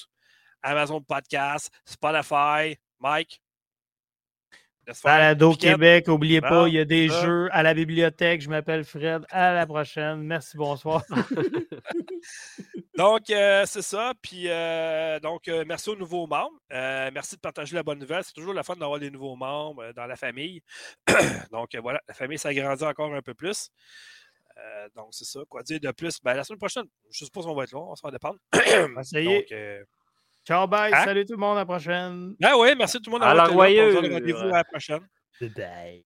Amazon 0.63 1.03
Podcast, 1.03 1.71
Spotify, 1.85 2.77
Mike. 2.99 3.41
Balado 5.05 5.55
Québec, 5.55 6.09
n'oubliez 6.09 6.41
pas, 6.41 6.67
il 6.69 6.75
y 6.75 6.79
a 6.79 6.85
des 6.85 7.09
jeux 7.09 7.49
à 7.53 7.63
la 7.63 7.75
bibliothèque. 7.75 8.41
Je 8.41 8.49
m'appelle 8.49 8.85
Fred. 8.85 9.25
À 9.31 9.53
la 9.53 9.67
prochaine. 9.67 10.23
Merci, 10.23 10.57
bonsoir. 10.57 11.05
donc, 12.97 13.31
euh, 13.31 13.65
c'est 13.67 13.83
ça. 13.83 14.13
Puis, 14.21 14.45
euh, 14.49 15.21
donc, 15.21 15.49
euh, 15.49 15.65
merci 15.67 15.91
aux 15.91 15.97
nouveaux 15.97 16.27
membres. 16.27 16.59
merci 16.71 17.37
de 17.37 17.41
partager 17.41 17.75
la 17.77 17.83
bonne 17.83 17.99
nouvelle. 17.99 18.25
C'est 18.25 18.33
toujours 18.33 18.55
la 18.55 18.63
fun 18.63 18.77
d'avoir 18.77 18.99
des 18.99 19.11
nouveaux 19.11 19.37
membres 19.37 19.93
dans 19.95 20.07
la 20.07 20.17
famille. 20.17 20.63
donc, 21.53 21.77
voilà, 21.77 22.01
la 22.09 22.15
famille 22.15 22.39
s'agrandit 22.39 22.85
encore 22.85 23.15
un 23.15 23.23
peu 23.23 23.35
plus. 23.35 23.71
donc, 24.97 25.09
c'est 25.13 25.25
ça. 25.25 25.41
Quoi 25.49 25.63
dire 25.63 25.81
de 25.81 25.91
plus? 25.93 26.21
Ben, 26.23 26.35
la 26.35 26.45
semaine 26.45 26.59
prochaine, 26.59 26.87
je 27.11 27.25
suppose 27.25 27.47
qu'on 27.47 27.55
va 27.55 27.65
être 27.65 27.73
là. 27.73 27.81
On 27.81 27.95
va 28.03 28.11
dépendre. 28.11 28.39
ça 29.03 29.21
y 29.21 29.29
est. 29.29 29.85
Ciao, 30.47 30.67
bye. 30.67 30.93
Hein? 30.93 31.05
Salut 31.05 31.25
tout 31.25 31.35
le 31.35 31.39
monde. 31.39 31.57
À 31.57 31.61
la 31.61 31.67
prochaine. 31.67 32.35
Ah 32.43 32.59
oui, 32.59 32.75
merci 32.77 32.99
tout 33.01 33.11
le 33.11 33.19
monde. 33.19 33.23
À 33.23 33.35
la 33.35 33.45
Rendez-vous 33.45 34.39
à 34.39 34.59
la 34.59 34.65
prochaine. 34.65 35.01
Bye. 35.41 36.05